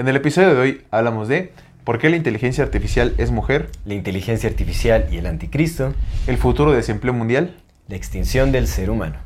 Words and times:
En 0.00 0.06
el 0.06 0.14
episodio 0.14 0.54
de 0.54 0.60
hoy 0.60 0.82
hablamos 0.92 1.26
de 1.26 1.50
por 1.82 1.98
qué 1.98 2.08
la 2.08 2.14
inteligencia 2.14 2.62
artificial 2.62 3.14
es 3.18 3.32
mujer, 3.32 3.68
la 3.84 3.94
inteligencia 3.94 4.48
artificial 4.48 5.08
y 5.10 5.16
el 5.16 5.26
anticristo, 5.26 5.92
el 6.28 6.36
futuro 6.36 6.70
desempleo 6.70 7.12
mundial, 7.12 7.56
la 7.88 7.96
extinción 7.96 8.52
del 8.52 8.68
ser 8.68 8.90
humano. 8.90 9.16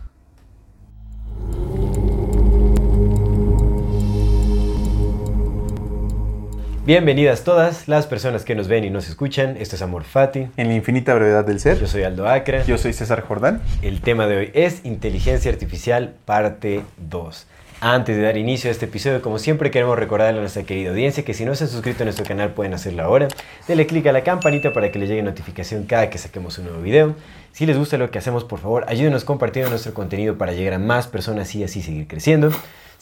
Bienvenidas 6.86 7.44
todas 7.44 7.86
las 7.86 8.06
personas 8.06 8.46
que 8.46 8.54
nos 8.54 8.66
ven 8.66 8.84
y 8.84 8.88
nos 8.88 9.10
escuchan. 9.10 9.58
Esto 9.58 9.76
es 9.76 9.82
Amor 9.82 10.04
Fati. 10.04 10.48
en 10.56 10.68
la 10.68 10.74
infinita 10.74 11.12
brevedad 11.12 11.44
del 11.44 11.60
ser. 11.60 11.78
Yo 11.78 11.86
soy 11.86 12.04
Aldo 12.04 12.26
Acra. 12.26 12.64
Yo 12.64 12.78
soy 12.78 12.94
César 12.94 13.20
Jordán. 13.20 13.60
El 13.82 14.00
tema 14.00 14.26
de 14.26 14.36
hoy 14.38 14.50
es 14.54 14.86
inteligencia 14.86 15.52
artificial 15.52 16.14
parte 16.24 16.80
2. 16.96 17.46
Antes 17.84 18.16
de 18.16 18.22
dar 18.22 18.36
inicio 18.36 18.68
a 18.68 18.70
este 18.70 18.84
episodio, 18.84 19.20
como 19.22 19.40
siempre 19.40 19.72
queremos 19.72 19.98
recordarle 19.98 20.38
a 20.38 20.40
nuestra 20.40 20.62
querida 20.62 20.90
audiencia 20.90 21.24
que 21.24 21.34
si 21.34 21.44
no 21.44 21.52
se 21.56 21.64
han 21.64 21.70
suscrito 21.70 22.04
a 22.04 22.06
nuestro 22.06 22.24
canal 22.24 22.52
pueden 22.52 22.74
hacerlo 22.74 23.02
ahora. 23.02 23.26
Denle 23.66 23.88
clic 23.88 24.06
a 24.06 24.12
la 24.12 24.22
campanita 24.22 24.72
para 24.72 24.92
que 24.92 25.00
les 25.00 25.08
llegue 25.08 25.20
notificación 25.24 25.82
cada 25.86 26.08
que 26.08 26.16
saquemos 26.16 26.56
un 26.58 26.66
nuevo 26.66 26.80
video. 26.80 27.16
Si 27.50 27.66
les 27.66 27.76
gusta 27.76 27.98
lo 27.98 28.08
que 28.12 28.20
hacemos, 28.20 28.44
por 28.44 28.60
favor, 28.60 28.84
ayúdenos 28.86 29.24
compartiendo 29.24 29.68
nuestro 29.68 29.94
contenido 29.94 30.38
para 30.38 30.52
llegar 30.52 30.74
a 30.74 30.78
más 30.78 31.08
personas 31.08 31.52
y 31.56 31.64
así 31.64 31.82
seguir 31.82 32.06
creciendo. 32.06 32.52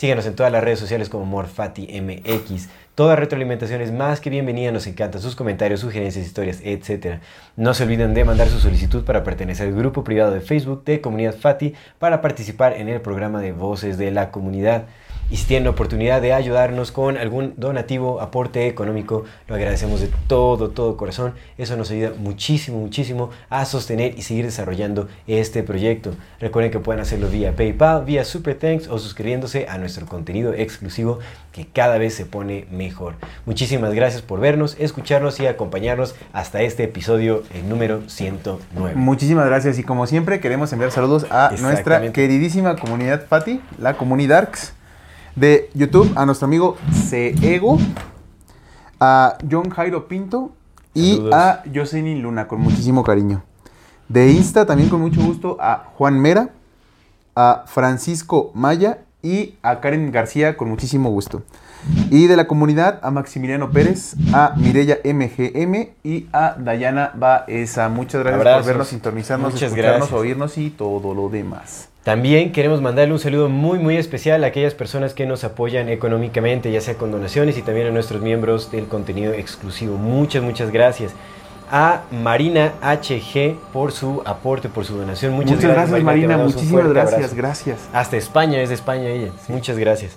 Síganos 0.01 0.25
en 0.25 0.35
todas 0.35 0.51
las 0.51 0.65
redes 0.65 0.79
sociales 0.79 1.11
como 1.11 1.27
MorfatiMX. 1.27 2.71
Toda 2.95 3.17
retroalimentación 3.17 3.83
es 3.83 3.93
más 3.93 4.19
que 4.23 4.31
bienvenida, 4.31 4.73
nos 4.73 4.87
encantan 4.87 5.21
sus 5.21 5.37
comentarios, 5.37 5.81
sugerencias, 5.81 6.25
historias, 6.25 6.63
etc. 6.65 7.19
No 7.55 7.75
se 7.75 7.83
olviden 7.83 8.15
de 8.15 8.25
mandar 8.25 8.49
su 8.49 8.61
solicitud 8.61 9.05
para 9.05 9.23
pertenecer 9.25 9.69
al 9.69 9.75
grupo 9.75 10.03
privado 10.03 10.31
de 10.31 10.41
Facebook 10.41 10.85
de 10.85 11.03
Comunidad 11.03 11.37
Fati 11.37 11.75
para 11.99 12.23
participar 12.23 12.79
en 12.79 12.89
el 12.89 13.03
programa 13.03 13.43
de 13.43 13.53
Voces 13.53 13.99
de 13.99 14.11
la 14.11 14.31
Comunidad. 14.31 14.85
Y 15.31 15.37
si 15.37 15.47
tienen 15.47 15.65
la 15.65 15.71
oportunidad 15.71 16.21
de 16.21 16.33
ayudarnos 16.33 16.91
con 16.91 17.17
algún 17.17 17.55
donativo, 17.57 18.21
aporte 18.21 18.67
económico, 18.67 19.25
lo 19.47 19.55
agradecemos 19.55 20.01
de 20.01 20.11
todo, 20.27 20.71
todo 20.71 20.97
corazón. 20.97 21.35
Eso 21.57 21.77
nos 21.77 21.93
ayuda 21.93 22.13
muchísimo, 22.19 22.79
muchísimo 22.79 23.31
a 23.49 23.65
sostener 23.65 24.19
y 24.19 24.23
seguir 24.23 24.45
desarrollando 24.45 25.09
este 25.29 25.63
proyecto. 25.63 26.15
Recuerden 26.41 26.73
que 26.73 26.81
pueden 26.81 27.01
hacerlo 27.01 27.29
vía 27.29 27.55
PayPal, 27.55 28.05
vía 28.05 28.25
Super 28.25 28.59
Thanks 28.59 28.89
o 28.89 28.99
suscribiéndose 28.99 29.69
a 29.69 29.79
nuestro 29.79 30.05
contenido 30.07 30.53
exclusivo 30.53 31.21
que 31.53 31.65
cada 31.67 31.97
vez 31.99 32.15
se 32.15 32.27
pone 32.27 32.67
mejor. 32.73 33.15
Muchísimas 33.47 33.95
gracias 33.95 34.23
por 34.23 34.41
vernos, 34.41 34.77
escucharnos 34.81 35.39
y 35.39 35.47
acompañarnos 35.47 36.17
hasta 36.33 36.63
este 36.63 36.85
episodio 36.85 37.45
el 37.55 37.69
número 37.69 38.03
109. 38.09 38.97
Muchísimas 38.97 39.47
gracias 39.47 39.79
y 39.79 39.85
como 39.85 40.09
siempre 40.09 40.41
queremos 40.41 40.73
enviar 40.73 40.91
saludos 40.91 41.27
a 41.31 41.53
nuestra 41.61 42.13
queridísima 42.13 42.75
comunidad 42.75 43.27
Fati, 43.29 43.61
la 43.79 43.97
comunidarks 43.97 44.75
de 45.37 45.71
YouTube, 45.75 46.11
a 46.17 46.27
nuestro 46.27 46.47
amigo 46.47 46.77
Ceego, 46.93 47.79
a 48.99 49.39
John 49.51 49.71
Jairo 49.71 50.09
Pinto 50.09 50.53
y 50.95 51.17
Saludos. 51.17 51.35
a 51.35 51.63
Jocelyn 51.75 52.23
Luna 52.23 52.49
con 52.49 52.61
muchísimo 52.61 53.03
cariño. 53.03 53.43
De 54.09 54.31
Insta 54.33 54.67
también 54.67 54.89
con 54.89 55.01
mucho 55.01 55.23
gusto 55.23 55.57
a 55.61 55.85
Juan 55.97 56.19
Mera, 56.21 56.51
a 57.37 57.65
Francisco 57.67 58.51
Maya 58.55 58.99
y 59.23 59.55
a 59.63 59.81
Karen 59.81 60.11
García 60.11 60.57
con 60.57 60.69
muchísimo 60.69 61.11
gusto. 61.11 61.43
Y 62.11 62.27
de 62.27 62.37
la 62.37 62.47
comunidad 62.47 62.99
a 63.03 63.11
Maximiliano 63.11 63.71
Pérez, 63.71 64.15
a 64.33 64.55
Mireya 64.57 64.99
MGM 65.05 65.89
y 66.05 66.27
a 66.33 66.55
Dayana 66.59 67.13
Baeza. 67.15 67.89
Muchas 67.89 68.21
gracias 68.23 68.41
Abrazos. 68.41 68.63
por 68.63 68.67
vernos, 68.69 68.89
sintonizarnos, 68.89 69.53
Muchas 69.53 69.69
escucharnos, 69.71 69.99
gracias. 70.11 70.21
oírnos 70.21 70.59
y 70.59 70.71
todo 70.71 71.15
lo 71.15 71.29
demás. 71.29 71.89
También 72.05 72.53
queremos 72.53 72.81
mandarle 72.81 73.13
un 73.13 73.19
saludo 73.19 73.49
muy 73.51 73.79
muy 73.79 73.97
especial 73.97 74.43
a 74.45 74.47
aquellas 74.49 74.75
personas 74.75 75.13
que 75.13 75.27
nos 75.27 75.45
apoyan 75.45 75.89
económicamente, 75.91 76.73
ya 76.73 76.81
sea 76.81 76.95
con 76.95 77.11
donaciones 77.13 77.59
y 77.59 77.63
también 77.63 77.89
a 77.89 77.91
nuestros 77.91 78.23
miembros 78.23 78.71
del 78.71 78.87
contenido 78.87 79.33
exclusivo. 79.35 79.97
Muchas, 79.97 80.43
muchas 80.43 80.71
gracias. 80.71 81.13
A 81.73 82.03
Marina 82.11 82.73
HG 82.83 83.55
por 83.73 83.93
su 83.93 84.23
aporte, 84.25 84.69
por 84.69 84.85
su 84.85 84.97
donación. 84.97 85.35
Muchas, 85.35 85.57
Muchas, 85.57 85.71
gracias, 85.71 85.99
te 85.99 86.05
Marina. 86.05 86.37
Muchísimas 86.37 86.89
gracias, 86.89 87.15
abrazo. 87.15 87.37
gracias. 87.37 87.79
Hasta 87.93 88.17
España, 88.17 88.61
es 88.61 88.71
de 88.71 88.75
España 88.75 89.09
ella. 89.09 89.31
Muchas 89.49 89.79
gracias. 89.79 90.17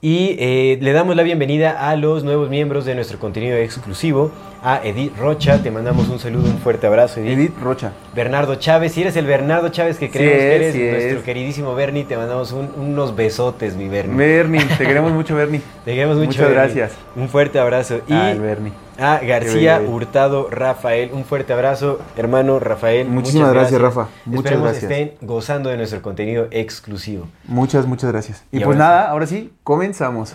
Y 0.00 0.36
eh, 0.38 0.78
le 0.80 0.92
damos 0.92 1.16
la 1.16 1.24
bienvenida 1.24 1.88
a 1.90 1.96
los 1.96 2.22
nuevos 2.22 2.48
miembros 2.48 2.84
de 2.84 2.94
nuestro 2.94 3.18
contenido 3.18 3.56
exclusivo. 3.56 4.30
A 4.60 4.80
Edith 4.82 5.16
Rocha, 5.16 5.62
te 5.62 5.70
mandamos 5.70 6.08
un 6.08 6.18
saludo, 6.18 6.50
un 6.50 6.58
fuerte 6.58 6.88
abrazo, 6.88 7.20
Edith. 7.20 7.38
Edith 7.38 7.58
Rocha. 7.62 7.92
Bernardo 8.14 8.56
Chávez, 8.56 8.92
si 8.92 9.02
eres 9.02 9.16
el 9.16 9.24
Bernardo 9.24 9.68
Chávez 9.68 9.98
que 9.98 10.10
creemos 10.10 10.34
es, 10.36 10.40
que 10.42 10.54
eres, 10.56 10.72
sí 10.74 10.82
nuestro 10.90 11.18
es. 11.18 11.24
queridísimo 11.24 11.74
Bernie, 11.76 12.04
te 12.04 12.16
mandamos 12.16 12.50
un- 12.50 12.72
unos 12.76 13.14
besotes, 13.14 13.76
mi 13.76 13.88
Bernie. 13.88 14.16
Bernie, 14.16 14.64
te 14.76 14.84
queremos 14.86 15.12
mucho, 15.12 15.36
Bernie. 15.36 15.60
Te 15.84 15.94
queremos 15.94 16.16
mucho. 16.16 16.26
Muchas 16.26 16.42
Bernie. 16.48 16.56
gracias. 16.74 16.92
Un 17.14 17.28
fuerte 17.28 17.60
abrazo. 17.60 18.00
Y 18.08 18.12
Ah, 18.12 18.34
Bernie. 18.36 18.72
a 18.98 19.18
García. 19.20 19.80
Hurtado 19.80 20.48
Rafael, 20.50 21.10
un 21.12 21.24
fuerte 21.24 21.52
abrazo, 21.52 22.00
hermano 22.16 22.58
Rafael. 22.58 23.06
Muchísimas 23.06 23.50
muchas 23.50 23.60
gracias, 23.62 23.80
Rafa. 23.80 24.08
Muchas 24.24 24.44
Esperemos 24.44 24.70
gracias. 24.72 24.90
estén 24.90 25.12
gozando 25.20 25.70
de 25.70 25.76
nuestro 25.76 26.02
contenido 26.02 26.48
exclusivo. 26.50 27.28
Muchas, 27.44 27.86
muchas 27.86 28.10
gracias. 28.10 28.42
Y, 28.50 28.56
Y 28.56 28.64
pues 28.64 28.76
ahora 28.76 28.78
nada, 28.88 29.10
ahora 29.10 29.26
sí, 29.28 29.52
comenzamos. 29.62 30.34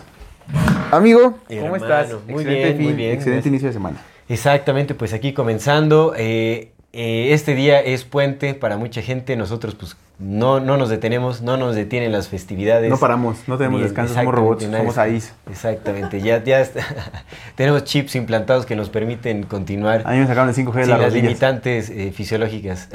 Amigo, 0.90 1.20
¿cómo 1.46 1.76
Hermano, 1.76 1.76
estás? 1.76 2.08
muy 2.26 2.42
excelente 2.42 2.54
bien, 2.64 2.76
fin, 2.76 2.84
muy 2.86 2.92
bien, 2.94 3.10
excelente 3.12 3.30
gracias. 3.30 3.46
inicio 3.46 3.68
de 3.68 3.72
semana. 3.74 3.96
Exactamente, 4.28 4.94
pues 4.94 5.12
aquí 5.12 5.32
comenzando. 5.32 6.14
eh, 6.16 6.70
eh, 6.96 7.32
este 7.32 7.54
día 7.56 7.80
es 7.80 8.04
puente 8.04 8.54
para 8.54 8.76
mucha 8.76 9.02
gente. 9.02 9.34
Nosotros, 9.36 9.74
pues, 9.74 9.96
no, 10.20 10.60
no 10.60 10.76
nos 10.76 10.90
detenemos, 10.90 11.42
no 11.42 11.56
nos 11.56 11.74
detienen 11.74 12.12
las 12.12 12.28
festividades. 12.28 12.88
No 12.88 12.98
paramos, 12.98 13.38
no 13.48 13.58
tenemos 13.58 13.82
descanso, 13.82 14.14
somos 14.14 14.32
robots, 14.32 14.62
somos 14.64 14.96
AIs. 14.96 15.32
Exactamente, 15.50 16.20
ya, 16.20 16.42
ya 16.44 16.60
está- 16.60 16.86
tenemos 17.56 17.82
chips 17.82 18.14
implantados 18.14 18.64
que 18.64 18.76
nos 18.76 18.90
permiten 18.90 19.42
continuar 19.42 20.02
A 20.06 20.12
mí 20.12 20.18
me 20.18 20.26
sacaron 20.28 20.48
el 20.50 20.54
5G 20.54 20.72
de 20.72 20.80
las 20.86 20.88
las 20.88 21.00
rodillas. 21.08 21.14
limitantes 21.24 21.90
eh, 21.90 22.12
fisiológicas. 22.14 22.88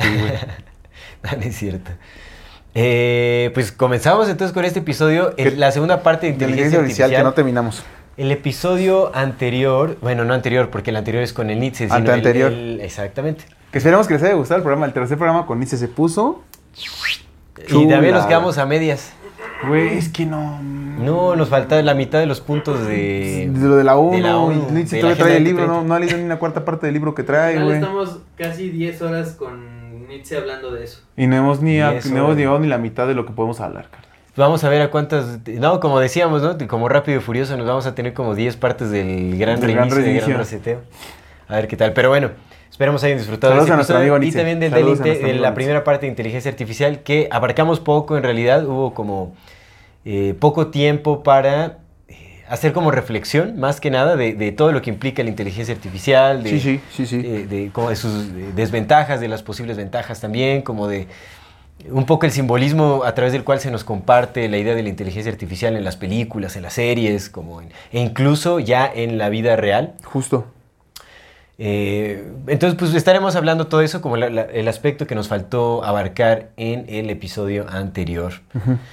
no, 1.24 1.32
no 1.38 1.44
es 1.44 1.58
cierto. 1.58 1.92
Eh, 2.76 3.52
pues 3.54 3.72
comenzamos 3.74 4.30
entonces 4.30 4.54
con 4.54 4.64
este 4.64 4.80
episodio, 4.80 5.34
el- 5.36 5.52
¿Qué- 5.52 5.58
la 5.58 5.72
segunda 5.74 6.04
parte 6.04 6.28
de 6.28 6.34
inteligencia 6.34 6.66
inteligencia 6.80 6.80
artificial 6.80 7.06
artificial. 7.08 7.22
que 7.22 7.24
no 7.26 7.34
terminamos. 7.34 7.84
El 8.20 8.32
episodio 8.32 9.16
anterior, 9.16 9.98
bueno, 10.02 10.26
no 10.26 10.34
anterior, 10.34 10.70
porque 10.70 10.90
el 10.92 10.98
anterior 10.98 11.24
es 11.24 11.32
con 11.34 11.50
el 11.50 11.60
Nietzsche. 11.60 11.88
Ante 11.90 12.12
anterior. 12.12 12.52
el- 12.52 12.82
exactamente. 12.82 13.46
Que 13.72 13.78
esperemos 13.78 14.08
que 14.08 14.16
les 14.16 14.24
haya 14.24 14.34
gustado 14.34 14.58
el 14.58 14.64
programa. 14.64 14.86
El 14.86 14.94
tercer 14.94 15.18
programa 15.18 15.46
con 15.46 15.58
Nietzsche 15.60 15.78
se 15.78 15.88
puso. 15.88 16.44
Y 17.70 17.88
también 17.88 18.14
nos 18.14 18.26
quedamos 18.26 18.58
a 18.58 18.66
medias. 18.66 19.14
Güey, 19.68 19.98
es 19.98 20.10
que 20.10 20.26
no. 20.26 20.62
No, 20.62 21.36
nos 21.38 21.48
falta 21.50 21.82
la 21.82 21.94
mitad 21.94 22.20
de 22.20 22.26
los 22.26 22.42
puntos 22.42 22.86
de... 22.86 23.50
De 23.54 23.68
lo 23.68 23.78
de 23.78 23.84
la 23.86 23.98
1. 23.98 24.18
de 24.18 24.22
la 24.22 24.38
ONU, 24.38 24.68
y 24.70 24.72
Nietzsche 24.74 24.96
de 24.98 25.02
todavía 25.02 25.18
la 25.20 25.26
trae 25.26 25.38
el 25.38 25.44
libro, 25.46 25.62
no, 25.68 25.74
2030. 25.76 25.88
no 25.88 25.96
ha 25.96 26.00
leído 26.00 26.18
ni 26.18 26.24
una 26.26 26.40
cuarta 26.40 26.66
parte 26.66 26.88
del 26.88 26.94
libro 26.94 27.16
que 27.16 27.24
trae, 27.24 27.62
güey. 27.62 27.76
estamos 27.76 28.20
casi 28.36 28.70
10 28.70 29.02
horas 29.02 29.32
con 29.36 30.08
Nietzsche 30.08 30.36
hablando 30.38 30.72
de 30.74 30.84
eso. 30.84 31.02
Y 31.16 31.28
no 31.28 31.38
hemos 31.38 31.62
ni, 31.62 31.80
a- 31.80 32.00
no 32.12 32.18
hemos 32.18 32.36
llegado 32.36 32.60
ni 32.60 32.68
la 32.68 32.78
mitad 32.78 33.08
de 33.08 33.14
lo 33.16 33.26
que 33.26 33.32
podemos 33.32 33.60
hablar, 33.62 33.90
cara. 33.90 34.04
Vamos 34.40 34.64
a 34.64 34.70
ver 34.70 34.82
a 34.82 34.90
cuántas... 34.90 35.46
No, 35.48 35.82
como 35.82 36.00
decíamos, 36.00 36.42
¿no? 36.42 36.58
Como 36.70 36.88
Rápido 36.88 37.18
y 37.18 37.22
Furioso 37.22 37.58
nos 37.58 37.68
vamos 37.68 37.86
a 37.86 37.94
tener 37.94 38.14
como 38.14 38.36
10 38.36 38.56
partes 38.56 38.90
del 38.90 39.38
gran 39.38 39.60
Del 39.60 39.74
gran 39.74 39.90
reinicio, 39.90 39.96
del 39.96 40.06
reinicio. 40.06 40.28
gran 40.30 40.40
reseteo. 40.40 40.80
A 41.50 41.56
ver 41.58 41.68
qué 41.68 41.76
tal. 41.76 41.92
Pero 41.92 42.08
bueno, 42.08 42.32
esperemos 42.72 43.04
hayan 43.04 43.18
disfrutado 43.18 43.52
Saludos 43.52 43.68
de 43.68 43.82
este 43.82 43.92
episodio 43.92 44.16
amigo 44.16 44.30
y 44.30 44.32
también 44.32 44.62
del 44.62 44.72
Saludos 44.72 45.00
delite 45.00 45.26
de 45.26 45.34
la 45.34 45.54
primera 45.54 45.84
parte 45.84 46.06
de 46.06 46.12
inteligencia 46.12 46.50
artificial 46.50 47.04
que 47.04 47.28
abarcamos 47.32 47.82
poco 47.82 48.16
en 48.16 48.24
realidad. 48.24 48.66
Hubo 48.66 48.94
como 48.94 49.36
eh, 50.06 50.34
poco 50.40 50.68
tiempo 50.68 51.22
para 51.22 51.80
eh, 52.08 52.46
hacer 52.48 52.72
como 52.72 52.92
reflexión, 52.92 53.60
más 53.60 53.82
que 53.82 53.92
nada, 53.92 54.16
de, 54.16 54.36
de 54.36 54.54
todo 54.54 54.72
lo 54.72 54.82
que 54.82 54.90
implica 54.90 55.22
la 55.22 55.30
inteligencia 55.32 55.76
artificial, 55.76 56.44
de, 56.44 56.50
Sí, 56.52 56.80
sí, 56.90 57.06
sí, 57.06 57.22
eh, 57.26 57.46
de, 57.46 57.72
como 57.74 57.94
sus 57.94 58.56
desventajas, 58.56 59.20
de 59.20 59.28
las 59.28 59.44
posibles 59.44 59.76
ventajas 59.76 60.22
también, 60.22 60.62
como 60.62 60.88
de 60.88 61.08
un 61.92 62.06
poco 62.06 62.26
el 62.26 62.32
simbolismo 62.32 63.04
a 63.06 63.14
través 63.16 63.32
del 63.34 63.44
cual 63.44 63.60
se 63.60 63.72
nos 63.72 63.84
comparte 63.84 64.48
la 64.50 64.58
idea 64.58 64.76
de 64.76 64.84
la 64.84 64.90
inteligencia 64.90 65.32
artificial 65.32 65.76
en 65.78 65.84
las 65.84 65.96
películas, 65.98 66.56
en 66.56 66.64
las 66.64 66.74
series, 66.74 67.30
como 67.30 67.62
en- 67.62 67.70
e 67.92 68.00
incluso 68.02 68.60
ya 68.60 68.92
en 68.94 69.18
la 69.18 69.30
vida 69.30 69.56
real. 69.56 69.94
Justo. 70.04 70.46
Eh, 71.62 72.26
entonces, 72.48 72.80
pues 72.80 72.94
estaremos 72.94 73.36
hablando 73.36 73.68
todo 73.68 73.82
eso 73.82 74.02
como 74.02 74.16
la- 74.16 74.30
la- 74.30 74.44
el 74.44 74.68
aspecto 74.70 75.06
que 75.08 75.14
nos 75.16 75.28
faltó 75.28 75.84
abarcar 75.84 76.52
en 76.56 76.86
el 76.88 77.10
episodio 77.10 77.66
anterior. 77.70 78.32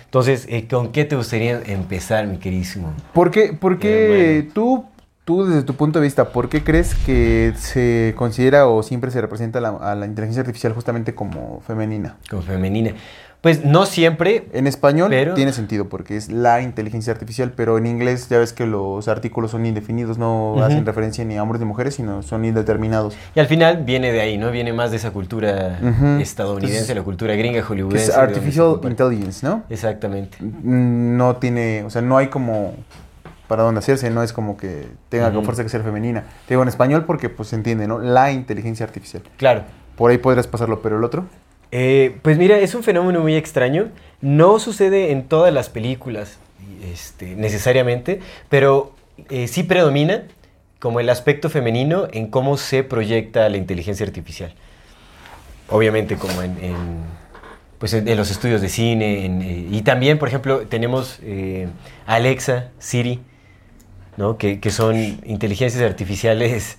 Entonces, 0.07 0.47
eh, 0.49 0.67
¿con 0.69 0.91
qué 0.91 1.05
te 1.05 1.15
gustaría 1.15 1.61
empezar, 1.67 2.27
mi 2.27 2.39
queridísimo? 2.39 2.93
¿Por 3.13 3.31
qué, 3.31 3.53
por 3.53 3.79
qué 3.79 3.89
Eh, 4.05 4.39
bueno. 4.43 4.53
tú, 4.53 4.85
tú, 5.27 5.45
desde 5.45 5.63
tu 5.65 5.75
punto 5.75 5.99
de 5.99 6.05
vista, 6.05 6.31
por 6.31 6.49
qué 6.49 6.63
crees 6.65 6.95
que 6.95 7.53
se 7.57 8.15
considera 8.17 8.69
o 8.69 8.83
siempre 8.85 9.11
se 9.11 9.21
representa 9.21 9.61
la- 9.61 9.71
a 9.71 9.95
la 9.97 10.07
inteligencia 10.07 10.41
artificial 10.41 10.73
justamente 10.73 11.15
como 11.17 11.61
femenina? 11.67 12.17
Como 12.31 12.43
femenina. 12.43 12.93
Pues 13.43 13.65
no 13.65 13.87
siempre, 13.87 14.47
En 14.53 14.67
español 14.67 15.11
Pero- 15.11 15.35
tiene 15.35 15.53
sentido 15.53 15.89
porque 15.89 16.17
es 16.17 16.31
la 16.33 16.63
inteligencia 16.63 17.13
artificial, 17.13 17.53
pero 17.57 17.77
en 17.77 17.87
inglés 17.87 18.29
ya 18.29 18.39
ves 18.39 18.53
que 18.53 18.67
los 18.67 19.07
artículos 19.09 19.51
son 19.51 19.67
indefinidos, 19.67 20.17
no 20.17 20.57
hacen 20.65 20.87
referencia 20.87 21.25
ni 21.25 21.37
a 21.37 21.43
hombres 21.43 21.61
ni 21.61 21.67
mujeres, 21.67 21.95
sino 21.95 22.23
son 22.23 22.45
indeterminados. 22.45 23.15
y 23.35 23.41
al 23.41 23.47
final 23.47 23.85
viene 23.85 24.13
de 24.13 24.21
ahí, 24.21 24.39
¿no? 24.39 24.51
Viene 24.53 24.73
más 24.73 24.91
de 24.93 24.97
esa 24.97 25.11
cultura 25.11 25.79
estadounidense, 26.21 26.77
Entonces, 26.79 26.97
la 26.97 27.03
cultura 27.03 27.35
gringa, 27.35 27.63
hollywoodense. 27.63 28.11
es 28.13 28.17
artificial 28.17 28.79
intelligence, 28.85 29.45
¿no? 29.47 29.65
Exactamente. 29.71 30.39
Mm, 30.41 31.17
No 31.17 31.37
tiene, 31.37 31.83
o 31.85 31.91
sea, 31.91 32.01
no 32.03 32.17
hay 32.17 32.29
como 32.29 32.75
para 33.49 33.63
dónde 33.63 33.79
hacerse, 33.79 34.11
no 34.11 34.23
es 34.23 34.33
como 34.33 34.57
que 34.57 34.87
tenga 35.09 35.27
Ujú. 35.29 35.37
con 35.37 35.45
fuerza 35.45 35.63
que 35.63 35.69
ser 35.69 35.83
femenina. 35.83 36.25
Te 36.47 36.55
digo 36.55 36.63
en 36.63 36.69
español 36.69 37.05
porque 37.05 37.29
pues 37.29 37.49
se 37.51 37.57
entiende, 37.57 37.87
¿no? 37.87 37.99
La 37.99 38.33
inteligencia 38.33 38.85
artificial. 38.85 39.23
Claro. 39.37 39.63
Por 39.97 40.11
ahí 40.11 40.19
podrás 40.19 40.47
pasarlo, 40.47 40.83
pero 40.83 40.99
el 40.99 41.05
otro. 41.05 41.25
Eh, 41.73 42.19
pues 42.23 42.39
mira, 42.39 42.59
es 42.59 42.75
un 42.75 42.83
fenómeno 42.83 43.21
muy 43.21 43.35
extraño. 43.35 43.89
No 44.21 44.59
sucede 44.59 45.11
en 45.13 45.25
todas 45.25 45.53
las 45.53 45.69
películas 45.69 46.39
este, 46.93 47.35
necesariamente, 47.37 48.21
pero 48.49 48.95
eh, 49.31 49.49
sí 49.49 49.63
predomina 49.63 50.25
como 50.79 51.01
el 51.01 51.09
aspecto 51.09 51.49
femenino 51.51 52.07
en 52.13 52.29
cómo 52.29 52.57
se 52.57 52.83
proyecta 52.85 53.49
la 53.49 53.57
inteligencia 53.57 54.07
artificial. 54.07 54.55
Obviamente 55.69 56.17
como 56.17 56.43
en, 56.43 56.53
en, 56.63 56.77
pues 57.79 57.93
en, 57.95 58.07
en 58.07 58.17
los 58.17 58.31
estudios 58.31 58.61
de 58.61 58.69
cine. 58.69 59.25
en, 59.25 59.43
eh, 59.43 59.67
y 59.71 59.83
también, 59.83 60.19
por 60.19 60.29
ejemplo, 60.29 60.61
tenemos 60.67 61.21
Alexa, 62.07 62.69
Siri, 62.79 63.21
¿no? 64.17 64.37
que, 64.39 64.61
que 64.61 64.71
son 64.71 64.97
inteligencias 65.25 65.83
artificiales 65.83 66.79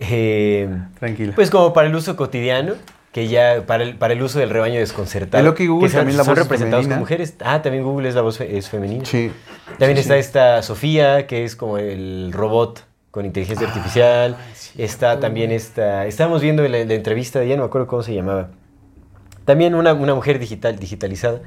eh, 0.00 0.68
Tranquila. 0.98 1.32
pues 1.34 1.50
como 1.50 1.72
para 1.72 1.88
el 1.88 1.94
uso 1.94 2.16
cotidiano, 2.16 2.74
que 3.12 3.28
ya 3.28 3.62
para 3.66 3.82
el, 3.84 3.94
para 3.96 4.12
el 4.12 4.22
uso 4.22 4.38
del 4.38 4.50
rebaño 4.50 4.78
desconcertado. 4.78 5.40
Es 5.42 5.44
lo 5.46 5.54
que 5.54 5.66
Google 5.68 5.88
son, 5.88 6.00
también 6.00 6.18
la 6.18 6.24
son 6.24 6.32
voz 6.34 6.38
es 6.38 6.44
representados 6.44 6.84
femenina. 6.84 6.96
como 6.96 7.00
mujeres. 7.04 7.34
Ah, 7.42 7.62
también 7.62 7.82
Google 7.84 8.08
es 8.10 8.14
la 8.14 8.20
voz 8.20 8.36
fe- 8.38 8.58
es 8.58 8.68
femenina. 8.68 9.04
sí. 9.06 9.32
También 9.78 9.96
Sí, 9.96 10.00
está 10.02 10.14
sí. 10.14 10.20
esta 10.20 10.62
Sofía, 10.62 11.26
que 11.26 11.44
es 11.44 11.56
como 11.56 11.78
el 11.78 12.30
robot 12.32 12.84
con 13.10 13.24
inteligencia 13.24 13.66
artificial. 13.66 14.36
Está 14.76 15.18
también 15.18 15.50
esta... 15.50 16.04
Estábamos 16.06 16.42
viendo 16.42 16.62
la, 16.68 16.84
la 16.84 16.94
entrevista, 16.94 17.42
ya 17.44 17.56
no 17.56 17.62
me 17.62 17.66
acuerdo 17.68 17.86
cómo 17.86 18.02
se 18.02 18.14
llamaba. 18.14 18.50
También 19.46 19.74
una, 19.74 19.94
una 19.94 20.14
mujer 20.14 20.38
digital, 20.38 20.78
digitalizada, 20.78 21.40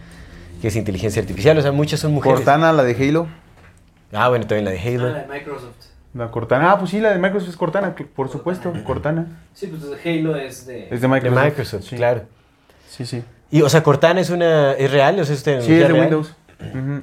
que 0.61 0.69
es 0.69 0.75
inteligencia 0.75 1.21
artificial. 1.21 1.55
O 1.59 1.61
sea, 1.61 1.71
muchas 1.71 1.99
son 1.99 2.13
mujeres. 2.13 2.37
Cortana, 2.37 2.73
la 2.73 2.83
de 2.83 2.95
Halo. 2.95 3.27
Ah, 4.11 4.29
bueno, 4.29 4.45
también 4.47 4.65
la 4.65 4.71
de 4.71 4.79
Ah, 4.79 4.83
Halo. 4.87 5.09
la 5.09 5.19
de 5.23 5.27
Microsoft. 5.27 5.75
La 6.13 6.31
Cortana. 6.31 6.71
Ah, 6.71 6.79
pues 6.79 6.91
sí, 6.91 6.99
la 6.99 7.11
de 7.11 7.19
Microsoft 7.19 7.49
es 7.49 7.57
Cortana, 7.57 7.93
que- 7.93 8.03
por 8.05 8.29
supuesto, 8.29 8.73
Cortana. 8.83 9.27
Sí, 9.53 9.67
pues 9.67 9.83
Halo 10.05 10.35
es 10.35 10.65
de... 10.65 10.85
Es 10.85 11.01
de 11.01 11.07
De 11.19 11.29
Microsoft. 11.29 11.83
Sí. 11.83 11.95
claro. 11.97 12.23
Sí, 12.87 13.05
sí. 13.05 13.23
Y, 13.51 13.61
o 13.61 13.69
sea, 13.69 13.83
Cortana 13.83 14.19
es 14.19 14.29
una... 14.31 14.73
¿Es 14.73 14.91
real? 14.91 15.19
O 15.19 15.25
sea, 15.25 15.35
¿es 15.35 15.41
Sí, 15.43 15.51
es 15.51 15.67
de 15.67 15.87
real? 15.87 16.01
Windows. 16.01 16.35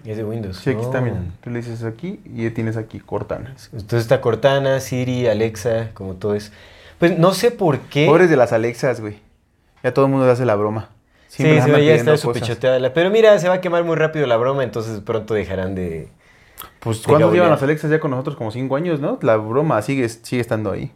Es 0.05 0.17
de 0.17 0.25
Windows. 0.25 0.57
Sí, 0.59 0.71
aquí 0.71 0.83
está, 0.83 0.99
Oh. 0.99 1.03
mira. 1.03 1.17
Tú 1.41 1.51
le 1.51 1.59
dices 1.61 1.83
aquí 1.85 2.21
y 2.25 2.51
tienes 2.51 2.77
aquí 2.77 2.99
Cortana. 3.01 3.51
Entonces 3.73 4.01
está 4.03 4.21
Cortana, 4.21 4.81
Siri, 4.81 5.29
Alexa, 5.29 5.91
como 5.95 6.15
todo 6.15 6.35
eso. 6.35 6.51
Pues 6.99 7.17
no 7.19 7.33
sé 7.33 7.51
por 7.53 7.79
qué. 7.81 8.07
Pobres 8.07 8.29
de 8.29 8.37
las 8.37 8.53
Alexas, 8.53 9.01
güey. 9.01 9.19
Ya 9.83 9.95
todo 9.95 10.07
el 10.07 10.11
mundo 10.11 10.27
le 10.27 10.33
hace 10.33 10.45
la 10.45 10.57
broma. 10.57 10.91
sí, 11.29 11.43
Siempre 11.45 11.79
les 11.83 12.01
se 12.01 12.05
cosas. 12.05 12.21
sopechoteada. 12.21 12.79
la- 12.81 12.93
Pero 12.93 13.11
mira, 13.11 13.39
se 13.39 13.49
va 13.49 13.55
a 13.55 13.61
quemar 13.61 13.85
muy 13.85 13.97
rápido 13.97 14.27
la 14.27 14.37
broma, 14.37 14.63
entonces 14.65 15.01
pronto 15.01 15.33
dejarán 15.35 15.75
de. 15.75 16.09
Pues, 16.81 17.03
de 17.03 17.09
¿cuántos 17.09 17.33
llevan 17.33 17.51
las 17.51 17.63
Alexas 17.63 17.91
ya 17.91 18.01
con 18.01 18.11
nosotros? 18.11 18.37
Como 18.37 18.51
cinco 18.51 18.77
años, 18.77 19.01
¿no? 19.01 19.19
La 19.23 19.37
broma 19.37 19.81
sigue, 19.83 20.09
sigue 20.09 20.41
estando 20.41 20.71
ahí. 20.71 20.93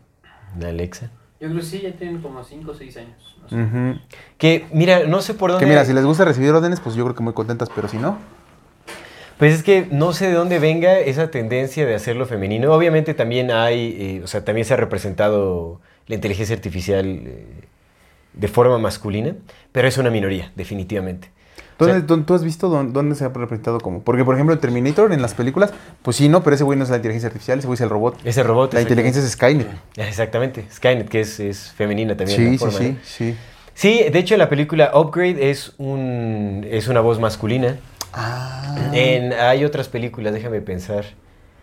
de 0.55 0.69
Alexa. 0.69 1.11
Yo 1.41 1.49
creo 1.49 1.61
que 1.61 1.67
sí, 1.67 1.81
ya 1.81 1.93
tienen 1.93 2.21
como 2.21 2.45
5 2.45 2.71
o 2.71 2.75
6 2.75 2.97
años. 2.99 3.37
no 3.43 3.49
sé. 3.49 3.55
Ujú. 3.57 3.99
Que 4.37 4.67
mira, 4.73 5.05
no 5.07 5.23
sé 5.23 5.33
por 5.33 5.51
dónde. 5.51 5.65
Que 5.65 5.71
mira, 5.71 5.85
si 5.87 5.95
les 5.95 6.05
gusta 6.05 6.25
recibir 6.27 6.51
órdenes, 6.51 6.81
pues 6.81 6.95
yo 6.97 7.05
creo 7.05 7.15
que 7.17 7.23
muy 7.23 7.33
contentas, 7.33 7.71
pero 7.75 7.89
si 7.89 7.97
no, 7.97 8.19
Pues 9.39 9.55
es 9.55 9.63
que 9.63 9.89
no 9.91 10.13
sé 10.13 10.27
de 10.27 10.35
dónde 10.35 10.59
venga 10.59 10.99
esa 10.99 11.31
tendencia 11.31 11.87
de 11.87 11.95
hacerlo 11.95 12.27
femenino. 12.27 12.75
Obviamente 12.75 13.15
también 13.15 13.51
hay, 13.51 13.97
eh, 14.19 14.21
o 14.23 14.27
sea, 14.27 14.45
también 14.45 14.67
se 14.67 14.75
ha 14.75 14.77
representado 14.77 15.81
la 16.09 16.15
inteligencia 16.15 16.55
artificial 16.55 17.07
eh, 17.07 17.47
de 18.35 18.49
forma 18.49 18.77
masculina, 18.79 19.35
pero 19.73 19.89
es 19.89 19.97
una 19.97 20.11
minoría, 20.11 20.53
definitivamente. 20.57 21.31
¿Dónde, 21.87 22.25
¿tú 22.25 22.35
has 22.35 22.45
visto 22.45 22.69
dónde, 22.69 22.93
dónde 22.93 23.15
se 23.15 23.25
ha 23.25 23.29
representado 23.29 23.81
como? 23.81 24.03
Porque, 24.03 24.25
por 24.25 24.35
ejemplo, 24.35 24.55
el 24.55 24.61
Terminator 24.61 25.13
en 25.13 25.23
las 25.23 25.35
películas, 25.35 25.73
pues 26.03 26.17
sí, 26.17 26.29
no, 26.29 26.43
pero 26.43 26.55
ese 26.55 26.65
güey 26.65 26.79
no 26.79 26.85
es 26.85 26.91
la 26.91 26.97
inteligencia 26.97 27.29
artificial, 27.29 27.59
ese 27.59 27.67
güey 27.67 27.75
es 27.75 27.81
el 27.81 27.91
robot. 27.91 28.19
ese 28.25 28.43
robot. 28.43 28.75
La 28.75 28.83
inteligencia 28.83 29.23
es 29.23 29.31
Skynet. 29.31 29.69
Exactamente, 29.97 30.67
Skynet, 30.73 31.09
que 31.09 31.21
es, 31.21 31.41
es 31.41 31.73
femenina 31.73 32.17
también. 32.17 32.39
Sí, 32.39 32.51
sí, 32.53 32.59
forma, 32.59 32.79
sí, 32.79 32.99
sí. 33.03 33.37
Sí, 33.75 34.05
de 34.13 34.19
hecho 34.19 34.35
en 34.35 34.41
la 34.41 34.49
película 34.49 34.91
Upgrade 34.95 35.51
es, 35.51 35.73
un, 35.79 36.67
es 36.71 36.89
una 36.89 37.01
voz 37.01 37.19
masculina. 37.19 37.79
Ah. 38.13 38.91
En, 38.93 39.33
hay 39.33 39.65
otras 39.65 39.89
películas, 39.89 40.35
déjame 40.35 40.61
pensar. 40.61 41.05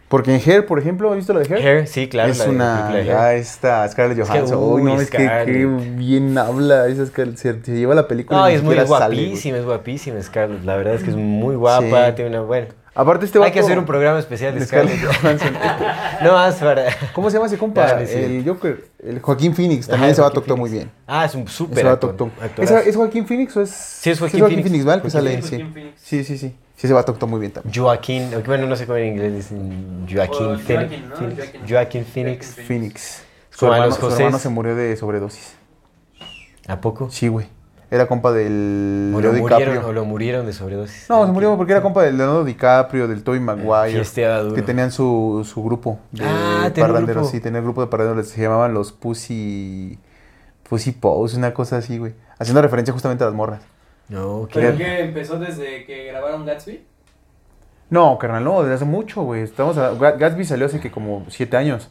Porque 0.07 0.33
en 0.33 0.41
Hair, 0.41 0.65
por 0.65 0.79
ejemplo, 0.79 1.09
¿has 1.09 1.17
visto 1.17 1.33
la 1.33 1.41
de 1.41 1.53
Hair? 1.53 1.67
Hair, 1.67 1.87
sí, 1.87 2.07
claro. 2.07 2.31
es 2.31 2.39
la- 2.39 2.45
una. 2.49 2.87
de 2.91 3.11
Ah, 3.11 3.87
Scarlett 3.89 4.17
Es 4.19 4.25
que, 4.25 4.31
Johansson. 4.31 4.57
uy, 4.61 4.83
no, 4.83 5.01
es 5.01 5.09
que 5.09 5.17
qué 5.17 5.65
bien 5.97 6.37
habla. 6.37 6.87
Esa 6.87 7.05
Scarlett, 7.07 7.37
se, 7.37 7.61
se 7.61 7.71
lleva 7.77 7.93
la 7.93 8.07
película. 8.07 8.39
No, 8.39 8.47
es 8.47 8.63
muy 8.63 8.75
sale, 8.75 8.87
guapísima, 8.87 9.57
es 9.57 9.65
guapísima 9.65 10.21
Scarlett. 10.21 10.63
La 10.63 10.77
verdad 10.77 10.93
es 10.95 11.03
que 11.03 11.09
es 11.09 11.15
muy 11.17 11.55
guapa, 11.55 12.07
Sí. 12.07 12.13
tiene 12.15 12.29
una 12.31 12.41
buena. 12.41 12.67
Aparte, 12.95 13.25
este 13.25 13.37
Hay 13.43 13.51
que 13.51 13.59
hacer 13.59 13.77
un 13.77 13.85
programa 13.85 14.17
especial 14.17 14.53
de 14.55 14.61
de 14.61 14.65
Scarlett. 14.65 14.97
Johansson. 15.21 15.51
no 16.23 16.31
más 16.31 16.55
para... 16.55 16.85
¿Cómo 17.13 17.29
se 17.29 17.35
llama 17.35 17.45
ese 17.47 17.57
compa? 17.57 17.85
Ah, 17.87 17.99
sí. 18.07 18.13
el 18.17 18.43
Joker. 18.43 18.85
El 19.03 19.19
Joaquín 19.19 19.53
Phoenix. 19.53 19.87
También 19.87 20.11
vato 20.11 20.21
Joaquín 20.23 20.39
actuó 20.39 20.57
muy 20.57 20.69
bien. 20.71 20.89
Ah, 21.05 21.25
es 21.25 21.35
un 21.35 21.47
súper 21.47 21.85
actor. 21.85 22.15
¿Es, 22.57 22.71
¿Es 22.71 22.95
Joaquín 22.95 23.27
Phoenix 23.27 23.55
o 23.57 23.61
es.? 23.61 23.69
Sí, 23.69 24.09
es 24.09 24.17
Joaquín 24.19 24.39
Phoenix. 24.39 24.63
Phoenix, 24.63 24.85
¿vale? 24.85 25.01
Que 25.03 25.11
Joaquín 25.11 25.29
sale, 25.29 25.41
Sí, 25.43 25.47
sí. 25.47 25.61
Joaquín. 25.61 25.91
Sí, 25.97 26.23
sí, 26.37 26.55
sí. 26.77 26.87
Ese 26.87 26.93
vato 26.93 27.11
actuó 27.11 27.27
muy 27.27 27.41
bien 27.41 27.51
también. 27.51 27.73
Joaquín, 27.75 28.29
bueno, 28.45 28.67
no 28.67 28.75
sé 28.77 28.85
cómo 28.85 28.97
en 28.97 29.07
inglés 29.13 29.33
dicen 29.35 30.07
Joaquín 30.09 30.59
Phoenix. 30.59 30.65
Joaquín, 30.65 31.09
¿no? 31.09 31.15
Phoenix. 31.17 31.37
Joaquín. 31.37 31.61
Joaquín 31.69 32.05
Phoenix. 32.05 32.47
Joaquín 32.47 32.65
Phoenix. 32.65 33.23
Su 33.49 33.65
hermano, 33.65 33.91
su 33.91 34.39
se 34.39 34.49
murió 34.49 34.75
de 34.75 34.95
sobredosis. 34.95 35.55
¿A 36.67 36.79
poco? 36.79 37.09
Sí, 37.09 37.27
güey. 37.27 37.47
Era 37.89 38.05
compa 38.05 38.33
del 38.33 39.13
O 39.15 39.21
Leo 39.21 39.31
lo, 39.31 39.39
murieron, 39.39 39.59
DiCaprio. 39.73 39.87
o 39.89 39.93
lo 39.93 40.03
murieron 40.05 40.45
de 40.45 40.51
sobredosis. 40.51 41.09
No, 41.09 41.25
se 41.25 41.31
murió 41.31 41.55
porque 41.55 41.71
era 41.71 41.81
compa 41.81 42.03
del 42.03 42.17
Leonardo 42.17 42.43
DiCaprio, 42.43 43.07
del 43.07 43.23
Tobey 43.23 43.39
Maguire. 43.39 44.03
Duro. 44.43 44.53
Que 44.53 44.61
tenían 44.61 44.91
su, 44.91 45.47
su 45.49 45.63
grupo 45.63 45.97
de 46.11 46.25
Ah, 46.25 46.69
parranderos. 46.75 47.15
grupo. 47.23 47.29
Sí, 47.31 47.39
tenía 47.39 47.59
el 47.59 47.63
grupo 47.63 47.79
de 47.81 47.87
parranderos. 47.87 48.27
Se 48.27 48.41
llamaban 48.41 48.73
los 48.73 48.91
Pussy... 48.91 49.97
Pussy 50.67 50.91
Pose, 50.91 51.37
una 51.37 51.53
cosa 51.53 51.77
así, 51.77 51.97
güey. 51.97 52.13
Haciendo 52.37 52.61
referencia 52.61 52.91
justamente 52.93 53.23
a 53.23 53.27
las 53.27 53.35
morras. 53.35 53.61
No, 54.09 54.47
qué... 54.51 54.59
¿Pero 54.59 54.77
qué 54.77 54.99
empezó 55.01 55.37
desde 55.39 55.85
que 55.85 56.05
grabaron 56.05 56.45
Gatsby? 56.45 56.81
No, 57.89 58.17
carnal, 58.17 58.43
no, 58.43 58.61
desde 58.61 58.75
hace 58.75 58.85
mucho, 58.85 59.21
güey. 59.23 59.41
Estamos 59.41 59.77
a- 59.77 59.93
Ga- 59.93 60.17
Gatsby 60.17 60.45
salió 60.45 60.65
hace 60.65 60.79
que 60.79 60.91
como 60.91 61.25
siete 61.29 61.55
años. 61.57 61.89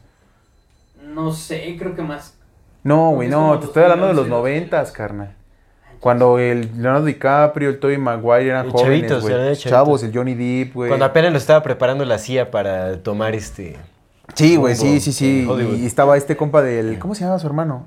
No 1.03 1.33
sé, 1.33 1.77
creo 1.79 1.95
que 1.95 2.03
más. 2.03 2.37
No, 2.83 3.11
güey, 3.13 3.29
que 3.29 3.35
no, 3.35 3.59
te 3.59 3.67
estoy 3.67 3.83
hablando 3.85 4.07
de 4.09 4.15
los 4.15 4.29
2011, 4.29 4.31
noventas, 4.61 4.93
carnal. 4.93 5.35
Cuando 6.01 6.39
el 6.39 6.71
Leonardo 6.81 7.07
DiCaprio, 7.07 7.71
el 7.71 7.79
Tobey 7.81 7.97
Maguire 7.97 8.49
eran 8.51 8.71
jóvenes, 8.71 9.11
chavitos, 9.11 9.31
eran. 9.31 9.55
Chavos, 9.55 10.03
el 10.03 10.13
Johnny 10.15 10.35
Depp, 10.35 10.75
güey. 10.75 10.89
Cuando 10.89 11.07
apenas 11.07 11.33
lo 11.33 11.39
estaba 11.39 11.63
preparando 11.63 12.05
la 12.05 12.19
CIA 12.19 12.51
para 12.51 13.03
tomar 13.03 13.35
este... 13.35 13.77
Sí, 14.35 14.57
güey, 14.57 14.77
sí, 14.77 15.01
sí, 15.01 15.13
sí. 15.13 15.49
Y 15.81 15.87
estaba 15.87 16.17
este 16.17 16.37
compa 16.37 16.61
del... 16.63 16.99
¿Cómo 16.99 17.15
se 17.15 17.25
llama 17.25 17.39
su 17.39 17.47
hermano? 17.47 17.87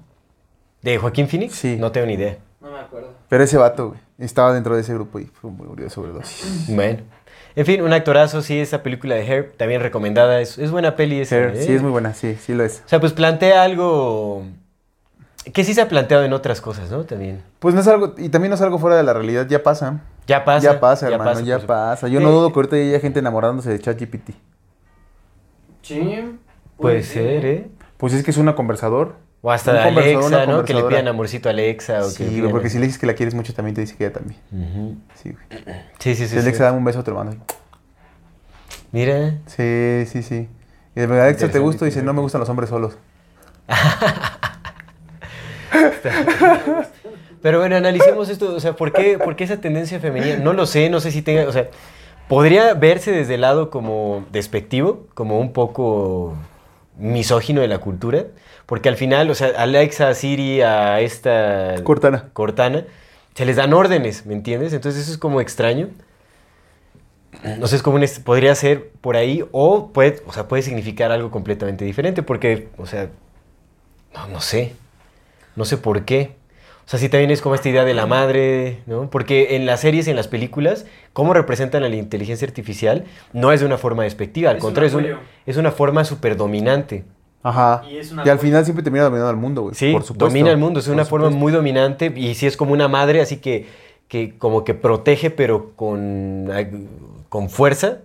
¿De 0.82 0.98
Joaquín 0.98 1.28
Phoenix? 1.28 1.54
Sí. 1.56 1.78
No 1.80 1.92
tengo 1.92 2.08
ni 2.08 2.14
idea. 2.14 2.38
No 2.62 2.72
me 2.72 2.80
acuerdo. 2.80 3.14
Pero 3.30 3.44
ese 3.44 3.58
vato, 3.58 3.90
güey. 3.90 4.00
Estaba 4.18 4.54
dentro 4.54 4.76
de 4.76 4.82
ese 4.82 4.94
grupo 4.94 5.20
y 5.20 5.26
fue 5.26 5.50
murió 5.50 5.86
de 5.86 5.90
sobredosis. 5.90 6.66
Bueno. 6.76 7.00
En 7.56 7.66
fin, 7.66 7.82
un 7.82 7.92
actorazo, 7.94 8.42
sí, 8.42 8.60
esa 8.60 8.84
película 8.84 9.16
de 9.16 9.22
Hair, 9.22 9.54
también 9.58 9.82
recomendada. 9.82 10.40
Es, 10.40 10.58
es 10.58 10.72
buena 10.72 10.96
peli 10.96 11.20
esa. 11.22 11.36
Hair, 11.36 11.56
¿eh? 11.56 11.64
Sí, 11.64 11.74
es 11.74 11.82
muy 11.82 11.92
buena, 11.92 12.14
sí, 12.14 12.36
sí 12.36 12.54
lo 12.54 12.64
es. 12.64 12.84
O 12.86 12.90
sea, 12.90 13.00
pues 13.00 13.14
plantea 13.14 13.64
algo 13.64 14.44
que 15.54 15.64
sí 15.64 15.74
se 15.74 15.82
ha 15.82 15.88
planteado 15.88 16.24
en 16.24 16.34
otras 16.34 16.62
cosas, 16.62 16.92
¿no? 16.92 17.06
También. 17.06 17.42
Pues 17.60 17.74
no 17.74 17.82
es 17.82 17.88
algo... 17.88 18.14
Y 18.18 18.30
también 18.30 18.50
no 18.50 18.56
es 18.56 18.62
algo 18.62 18.78
fuera 18.78 18.98
de 18.98 19.04
la 19.04 19.14
realidad, 19.14 19.48
ya 19.48 19.64
pasa. 19.64 20.02
Ya 20.28 20.46
pasa. 20.46 20.74
ya 20.74 20.80
pasa, 20.80 21.08
hermano, 21.10 21.40
ya 21.40 21.60
pasa. 21.60 22.08
Yo 22.08 22.20
Eh, 22.20 22.24
no 22.24 22.30
dudo 22.32 22.52
que 22.54 22.60
ahorita 22.60 22.76
haya 22.76 23.00
gente 23.00 23.20
enamorándose 23.20 23.70
de 23.72 23.80
ChatGPT. 23.80 24.32
Sí. 25.82 26.38
Puede 26.78 27.04
ser, 27.04 27.46
¿eh? 27.46 27.68
Pues 28.00 28.14
es 28.14 28.24
que 28.24 28.32
es 28.32 28.38
una 28.38 28.56
conversador. 28.56 29.16
O 29.42 29.52
hasta 29.52 29.74
de 29.74 29.80
Alexa, 29.82 30.46
¿no? 30.46 30.64
Que 30.64 30.74
le 30.74 30.84
pidan 30.84 31.08
amorcito 31.10 31.50
a 31.50 31.52
Alexa. 31.52 32.00
O 32.00 32.08
que 32.08 32.10
Sí, 32.12 32.24
pidan- 32.42 32.50
porque 32.50 32.70
si 32.70 32.80
le 32.80 32.86
dices 32.86 32.98
que 33.00 33.06
la 33.06 33.14
quieres 33.14 33.36
mucho, 33.36 33.54
también 33.54 33.76
te 33.76 33.82
dice 33.82 33.96
que 33.98 34.06
ella 34.06 34.14
también. 34.14 34.40
Sí, 35.22 35.32
güey. 35.32 35.44
Sí, 36.00 36.16
sí, 36.16 36.24
sí. 36.24 36.28
Si 36.28 36.34
sí. 36.36 36.40
Alexa, 36.40 36.64
dame 36.64 36.78
un 36.78 36.86
beso, 36.86 37.04
te 37.04 37.12
lo 37.12 37.18
mando. 37.18 37.36
Mira. 38.94 39.36
Sí, 39.48 40.06
sí, 40.08 40.24
sí. 40.24 40.48
Y 40.96 41.00
de 41.00 41.08
verdad, 41.08 41.26
Alexa, 41.28 41.50
¿te 41.50 41.60
gusta? 41.60 41.86
Y 41.86 41.90
dice, 41.90 42.02
no 42.02 42.14
me 42.14 42.22
gustan 42.22 42.40
los 42.40 42.50
hombres 42.50 42.70
solos. 42.70 42.98
Pero 47.42 47.60
bueno, 47.60 47.76
analicemos 47.78 48.28
esto, 48.30 48.54
o 48.56 48.60
sea, 48.60 48.76
¿por 48.76 48.92
qué, 48.92 49.18
por 49.18 49.36
qué 49.36 49.44
esa 49.46 49.58
tendencia 49.58 50.00
femenina? 50.00 50.38
No 50.38 50.54
lo 50.54 50.66
sé, 50.66 50.90
no 50.90 51.00
sé 51.00 51.12
si 51.12 51.22
tenga, 51.22 51.48
o 51.48 51.52
sea, 51.54 51.70
podría 52.28 52.74
verse 52.74 53.12
desde 53.12 53.36
el 53.36 53.42
lado 53.42 53.70
como 53.70 54.26
despectivo, 54.32 55.08
como 55.14 55.40
un 55.40 55.54
poco 55.54 56.36
misógino 57.00 57.62
de 57.62 57.68
la 57.68 57.80
cultura, 57.80 58.26
porque 58.66 58.90
al 58.90 58.96
final, 58.96 59.30
o 59.30 59.36
sea, 59.36 59.50
Alexa, 59.58 60.14
Siri, 60.14 60.62
a 60.62 61.00
esta 61.00 61.76
Cortana. 61.84 62.30
Cortana, 62.34 62.86
se 63.34 63.46
les 63.46 63.56
dan 63.56 63.74
órdenes, 63.74 64.26
¿me 64.26 64.34
entiendes? 64.34 64.74
Entonces 64.74 65.04
eso 65.04 65.12
es 65.12 65.18
como 65.18 65.42
extraño. 65.42 65.90
No 67.58 67.68
sé, 67.68 67.78
es 67.78 67.84
como 67.84 67.98
un 67.98 68.06
podría 68.24 68.54
ser 68.56 68.90
por 69.02 69.16
ahí 69.16 69.46
o 69.52 69.92
puede, 69.94 70.22
o 70.26 70.34
sea, 70.34 70.48
puede 70.48 70.64
significar 70.64 71.12
algo 71.12 71.32
completamente 71.32 71.86
diferente 71.86 72.24
porque, 72.24 72.68
o 72.78 72.86
sea, 72.86 73.10
no, 74.14 74.28
no 74.28 74.42
sé, 74.42 74.74
no 75.56 75.64
sé 75.64 75.78
por 75.78 76.06
qué. 76.06 76.39
O 76.90 76.92
sea, 76.92 76.98
sí 76.98 77.08
también 77.08 77.30
es 77.30 77.44
como 77.44 77.54
esta 77.54 77.70
idea 77.70 77.86
de 77.86 77.94
la 77.94 78.08
madre, 78.08 78.80
¿no? 78.88 79.12
Porque 79.12 79.56
en 79.56 79.68
las 79.68 79.82
series 79.82 80.08
y 80.08 80.10
en 80.10 80.16
las 80.16 80.28
películas, 80.28 80.88
cómo 81.14 81.36
representan 81.36 81.84
a 81.84 81.88
la 81.90 81.96
inteligencia 81.96 82.48
artificial 82.48 83.04
no 83.32 83.52
es 83.52 83.60
de 83.60 83.68
una 83.68 83.78
forma 83.78 84.06
despectiva, 84.06 84.50
al 84.50 84.58
Es 84.58 84.64
un 84.64 84.68
contrario, 84.70 84.88
es 84.88 84.96
una, 84.96 85.20
es 85.46 85.58
una 85.58 85.70
forma 85.72 86.04
súper 86.04 86.36
dominante. 86.36 87.04
Ajá. 87.44 87.84
Y 87.88 87.98
es 87.98 88.12
un 88.12 88.26
Y 88.26 88.30
al 88.30 88.40
final 88.40 88.66
siempre 88.66 88.82
termina 88.82 89.04
dominando 89.04 89.30
al 89.30 89.38
mundo, 89.38 89.62
güey. 89.62 89.76
Sí, 89.76 89.92
por 89.92 90.02
supuesto. 90.02 90.26
domina 90.26 90.50
el 90.50 90.58
mundo, 90.58 90.80
es 90.80 90.88
Por 90.88 90.96
una 90.96 91.06
forma 91.06 91.28
supuesto. 91.28 91.40
muy 91.40 91.52
dominante 91.52 92.12
y 92.16 92.34
sí 92.34 92.48
es 92.48 92.58
como 92.58 92.74
una 92.74 92.88
madre, 92.88 93.22
así 93.22 93.38
que, 93.38 93.68
que 94.08 94.36
como 94.40 94.64
que 94.64 94.74
protege, 94.74 95.30
pero 95.30 95.74
con, 95.76 96.50
con 97.30 97.52
fuerza, 97.52 98.00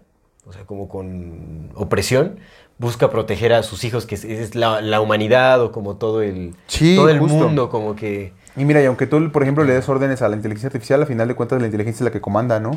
o 0.47 0.53
sea, 0.53 0.67
como 0.67 0.91
con 0.91 1.71
opresión, 1.75 2.37
busca 2.76 3.09
proteger 3.09 3.55
a 3.55 3.62
sus 3.62 3.83
hijos, 3.85 4.05
que 4.05 4.14
es, 4.14 4.25
es 4.25 4.55
la, 4.55 4.83
la 4.83 5.00
humanidad 5.00 5.62
o 5.62 5.73
como 5.73 5.97
todo 5.97 6.21
el, 6.21 6.55
Sí, 6.67 6.97
todo 6.97 7.09
el 7.09 7.19
justo. 7.19 7.35
mundo, 7.38 7.71
como 7.71 7.97
que... 7.97 8.35
Y 8.56 8.64
mira, 8.64 8.80
y 8.82 8.87
aunque 8.87 9.06
tú, 9.06 9.30
por 9.32 9.42
ejemplo, 9.42 9.64
le 9.64 9.73
des 9.75 9.88
órdenes 9.88 10.23
a 10.23 10.28
la 10.28 10.37
inteligencia 10.37 10.68
artificial, 10.68 11.00
al 11.00 11.06
final 11.06 11.26
de 11.28 11.34
cuentas 11.34 11.61
la 11.61 11.66
inteligencia 11.66 12.02
es 12.02 12.04
la 12.04 12.11
que 12.12 12.20
comanda, 12.20 12.61
¿no? 12.61 12.73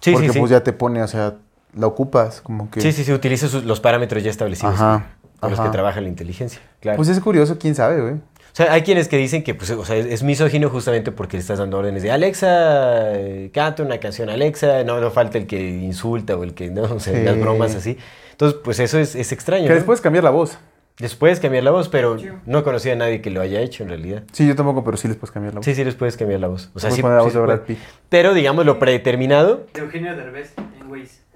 Sí, 0.00 0.12
Porque 0.12 0.28
sí, 0.28 0.34
sí. 0.34 0.38
pues 0.38 0.50
ya 0.50 0.62
te 0.62 0.72
pone, 0.72 1.02
o 1.02 1.08
sea, 1.08 1.34
la 1.74 1.86
ocupas, 1.86 2.40
como 2.40 2.70
que... 2.70 2.80
Sí, 2.80 2.92
sí, 2.92 3.04
sí, 3.04 3.12
utiliza 3.12 3.48
sus- 3.48 3.64
los 3.64 3.80
parámetros 3.80 4.22
ya 4.22 4.30
establecidos 4.30 4.74
Ajá, 4.74 5.06
con 5.40 5.50
los 5.50 5.60
que 5.60 5.68
trabaja 5.70 6.00
la 6.00 6.08
inteligencia. 6.08 6.60
Claro. 6.80 6.96
Pues 6.96 7.08
es 7.08 7.18
curioso, 7.20 7.58
quién 7.58 7.74
sabe, 7.74 8.00
güey. 8.00 8.14
O 8.14 8.56
sea, 8.58 8.72
hay 8.72 8.82
quienes 8.82 9.08
que 9.08 9.16
dicen 9.16 9.44
que 9.44 9.54
pues, 9.54 9.70
o 9.70 9.84
sea, 9.84 9.96
es, 9.96 10.06
es 10.06 10.22
misógino 10.22 10.68
justamente 10.68 11.12
porque 11.12 11.36
le 11.36 11.40
estás 11.42 11.58
dando 11.58 11.78
órdenes 11.78 12.02
de 12.02 12.10
Alexa, 12.10 13.12
eh, 13.14 13.50
canta 13.52 13.82
una 13.82 13.98
canción 13.98 14.30
Alexa, 14.30 14.82
no, 14.84 15.00
no 15.00 15.10
falta 15.10 15.38
el 15.38 15.46
que 15.46 15.60
insulta 15.68 16.36
o 16.36 16.42
el 16.44 16.54
que, 16.54 16.70
no, 16.70 16.82
o 16.82 17.00
sea, 17.00 17.14
Sí. 17.14 17.22
las 17.22 17.38
bromas 17.38 17.74
así. 17.74 17.96
Entonces, 18.32 18.58
pues 18.64 18.78
eso 18.80 18.98
es, 18.98 19.14
es 19.14 19.32
extraño. 19.32 19.64
Que 19.64 19.70
¿no? 19.70 19.74
después 19.76 20.00
cambiar 20.00 20.24
la 20.24 20.30
voz. 20.30 20.58
Les 21.00 21.14
puedes 21.14 21.38
cambiar 21.38 21.62
la 21.62 21.70
voz, 21.70 21.88
pero 21.88 22.18
Sí. 22.18 22.28
no 22.46 22.64
conocía 22.64 22.94
a 22.94 22.96
nadie 22.96 23.20
que 23.20 23.30
lo 23.30 23.40
haya 23.40 23.60
hecho 23.60 23.84
en 23.84 23.90
realidad. 23.90 24.24
Sí, 24.32 24.46
yo 24.48 24.56
tampoco, 24.56 24.82
pero 24.82 24.96
sí 24.96 25.06
les 25.06 25.16
puedes 25.16 25.30
cambiar 25.30 25.54
la 25.54 25.58
voz. 25.60 25.64
Sí, 25.64 25.74
sí, 25.74 25.84
les 25.84 25.94
puedes 25.94 26.16
cambiar 26.16 26.40
la 26.40 26.48
voz. 26.48 26.70
O 26.74 26.80
sea, 26.80 26.88
Puedes 26.88 26.94
sí, 26.96 27.02
poner 27.02 27.16
la 27.18 27.22
sí 27.22 27.26
voz 27.26 27.34
de 27.34 27.40
Brad. 27.40 27.60
Pitt. 27.60 27.78
Pero, 28.08 28.34
digamos, 28.34 28.66
lo 28.66 28.78
predeterminado. 28.80 29.66
De 29.74 29.80
Eugenio 29.80 30.16
Derbez 30.16 30.54
en 30.80 30.90
Waze. 30.90 31.28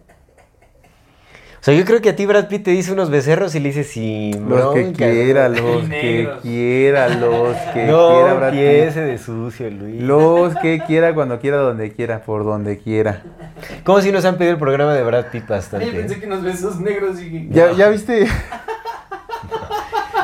O 1.61 1.65
sea, 1.65 1.75
yo 1.75 1.85
creo 1.85 2.01
que 2.01 2.09
a 2.09 2.17
ti 2.17 2.27
Brad 2.27 2.49
Pitt 2.49 2.65
te 2.65 2.73
dice 2.73 2.93
unos 2.93 3.09
becerros 3.09 3.55
y 3.55 3.61
le 3.61 3.69
dices 3.69 3.87
sin 3.87 4.49
Los 4.49 4.75
que 4.75 4.91
quiera, 4.91 5.49
¿no? 5.49 5.75
los 5.77 5.89
que 5.89 6.29
quiera, 6.43 7.09
los 7.09 7.57
que 7.73 7.85
No, 7.87 8.09
quiera, 8.15 8.35
Brad 8.35 8.51
Pitt. 8.51 8.95
de 8.97 9.19
sucio, 9.19 9.71
Luis. 9.71 10.03
Los 10.03 10.57
que 10.57 10.83
quiera, 10.85 11.15
cuando 11.15 11.39
quiera, 11.39 11.59
donde 11.59 11.93
quiera, 11.93 12.25
por 12.25 12.43
donde 12.45 12.79
quiera. 12.79 13.23
Como 13.85 14.01
si 14.01 14.11
nos 14.11 14.25
han 14.25 14.39
pedido 14.39 14.55
el 14.55 14.59
programa 14.59 14.93
de 14.93 15.05
Brad 15.05 15.27
Pitt 15.31 15.43
Ay, 15.45 15.49
bastante. 15.51 15.87
pensé 15.93 16.17
¿eh? 16.17 16.19
que 16.19 16.27
unos 16.27 16.43
besos 16.43 16.81
negros 16.81 17.21
y... 17.23 17.49
¿Ya, 17.53 17.71
ya 17.71 17.91
viste? 17.91 18.27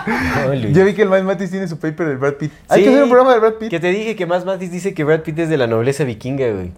No. 0.08 0.54
Ya 0.70 0.84
vi 0.84 0.94
que 0.94 1.02
el 1.02 1.08
Mike 1.10 1.22
Matis 1.24 1.50
tiene 1.50 1.68
su 1.68 1.78
paper 1.78 2.08
del 2.08 2.16
Brad 2.18 2.34
Pitt. 2.34 2.52
Hay 2.68 2.80
Sí, 2.80 2.84
que 2.84 2.90
hacer 2.90 3.02
un 3.04 3.08
programa 3.10 3.34
de 3.34 3.40
Brad 3.40 3.54
Pitt. 3.54 3.70
Que 3.70 3.80
te 3.80 3.88
dije 3.90 4.16
que 4.16 4.26
más 4.26 4.44
Matis 4.44 4.70
dice 4.70 4.94
que 4.94 5.04
Brad 5.04 5.20
Pitt 5.20 5.38
es 5.40 5.48
de 5.48 5.56
la 5.56 5.66
nobleza 5.66 6.04
vikinga, 6.04 6.50
güey. 6.50 6.72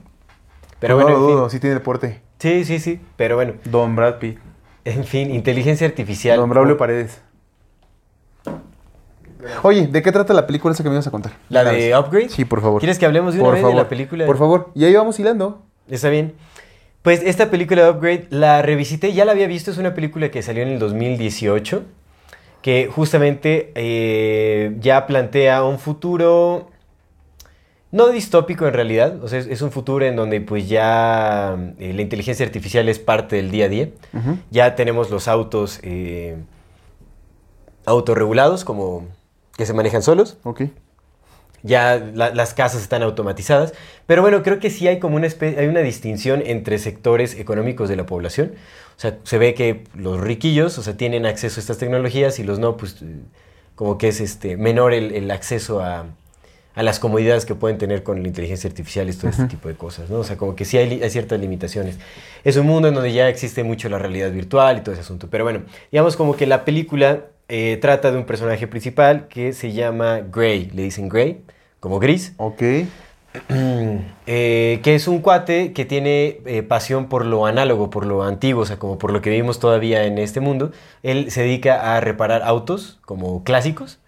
Pero 0.78 0.94
Pues 0.96 1.04
bueno, 1.04 1.08
no 1.08 1.08
lo 1.10 1.16
en 1.16 1.28
fin. 1.30 1.37
dudo, 1.38 1.50
sí 1.50 1.60
tiene 1.60 1.75
deporte. 1.75 2.20
Sí, 2.38 2.64
sí, 2.64 2.78
sí. 2.78 3.00
Pero 3.16 3.37
bueno, 3.37 3.54
Don 3.64 3.94
Brad 3.96 4.18
Pitt. 4.18 4.38
en 4.84 5.04
fin, 5.04 5.34
inteligencia 5.34 5.87
artificial. 5.87 6.37
Don 6.38 6.49
Braulio 6.50 6.76
Paredes. 6.76 7.20
Oye, 9.62 9.87
¿de 9.87 10.02
qué 10.02 10.12
trata 10.12 10.34
la 10.34 10.46
película 10.46 10.75
esa 10.75 10.82
que 10.82 10.90
me 10.90 10.94
ibas 10.96 11.06
a 11.06 11.10
contar? 11.10 11.32
¿La 11.49 11.64
de 11.64 11.72
vez. 11.72 11.96
Upgrade? 11.99 12.28
Sí, 12.28 12.44
por 12.44 12.60
favor. 12.60 12.80
¿Quieres 12.80 12.99
que 12.99 13.06
hablemos 13.06 13.32
de 13.34 13.40
una 13.40 13.46
Por 13.46 13.54
vez 13.54 13.62
favor. 13.62 13.76
de 13.76 13.82
la 13.82 13.88
película? 13.88 14.26
Por 14.26 14.37
favor. 14.38 14.70
Y 14.75 14.84
ahí 14.84 14.94
vamos 14.94 15.18
hilando. 15.18 15.62
Está 15.88 16.10
bien. 16.10 16.34
Pues 17.02 17.22
esta 17.25 17.50
película 17.50 17.82
de 17.84 17.90
Upgrade 17.90 18.26
la 18.28 18.60
revisité, 18.60 19.14
ya 19.14 19.25
la 19.25 19.32
había 19.32 19.46
visto, 19.46 19.70
es 19.70 19.78
una 19.78 19.94
película 19.94 20.30
que 20.30 20.42
salió 20.42 20.62
en 20.62 20.68
el 20.68 20.78
2018, 20.78 21.84
que 22.62 22.88
justamente 22.92 23.72
eh, 23.74 24.76
ya 24.80 25.06
plantea 25.06 25.64
un 25.64 25.78
futuro 25.78 26.68
no 27.92 28.08
distópico 28.10 28.68
en 28.68 28.74
realidad, 28.74 29.22
o 29.24 29.26
sea, 29.28 29.38
es, 29.40 29.46
es 29.48 29.62
un 29.62 29.72
futuro 29.72 30.04
en 30.06 30.14
donde 30.14 30.40
pues 30.40 30.68
ya 30.68 31.56
eh, 31.78 31.92
la 31.92 32.02
inteligencia 32.02 32.46
artificial 32.46 32.88
es 32.88 32.98
parte 33.00 33.36
del 33.36 33.50
día 33.50 33.64
a 33.64 33.68
día. 33.68 33.88
Ya 34.50 34.76
tenemos 34.76 35.10
los 35.10 35.26
autos 35.26 35.80
eh, 35.82 36.36
autorregulados, 37.86 38.64
como 38.64 39.06
que 39.56 39.66
se 39.66 39.72
manejan 39.74 40.02
solos. 40.02 40.38
Ok. 40.44 40.62
Ya 41.62 41.96
la- 42.14 42.30
las 42.34 42.54
casas 42.54 42.80
están 42.80 43.02
automatizadas. 43.02 43.74
Pero 44.06 44.22
bueno, 44.22 44.42
creo 44.42 44.58
que 44.60 44.70
sí 44.70 44.88
hay 44.88 44.98
como 44.98 45.16
una, 45.16 45.26
espe- 45.26 45.58
hay 45.58 45.66
una 45.66 45.80
distinción 45.80 46.42
entre 46.46 46.78
sectores 46.78 47.38
económicos 47.38 47.88
de 47.88 47.96
la 47.96 48.06
población. 48.06 48.52
O 49.00 49.02
sea, 49.02 49.16
se 49.23 49.38
ve 49.38 49.54
que 49.54 49.85
los 49.95 50.21
riquillos, 50.21 50.76
o 50.76 50.83
sea, 50.83 50.95
tienen 50.95 51.25
acceso 51.25 51.59
a 51.59 51.62
estas 51.62 51.78
tecnologías 51.78 52.38
y 52.38 52.45
los 52.45 52.59
no, 52.59 52.76
pues 52.76 52.97
como 53.75 53.97
que 53.97 54.09
es 54.09 54.21
este, 54.21 54.59
menor 54.59 54.92
el, 54.92 55.12
el 55.12 55.30
acceso 55.30 55.80
a, 55.80 56.04
a 56.75 56.83
las 56.83 56.99
comodidades 56.99 57.47
que 57.47 57.54
pueden 57.54 57.78
tener 57.78 58.02
con 58.02 58.21
la 58.21 58.28
inteligencia 58.28 58.69
artificial 58.69 59.09
y 59.09 59.14
todo 59.14 59.30
este 59.30 59.47
tipo 59.47 59.69
de 59.69 59.75
cosas, 59.75 60.11
¿no? 60.11 60.19
O 60.19 60.25
sea, 60.25 60.37
como 60.37 60.54
que 60.54 60.66
sí 60.66 60.76
hay, 60.76 61.09
ciertas 61.09 61.40
limitaciones. 61.40 61.99
Es 62.45 62.59
un 62.59 62.66
mundo 62.66 62.88
en 62.88 62.95
donde 62.95 63.11
ya 63.14 63.30
existe 63.30 63.64
mucho 63.64 63.88
la 63.88 63.99
realidad 63.99 64.30
virtual 64.30 64.76
y 64.76 64.80
todo 64.83 64.92
ese 64.92 65.00
asunto. 65.00 65.28
Pero 65.30 65.45
bueno, 65.45 65.62
digamos 65.90 66.16
como 66.16 66.37
que 66.37 66.47
la 66.47 66.66
película 66.66 67.25
eh, 67.49 67.78
trata 67.80 68.12
de 68.12 68.19
un 68.19 68.26
personaje 68.26 68.66
principal 68.66 69.28
que 69.28 69.54
se 69.54 69.73
llama 69.73 70.21
Gray, 70.21 70.71
le 70.75 70.83
dicen 70.83 71.09
Gray, 71.09 71.40
como 71.80 72.00
gris, 72.00 72.35
Ok. 72.37 72.62
eh, 74.26 74.80
que 74.82 74.94
es 74.94 75.06
un 75.06 75.20
cuate 75.20 75.72
que 75.72 75.84
tiene 75.84 76.40
eh, 76.46 76.62
pasión 76.62 77.08
por 77.08 77.25
lo 77.25 77.46
análogo, 77.46 77.90
por 77.90 78.04
lo 78.04 78.25
antiguo, 78.25 78.62
o 78.62 78.66
sea, 78.66 78.78
como 78.78 78.99
por 78.99 79.12
lo 79.12 79.20
que 79.20 79.30
vivimos 79.30 79.60
todavía 79.60 80.04
en 80.04 80.18
este 80.18 80.40
mundo. 80.40 80.72
Él 81.02 81.30
se 81.30 81.42
dedica 81.42 81.96
a 81.96 82.00
reparar 82.00 82.42
autos 82.42 82.99
como 83.04 83.44
clásicos, 83.44 84.00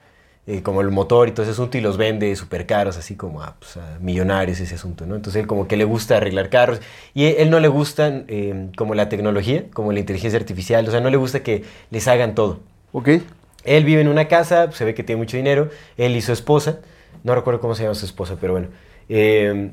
eh, 0.49 0.63
como 0.63 0.81
el 0.81 0.91
motor 0.91 1.29
y 1.29 1.33
todo 1.33 1.45
ese 1.45 1.53
asunto, 1.53 1.79
y 1.79 1.81
los 1.81 1.97
vende 1.97 2.35
súper 2.35 2.67
caros, 2.67 2.97
así 2.97 3.15
como 3.15 3.43
a, 3.43 3.55
pues, 3.61 3.77
a 3.77 3.99
millonarios 4.01 4.59
ese 4.59 4.75
asunto, 4.75 5.07
¿no? 5.07 5.15
Entonces 5.15 5.41
él 5.41 5.47
como 5.47 5.69
que 5.69 5.77
le 5.77 5.85
gusta 5.85 6.17
arreglar 6.17 6.51
carros, 6.51 6.81
y 7.15 7.27
él, 7.27 7.37
él 7.39 7.51
no 7.51 7.61
le 7.61 7.69
gusta 7.69 8.25
eh, 8.27 8.71
como 8.77 8.97
la 8.97 9.09
tecnología, 9.09 9.67
como 9.73 9.93
la 9.93 10.01
inteligencia 10.01 10.39
artificial, 10.39 10.87
o 10.89 10.91
sea, 10.91 11.01
no 11.01 11.11
le 11.11 11.17
gusta 11.17 11.45
que 11.45 11.63
les 11.91 12.09
hagan 12.09 12.35
todo. 12.35 12.61
Ok. 12.91 13.09
Él 13.65 13.85
vive 13.85 14.01
en 14.01 14.09
una 14.09 14.27
casa, 14.27 14.73
se 14.73 14.85
ve 14.85 14.95
que 14.95 15.05
tiene 15.05 15.21
mucho 15.21 15.37
dinero, 15.37 15.71
él 15.97 16.17
y 16.17 16.23
su 16.23 16.33
esposa, 16.33 16.81
no 17.23 17.37
recuerdo 17.37 17.61
cómo 17.61 17.77
se 17.77 17.85
llama 17.85 17.95
su 17.95 18.07
esposa, 18.07 18.37
pero 18.41 18.55
bueno. 18.55 18.67
Eh, 19.15 19.71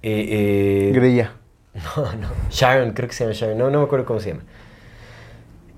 eh, 0.00 0.28
eh, 0.30 0.92
Greya. 0.94 1.34
no, 1.74 2.12
no, 2.14 2.28
Sharon, 2.50 2.92
creo 2.92 3.08
que 3.08 3.14
se 3.14 3.24
llama 3.24 3.34
Sharon, 3.34 3.58
no, 3.58 3.68
no 3.68 3.80
me 3.80 3.84
acuerdo 3.84 4.06
cómo 4.06 4.20
se 4.20 4.30
llama. 4.30 4.42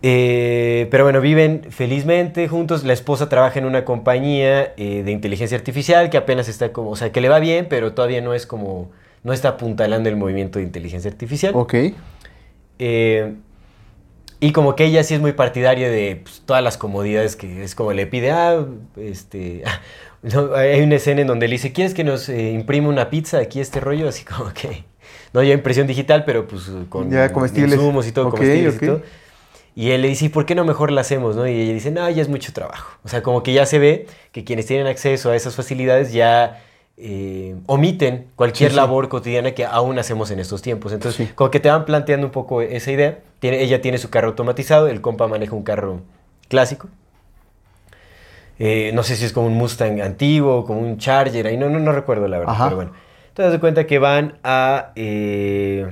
Eh, 0.02 0.88
pero 0.90 1.04
bueno, 1.04 1.22
viven 1.22 1.62
felizmente 1.70 2.48
juntos. 2.48 2.84
La 2.84 2.92
esposa 2.92 3.30
trabaja 3.30 3.58
en 3.58 3.64
una 3.64 3.84
compañía 3.86 4.74
eh, 4.76 5.02
de 5.04 5.10
inteligencia 5.10 5.56
artificial 5.56 6.10
que 6.10 6.18
apenas 6.18 6.48
está 6.48 6.72
como, 6.72 6.90
o 6.90 6.96
sea, 6.96 7.12
que 7.12 7.20
le 7.22 7.30
va 7.30 7.38
bien, 7.38 7.66
pero 7.68 7.94
todavía 7.94 8.20
no 8.20 8.34
es 8.34 8.46
como, 8.46 8.90
no 9.24 9.32
está 9.32 9.50
apuntalando 9.50 10.10
el 10.10 10.16
movimiento 10.16 10.58
de 10.58 10.66
inteligencia 10.66 11.10
artificial. 11.10 11.52
Ok. 11.54 11.74
Eh, 12.78 13.34
y 14.42 14.52
como 14.52 14.74
que 14.74 14.86
ella 14.86 15.02
sí 15.02 15.14
es 15.14 15.20
muy 15.20 15.32
partidaria 15.32 15.90
de 15.90 16.20
pues, 16.22 16.42
todas 16.46 16.62
las 16.62 16.78
comodidades 16.78 17.36
que 17.36 17.62
es 17.62 17.74
como 17.74 17.92
le 17.92 18.06
pide, 18.06 18.30
ah, 18.30 18.66
este, 18.96 19.62
ah, 19.66 19.80
no, 20.34 20.54
hay 20.54 20.80
una 20.82 20.96
escena 20.96 21.22
en 21.22 21.26
donde 21.26 21.48
le 21.48 21.52
dice, 21.52 21.72
¿quieres 21.72 21.94
que 21.94 22.04
nos 22.04 22.28
eh, 22.28 22.50
imprima 22.52 22.88
una 22.88 23.08
pizza 23.10 23.38
aquí 23.38 23.60
este 23.60 23.80
rollo? 23.80 24.08
Así 24.08 24.24
como 24.24 24.52
que, 24.52 24.84
no 25.32 25.42
ya 25.42 25.54
impresión 25.54 25.86
digital, 25.86 26.24
pero 26.24 26.46
pues 26.46 26.70
con 26.88 27.10
Ya 27.10 27.32
comestibles. 27.32 27.74
insumos 27.74 28.06
y 28.06 28.12
todo, 28.12 28.26
Ok, 28.28 28.32
comestibles 28.36 28.76
ok. 28.76 28.82
y 28.82 28.86
todo. 28.86 29.02
Y 29.76 29.90
él 29.92 30.02
le 30.02 30.08
dice, 30.08 30.26
¿y 30.26 30.28
por 30.28 30.44
qué 30.46 30.54
no 30.54 30.64
mejor 30.64 30.90
la 30.90 31.00
hacemos? 31.00 31.36
¿no? 31.36 31.46
Y 31.46 31.52
ella 31.60 31.72
dice, 31.72 31.90
no, 31.90 32.08
ya 32.10 32.20
es 32.20 32.28
mucho 32.28 32.52
trabajo. 32.52 32.98
O 33.04 33.08
sea, 33.08 33.22
como 33.22 33.42
que 33.42 33.52
ya 33.52 33.64
se 33.66 33.78
ve 33.78 34.06
que 34.32 34.44
quienes 34.44 34.66
tienen 34.66 34.86
acceso 34.88 35.30
a 35.30 35.36
esas 35.36 35.54
facilidades 35.54 36.12
ya 36.12 36.60
eh, 36.96 37.54
omiten 37.66 38.26
cualquier 38.36 38.70
Sí, 38.70 38.74
sí. 38.74 38.76
labor 38.76 39.08
cotidiana 39.08 39.52
que 39.52 39.64
aún 39.64 39.98
hacemos 39.98 40.30
en 40.32 40.40
estos 40.40 40.60
tiempos. 40.60 40.92
Entonces, 40.92 41.28
Sí. 41.28 41.32
como 41.34 41.50
que 41.50 41.60
te 41.60 41.70
van 41.70 41.84
planteando 41.86 42.26
un 42.26 42.32
poco 42.32 42.60
esa 42.62 42.90
idea. 42.90 43.20
Tiene, 43.38 43.62
ella 43.62 43.80
tiene 43.80 43.96
su 43.96 44.10
carro 44.10 44.28
automatizado, 44.28 44.88
el 44.88 45.00
compa 45.00 45.28
maneja 45.28 45.54
un 45.54 45.62
carro 45.62 46.00
clásico. 46.48 46.88
Eh, 48.62 48.90
no 48.92 49.02
sé 49.02 49.16
si 49.16 49.24
es 49.24 49.32
como 49.32 49.46
un 49.46 49.54
Mustang 49.54 50.00
antiguo, 50.02 50.64
como 50.66 50.80
un 50.80 50.98
Charger, 50.98 51.46
ahí 51.46 51.56
no, 51.56 51.70
no, 51.70 51.78
no 51.80 51.92
recuerdo 51.92 52.28
la 52.28 52.38
verdad, 52.38 52.54
Ajá. 52.54 52.64
pero 52.66 52.76
bueno. 52.76 52.92
Te 53.32 53.42
das 53.42 53.58
cuenta 53.58 53.86
que 53.86 53.98
van 53.98 54.38
a, 54.44 54.92
eh, 54.96 55.86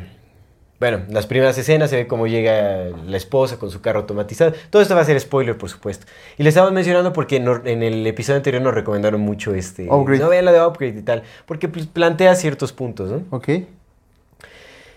bueno, 0.79 1.01
las 1.09 1.27
primeras 1.27 1.57
escenas 1.57 1.89
se 1.89 1.97
ve 1.97 2.07
cómo 2.07 2.27
llega 2.27 2.91
la 3.07 3.17
esposa 3.17 3.59
con 3.59 3.71
su 3.71 3.81
carro 3.81 4.01
automatizado. 4.01 4.53
Todo 4.71 4.83
esto 4.83 4.95
va 4.95 5.01
a 5.01 5.05
ser 5.05 5.19
spoiler, 5.19 5.57
por 5.57 5.71
supuesto. 5.71 6.05
Y 6.37 6.43
le 6.43 6.51
estamos 6.51 6.71
mencionando 6.73 7.13
porque 7.15 7.41
no- 7.41 7.63
en 7.65 7.83
el 7.83 8.07
episodio 8.07 8.37
anterior 8.37 8.63
nos 8.63 8.75
recomendaron 8.75 9.21
mucho 9.23 9.55
este... 9.55 9.89
Upgrade. 9.91 10.21
No 10.21 10.29
vean 10.29 10.45
la 10.45 10.53
de 10.53 10.61
Upgrade 10.65 10.99
y 10.99 11.03
tal. 11.03 11.23
Porque 11.47 11.69
pues, 11.69 11.87
plantea 11.87 12.35
ciertos 12.35 12.73
puntos, 12.73 13.11
¿no? 13.11 13.23
Ok. 13.31 13.49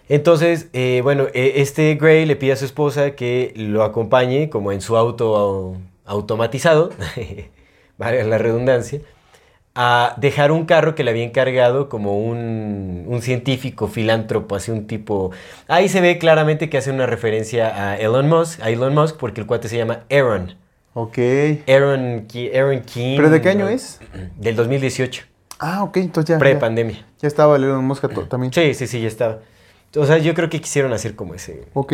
Entonces, 0.09 0.67
eh, 0.73 0.99
bueno, 1.03 1.27
este 1.33 1.95
Gray 1.95 2.25
le 2.25 2.35
pide 2.35 2.51
a 2.51 2.55
su 2.57 2.65
esposa 2.65 3.11
que 3.11 3.53
lo 3.55 3.83
acompañe 3.83 4.49
como 4.49 4.71
en 4.73 4.81
su 4.81 4.97
auto 4.97 5.35
au- 5.37 5.77
automatizado, 6.05 6.89
vale 8.01 8.23
la 8.23 8.37
redundancia, 8.37 8.99
a 9.73 10.15
dejar 10.17 10.51
un 10.51 10.65
carro 10.65 10.95
que 10.95 11.03
le 11.03 11.11
había 11.11 11.23
encargado 11.23 11.87
como 11.87 12.17
un, 12.17 13.05
un 13.07 13.21
científico 13.21 13.87
filántropo, 13.87 14.55
así 14.55 14.71
un 14.71 14.85
tipo... 14.87 15.31
Ahí 15.67 15.87
se 15.87 16.01
ve 16.01 16.17
claramente 16.17 16.69
que 16.69 16.77
hace 16.77 16.91
una 16.91 17.05
referencia 17.05 17.91
a 17.91 17.97
Elon 17.97 18.27
Musk, 18.27 18.59
a 18.61 18.69
Elon 18.69 18.93
Musk 18.93 19.15
porque 19.17 19.39
el 19.39 19.47
cuate 19.47 19.69
se 19.69 19.77
llama 19.77 20.03
Aaron. 20.11 20.55
Ok. 20.93 21.17
Aaron, 21.69 22.25
King. 22.27 23.15
¿Pero 23.15 23.29
de 23.29 23.39
qué 23.41 23.49
año 23.49 23.69
es? 23.69 24.01
Del 24.37 24.55
2018, 24.57 25.23
Ah, 25.63 25.83
ok, 25.83 25.97
entonces 25.97 26.29
ya. 26.29 26.35
ya, 26.35 26.39
pre-pandemia. 26.39 27.05
ya 27.21 27.27
estaba 27.27 27.55
Elon 27.55 27.85
Musk 27.85 28.03
también. 28.27 28.51
Sí, 28.51 28.73
sí, 28.73 28.87
sí, 28.87 28.99
ya 28.99 29.07
estaba. 29.07 29.39
O 29.95 30.05
sea, 30.05 30.17
yo 30.17 30.33
creo 30.33 30.49
que 30.49 30.59
quisieron 30.59 30.91
hacer 30.91 31.15
como 31.15 31.35
ese... 31.35 31.65
Ok. 31.73 31.93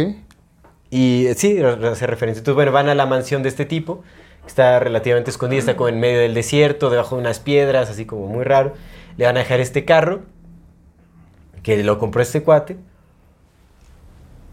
Y 0.89 1.27
eh, 1.27 1.33
sí, 1.35 1.59
hace 1.61 2.07
referencia. 2.07 2.39
Entonces, 2.39 2.55
bueno, 2.55 2.71
van 2.71 2.87
a 2.89 2.95
la 2.95 3.05
mansión 3.05 3.43
de 3.43 3.49
este 3.49 3.65
tipo, 3.65 4.03
está 4.47 4.79
relativamente 4.79 5.29
escondida, 5.29 5.59
está 5.59 5.75
como 5.75 5.89
en 5.89 5.99
medio 5.99 6.19
del 6.19 6.33
desierto, 6.33 6.89
debajo 6.89 7.15
de 7.15 7.21
unas 7.21 7.39
piedras, 7.39 7.89
así 7.89 8.05
como 8.05 8.27
muy 8.27 8.43
raro. 8.43 8.73
Le 9.17 9.25
van 9.25 9.35
a 9.37 9.39
dejar 9.39 9.59
este 9.59 9.85
carro, 9.85 10.21
que 11.63 11.83
lo 11.83 11.99
compró 11.99 12.21
este 12.21 12.43
cuate, 12.43 12.77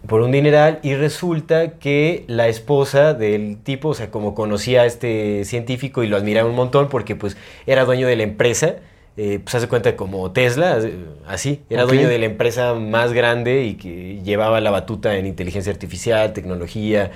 por 0.06 0.20
un 0.20 0.32
dineral, 0.32 0.80
y 0.82 0.94
resulta 0.94 1.78
que 1.78 2.24
la 2.26 2.48
esposa 2.48 3.14
del 3.14 3.58
tipo, 3.62 3.90
o 3.90 3.94
sea, 3.94 4.10
como 4.10 4.34
conocía 4.34 4.82
a 4.82 4.86
este 4.86 5.44
científico 5.44 6.02
y 6.02 6.08
lo 6.08 6.16
admiraba 6.16 6.48
un 6.48 6.56
montón 6.56 6.88
porque 6.88 7.16
pues 7.16 7.36
era 7.66 7.84
dueño 7.84 8.06
de 8.06 8.16
la 8.16 8.22
empresa, 8.22 8.76
eh, 9.16 9.38
pues 9.42 9.54
hace 9.54 9.68
cuenta 9.68 9.94
como 9.94 10.32
Tesla, 10.32 10.78
eh, 10.82 10.92
así, 11.26 11.62
era 11.70 11.84
dueño 11.84 12.08
de 12.08 12.18
la 12.18 12.26
empresa 12.26 12.74
más 12.74 13.12
grande 13.12 13.64
y 13.64 13.74
que 13.74 14.20
llevaba 14.24 14.60
la 14.60 14.70
batuta 14.70 15.16
en 15.16 15.26
inteligencia 15.26 15.72
artificial, 15.72 16.32
tecnología, 16.32 17.12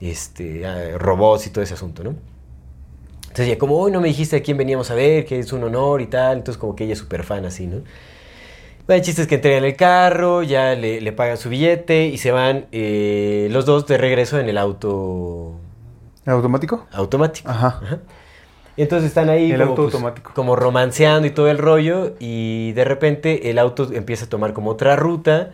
este, 0.00 0.62
robots 0.98 1.46
y 1.46 1.50
todo 1.50 1.62
ese 1.64 1.74
asunto, 1.74 2.04
¿no? 2.04 2.14
Entonces 3.22 3.48
ya 3.48 3.58
como, 3.58 3.76
hoy 3.78 3.92
no 3.92 4.00
me 4.00 4.08
dijiste 4.08 4.36
a 4.36 4.42
quién 4.42 4.56
veníamos 4.56 4.90
a 4.90 4.94
ver, 4.94 5.24
que 5.26 5.38
es 5.38 5.52
un 5.52 5.62
honor 5.64 6.00
y 6.00 6.06
tal, 6.06 6.38
entonces 6.38 6.58
como 6.58 6.74
que 6.74 6.84
ella 6.84 6.94
es 6.94 6.98
súper 6.98 7.24
fan 7.24 7.44
así, 7.44 7.66
¿no? 7.66 7.82
Bueno, 8.86 8.98
el 9.00 9.02
chiste 9.02 9.22
es 9.22 9.28
que 9.28 9.34
entregan 9.36 9.64
el 9.64 9.76
carro, 9.76 10.42
ya 10.42 10.74
le, 10.74 11.00
le 11.02 11.12
pagan 11.12 11.36
su 11.36 11.50
billete 11.50 12.06
y 12.06 12.16
se 12.18 12.30
van 12.32 12.66
eh, 12.72 13.48
los 13.50 13.66
dos 13.66 13.86
de 13.86 13.98
regreso 13.98 14.38
en 14.38 14.48
el 14.48 14.56
auto 14.56 15.60
¿El 16.24 16.32
automático? 16.32 16.86
automático. 16.92 17.48
Ajá. 17.50 17.82
Y 18.76 18.82
entonces 18.82 19.08
están 19.08 19.28
ahí 19.28 19.52
El 19.52 19.60
como, 19.60 19.70
auto 19.70 19.82
pues, 19.82 19.94
automático. 19.94 20.32
como 20.34 20.56
romanceando 20.56 21.26
y 21.26 21.30
todo 21.30 21.48
el 21.48 21.58
rollo 21.58 22.14
y 22.20 22.72
de 22.72 22.84
repente 22.84 23.50
el 23.50 23.58
auto 23.58 23.92
empieza 23.92 24.26
a 24.26 24.28
tomar 24.28 24.52
como 24.52 24.70
otra 24.70 24.96
ruta. 24.96 25.50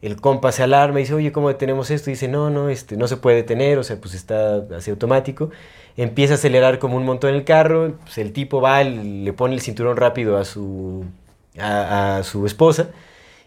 El 0.00 0.20
compa 0.20 0.52
se 0.52 0.62
alarma 0.62 1.00
y 1.00 1.02
dice, 1.02 1.14
oye, 1.14 1.32
¿cómo 1.32 1.48
detenemos 1.48 1.90
esto? 1.90 2.10
Y 2.10 2.14
dice, 2.14 2.28
no, 2.28 2.50
no, 2.50 2.68
este, 2.68 2.96
no 2.96 3.08
se 3.08 3.16
puede 3.16 3.36
detener, 3.36 3.78
o 3.78 3.84
sea, 3.84 4.00
pues 4.00 4.14
está 4.14 4.64
así 4.76 4.90
automático. 4.90 5.50
Empieza 5.96 6.34
a 6.34 6.36
acelerar 6.36 6.78
como 6.78 6.96
un 6.96 7.04
montón 7.04 7.34
el 7.34 7.44
carro, 7.44 7.94
pues 8.04 8.18
el 8.18 8.32
tipo 8.32 8.60
va, 8.60 8.82
le 8.84 9.32
pone 9.32 9.54
el 9.54 9.60
cinturón 9.60 9.96
rápido 9.96 10.36
a 10.36 10.44
su, 10.44 11.04
a, 11.58 12.20
su 12.22 12.46
esposa 12.46 12.90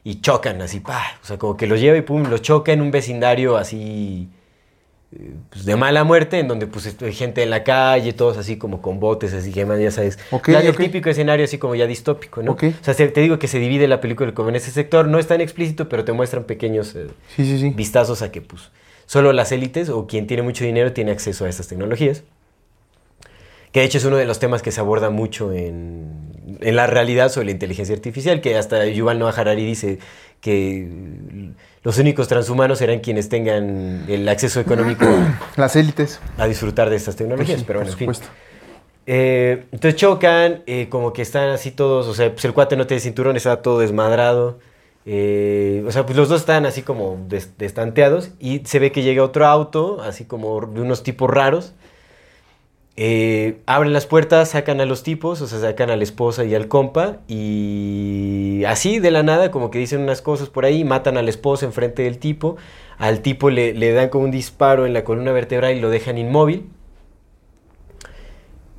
y 0.03 0.21
chocan 0.21 0.61
así, 0.61 0.79
pa, 0.81 1.01
o 1.23 1.25
sea, 1.25 1.37
como 1.37 1.55
que 1.57 1.67
los 1.67 1.79
lleva 1.79 1.97
y 1.97 2.01
pum, 2.01 2.23
los 2.29 2.41
choca 2.41 2.73
en 2.73 2.81
un 2.81 2.91
vecindario 2.91 3.55
así 3.57 4.29
pues, 5.49 5.65
de 5.65 5.75
mala 5.75 6.03
muerte, 6.03 6.39
en 6.39 6.47
donde 6.47 6.67
pues 6.67 6.95
hay 7.01 7.13
gente 7.13 7.43
en 7.43 7.49
la 7.49 7.63
calle, 7.63 8.13
todos 8.13 8.37
así 8.37 8.57
como 8.57 8.81
con 8.81 8.99
botes, 8.99 9.33
así 9.33 9.51
que 9.51 9.65
ya 9.79 9.91
sabes. 9.91 10.17
Ok, 10.31 10.49
Ya 10.49 10.59
el 10.59 10.75
típico 10.75 11.09
escenario 11.09 11.43
así 11.45 11.57
como 11.57 11.75
ya 11.75 11.85
distópico, 11.85 12.41
¿no? 12.41 12.53
O 12.53 12.57
sea, 12.83 12.93
se- 12.93 13.07
te 13.09 13.19
digo 13.21 13.37
que 13.37 13.47
se 13.47 13.59
divide 13.59 13.87
la 13.87 13.99
película 13.99 14.33
como 14.33 14.49
en 14.49 14.55
ese 14.55 14.71
sector, 14.71 15.07
no 15.07 15.19
es 15.19 15.27
tan 15.27 15.41
explícito, 15.41 15.89
pero 15.89 16.05
te 16.05 16.13
muestran 16.13 16.45
pequeños 16.45 16.95
eh, 16.95 17.07
Sí, 17.35 17.45
sí, 17.45 17.59
sí. 17.59 17.69
vistazos 17.75 18.21
a 18.21 18.31
que 18.31 18.41
pues 18.41 18.71
solo 19.05 19.33
las 19.33 19.51
élites 19.51 19.89
o 19.89 20.07
quien 20.07 20.27
tiene 20.27 20.43
mucho 20.43 20.63
dinero 20.63 20.93
tiene 20.93 21.11
acceso 21.11 21.43
a 21.45 21.49
estas 21.49 21.67
tecnologías. 21.67 22.23
Que 23.71 23.79
de 23.81 23.85
hecho 23.85 23.97
es 23.99 24.05
uno 24.05 24.17
de 24.17 24.25
los 24.25 24.39
temas 24.39 24.61
que 24.61 24.71
se 24.71 24.79
aborda 24.81 25.09
mucho 25.09 25.53
en, 25.53 26.57
en 26.59 26.75
la 26.75 26.87
realidad 26.87 27.29
sobre 27.29 27.45
la 27.45 27.51
inteligencia 27.51 27.95
artificial, 27.95 28.41
que 28.41 28.57
hasta 28.57 28.85
Yuval 28.85 29.17
Noah 29.19 29.31
Harari 29.35 29.63
dice 29.65 29.99
que 30.41 30.87
los 31.83 31.97
únicos 31.97 32.27
transhumanos 32.27 32.79
serán 32.79 32.99
quienes 32.99 33.29
tengan 33.29 34.05
el 34.09 34.27
acceso 34.27 34.59
económico 34.59 35.05
a, 35.05 35.39
Las 35.55 35.75
élites. 35.75 36.19
a 36.37 36.47
disfrutar 36.47 36.89
de 36.89 36.95
estas 36.97 37.15
tecnologías. 37.15 37.47
Pues 37.49 37.59
sí, 37.61 37.65
pero 37.67 37.79
por 37.79 37.85
bueno, 37.85 37.91
en 37.93 37.97
fin. 37.97 38.13
supuesto. 38.13 38.27
Eh, 39.07 39.65
entonces 39.71 39.95
chocan, 39.99 40.63
eh, 40.67 40.87
como 40.89 41.11
que 41.13 41.21
están 41.21 41.49
así 41.49 41.71
todos, 41.71 42.07
o 42.07 42.13
sea, 42.13 42.31
pues 42.31 42.45
el 42.45 42.53
cuate 42.53 42.75
no 42.77 42.87
tiene 42.87 43.01
cinturón, 43.01 43.35
está 43.35 43.61
todo 43.61 43.79
desmadrado. 43.79 44.59
eh, 45.05 45.83
o 45.87 45.91
sea, 45.91 46.05
pues 46.05 46.15
los 46.17 46.29
dos 46.29 46.41
están 46.41 46.65
así 46.67 46.83
como 46.83 47.17
des- 47.27 47.57
destanteados 47.57 48.29
y 48.39 48.59
se 48.65 48.77
ve 48.79 48.91
que 48.91 49.01
llega 49.01 49.23
otro 49.23 49.47
auto, 49.47 50.01
así 50.03 50.25
como 50.25 50.61
de 50.61 50.81
unos 50.81 51.01
tipos 51.03 51.29
raros. 51.29 51.73
Eh, 52.97 53.61
abren 53.65 53.93
las 53.93 54.05
puertas, 54.05 54.49
sacan 54.49 54.81
a 54.81 54.85
los 54.85 55.01
tipos, 55.01 55.41
o 55.41 55.47
sea, 55.47 55.59
sacan 55.59 55.89
a 55.89 55.95
la 55.95 56.03
esposa 56.03 56.43
y 56.43 56.53
al 56.53 56.67
compa 56.67 57.17
y 57.27 58.63
así 58.67 58.99
de 58.99 59.11
la 59.11 59.23
nada 59.23 59.49
como 59.49 59.71
que 59.71 59.79
dicen 59.79 60.01
unas 60.01 60.21
cosas 60.21 60.49
por 60.49 60.65
ahí, 60.65 60.83
matan 60.83 61.17
a 61.17 61.21
la 61.21 61.29
esposa 61.29 61.65
enfrente 61.65 62.03
del 62.03 62.17
tipo, 62.19 62.57
al 62.97 63.21
tipo 63.21 63.49
le, 63.49 63.73
le 63.73 63.93
dan 63.93 64.09
como 64.09 64.25
un 64.25 64.31
disparo 64.31 64.85
en 64.85 64.93
la 64.93 65.03
columna 65.05 65.31
vertebral 65.31 65.73
y 65.75 65.79
lo 65.79 65.89
dejan 65.89 66.17
inmóvil 66.17 66.69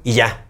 y 0.04 0.12
ya. 0.12 0.46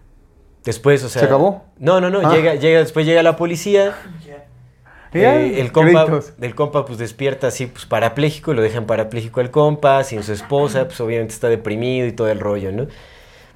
Después, 0.65 1.03
o 1.03 1.09
sea... 1.09 1.21
¿Se 1.21 1.25
acabó? 1.25 1.63
No, 1.77 1.99
no, 1.99 2.09
no, 2.09 2.19
Ah. 2.27 2.33
llega, 2.35 2.55
llega, 2.55 2.79
después 2.79 3.05
llega 3.05 3.23
la 3.23 3.35
policía, 3.35 3.95
Ya, 5.13 5.39
eh, 5.39 5.61
el 5.61 5.71
compa, 5.71 6.05
créditos. 6.07 6.33
el 6.41 6.55
compa 6.55 6.85
pues 6.85 6.97
despierta 6.97 7.45
así 7.47 7.67
pues 7.67 7.85
parapléjico, 7.85 8.53
lo 8.55 8.63
dejan 8.63 8.85
parapléjico 8.87 9.41
al 9.41 9.51
compa, 9.51 10.03
sin 10.03 10.23
su 10.23 10.33
esposa, 10.33 10.85
pues 10.85 10.99
obviamente 11.01 11.33
está 11.35 11.49
deprimido 11.49 12.07
y 12.07 12.13
todo 12.13 12.29
el 12.29 12.39
rollo, 12.39 12.71
¿no? 12.71 12.87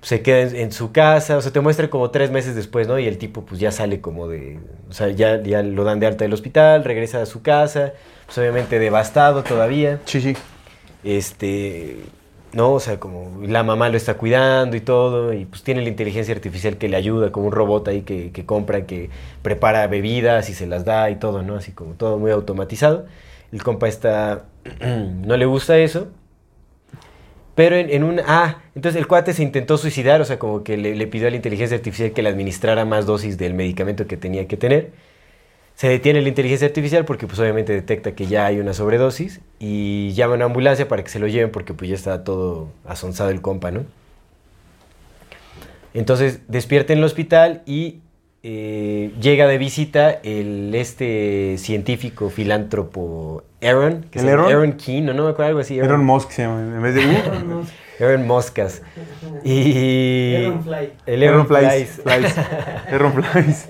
Se 0.07 0.21
queda 0.21 0.41
en, 0.41 0.55
en 0.55 0.71
su 0.71 0.91
casa, 0.93 1.35
o 1.37 1.41
sea, 1.41 1.51
te 1.51 1.59
muestra 1.59 1.89
como 1.89 2.11
tres 2.11 2.31
meses 2.31 2.55
después, 2.55 2.87
¿no? 2.87 2.97
Y 2.99 3.07
el 3.07 3.17
tipo 3.17 3.45
pues 3.45 3.59
ya 3.59 3.71
sale 3.71 3.99
como 4.01 4.27
de, 4.29 4.59
o 4.89 4.93
sea, 4.93 5.09
ya, 5.09 5.41
ya 5.43 5.61
lo 5.63 5.83
dan 5.83 5.99
de 5.99 6.07
alta 6.07 6.23
del 6.23 6.33
hospital, 6.33 6.83
regresa 6.85 7.21
a 7.21 7.25
su 7.25 7.41
casa, 7.41 7.93
pues 8.25 8.37
obviamente 8.37 8.79
devastado 8.79 9.43
todavía, 9.43 9.99
Sí, 10.05 10.21
sí. 10.21 10.35
este, 11.03 11.97
¿no? 12.53 12.73
O 12.73 12.79
sea, 12.79 12.99
como 12.99 13.41
la 13.45 13.63
mamá 13.63 13.89
lo 13.89 13.97
está 13.97 14.15
cuidando 14.17 14.77
y 14.77 14.81
todo, 14.81 15.33
y 15.33 15.45
pues 15.45 15.63
tiene 15.63 15.81
la 15.81 15.89
inteligencia 15.89 16.33
artificial 16.33 16.77
que 16.77 16.89
le 16.89 16.97
ayuda, 16.97 17.31
como 17.31 17.47
un 17.47 17.51
robot 17.53 17.87
ahí 17.89 18.01
que, 18.03 18.31
que 18.31 18.45
compra, 18.45 18.85
que 18.85 19.09
prepara 19.41 19.87
bebidas 19.87 20.49
y 20.49 20.53
se 20.53 20.67
las 20.67 20.85
da 20.85 21.09
y 21.09 21.17
todo, 21.17 21.43
¿no? 21.43 21.55
Así 21.55 21.71
como 21.73 21.93
todo 21.95 22.17
muy 22.17 22.31
automatizado. 22.31 23.05
El 23.51 23.63
compa 23.63 23.87
está, 23.87 24.45
no 24.81 25.37
le 25.37 25.45
gusta 25.45 25.77
eso. 25.77 26.07
Pero 27.57 27.75
en, 27.75 27.89
en 27.89 28.03
un... 28.03 28.21
Ah, 28.23 28.59
entonces 28.75 28.99
el 29.01 29.07
cuate 29.07 29.33
se 29.33 29.41
intentó 29.41 29.79
suicidar, 29.79 30.21
o 30.21 30.25
sea, 30.25 30.37
como 30.37 30.63
que 30.63 30.77
le, 30.77 31.07
pidió 31.07 31.27
a 31.27 31.31
la 31.31 31.37
inteligencia 31.37 31.75
artificial 31.75 32.11
que 32.11 32.21
le 32.21 32.29
administrara 32.29 32.85
más 32.85 33.07
dosis 33.07 33.39
del 33.39 33.55
medicamento 33.55 34.05
que 34.05 34.15
tenía 34.15 34.47
que 34.47 34.57
tener. 34.57 34.91
Se 35.73 35.89
detiene 35.89 36.21
la 36.21 36.29
inteligencia 36.29 36.67
artificial 36.67 37.03
porque 37.03 37.25
pues 37.25 37.39
obviamente 37.39 37.73
detecta 37.73 38.11
que 38.11 38.27
ya 38.27 38.45
hay 38.45 38.59
una 38.59 38.75
sobredosis 38.75 39.41
y 39.57 40.11
llama 40.13 40.33
a 40.33 40.35
una 40.35 40.45
ambulancia 40.45 40.87
para 40.87 41.03
que 41.03 41.09
se 41.09 41.17
lo 41.17 41.25
lleven 41.25 41.49
porque 41.49 41.73
pues 41.73 41.89
ya 41.89 41.95
está 41.95 42.23
todo 42.23 42.69
asonzado 42.85 43.31
el 43.31 43.41
compa, 43.41 43.71
¿no? 43.71 43.85
Entonces 45.95 46.41
despierta 46.47 46.93
en 46.93 46.99
el 46.99 47.05
hospital 47.05 47.63
y 47.65 48.01
eh, 48.49 49.11
llega 49.19 49.45
de 49.45 49.57
visita 49.57 50.09
el 50.23 50.73
este 50.73 51.57
científico 51.57 52.29
filántropo 52.29 53.43
Aaron, 53.61 54.05
que 54.09 54.19
¿El 54.19 54.25
se 54.25 54.31
llama 54.31 54.43
Aaron? 54.43 54.61
Aaron 54.61 54.73
King, 54.77 55.03
¿no? 55.03 55.13
No 55.13 55.25
me 55.25 55.31
acuerdo 55.31 55.49
algo 55.49 55.59
así. 55.59 55.77
Elon 55.77 56.05
Musk 56.05 56.31
se 56.31 56.43
llama. 56.43 56.61
En 56.61 56.81
vez 56.81 56.95
de 56.95 57.05
U. 57.07 57.65
Aaron 57.99 58.25
Moscas. 58.25 58.83
Y... 59.43 60.35
Aaron 60.35 60.63
Fly. 60.63 60.93
El 61.05 61.23
Aaron 61.23 61.41
Aaron 61.41 61.47
Flies. 61.47 62.01
Flies. 62.01 62.33
Flies. 62.33 62.37
Aaron 62.89 63.13
Flies. 63.21 63.69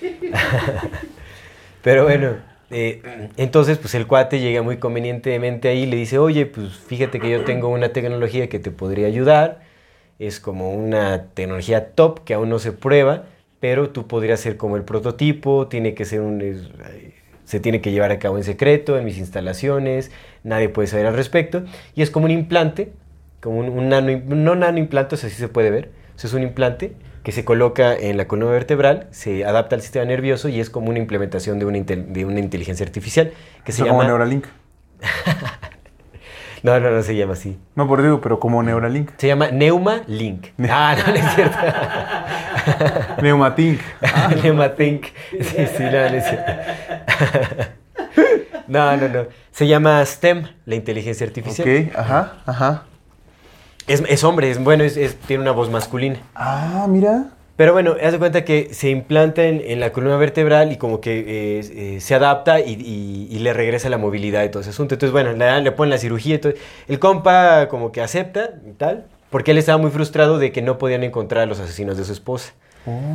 Pero 1.82 2.04
bueno, 2.04 2.36
eh, 2.70 3.30
entonces 3.36 3.78
pues 3.78 3.96
el 3.96 4.06
cuate 4.06 4.38
llega 4.38 4.62
muy 4.62 4.76
convenientemente 4.76 5.70
ahí 5.70 5.82
y 5.82 5.86
le 5.86 5.96
dice, 5.96 6.18
oye, 6.18 6.46
pues 6.46 6.68
fíjate 6.74 7.18
que 7.18 7.30
yo 7.30 7.42
tengo 7.42 7.66
una 7.68 7.88
tecnología 7.88 8.48
que 8.48 8.60
te 8.60 8.70
podría 8.70 9.08
ayudar. 9.08 9.58
Es 10.20 10.38
como 10.38 10.70
una 10.70 11.30
tecnología 11.34 11.96
top 11.96 12.22
que 12.22 12.34
aún 12.34 12.48
no 12.48 12.60
se 12.60 12.70
prueba, 12.70 13.24
pero 13.60 13.90
tú 13.90 14.06
podrías 14.06 14.40
ser 14.40 14.56
como 14.56 14.76
el 14.76 14.82
prototipo, 14.82 15.66
tiene 15.68 15.94
que 15.94 16.04
ser 16.04 16.20
un... 16.20 16.40
es- 16.40 16.68
se 17.44 17.60
tiene 17.60 17.80
que 17.80 17.90
llevar 17.92 18.10
a 18.10 18.18
cabo 18.18 18.36
en 18.36 18.44
secreto 18.44 18.98
en 18.98 19.06
mis 19.06 19.16
instalaciones, 19.16 20.10
nadie 20.44 20.68
puede 20.68 20.86
saber 20.86 21.06
al 21.06 21.14
respecto. 21.14 21.62
Y 21.94 22.02
es 22.02 22.10
como 22.10 22.26
un 22.26 22.30
implante, 22.30 22.92
como 23.40 23.58
un, 23.60 23.70
un 23.70 23.88
nano, 23.88 24.20
no 24.26 24.54
nano 24.54 24.76
implante, 24.78 25.14
o 25.14 25.18
sea, 25.18 25.30
sí 25.30 25.36
se 25.36 25.48
puede 25.48 25.70
ver. 25.70 25.90
O 26.14 26.18
sea, 26.18 26.28
es 26.28 26.34
un 26.34 26.42
implante 26.42 26.92
que 27.22 27.32
se 27.32 27.46
coloca 27.46 27.94
en 27.96 28.18
la 28.18 28.28
columna 28.28 28.52
vertebral, 28.52 29.06
se 29.12 29.46
adapta 29.46 29.76
al 29.76 29.80
sistema 29.82 30.04
nervioso 30.04 30.50
y 30.50 30.60
es 30.60 30.68
como 30.68 30.90
una 30.90 30.98
implementación 30.98 31.58
de 31.58 31.64
una, 31.64 31.78
intel- 31.78 32.08
de 32.08 32.26
una 32.26 32.38
inteligencia 32.40 32.84
artificial 32.84 33.32
que 33.64 33.72
se 33.72 33.78
Eso 33.82 33.86
como 33.88 34.00
llama 34.02 34.08
Neuralink. 34.10 34.44
No, 36.62 36.80
no, 36.80 36.90
no 36.90 37.02
se 37.04 37.14
llama 37.14 37.34
así. 37.34 37.56
No, 37.76 37.86
por 37.86 38.02
digo, 38.02 38.20
pero 38.20 38.40
como 38.40 38.62
Neuralink. 38.64 39.10
Se 39.16 39.28
llama 39.28 39.50
Neuralink. 39.52 40.46
Ah, 40.68 40.96
no, 40.98 41.12
no 41.12 41.18
es 41.18 41.34
cierto. 41.36 41.56
Neumatink. 43.22 43.80
Neumatink. 44.42 45.04
Sí, 45.30 45.66
sí, 45.76 45.82
no, 45.84 45.90
no 45.90 45.98
es 46.16 46.24
cierto. 46.24 46.52
No, 48.66 48.94
no, 48.98 49.08
no. 49.08 49.26
Se 49.50 49.66
llama 49.66 50.04
STEM, 50.04 50.44
la 50.66 50.74
inteligencia 50.74 51.26
artificial. 51.26 51.66
Ok, 51.88 51.96
ajá, 51.96 52.32
ajá. 52.44 52.82
Es, 53.86 54.02
es 54.06 54.24
hombre, 54.24 54.50
es 54.50 54.62
bueno, 54.62 54.84
es- 54.84 54.98
es- 54.98 55.16
tiene 55.16 55.42
una 55.42 55.52
voz 55.52 55.70
masculina. 55.70 56.18
Ah, 56.34 56.84
mira. 56.86 57.28
Pero 57.56 57.72
bueno, 57.72 57.94
haz 58.02 58.12
de 58.12 58.18
cuenta 58.18 58.44
que 58.44 58.68
se 58.74 58.90
implanta 58.90 59.42
en, 59.44 59.62
en 59.64 59.80
la 59.80 59.90
columna 59.90 60.16
vertebral 60.18 60.70
y 60.70 60.76
como 60.76 61.00
que 61.00 61.18
eh, 61.20 61.60
eh, 61.96 62.00
se 62.00 62.14
adapta 62.14 62.60
y, 62.60 62.74
y- 62.74 63.28
y 63.34 63.38
le 63.38 63.54
regresa 63.54 63.88
la 63.88 63.96
movilidad 63.98 64.44
y 64.44 64.50
todo 64.50 64.60
ese 64.60 64.70
asunto. 64.70 64.94
Entonces, 64.96 65.12
bueno, 65.12 65.32
le, 65.32 65.62
le 65.62 65.72
ponen 65.72 65.90
la 65.90 65.98
cirugía 65.98 66.34
y 66.34 66.38
todo. 66.38 66.52
El 66.88 66.98
compa 66.98 67.68
como 67.68 67.90
que 67.90 68.02
acepta 68.02 68.50
y 68.68 68.72
tal, 68.72 69.06
porque 69.30 69.50
él 69.50 69.58
estaba 69.58 69.78
muy 69.78 69.90
frustrado 69.90 70.38
de 70.38 70.52
que 70.52 70.62
no 70.62 70.78
podían 70.78 71.02
encontrar 71.04 71.42
a 71.42 71.46
los 71.46 71.60
asesinos 71.60 71.96
de 71.96 72.04
su 72.04 72.12
esposa. 72.12 72.52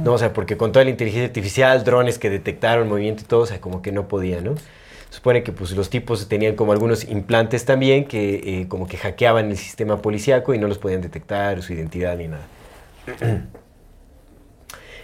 No, 0.03 0.13
o 0.13 0.17
sea, 0.19 0.33
porque 0.33 0.55
con 0.55 0.71
toda 0.71 0.85
la 0.85 0.91
inteligencia 0.91 1.25
artificial, 1.25 1.83
drones 1.83 2.19
que 2.19 2.29
detectaron 2.29 2.87
movimiento 2.87 3.23
y 3.23 3.25
todo, 3.25 3.41
o 3.41 3.45
sea, 3.47 3.59
como 3.59 3.81
que 3.81 3.91
no 3.91 4.07
podía, 4.07 4.39
¿no? 4.39 4.53
Supone 5.09 5.41
que 5.41 5.51
pues 5.51 5.71
los 5.71 5.89
tipos 5.89 6.27
tenían 6.27 6.55
como 6.55 6.73
algunos 6.73 7.05
implantes 7.05 7.65
también 7.65 8.05
que 8.05 8.61
eh, 8.61 8.67
como 8.67 8.87
que 8.87 8.97
hackeaban 8.97 9.49
el 9.49 9.57
sistema 9.57 9.99
policíaco 9.99 10.53
y 10.53 10.59
no 10.59 10.67
los 10.67 10.77
podían 10.77 11.01
detectar, 11.01 11.61
su 11.63 11.73
identidad 11.73 12.17
ni 12.17 12.27
nada. 12.27 12.45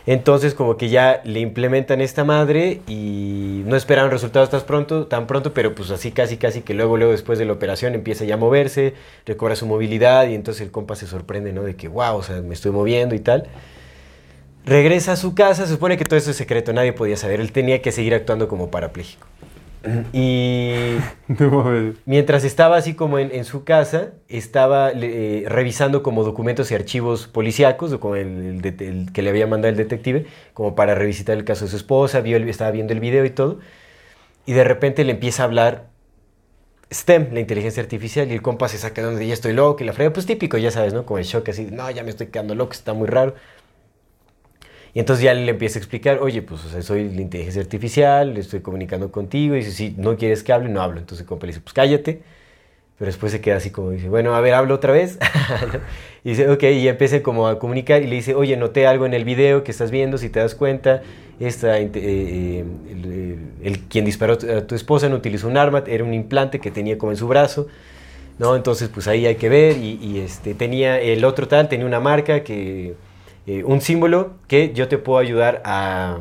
Entonces 0.09 0.55
como 0.55 0.75
que 0.75 0.89
ya 0.89 1.21
le 1.23 1.39
implementan 1.39 2.01
esta 2.01 2.23
madre 2.23 2.81
y 2.87 3.61
no 3.67 3.75
esperaban 3.75 4.09
resultados 4.09 4.49
tan 4.49 4.61
pronto, 4.61 5.05
tan 5.05 5.27
pronto, 5.27 5.53
pero 5.53 5.75
pues 5.75 5.91
así 5.91 6.11
casi 6.11 6.37
casi 6.37 6.61
que 6.61 6.73
luego 6.73 6.97
luego 6.97 7.11
después 7.11 7.37
de 7.37 7.45
la 7.45 7.53
operación 7.53 7.93
empieza 7.93 8.25
ya 8.25 8.33
a 8.33 8.37
moverse, 8.37 8.95
recobra 9.27 9.55
su 9.55 9.67
movilidad 9.67 10.27
y 10.27 10.33
entonces 10.33 10.63
el 10.63 10.71
compa 10.71 10.95
se 10.95 11.05
sorprende, 11.05 11.53
¿no? 11.53 11.61
De 11.61 11.75
que 11.75 11.87
wow, 11.87 12.15
o 12.15 12.23
sea, 12.23 12.41
me 12.41 12.55
estoy 12.55 12.71
moviendo 12.71 13.13
y 13.13 13.19
tal. 13.19 13.49
Regresa 14.65 15.11
a 15.11 15.15
su 15.15 15.35
casa, 15.35 15.67
se 15.67 15.73
supone 15.73 15.95
que 15.95 16.05
todo 16.05 16.17
eso 16.17 16.31
es 16.31 16.37
secreto, 16.37 16.73
nadie 16.73 16.91
podía 16.91 17.15
saber, 17.15 17.39
él 17.39 17.51
tenía 17.51 17.83
que 17.83 17.91
seguir 17.91 18.15
actuando 18.15 18.47
como 18.47 18.71
parapléjico. 18.71 19.27
Y. 20.13 20.97
Mientras 22.05 22.43
estaba 22.43 22.77
así 22.77 22.95
como 22.95 23.19
en, 23.19 23.31
en 23.33 23.45
su 23.45 23.63
casa, 23.63 24.11
estaba 24.27 24.91
eh, 24.93 25.45
revisando 25.47 26.03
como 26.03 26.23
documentos 26.23 26.71
y 26.71 26.75
archivos 26.75 27.27
policíacos, 27.27 27.95
como 27.97 28.15
el, 28.15 28.27
el 28.27 28.61
det- 28.61 28.81
el 28.81 29.11
que 29.13 29.21
le 29.21 29.29
había 29.29 29.47
mandado 29.47 29.69
el 29.71 29.77
detective, 29.77 30.25
como 30.53 30.75
para 30.75 30.95
revisitar 30.95 31.37
el 31.37 31.45
caso 31.45 31.65
de 31.65 31.71
su 31.71 31.77
esposa, 31.77 32.21
vio 32.21 32.37
el- 32.37 32.49
estaba 32.49 32.71
viendo 32.71 32.93
el 32.93 32.99
video 32.99 33.23
y 33.25 33.29
todo, 33.29 33.59
y 34.45 34.53
de 34.53 34.63
repente 34.65 35.03
le 35.05 35.13
empieza 35.13 35.43
a 35.43 35.45
hablar 35.47 35.87
STEM, 36.91 37.33
la 37.33 37.39
inteligencia 37.39 37.83
artificial, 37.83 38.29
y 38.31 38.33
el 38.33 38.41
compa 38.41 38.67
se 38.67 38.77
saca 38.79 39.01
de 39.01 39.07
donde 39.07 39.27
ya 39.27 39.33
estoy 39.33 39.53
loco, 39.53 39.83
y 39.83 39.85
la 39.87 39.93
frega, 39.93 40.11
pues 40.11 40.25
típico, 40.25 40.57
ya 40.57 40.71
sabes, 40.71 40.93
¿no? 40.93 41.05
Como 41.05 41.19
el 41.19 41.25
shock 41.25 41.49
así, 41.49 41.67
no, 41.71 41.89
ya 41.91 42.03
me 42.03 42.09
estoy 42.09 42.27
quedando 42.27 42.55
loco, 42.55 42.73
está 42.73 42.93
muy 42.93 43.07
raro. 43.07 43.35
Y 44.93 44.99
entonces 44.99 45.23
ya 45.23 45.33
le 45.33 45.49
empieza 45.51 45.77
a 45.79 45.81
explicar, 45.81 46.19
oye, 46.19 46.41
pues 46.41 46.65
o 46.65 46.69
sea, 46.69 46.81
soy 46.81 47.09
la 47.09 47.21
inteligencia 47.21 47.61
artificial, 47.61 48.37
estoy 48.37 48.61
comunicando 48.61 49.11
contigo, 49.11 49.55
y 49.55 49.59
dice, 49.59 49.71
si 49.71 49.93
no 49.97 50.17
quieres 50.17 50.43
que 50.43 50.53
hable, 50.53 50.69
no 50.69 50.81
hablo. 50.81 50.99
Entonces 50.99 51.21
el 51.23 51.27
compa 51.27 51.45
le 51.45 51.51
dice, 51.51 51.61
pues 51.61 51.73
cállate. 51.73 52.21
Pero 52.97 53.07
después 53.07 53.31
se 53.31 53.39
queda 53.41 53.57
así 53.57 53.69
como, 53.71 53.91
dice, 53.91 54.09
bueno, 54.09 54.35
a 54.35 54.41
ver, 54.41 54.53
hablo 54.53 54.75
otra 54.75 54.93
vez. 54.93 55.17
Y 56.23 56.31
dice, 56.31 56.49
ok, 56.49 56.63
y 56.63 56.87
empieza 56.89 57.23
como 57.23 57.47
a 57.47 57.59
comunicar 57.59 58.01
y 58.03 58.07
le 58.07 58.15
dice, 58.17 58.35
oye, 58.35 58.57
noté 58.57 58.85
algo 58.87 59.05
en 59.05 59.13
el 59.13 59.23
video 59.23 59.63
que 59.63 59.71
estás 59.71 59.89
viendo, 59.89 60.17
si 60.17 60.29
te 60.29 60.39
das 60.41 60.53
cuenta, 60.53 61.01
esta, 61.39 61.79
eh, 61.79 61.89
eh, 61.95 62.65
el, 62.91 63.05
el- 63.05 63.37
el 63.63 63.79
quien 63.87 64.03
disparó 64.03 64.33
a 64.33 64.67
tu 64.67 64.75
esposa 64.75 65.07
no 65.09 65.15
utilizó 65.15 65.47
un 65.47 65.55
arma, 65.57 65.83
era 65.87 66.03
un 66.03 66.13
implante 66.13 66.59
que 66.59 66.71
tenía 66.71 66.97
como 66.97 67.11
en 67.13 67.17
su 67.17 67.27
brazo. 67.27 67.67
¿no? 68.39 68.55
Entonces, 68.55 68.89
pues 68.89 69.07
ahí 69.07 69.25
hay 69.25 69.35
que 69.35 69.49
ver. 69.49 69.77
Y, 69.77 69.99
y, 70.01 70.19
este, 70.19 70.53
tenía 70.53 70.99
el 71.01 71.25
otro 71.25 71.47
tal, 71.47 71.69
tenía 71.69 71.85
una 71.85 71.99
marca 71.99 72.43
que. 72.43 72.95
Eh, 73.51 73.63
un 73.63 73.81
símbolo 73.81 74.31
que 74.47 74.73
yo 74.73 74.87
te 74.87 74.97
puedo 74.97 75.17
ayudar 75.19 75.61
a, 75.65 76.17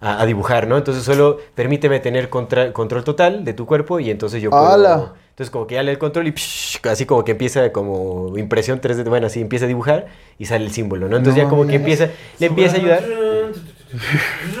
a, 0.00 0.20
a 0.22 0.26
dibujar, 0.26 0.66
¿no? 0.66 0.76
Entonces, 0.76 1.02
solo 1.04 1.38
permíteme 1.54 2.00
tener 2.00 2.28
contra- 2.28 2.72
control 2.72 3.02
total 3.04 3.44
de 3.44 3.52
tu 3.54 3.64
cuerpo 3.66 3.98
y 4.00 4.10
entonces 4.10 4.42
yo 4.42 4.50
puedo. 4.50 4.66
¡Hala! 4.66 5.12
Entonces, 5.30 5.50
como 5.50 5.66
que 5.66 5.74
ya 5.74 5.82
le 5.82 5.90
el 5.90 5.98
control 5.98 6.28
y 6.28 6.32
psh, 6.32 6.78
así 6.88 7.06
como 7.06 7.24
que 7.24 7.32
empieza 7.32 7.72
como 7.72 8.36
impresión 8.38 8.80
3D, 8.80 9.08
bueno, 9.08 9.26
así 9.26 9.40
empieza 9.40 9.64
a 9.64 9.68
dibujar 9.68 10.06
y 10.38 10.44
sale 10.46 10.64
el 10.64 10.70
símbolo, 10.70 11.08
¿no? 11.08 11.16
Entonces, 11.16 11.42
No 11.42 11.48
ya 11.48 11.50
como 11.50 11.66
que 11.66 11.74
empieza, 11.76 12.08
le 12.38 12.46
empieza 12.46 12.76
a 12.76 12.78
ayudar. 12.78 13.04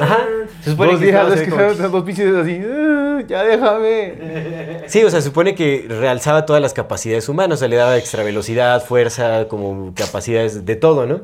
Ajá. 0.00 0.18
Se 0.62 0.70
supone 0.70 0.92
Dos 0.92 1.00
que 1.00 1.06
que 1.44 1.50
como- 1.50 1.62
dos 1.90 2.04
pinches 2.04 2.34
así. 2.34 2.60
"Ah, 2.64 3.22
ya 3.26 3.44
déjame. 3.44 4.14
Sí, 4.86 5.02
o 5.04 5.10
sea, 5.10 5.20
supone 5.20 5.54
que 5.54 5.86
realzaba 5.88 6.46
todas 6.46 6.60
las 6.62 6.72
capacidades 6.74 7.28
humanas, 7.28 7.58
o 7.58 7.60
sea, 7.60 7.68
le 7.68 7.76
daba 7.76 7.96
extra 7.96 8.22
velocidad, 8.22 8.82
fuerza, 8.84 9.46
como 9.48 9.92
capacidades 9.94 10.64
de 10.66 10.76
todo, 10.76 11.06
¿no? 11.06 11.22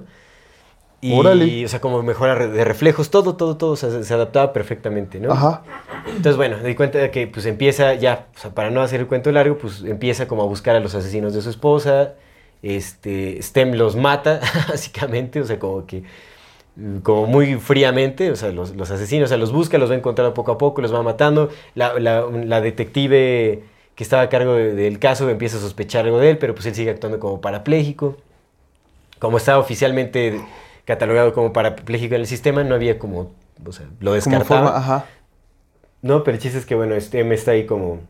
Y, 1.02 1.18
Órale. 1.18 1.64
o 1.64 1.68
sea, 1.68 1.80
como 1.80 2.02
mejora 2.02 2.46
de 2.46 2.64
reflejos, 2.64 3.10
todo, 3.10 3.34
todo, 3.36 3.56
todo, 3.56 3.70
o 3.72 3.76
sea, 3.76 4.02
se, 4.02 4.14
adaptaba 4.14 4.52
perfectamente, 4.52 5.18
¿no? 5.18 5.32
Ajá. 5.32 5.62
Entonces, 6.08 6.36
bueno, 6.36 6.58
me 6.62 6.68
di 6.68 6.74
cuenta 6.74 6.98
de 6.98 7.10
que, 7.10 7.26
pues, 7.26 7.46
empieza 7.46 7.94
ya, 7.94 8.26
o 8.36 8.38
sea, 8.38 8.50
para 8.54 8.70
no 8.70 8.82
hacer 8.82 9.00
el 9.00 9.06
cuento 9.06 9.32
largo, 9.32 9.56
pues, 9.56 9.82
empieza 9.82 10.28
como 10.28 10.42
a 10.42 10.46
buscar 10.46 10.76
a 10.76 10.80
los 10.80 10.94
asesinos 10.94 11.32
de 11.32 11.40
su 11.40 11.48
esposa, 11.48 12.14
este, 12.62 13.42
Stem 13.42 13.72
los 13.74 13.96
mata, 13.96 14.40
básicamente, 14.68 15.40
o 15.40 15.46
sea, 15.46 15.58
como 15.58 15.86
que, 15.86 16.02
mm, 16.76 16.98
como 16.98 17.24
muy 17.26 17.54
fríamente, 17.54 18.30
o 18.30 18.36
sea, 18.36 18.50
los, 18.52 18.76
los 18.76 18.90
asesinos, 18.90 19.26
o 19.26 19.28
sea, 19.28 19.38
los 19.38 19.52
busca, 19.52 19.78
los 19.78 19.90
va 19.90 19.94
encontrando 19.94 20.34
poco 20.34 20.52
a 20.52 20.58
poco, 20.58 20.82
los 20.82 20.92
va 20.92 21.02
matando, 21.02 21.48
la, 21.74 21.98
la- 21.98 22.26
la 22.26 22.60
detective 22.60 23.62
que 23.94 24.04
estaba 24.04 24.22
a 24.22 24.28
cargo 24.28 24.52
de- 24.52 24.74
del 24.74 24.98
caso 24.98 25.30
empieza 25.30 25.56
a 25.56 25.60
sospechar 25.60 26.04
algo 26.04 26.18
de 26.18 26.30
él, 26.30 26.38
pero 26.38 26.54
pues 26.54 26.66
él 26.66 26.74
sigue 26.74 26.90
actuando 26.90 27.18
como 27.18 27.40
parapléjico. 27.40 28.16
Como 29.18 29.36
estaba 29.36 29.58
oficialmente 29.58 30.40
catalogado 30.84 31.32
como 31.32 31.52
parapléjico 31.52 32.14
en 32.14 32.22
el 32.22 32.26
sistema, 32.26 32.64
no 32.64 32.74
había 32.74 32.98
como, 32.98 33.32
o 33.66 33.72
sea, 33.72 33.86
lo 34.00 34.12
Como 34.22 34.40
descartaba. 34.40 34.44
forma, 34.44 34.76
ajá. 34.76 35.06
No, 36.02 36.24
pero 36.24 36.36
el 36.36 36.42
chiste 36.42 36.58
es 36.58 36.66
que, 36.66 36.74
bueno, 36.74 36.94
este 36.94 37.20
M 37.20 37.34
está 37.34 37.52
ahí 37.52 37.66
como... 37.66 38.00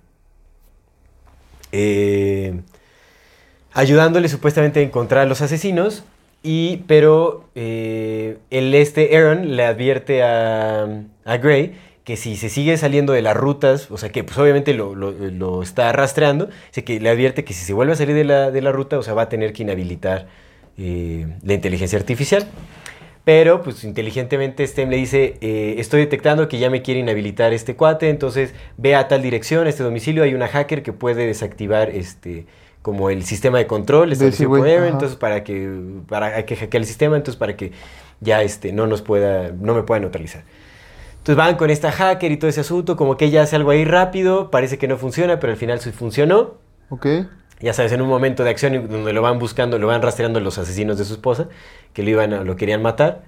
eh, 1.72 2.60
ayudándole 3.72 4.28
supuestamente 4.28 4.80
a 4.80 4.82
encontrar 4.82 5.22
a 5.22 5.26
los 5.26 5.40
asesinos, 5.42 6.04
y, 6.42 6.78
pero 6.86 7.44
eh, 7.54 8.38
el 8.50 8.74
este 8.74 9.14
Aaron 9.16 9.56
le 9.56 9.64
advierte 9.64 10.22
a, 10.22 10.84
a 11.24 11.36
Gray 11.36 11.74
que 12.04 12.16
si 12.16 12.36
se 12.36 12.48
sigue 12.48 12.76
saliendo 12.78 13.12
de 13.12 13.22
las 13.22 13.36
rutas, 13.36 13.90
o 13.90 13.98
sea 13.98 14.08
que 14.10 14.24
pues 14.24 14.36
obviamente 14.38 14.72
lo, 14.74 14.94
lo- 14.94 15.12
lo 15.12 15.62
está 15.62 15.92
rastreando, 15.92 16.48
dice 16.68 16.82
que 16.82 16.98
le 16.98 17.10
advierte 17.10 17.44
que 17.44 17.52
si 17.52 17.64
se 17.64 17.72
vuelve 17.74 17.92
a 17.92 17.96
salir 17.96 18.14
de 18.16 18.24
la, 18.24 18.50
de 18.50 18.62
la 18.62 18.72
ruta, 18.72 18.98
o 18.98 19.02
sea, 19.02 19.14
va 19.14 19.22
a 19.22 19.28
tener 19.28 19.52
que 19.52 19.62
inhabilitar 19.62 20.26
eh, 20.78 21.26
la 21.42 21.54
inteligencia 21.54 21.98
artificial. 21.98 22.46
Pero, 23.24 23.62
pues 23.62 23.84
inteligentemente 23.84 24.66
Stem 24.66 24.88
le 24.88 24.96
dice, 24.96 25.36
eh, 25.40 25.74
estoy 25.78 26.00
detectando 26.00 26.48
que 26.48 26.58
ya 26.58 26.70
me 26.70 26.82
quiere 26.82 27.00
inhabilitar 27.00 27.52
este 27.52 27.76
cuate, 27.76 28.08
entonces 28.08 28.54
ve 28.78 28.94
a 28.94 29.08
tal 29.08 29.22
dirección, 29.22 29.66
a 29.66 29.70
este 29.70 29.82
domicilio, 29.82 30.22
hay 30.22 30.34
una 30.34 30.48
hacker 30.48 30.82
que 30.82 30.92
puede 30.92 31.26
desactivar 31.26 31.90
este 31.90 32.46
como 32.82 33.10
el 33.10 33.24
sistema 33.24 33.58
de 33.58 33.66
control 33.66 34.10
establecido 34.10 34.48
por 34.48 34.66
entonces 34.66 35.18
para 35.18 35.44
que 35.44 35.70
para 36.08 36.28
hay 36.28 36.44
que 36.44 36.56
hackear 36.56 36.80
el 36.80 36.86
sistema, 36.86 37.16
entonces 37.16 37.38
para 37.38 37.54
que 37.54 37.72
ya 38.20 38.42
este 38.42 38.72
no 38.72 38.86
nos 38.86 39.02
pueda 39.02 39.52
no 39.52 39.74
me 39.74 39.82
pueda 39.82 40.00
neutralizar. 40.00 40.44
Entonces 41.18 41.36
van 41.36 41.56
con 41.56 41.68
esta 41.68 41.92
hacker 41.92 42.32
y 42.32 42.38
todo 42.38 42.48
ese 42.48 42.62
asunto, 42.62 42.96
como 42.96 43.18
que 43.18 43.26
ella 43.26 43.42
hace 43.42 43.54
algo 43.54 43.70
ahí 43.70 43.84
rápido, 43.84 44.50
parece 44.50 44.78
que 44.78 44.88
no 44.88 44.96
funciona, 44.96 45.38
pero 45.38 45.52
al 45.52 45.58
final 45.58 45.78
sí 45.80 45.92
funcionó 45.92 46.54
Ok. 46.90 47.06
Ya 47.60 47.72
sabes, 47.72 47.92
en 47.92 48.00
un 48.02 48.08
momento 48.08 48.44
de 48.44 48.50
acción 48.50 48.88
donde 48.88 49.12
lo 49.12 49.22
van 49.22 49.38
buscando, 49.38 49.78
lo 49.78 49.86
van 49.86 50.02
rastreando 50.02 50.40
los 50.40 50.58
asesinos 50.58 50.98
de 50.98 51.04
su 51.04 51.14
esposa, 51.14 51.48
que 51.92 52.02
lo 52.02 52.10
iban 52.10 52.32
a- 52.32 52.44
lo 52.44 52.56
querían 52.56 52.82
matar. 52.82 53.22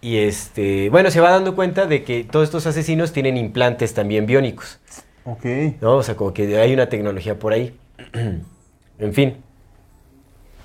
Y 0.00 0.18
este, 0.18 0.90
bueno, 0.90 1.10
se 1.10 1.20
va 1.20 1.30
dando 1.30 1.54
cuenta 1.54 1.86
de 1.86 2.02
que 2.02 2.24
todos 2.24 2.44
estos 2.44 2.66
asesinos 2.66 3.12
tienen 3.12 3.36
implantes 3.36 3.94
también 3.94 4.26
biónicos, 4.26 4.80
Ok. 5.24 5.44
¿no? 5.80 5.96
O 5.98 6.02
sea, 6.02 6.16
como 6.16 6.34
que 6.34 6.58
hay 6.60 6.72
una 6.74 6.88
tecnología 6.88 7.38
por 7.38 7.52
ahí. 7.52 7.76
en 8.98 9.12
fin. 9.14 9.36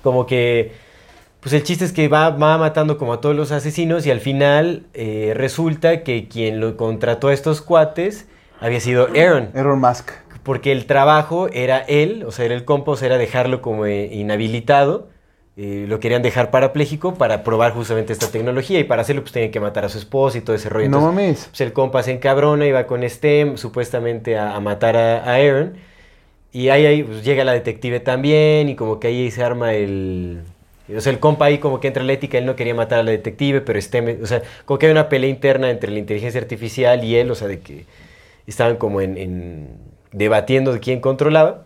Como 0.02 0.26
que 0.26 0.72
pues 1.40 1.52
el 1.52 1.62
chiste 1.62 1.84
es 1.84 1.92
que 1.92 2.08
va, 2.08 2.30
va 2.30 2.58
matando 2.58 2.98
como 2.98 3.12
a 3.12 3.20
todos 3.20 3.36
los 3.36 3.52
asesinos 3.52 4.04
y 4.06 4.10
al 4.10 4.18
final 4.20 4.86
eh, 4.92 5.32
resulta 5.36 6.02
que 6.02 6.26
quien 6.28 6.58
lo 6.58 6.76
contrató 6.76 7.28
a 7.28 7.32
estos 7.32 7.62
cuates 7.62 8.26
había 8.60 8.80
sido 8.80 9.06
Aaron. 9.16 9.50
Error 9.54 9.76
Mask. 9.76 10.10
Porque 10.48 10.72
el 10.72 10.86
trabajo 10.86 11.48
era 11.52 11.78
él, 11.80 12.24
o 12.26 12.32
sea, 12.32 12.44
era 12.46 12.54
el 12.54 12.64
compa, 12.64 12.92
o 12.92 12.96
sea, 12.96 13.06
era 13.06 13.18
dejarlo 13.18 13.60
como 13.62 13.86
eh, 13.86 14.08
inhabilitado. 14.12 15.08
eh, 15.56 15.86
lo 15.88 15.98
querían 16.00 16.22
dejar 16.22 16.50
parapléjico 16.50 17.14
para 17.14 17.42
probar 17.44 17.72
justamente 17.72 18.12
esta 18.12 18.30
tecnología 18.30 18.78
y 18.80 18.84
para 18.84 19.02
hacerlo 19.02 19.22
pues 19.22 19.32
tenían 19.32 19.50
que 19.52 19.60
matar 19.60 19.84
a 19.84 19.88
su 19.88 19.98
esposa 19.98 20.38
y 20.38 20.40
todo 20.42 20.54
ese 20.56 20.68
rollo. 20.68 20.86
No 20.88 21.00
Entonces, 21.00 21.00
mames. 21.00 21.46
pues, 21.50 21.60
el 21.62 21.72
compa 21.72 22.02
se 22.02 22.12
encabrona 22.12 22.66
y 22.66 22.72
va 22.72 22.86
con 22.86 23.02
Stem 23.08 23.56
supuestamente 23.56 24.36
a, 24.38 24.54
a 24.56 24.60
matar 24.60 24.96
a, 24.96 25.18
a 25.24 25.34
Aaron. 25.36 25.74
Y 26.52 26.70
ahí, 26.70 26.86
ahí 26.86 27.02
pues, 27.04 27.24
llega 27.24 27.44
la 27.44 27.52
detective 27.52 28.00
también 28.00 28.68
y 28.70 28.76
como 28.76 29.00
que 29.00 29.08
ahí 29.08 29.30
se 29.30 29.42
arma 29.44 29.74
el... 29.74 30.42
O 30.96 31.00
sea, 31.02 31.12
el 31.12 31.20
compa 31.20 31.46
ahí 31.46 31.58
como 31.58 31.80
que 31.80 31.88
entra 31.88 32.02
la 32.04 32.14
ética, 32.14 32.38
él 32.38 32.46
no 32.46 32.56
quería 32.56 32.74
matar 32.74 33.00
a 33.00 33.02
la 33.02 33.10
detective, 33.10 33.60
pero 33.60 33.78
Stem... 33.80 34.18
O 34.22 34.26
sea, 34.26 34.42
como 34.64 34.78
que 34.78 34.86
hay 34.86 34.92
una 34.92 35.08
pelea 35.10 35.28
interna 35.30 35.70
entre 35.70 35.90
la 35.92 35.98
inteligencia 35.98 36.40
artificial 36.40 37.04
y 37.04 37.16
él, 37.16 37.30
o 37.30 37.34
sea, 37.34 37.48
de 37.48 37.60
que 37.60 37.86
estaban 38.46 38.76
como 38.76 39.00
en... 39.00 39.18
en- 39.18 39.88
debatiendo 40.12 40.72
de 40.72 40.80
quién 40.80 41.00
controlaba. 41.00 41.64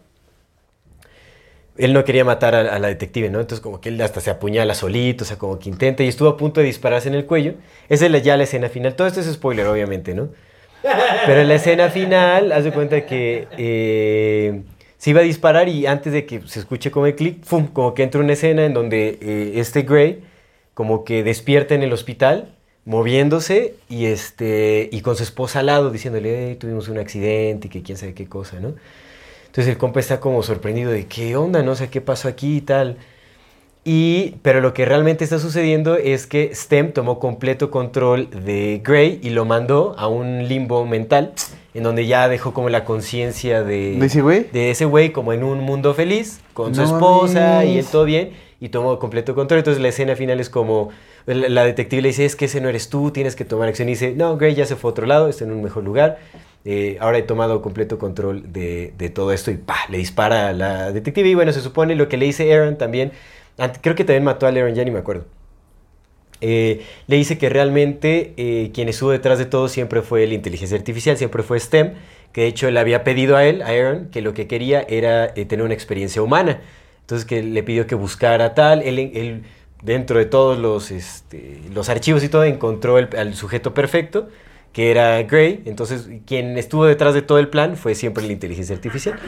Él 1.79 1.95
no 1.95 2.05
quería 2.05 2.25
matar 2.25 2.55
a, 2.55 2.79
la 2.79 2.89
detective, 2.89 3.31
¿no? 3.31 3.41
Entonces 3.41 3.63
como 3.63 3.81
que 3.81 3.89
él 3.89 4.01
hasta 4.03 4.21
se 4.21 4.31
apuñala 4.31 4.75
solito, 4.75 5.25
o 5.25 5.27
sea, 5.27 5.39
como 5.39 5.59
que 5.59 5.71
intenta 5.71 6.03
y 6.03 6.09
estuvo 6.09 6.29
a 6.29 6.37
punto 6.37 6.61
de 6.61 6.67
dispararse 6.67 7.09
en 7.09 7.15
el 7.15 7.25
cuello. 7.25 7.55
Esa 7.89 8.07
es 8.07 8.23
ya 8.23 8.37
la 8.37 8.45
escena 8.45 8.69
final. 8.69 8.95
Todo 8.95 9.07
esto 9.07 9.21
es 9.21 9.33
spoiler, 9.33 9.67
obviamente, 9.67 10.15
¿no? 10.15 10.29
Pero 11.27 11.41
en 11.41 11.49
la 11.49 11.55
escena 11.55 11.89
final, 11.89 12.53
haz 12.53 12.65
de 12.65 12.73
cuenta 12.73 13.07
que 13.07 13.47
eh, 13.57 14.63
se 14.99 15.11
iba 15.11 15.21
a 15.21 15.25
disparar 15.25 15.69
y 15.69 15.87
antes 15.87 16.13
de 16.13 16.27
que 16.27 16.43
se 16.47 16.61
escuche 16.61 16.91
como 16.91 17.07
el 17.07 17.15
clic, 17.15 17.43
¡fum! 17.45 17.69
Como 17.69 17.95
que 17.95 18.03
entra 18.03 18.21
una 18.21 18.35
escena 18.35 18.65
en 18.65 18.75
donde 18.75 19.19
eh, 19.21 19.53
este 19.57 19.83
Gray 19.83 20.23
como 20.75 21.05
que 21.05 21.23
despierta 21.23 21.75
en 21.75 21.83
el 21.83 21.93
hospital, 21.93 22.55
moviéndose 22.85 23.75
y, 23.89 24.07
este, 24.07 24.89
y 24.91 25.01
con 25.03 25.17
su 25.17 25.23
esposa 25.23 25.61
al 25.61 25.67
lado, 25.67 25.91
diciéndole, 25.91 26.49
"Ey, 26.51 26.57
tuvimos 26.57 26.89
un 26.89 26.99
accidente 26.99 27.69
y 27.69 27.71
que 27.71 27.83
quién 27.83 27.97
sabe 27.97 28.15
qué 28.15 28.27
cosa, 28.27 28.59
¿no? 28.61 28.75
Entonces 29.47 29.69
el 29.73 29.79
compa 29.79 30.01
está 30.01 30.19
como 30.19 30.43
sorprendido 30.43 30.91
de 30.91 31.07
qué 31.07 31.37
onda, 31.37 31.63
no 31.63 31.75
sé 31.75 31.91
qué 31.91 32.01
pasó 32.01 32.27
aquí 32.29 32.57
y 32.57 32.61
tal. 32.63 32.97
Y, 33.85 34.37
pero 34.43 34.61
lo 34.61 34.73
que 34.75 34.85
realmente 34.85 35.25
está 35.25 35.39
sucediendo 35.41 35.97
es 35.97 36.27
que 36.27 36.55
STEM 36.55 36.93
tomó 36.93 37.19
completo 37.19 37.71
control 37.71 38.29
de 38.31 38.81
Gray 38.83 39.19
y 39.23 39.31
lo 39.31 39.45
mandó 39.45 39.95
a 39.99 40.07
un 40.07 40.47
limbo 40.49 40.87
mental, 40.87 41.33
en 41.75 41.83
donde 41.83 42.07
ya 42.07 42.29
dejó 42.29 42.55
como 42.55 42.69
la 42.69 42.85
conciencia 42.85 43.65
de, 43.65 43.97
¿De 43.99 44.07
ese 44.07 44.23
güey? 44.23 44.45
de 44.53 44.71
ese 44.71 44.85
güey 44.85 45.11
como 45.11 45.33
en 45.33 45.43
un 45.43 45.61
mundo 45.61 45.95
feliz, 45.95 46.41
con 46.55 46.75
su 46.77 46.83
esposa 46.83 47.65
y 47.65 47.71
él 47.71 47.75
mames. 47.79 47.91
todo 47.91 48.05
bien, 48.05 48.31
y 48.61 48.69
tomó 48.69 48.99
completo 49.01 49.35
control. 49.35 49.59
Entonces 49.59 49.83
la 49.83 49.89
escena 49.89 50.15
final 50.15 50.39
es 50.39 50.49
como, 50.49 50.91
la, 51.27 51.65
detective 51.65 52.03
le 52.03 52.09
dice, 52.09 52.25
es 52.25 52.37
que 52.37 52.47
ese 52.47 52.61
no 52.61 52.69
eres 52.69 52.89
tú, 52.89 53.11
tienes 53.11 53.37
que 53.37 53.45
tomar 53.45 53.69
acción. 53.69 53.89
Y 53.89 53.93
dice, 53.93 54.15
no, 54.17 54.37
Gray 54.37 54.55
ya 54.55 54.67
se 54.67 54.77
fue 54.77 54.91
a 54.91 54.93
otro 54.93 55.07
lado, 55.07 55.29
está 55.29 55.45
en 55.45 55.53
un 55.53 55.63
mejor 55.63 55.85
lugar. 55.85 56.19
eh, 56.65 56.97
ahora 57.01 57.19
he 57.19 57.23
tomado 57.23 57.63
completo 57.63 57.99
control 57.99 58.53
de, 58.53 58.93
de 58.99 59.11
todo 59.11 59.33
esto 59.33 59.51
y 59.51 59.57
pa, 59.57 59.77
le 59.89 59.99
dispara 59.99 60.49
a 60.49 60.53
la 60.53 60.93
detective. 60.93 61.29
Y 61.29 61.35
bueno, 61.35 61.53
se 61.53 61.61
supone 61.61 61.95
lo 61.95 62.09
que 62.09 62.17
le 62.17 62.27
dice 62.27 62.53
Aaron 62.53 62.79
también, 62.79 63.13
creo 63.81 63.95
que 63.95 64.05
también 64.05 64.25
mató 64.25 64.47
a 64.47 64.51
Aaron, 64.51 64.75
ya 64.75 64.85
ni 64.85 64.91
me 64.91 64.99
acuerdo. 65.01 65.25
Eh, 66.41 66.83
le 67.07 67.17
dice 67.17 67.39
que 67.39 67.49
realmente 67.49 68.35
eh, 68.37 68.73
quien 68.75 68.89
estuvo 68.89 69.11
detrás 69.11 69.39
de 69.39 69.47
todo 69.47 69.69
siempre 69.69 70.03
fue 70.03 70.27
la 70.27 70.35
inteligencia 70.35 70.77
artificial, 70.77 71.17
siempre 71.17 71.45
fue 71.45 71.61
STEM, 71.61 71.93
que 72.33 72.43
de 72.43 72.47
hecho 72.49 72.71
le 72.71 72.81
había 72.81 73.05
pedido 73.05 73.37
a 73.37 73.45
él, 73.45 73.63
a 73.63 73.69
Aaron, 73.69 74.09
que 74.11 74.23
lo 74.23 74.35
que 74.35 74.49
quería 74.49 74.81
era 74.83 75.35
tener 75.35 75.63
una 75.63 75.75
experiencia 75.75 76.21
humana. 76.21 76.61
Entonces 77.03 77.27
que 77.27 77.43
le 77.43 77.63
pidió 77.63 77.87
que 77.87 77.95
buscara 77.95 78.55
tal, 78.55 78.83
él, 78.83 79.43
dentro 79.83 80.19
de 80.19 80.25
todos 80.25 80.59
los, 80.59 80.91
este, 80.91 81.61
los 81.75 81.89
archivos 81.89 82.23
y 82.25 82.29
todo 82.29 82.45
encontró 82.45 82.99
el, 82.99 83.09
al 83.17 83.35
sujeto 83.35 83.75
perfecto, 83.75 84.29
que 84.73 84.91
era 84.91 85.23
Gray. 85.25 85.63
Entonces 85.67 86.09
quien 86.27 86.57
estuvo 86.57 86.87
detrás 86.87 87.13
de 87.15 87.23
todo 87.23 87.39
el 87.39 87.49
plan 87.49 87.77
fue 87.77 87.95
siempre 87.95 88.25
la 88.25 88.33
inteligencia 88.33 88.75
artificial, 88.75 89.19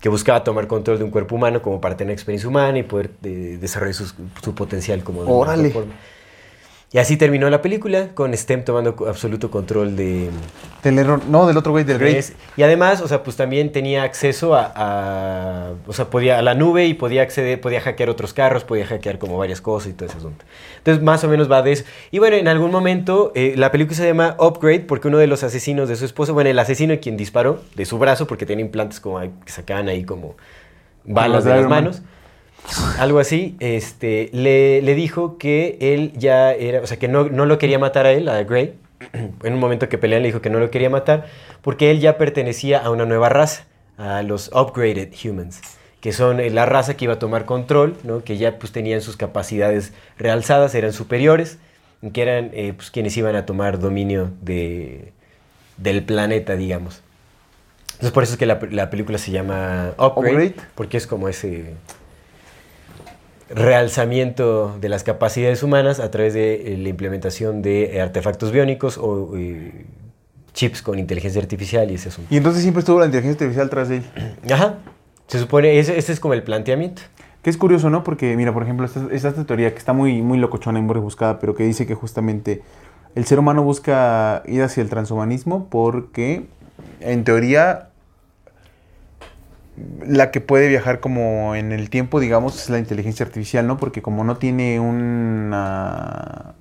que 0.00 0.08
buscaba 0.08 0.42
tomar 0.44 0.66
control 0.66 0.98
de 0.98 1.04
un 1.04 1.10
cuerpo 1.10 1.34
humano 1.34 1.60
como 1.60 1.80
para 1.80 1.96
tener 1.96 2.12
experiencia 2.14 2.48
humana 2.48 2.78
y 2.78 2.84
poder 2.84 3.10
eh, 3.22 3.58
desarrollar 3.60 3.94
sus- 3.94 4.14
su 4.42 4.54
potencial 4.54 5.02
como 5.04 5.20
de 5.24 5.26
una 5.26 5.36
Órale. 5.36 5.70
forma. 5.70 5.92
Y 6.94 6.98
así 6.98 7.16
terminó 7.16 7.50
la 7.50 7.60
película, 7.60 8.10
con 8.14 8.32
STEM 8.32 8.62
tomando 8.64 8.94
absoluto 9.08 9.50
control 9.50 9.96
de... 9.96 10.30
Del 10.84 10.96
error. 11.00 11.22
No, 11.28 11.44
del 11.48 11.56
otro 11.56 11.72
güey, 11.72 11.82
del 11.82 11.98
Grey. 11.98 12.20
y 12.56 12.62
además, 12.62 13.00
o 13.00 13.08
sea, 13.08 13.24
pues 13.24 13.34
también 13.36 13.72
tenía 13.72 14.04
acceso 14.04 14.54
a, 14.54 14.72
a- 14.76 15.72
o 15.88 15.92
sea, 15.92 16.04
podía 16.08 16.38
a 16.38 16.42
la 16.42 16.54
nube 16.54 16.86
y 16.86 16.94
podía 16.94 17.22
acceder, 17.22 17.60
podía 17.60 17.80
hackear 17.80 18.10
otros 18.10 18.32
carros, 18.32 18.62
podía 18.62 18.86
hackear 18.86 19.18
como 19.18 19.36
varias 19.36 19.60
cosas 19.60 19.90
y 19.90 19.94
todo 19.94 20.08
ese 20.08 20.18
asunto. 20.18 20.44
Entonces, 20.78 21.02
más 21.02 21.24
o 21.24 21.28
menos 21.28 21.50
va 21.50 21.62
de 21.62 21.72
eso. 21.72 21.84
Y 22.12 22.20
bueno, 22.20 22.36
en 22.36 22.46
algún 22.46 22.70
momento, 22.70 23.32
eh, 23.34 23.54
la 23.56 23.72
película 23.72 23.96
se 23.96 24.06
llama 24.06 24.36
Upgrade 24.38 24.82
porque 24.86 25.08
uno 25.08 25.18
de 25.18 25.26
los 25.26 25.42
asesinos 25.42 25.88
de 25.88 25.96
su 25.96 26.04
esposo, 26.04 26.32
bueno, 26.32 26.48
el 26.50 26.58
asesino 26.60 26.94
quien 27.00 27.16
disparó 27.16 27.60
de 27.74 27.86
su 27.86 27.98
brazo, 27.98 28.28
porque 28.28 28.46
tenía 28.46 28.64
implantes 28.64 29.00
como 29.00 29.18
que 29.20 29.50
sacaban 29.50 29.88
ahí 29.88 30.04
como 30.04 30.36
balas 31.04 31.42
de 31.42 31.50
las 31.50 31.58
Iron 31.58 31.70
Man. 31.70 31.90
Algo 32.98 33.18
así, 33.18 33.56
este, 33.60 34.30
le, 34.32 34.80
le 34.82 34.94
dijo 34.94 35.36
que 35.38 35.76
él 35.80 36.12
ya 36.16 36.52
era, 36.52 36.80
o 36.80 36.86
sea, 36.86 36.98
que 36.98 37.08
no, 37.08 37.28
no 37.28 37.46
lo 37.46 37.58
quería 37.58 37.78
matar 37.78 38.06
a 38.06 38.12
él, 38.12 38.28
a 38.28 38.42
Gray. 38.44 38.74
En 39.42 39.52
un 39.54 39.60
momento 39.60 39.88
que 39.88 39.98
pelean 39.98 40.22
le 40.22 40.28
dijo 40.28 40.40
que 40.40 40.50
no 40.50 40.58
lo 40.58 40.70
quería 40.70 40.88
matar 40.88 41.26
porque 41.64 41.90
él 41.90 41.98
ya 41.98 42.18
pertenecía 42.18 42.78
a 42.78 42.90
una 42.90 43.06
nueva 43.06 43.30
raza, 43.30 43.64
a 43.96 44.22
los 44.22 44.50
Upgraded 44.52 45.12
Humans, 45.24 45.60
que 46.00 46.12
son 46.12 46.38
eh, 46.38 46.50
la 46.50 46.66
raza 46.66 46.94
que 46.94 47.06
iba 47.06 47.14
a 47.14 47.18
tomar 47.18 47.46
control, 47.46 47.96
¿no? 48.04 48.22
que 48.22 48.36
ya 48.36 48.58
pues 48.58 48.70
tenían 48.70 49.00
sus 49.00 49.16
capacidades 49.16 49.94
realzadas, 50.18 50.74
eran 50.74 50.92
superiores, 50.92 51.58
y 52.02 52.10
que 52.10 52.20
eran 52.20 52.50
eh, 52.52 52.74
pues, 52.76 52.90
quienes 52.90 53.16
iban 53.16 53.34
a 53.34 53.46
tomar 53.46 53.78
dominio 53.78 54.30
de, 54.42 55.12
del 55.78 56.04
planeta, 56.04 56.54
digamos. 56.54 57.02
Entonces 57.92 58.12
por 58.12 58.24
eso 58.24 58.34
es 58.34 58.38
que 58.38 58.44
la, 58.44 58.58
la 58.70 58.90
película 58.90 59.16
se 59.16 59.30
llama 59.30 59.94
Upgrade, 59.96 60.32
Upgrade. 60.32 60.54
porque 60.74 60.98
es 60.98 61.06
como 61.06 61.30
ese 61.30 61.74
realzamiento 63.48 64.76
de 64.80 64.88
las 64.88 65.04
capacidades 65.04 65.62
humanas 65.62 66.00
a 66.00 66.10
través 66.10 66.34
de 66.34 66.74
eh, 66.74 66.78
la 66.78 66.88
implementación 66.88 67.62
de 67.62 67.96
eh, 67.96 68.00
artefactos 68.00 68.52
biónicos 68.52 68.98
o 68.98 69.36
eh, 69.36 69.86
chips 70.52 70.82
con 70.82 70.98
inteligencia 70.98 71.40
artificial 71.40 71.90
y 71.90 71.94
ese 71.94 72.08
asunto. 72.08 72.32
Y 72.32 72.36
entonces 72.36 72.62
siempre 72.62 72.80
estuvo 72.80 73.00
la 73.00 73.06
inteligencia 73.06 73.44
artificial 73.46 73.70
tras 73.70 73.88
de 73.88 73.96
él. 73.98 74.04
Ajá. 74.52 74.78
Se 75.26 75.38
supone, 75.38 75.78
ese, 75.78 75.98
ese 75.98 76.12
es 76.12 76.20
como 76.20 76.34
el 76.34 76.42
planteamiento. 76.42 77.02
Que 77.42 77.50
es 77.50 77.58
curioso, 77.58 77.90
¿no? 77.90 78.04
Porque, 78.04 78.36
mira, 78.36 78.54
por 78.54 78.62
ejemplo, 78.62 78.86
esta, 78.86 79.06
esta 79.10 79.28
esta 79.28 79.44
teoría 79.44 79.70
que 79.72 79.78
está 79.78 79.92
muy, 79.92 80.22
muy 80.22 80.38
locochona 80.38 80.78
y 80.78 80.82
muy 80.82 80.94
rebuscada, 80.94 81.38
pero 81.38 81.54
que 81.54 81.64
dice 81.64 81.86
que 81.86 81.94
justamente 81.94 82.62
el 83.14 83.26
ser 83.26 83.38
humano 83.38 83.62
busca 83.62 84.42
ir 84.46 84.62
hacia 84.62 84.82
el 84.82 84.88
transhumanismo 84.88 85.68
porque, 85.68 86.46
en 87.00 87.24
teoría, 87.24 87.90
la 90.06 90.30
que 90.30 90.40
puede 90.40 90.68
viajar 90.68 91.00
como 91.00 91.54
en 91.54 91.72
el 91.72 91.90
tiempo, 91.90 92.20
digamos, 92.20 92.62
es 92.62 92.70
la 92.70 92.78
inteligencia 92.78 93.26
artificial, 93.26 93.66
¿no? 93.66 93.76
Porque 93.76 94.02
como 94.02 94.24
no 94.24 94.36
tiene 94.36 94.78
una... 94.80 96.54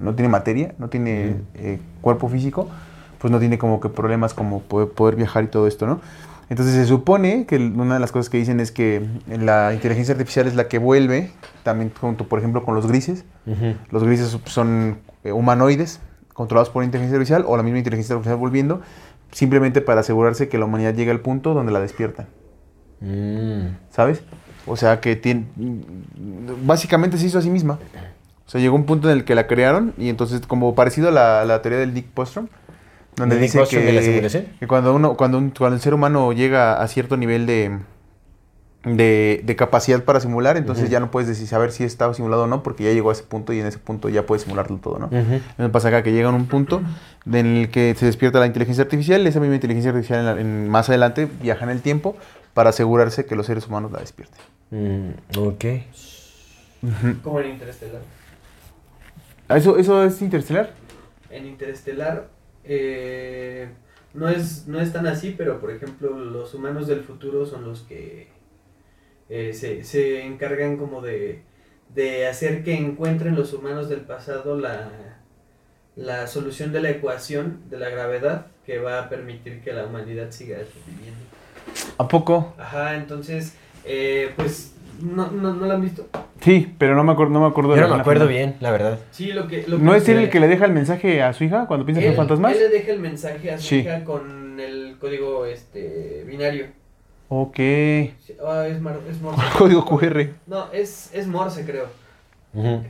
no 0.00 0.14
tiene 0.14 0.28
materia, 0.28 0.74
no 0.78 0.88
tiene 0.88 1.36
eh, 1.54 1.78
cuerpo 2.00 2.28
físico, 2.28 2.68
pues 3.18 3.30
no 3.30 3.38
tiene 3.38 3.58
como 3.58 3.80
que 3.80 3.88
problemas 3.88 4.34
como 4.34 4.60
poder, 4.60 4.88
poder 4.88 5.16
viajar 5.16 5.44
y 5.44 5.46
todo 5.48 5.66
esto, 5.68 5.86
¿no? 5.86 6.00
Entonces 6.50 6.74
se 6.74 6.84
supone 6.84 7.46
que 7.46 7.56
una 7.56 7.94
de 7.94 8.00
las 8.00 8.12
cosas 8.12 8.28
que 8.28 8.36
dicen 8.36 8.60
es 8.60 8.72
que 8.72 9.06
la 9.26 9.72
inteligencia 9.72 10.12
artificial 10.12 10.46
es 10.46 10.54
la 10.54 10.68
que 10.68 10.76
vuelve, 10.78 11.30
también 11.62 11.90
junto, 11.98 12.28
por 12.28 12.40
ejemplo, 12.40 12.62
con 12.62 12.74
los 12.74 12.86
grises. 12.86 13.24
Los 13.90 14.04
grises 14.04 14.36
son 14.44 14.98
eh, 15.24 15.32
humanoides 15.32 16.00
controlados 16.34 16.68
por 16.70 16.84
inteligencia 16.84 17.16
artificial 17.16 17.44
o 17.46 17.56
la 17.56 17.62
misma 17.62 17.78
inteligencia 17.78 18.14
artificial 18.14 18.38
volviendo, 18.38 18.80
simplemente 19.32 19.80
para 19.80 20.00
asegurarse 20.00 20.48
que 20.48 20.58
la 20.58 20.66
humanidad 20.66 20.94
llegue 20.94 21.10
al 21.10 21.20
punto 21.20 21.52
donde 21.54 21.72
la 21.72 21.80
despiertan, 21.80 22.26
Mm. 23.00 23.76
¿sabes? 23.90 24.22
O 24.66 24.76
sea, 24.76 25.00
que 25.00 25.16
tiene, 25.16 25.46
básicamente 26.64 27.18
se 27.18 27.26
hizo 27.26 27.38
a 27.38 27.42
sí 27.42 27.50
misma. 27.50 27.78
O 28.46 28.50
sea, 28.52 28.60
llegó 28.60 28.76
un 28.76 28.84
punto 28.84 29.10
en 29.10 29.18
el 29.18 29.24
que 29.24 29.34
la 29.34 29.46
crearon 29.46 29.94
y 29.98 30.08
entonces, 30.08 30.40
como 30.46 30.74
parecido 30.74 31.08
a 31.08 31.10
la, 31.10 31.44
la 31.44 31.62
teoría 31.62 31.80
del 31.80 31.94
Nick 31.94 32.14
Bostrom, 32.14 32.46
donde 33.16 33.34
¿Del 33.36 33.42
Nick 33.42 33.50
dice 33.50 33.58
Bostrom 33.60 33.82
que, 33.82 33.92
de 33.92 34.22
la 34.22 34.30
que 34.60 34.66
cuando, 34.68 34.94
uno, 34.94 35.14
cuando, 35.16 35.38
un- 35.38 35.50
cuando 35.50 35.76
el 35.76 35.82
ser 35.82 35.94
humano 35.94 36.32
llega 36.32 36.80
a 36.80 36.86
cierto 36.88 37.16
nivel 37.16 37.46
de, 37.46 37.78
de, 38.84 39.42
de 39.44 39.56
capacidad 39.56 40.02
para 40.02 40.18
simular, 40.20 40.56
entonces 40.56 40.90
ya 40.90 40.98
no 40.98 41.10
puedes 41.10 41.28
decir 41.28 41.46
saber 41.46 41.70
si 41.70 41.84
estaba 41.84 42.14
simulado 42.14 42.44
o 42.44 42.46
no, 42.48 42.62
porque 42.64 42.82
ya 42.84 42.90
llegó 42.92 43.10
a 43.10 43.12
ese 43.12 43.22
punto 43.22 43.52
y 43.52 43.60
en 43.60 43.66
ese 43.66 43.78
punto 43.78 44.08
ya 44.08 44.26
puedes 44.26 44.42
simularlo 44.42 44.78
todo, 44.78 44.98
¿no? 44.98 45.08
Me 45.56 45.68
pasa 45.68 45.88
acá 45.88 46.02
que 46.02 46.12
llega 46.12 46.28
a 46.28 46.32
un 46.32 46.46
punto 46.46 46.82
en 47.26 47.46
el 47.46 47.70
que 47.70 47.94
se 47.96 48.06
despierta 48.06 48.40
la 48.40 48.46
inteligencia 48.46 48.82
artificial, 48.82 49.24
esa 49.26 49.38
misma 49.40 49.54
inteligencia 49.54 49.90
artificial 49.92 50.18
en 50.20 50.26
la- 50.26 50.40
en- 50.40 50.68
más 50.68 50.88
adelante 50.88 51.28
viaja 51.42 51.64
en 51.64 51.70
el 51.70 51.80
tiempo 51.80 52.16
para 52.54 52.70
asegurarse 52.70 53.24
que 53.24 53.36
los 53.36 53.46
seres 53.46 53.66
humanos 53.68 53.92
la 53.92 54.00
despierten. 54.00 54.40
Mm, 54.72 55.38
ok. 55.38 55.64
Como 57.22 57.38
en 57.40 57.50
Interestelar. 57.52 58.02
¿Eso, 59.48 59.76
¿Eso 59.78 60.02
es 60.04 60.20
interestelar? 60.22 60.72
En 61.30 61.46
Interestelar 61.46 62.28
eh, 62.64 63.68
no, 64.14 64.28
es, 64.28 64.66
no 64.66 64.80
es 64.80 64.92
tan 64.92 65.06
así, 65.06 65.34
pero 65.36 65.60
por 65.60 65.70
ejemplo 65.70 66.16
los 66.18 66.52
humanos 66.54 66.86
del 66.86 67.00
futuro 67.02 67.46
son 67.46 67.64
los 67.64 67.80
que 67.82 68.28
eh, 69.34 69.52
se, 69.54 69.82
se 69.84 70.22
encargan 70.26 70.76
como 70.76 71.00
de, 71.00 71.40
de 71.94 72.26
hacer 72.26 72.62
que 72.64 72.74
encuentren 72.74 73.34
los 73.34 73.52
humanos 73.54 73.88
del 73.88 74.00
pasado 74.02 74.58
la, 74.58 74.90
la 75.96 76.26
solución 76.26 76.70
de 76.72 76.82
la 76.82 76.90
ecuación 76.90 77.60
de 77.70 77.78
la 77.78 77.88
gravedad 77.88 78.46
que 78.66 78.78
va 78.78 78.98
a 79.00 79.08
permitir 79.08 79.60
que 79.62 79.72
la 79.72 79.86
humanidad 79.86 80.30
siga 80.30 80.58
viviendo. 80.86 81.18
¿A 81.98 82.06
poco? 82.08 82.54
Ajá, 82.58 82.96
entonces, 82.96 83.56
eh, 83.84 84.32
pues, 84.36 84.74
¿no, 85.00 85.30
no, 85.30 85.54
¿no 85.54 85.66
lo 85.66 85.72
han 85.72 85.80
visto? 85.82 86.06
Sí, 86.40 86.74
pero 86.78 86.94
no 86.94 87.04
me 87.04 87.12
acuerdo, 87.12 87.32
no 87.32 87.40
me 87.40 87.46
acuerdo 87.46 87.74
Yo 87.76 87.82
no 87.82 87.88
la 87.88 87.94
me 87.96 88.00
acuerdo 88.00 88.26
final. 88.26 88.34
bien, 88.46 88.56
la 88.60 88.70
verdad. 88.72 88.98
Sí, 89.12 89.32
lo 89.32 89.46
que... 89.48 89.64
Lo 89.66 89.78
¿No 89.78 89.92
que 89.92 89.98
es 89.98 90.08
él 90.08 90.18
el 90.18 90.30
que 90.30 90.40
le 90.40 90.48
deja 90.48 90.64
el 90.64 90.72
mensaje 90.72 91.22
a 91.22 91.32
su 91.32 91.44
hija 91.44 91.66
cuando 91.66 91.86
piensa 91.86 92.00
que 92.00 92.08
él, 92.08 92.14
son 92.16 92.26
fantasmas? 92.26 92.52
él 92.52 92.58
le 92.58 92.68
deja 92.68 92.92
el 92.92 92.98
mensaje 93.00 93.50
a 93.52 93.58
su 93.58 93.68
Sí. 93.68 93.76
hija 93.78 94.04
con 94.04 94.58
el 94.60 94.96
código 94.98 95.46
este 95.46 96.24
binario. 96.26 96.66
Ok. 97.34 97.58
Ah, 98.46 98.66
es, 98.68 98.78
mar- 98.82 99.00
es 99.08 99.18
Morse. 99.22 99.40
Código 99.58 99.86
QR. 99.86 100.26
No, 100.46 100.70
es, 100.72 101.08
es 101.14 101.26
Morse, 101.26 101.64
creo. 101.64 101.86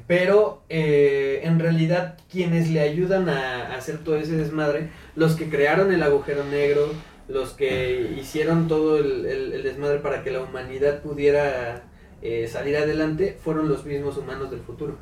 Pero 0.08 0.62
eh, 0.68 1.42
en 1.44 1.60
realidad 1.60 2.18
quienes 2.28 2.68
le 2.68 2.80
ayudan 2.80 3.28
a, 3.28 3.68
a 3.68 3.76
hacer 3.76 3.98
todo 3.98 4.16
ese 4.16 4.36
desmadre, 4.36 4.88
los 5.14 5.36
que 5.36 5.48
crearon 5.48 5.92
el 5.92 6.02
agujero 6.02 6.42
negro, 6.44 6.88
los 7.28 7.50
que 7.52 8.16
hicieron 8.20 8.66
todo 8.66 8.98
el, 8.98 9.24
el- 9.24 9.52
el 9.52 9.62
desmadre 9.62 10.00
para 10.00 10.24
que 10.24 10.32
la 10.32 10.40
humanidad 10.40 11.02
pudiera 11.02 11.84
eh, 12.22 12.48
salir 12.48 12.76
adelante 12.76 13.38
fueron 13.40 13.68
los 13.68 13.84
mismos 13.84 14.16
humanos 14.18 14.50
del 14.50 14.60
futuro. 14.60 14.96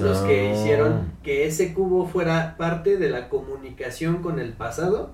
Los 0.00 0.18
que 0.18 0.50
Ah. 0.50 0.52
hicieron 0.54 1.12
que 1.24 1.46
ese 1.46 1.74
cubo 1.74 2.06
fuera 2.06 2.54
parte 2.56 2.96
de 2.98 3.10
la 3.10 3.28
comunicación 3.28 4.22
con 4.22 4.38
el 4.38 4.52
pasado 4.52 5.10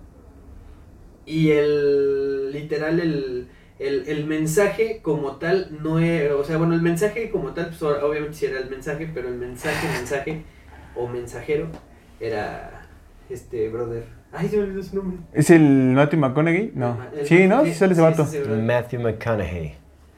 y 1.27 1.51
el 1.51 2.53
literal 2.53 2.99
el, 3.01 3.49
el, 3.79 4.05
el 4.09 4.25
mensaje 4.27 5.01
como 5.03 5.37
tal 5.37 5.69
no 5.83 5.99
era, 5.99 6.37
o 6.37 6.45
sea, 6.45 6.57
bueno, 6.59 6.75
el 6.75 6.83
mensaje 6.83 7.31
como 7.31 7.53
tal, 7.53 7.67
pues 7.69 7.83
obviamente 7.83 8.35
sí 8.37 8.47
era 8.47 8.59
el 8.61 8.71
mensaje, 8.71 9.09
pero 9.13 9.29
el 9.29 9.35
mensaje, 9.37 9.87
mensaje 9.97 10.43
o 10.97 11.07
mensajero 11.07 11.69
era 12.19 12.87
este 13.29 13.69
brother. 13.69 14.05
Ay, 14.33 14.49
se 14.49 14.57
me 14.59 14.63
olvidó 14.65 14.83
su 14.83 14.97
nombre. 14.97 15.19
¿Es 15.33 15.51
el 15.51 15.63
Matthew 15.63 16.21
McConaughey? 16.21 16.73
No. 16.75 16.97
El- 17.17 17.27
Sí, 17.27 17.47
¿no? 17.49 17.65
sí, 17.65 17.73
sale 17.75 17.93
ese 17.95 18.01
sí, 18.03 18.07
vato. 18.09 18.23
ese. 18.23 18.45
Matthew 18.45 19.01
McConaughey. 19.01 19.75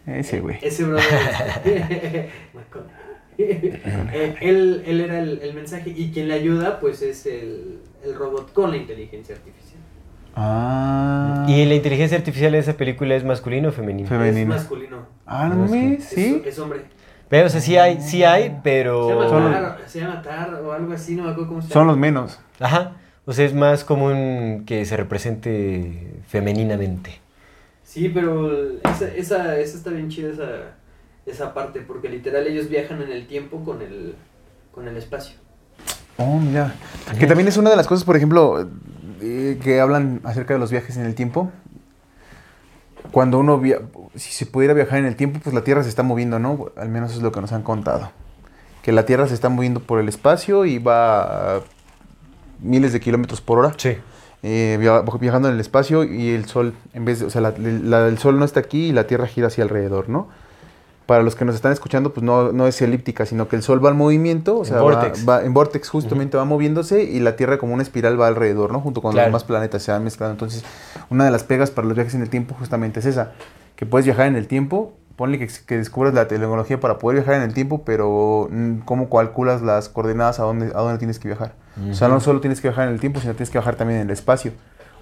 Ese, 0.06 0.40
güey. 0.40 0.58
Ese 0.60 0.84
brother. 0.84 1.02
McConaughey. 2.54 3.02
Eh, 3.38 4.34
él, 4.42 4.82
él 4.86 5.00
era 5.00 5.18
el, 5.20 5.40
el 5.42 5.54
mensaje 5.54 5.90
y 5.96 6.10
quien 6.12 6.28
le 6.28 6.34
ayuda 6.34 6.78
pues 6.80 7.00
es 7.00 7.24
el, 7.26 7.78
el 8.04 8.14
robot 8.14 8.52
con 8.52 8.70
la 8.70 8.76
inteligencia 8.76 9.34
artificial. 9.34 9.61
Ah. 10.34 11.44
¿Y 11.48 11.64
la 11.66 11.74
inteligencia 11.74 12.16
artificial 12.18 12.52
de 12.52 12.58
esa 12.58 12.74
película 12.74 13.14
es 13.14 13.24
masculino 13.24 13.68
o 13.68 13.72
femenino? 13.72 14.08
Fe- 14.08 14.16
Femenino. 14.16 14.54
Es 14.54 14.60
masculino. 14.62 14.96
Ah, 15.26 15.48
no 15.48 15.56
mames, 15.66 16.04
sí. 16.04 16.40
Es, 16.44 16.54
es 16.54 16.58
hombre. 16.58 16.80
Pero, 17.28 17.46
o 17.46 17.50
sea, 17.50 17.60
sí 17.60 17.76
hay, 17.76 18.00
sí 18.00 18.24
hay, 18.24 18.42
Se 18.44 18.48
llama, 18.50 18.60
pero... 18.62 19.20
Los- 19.22 19.30
Tar, 19.30 19.78
se 19.86 20.00
llama 20.00 20.22
Tar 20.22 20.54
o 20.54 20.72
algo 20.72 20.92
así, 20.92 21.14
no 21.16 21.24
me 21.24 21.30
acuerdo 21.30 21.48
cómo 21.48 21.62
se 21.62 21.68
llama. 21.68 21.74
Son 21.80 21.86
los 21.86 21.96
menos. 21.96 22.38
Ajá. 22.60 22.92
O 23.24 23.32
sea, 23.32 23.44
es 23.46 23.54
más 23.54 23.84
común 23.84 24.64
que 24.66 24.84
se 24.84 24.96
represente 24.96 26.20
femeninamente. 26.26 27.20
Sí, 27.84 28.08
pero 28.08 28.50
esa, 28.84 29.06
esa, 29.14 29.58
esa 29.58 29.76
está 29.76 29.90
bien 29.90 30.08
chida 30.08 30.30
esa, 30.30 30.48
esa 31.26 31.54
parte, 31.54 31.80
porque 31.80 32.08
literal 32.08 32.46
ellos 32.46 32.68
viajan 32.68 33.00
en 33.02 33.10
el 33.12 33.26
tiempo 33.26 33.64
con 33.64 33.80
el, 33.82 34.14
con 34.74 34.88
el 34.88 34.96
espacio. 34.96 35.36
Oh, 36.18 36.38
mira. 36.38 36.74
Que 37.18 37.26
también 37.26 37.48
es 37.48 37.56
una 37.56 37.70
de 37.70 37.76
las 37.76 37.86
cosas, 37.86 38.04
por 38.04 38.16
ejemplo, 38.16 38.68
eh, 39.22 39.58
que 39.62 39.80
hablan 39.80 40.20
acerca 40.24 40.52
de 40.54 40.60
los 40.60 40.70
viajes 40.70 40.96
en 40.98 41.06
el 41.06 41.14
tiempo. 41.14 41.50
Cuando 43.10 43.38
uno 43.38 43.58
via 43.58 43.78
si 44.14 44.30
se 44.32 44.46
pudiera 44.46 44.74
viajar 44.74 44.98
en 44.98 45.06
el 45.06 45.16
tiempo, 45.16 45.40
pues 45.42 45.54
la 45.54 45.62
Tierra 45.64 45.82
se 45.82 45.88
está 45.88 46.02
moviendo, 46.02 46.38
¿no? 46.38 46.66
Al 46.76 46.88
menos 46.88 47.12
es 47.14 47.22
lo 47.22 47.32
que 47.32 47.40
nos 47.40 47.52
han 47.52 47.62
contado. 47.62 48.10
Que 48.82 48.92
la 48.92 49.04
Tierra 49.06 49.26
se 49.26 49.34
está 49.34 49.48
moviendo 49.48 49.80
por 49.80 50.00
el 50.00 50.08
espacio 50.08 50.64
y 50.64 50.78
va 50.78 51.56
a 51.56 51.60
miles 52.60 52.92
de 52.92 53.00
kilómetros 53.00 53.40
por 53.40 53.58
hora. 53.58 53.72
Sí. 53.76 53.96
eh, 54.44 54.76
via- 54.80 55.02
viajando 55.20 55.46
en 55.48 55.54
el 55.54 55.60
espacio 55.60 56.02
y 56.02 56.30
el 56.30 56.46
sol, 56.46 56.74
en 56.94 57.04
vez 57.04 57.20
de, 57.20 57.26
o 57.26 57.30
sea, 57.30 57.40
la- 57.40 57.54
la- 57.56 58.08
el 58.08 58.18
sol 58.18 58.40
no 58.40 58.44
está 58.44 58.58
aquí 58.58 58.86
y 58.88 58.92
la 58.92 59.06
Tierra 59.06 59.28
gira 59.28 59.46
hacia 59.46 59.62
alrededor, 59.62 60.08
¿no? 60.08 60.28
Para 61.06 61.22
los 61.24 61.34
que 61.34 61.44
nos 61.44 61.54
están 61.56 61.72
escuchando, 61.72 62.12
pues 62.14 62.22
no, 62.24 62.52
no 62.52 62.66
es 62.66 62.80
elíptica, 62.80 63.26
sino 63.26 63.48
que 63.48 63.56
el 63.56 63.62
sol 63.62 63.84
va 63.84 63.90
en 63.90 63.96
movimiento, 63.96 64.58
o 64.58 64.60
En 64.60 64.66
sea, 64.66 64.76
va- 64.76 64.82
vórtex. 64.82 65.28
Va, 65.28 65.42
en 65.42 65.52
vortex 65.52 65.88
justamente 65.88 66.36
va 66.36 66.44
moviéndose 66.44 67.02
y 67.02 67.18
la 67.20 67.34
Tierra 67.36 67.58
como 67.58 67.74
una 67.74 67.82
espiral 67.82 68.20
va 68.20 68.28
alrededor, 68.28 68.70
¿no? 68.72 68.80
Junto 68.80 69.02
con 69.02 69.12
Claro. 69.12 69.26
los 69.26 69.30
demás 69.32 69.44
planetas 69.44 69.82
se 69.82 69.90
van 69.92 70.04
mezclando. 70.04 70.32
Entonces, 70.32 70.64
una 71.10 71.24
de 71.24 71.30
las 71.32 71.42
pegas 71.42 71.70
para 71.70 71.86
los 71.88 71.96
viajes 71.96 72.14
en 72.14 72.22
el 72.22 72.30
tiempo 72.30 72.54
justamente 72.58 73.00
es 73.00 73.06
esa, 73.06 73.32
que 73.76 73.84
puedes 73.84 74.06
viajar 74.06 74.26
en 74.26 74.36
el 74.36 74.46
tiempo, 74.46 74.92
ponle 75.16 75.38
que, 75.38 75.48
que 75.66 75.76
descubras 75.76 76.14
la 76.14 76.28
tecnología 76.28 76.78
para 76.80 76.98
poder 76.98 77.16
viajar 77.18 77.34
en 77.34 77.42
el 77.42 77.52
tiempo, 77.52 77.82
pero 77.84 78.48
mm, 78.50 78.78
¿cómo 78.84 79.10
calculas 79.10 79.60
las 79.60 79.88
coordenadas 79.88 80.38
a 80.40 80.44
dónde, 80.44 80.66
a 80.74 80.80
dónde 80.80 80.98
tienes 80.98 81.18
que 81.18 81.28
viajar? 81.28 81.54
O 81.90 81.94
sea, 81.94 82.06
no 82.08 82.20
solo 82.20 82.40
tienes 82.40 82.60
que 82.60 82.68
viajar 82.68 82.86
en 82.86 82.94
el 82.94 83.00
tiempo, 83.00 83.18
sino 83.20 83.32
tienes 83.32 83.50
que 83.50 83.58
viajar 83.58 83.74
también 83.76 84.00
en 84.00 84.06
el 84.06 84.12
espacio. 84.12 84.52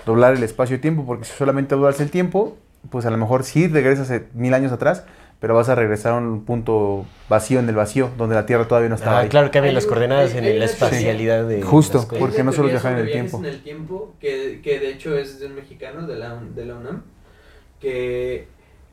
Doblar 0.06 0.32
el 0.34 0.42
espacio-tiempo, 0.42 1.04
porque 1.04 1.24
si 1.26 1.32
solamente 1.32 1.74
doblas 1.74 2.00
el 2.00 2.10
tiempo, 2.10 2.56
pues 2.90 3.04
a 3.06 3.10
lo 3.10 3.18
mejor 3.18 3.44
sí 3.44 3.68
regresas 3.68 4.10
eh, 4.10 4.26
mil 4.34 4.54
años 4.54 4.72
atrás, 4.72 5.04
pero 5.40 5.54
vas 5.54 5.68
a 5.70 5.74
regresar 5.74 6.12
a 6.12 6.16
un 6.16 6.44
punto 6.44 7.06
vacío 7.28 7.58
en 7.60 7.68
el 7.68 7.74
vacío, 7.74 8.10
donde 8.18 8.34
la 8.34 8.44
Tierra 8.46 8.68
todavía 8.68 8.88
no 8.90 8.94
estaba 8.94 9.18
Ah, 9.18 9.20
ahí. 9.22 9.28
claro, 9.28 9.50
cambian 9.50 9.74
las 9.74 9.86
coordenadas 9.86 10.32
hay- 10.32 10.38
en 10.38 10.44
hay 10.44 10.58
la 10.58 10.64
espacialidad 10.66 11.46
de 11.48 11.62
Justo, 11.62 12.06
porque 12.18 12.44
no 12.44 12.52
solo 12.52 12.68
viajar 12.68 12.92
en 12.92 12.98
el 13.06 13.10
tiempo. 13.10 13.38
en 13.38 13.46
el 13.46 13.62
tiempo, 13.62 14.14
que, 14.20 14.60
que 14.62 14.78
de 14.78 14.90
hecho 14.90 15.16
es 15.16 15.40
de 15.40 15.46
un 15.46 15.54
mexicano 15.54 16.06
de 16.06 16.16
la, 16.16 16.38
de 16.54 16.66
la 16.66 16.74
UNAM, 16.76 17.02
que 17.80 18.48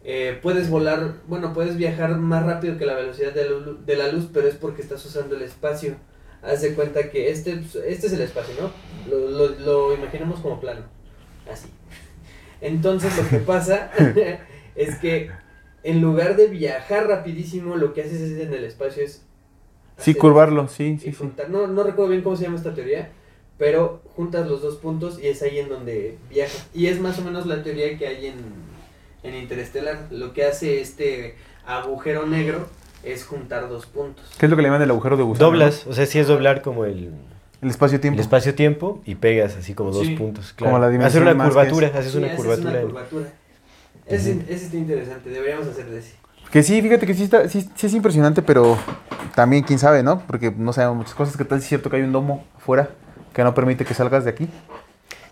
eh, 0.06 0.40
puedes 0.42 0.70
volar, 0.70 1.16
bueno, 1.28 1.54
puedes 1.54 1.76
viajar 1.76 2.16
más 2.18 2.46
rápido 2.46 2.78
que 2.78 2.86
la 2.86 2.94
velocidad 2.96 3.34
de 3.34 3.44
la, 3.50 3.58
lu- 3.58 3.84
de 3.86 3.96
la 3.98 4.08
luz, 4.08 4.30
pero 4.34 4.48
es 4.48 4.56
porque 4.56 4.82
estás 4.82 5.06
usando 5.06 5.36
el 5.36 5.42
espacio. 5.42 5.96
Haz 6.42 6.62
de 6.62 6.74
cuenta 6.76 7.10
que 7.10 7.30
este, 7.30 7.60
este 7.86 8.08
es 8.08 8.14
el 8.14 8.22
espacio, 8.22 8.54
¿no? 8.62 8.72
Lo, 9.12 9.30
lo, 9.30 9.50
lo 9.60 9.94
imaginamos 9.96 10.40
como 10.40 10.62
plano, 10.62 10.82
así. 11.52 11.68
Entonces 12.62 13.16
lo 13.18 13.28
que 13.28 13.40
pasa 13.40 13.92
es 14.76 14.96
que 15.00 15.30
en 15.90 16.02
lugar 16.02 16.36
de 16.36 16.48
viajar 16.48 17.08
rapidísimo, 17.08 17.76
lo 17.76 17.94
que 17.94 18.02
haces 18.02 18.20
es 18.22 18.40
en 18.40 18.54
el 18.54 18.64
espacio 18.64 19.04
es... 19.04 19.24
Sí, 19.98 20.14
curvarlo, 20.14 20.68
sí, 20.68 21.00
sí, 21.02 21.12
sí. 21.12 21.30
No, 21.50 21.66
no 21.68 21.84
recuerdo 21.84 22.12
bien 22.12 22.22
cómo 22.22 22.36
se 22.36 22.44
llama 22.44 22.58
esta 22.58 22.74
teoría, 22.76 23.10
pero 23.58 24.02
juntas 24.16 24.48
los 24.48 24.62
dos 24.62 24.76
puntos 24.76 25.20
y 25.22 25.28
es 25.28 25.42
ahí 25.42 25.60
en 25.60 25.70
donde 25.70 26.18
viajas. 26.30 26.68
Y 26.74 26.88
es 26.88 27.00
más 27.00 27.18
o 27.20 27.24
menos 27.24 27.46
la 27.48 27.64
teoría 27.64 27.98
que 27.98 28.06
hay 28.06 28.28
en, 28.28 28.36
en 29.24 29.34
Interestelar. 29.36 30.08
Lo 30.12 30.34
que 30.34 30.44
hace 30.46 30.82
este 30.82 31.36
agujero 31.66 32.28
negro 32.28 32.68
es 33.04 33.26
juntar 33.26 33.70
dos 33.70 33.86
puntos. 33.88 34.26
¿Qué 34.38 34.46
es 34.46 34.50
lo 34.50 34.56
que 34.56 34.62
le 34.62 34.68
llaman 34.68 34.82
el 34.84 34.92
agujero 34.92 35.18
de 35.18 35.24
gusano? 35.24 35.48
Doblas, 35.48 35.88
o 35.88 35.94
sea, 35.94 36.06
sí 36.06 36.20
es 36.20 36.28
doblar 36.28 36.62
como 36.62 36.86
el. 36.86 37.12
El 37.60 37.70
espacio-tiempo. 37.70 38.18
el 38.18 38.22
espacio-tiempo 38.22 39.02
y 39.04 39.16
pegas 39.16 39.56
así 39.56 39.74
como 39.74 39.90
dos 39.92 40.06
Sí. 40.06 40.16
puntos. 40.16 40.54
Como 40.54 40.70
Claro. 40.72 40.86
la 40.86 40.90
dimensión 40.92 41.24
Hacer 41.24 41.36
una 41.36 41.46
curvatura, 41.50 41.88
es. 41.88 41.96
haces 41.96 42.12
Sí, 42.12 42.18
una 42.20 42.28
haces 42.28 42.38
curvatura. 42.40 42.70
una 42.72 42.82
curvatura. 42.82 43.34
Ese, 44.08 44.32
ese 44.48 44.66
está 44.66 44.78
interesante, 44.78 45.30
deberíamos 45.30 45.68
hacer 45.68 45.86
de 45.90 46.00
ese. 46.00 46.16
Que 46.52 46.64
sí, 46.64 46.82
fíjate 46.82 47.06
que 47.06 47.14
sí, 47.14 47.24
está, 47.24 47.48
sí, 47.50 47.70
sí 47.76 47.88
es 47.88 47.94
impresionante, 47.94 48.42
pero 48.42 48.78
también 49.36 49.64
quién 49.64 49.80
sabe, 49.80 50.02
¿no? 50.02 50.20
Porque 50.22 50.50
no 50.52 50.72
sabemos 50.72 50.98
muchas 50.98 51.14
cosas. 51.14 51.36
¿Qué 51.36 51.44
tal 51.44 51.60
si 51.60 51.64
es 51.66 51.70
cierto 51.70 51.90
que 51.90 51.98
hay 51.98 52.04
un 52.04 52.14
domo 52.14 52.46
afuera 52.56 52.90
que 53.34 53.44
no 53.44 53.54
permite 53.54 53.84
que 53.84 53.94
salgas 53.94 54.24
de 54.24 54.30
aquí? 54.32 54.50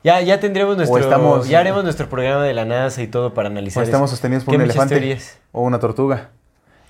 Ya, 0.04 0.20
ya 0.22 0.40
tendremos 0.40 0.76
nuestro, 0.78 1.00
estamos- 1.00 1.48
ya 1.48 1.60
haremos 1.62 1.84
nuestro 1.84 2.10
programa 2.10 2.44
de 2.44 2.54
la 2.54 2.66
NASA 2.66 3.02
y 3.02 3.08
todo 3.08 3.34
para 3.34 3.48
O 3.48 3.52
analizar. 3.52 3.84
estamos 3.84 4.10
eso. 4.10 4.18
sostenidos 4.18 4.44
por 4.44 4.52
Que 4.52 4.58
un 4.58 4.62
elefante 4.64 4.96
teorías. 4.96 5.40
o 5.52 5.62
una 5.64 5.80
tortuga. 5.80 6.30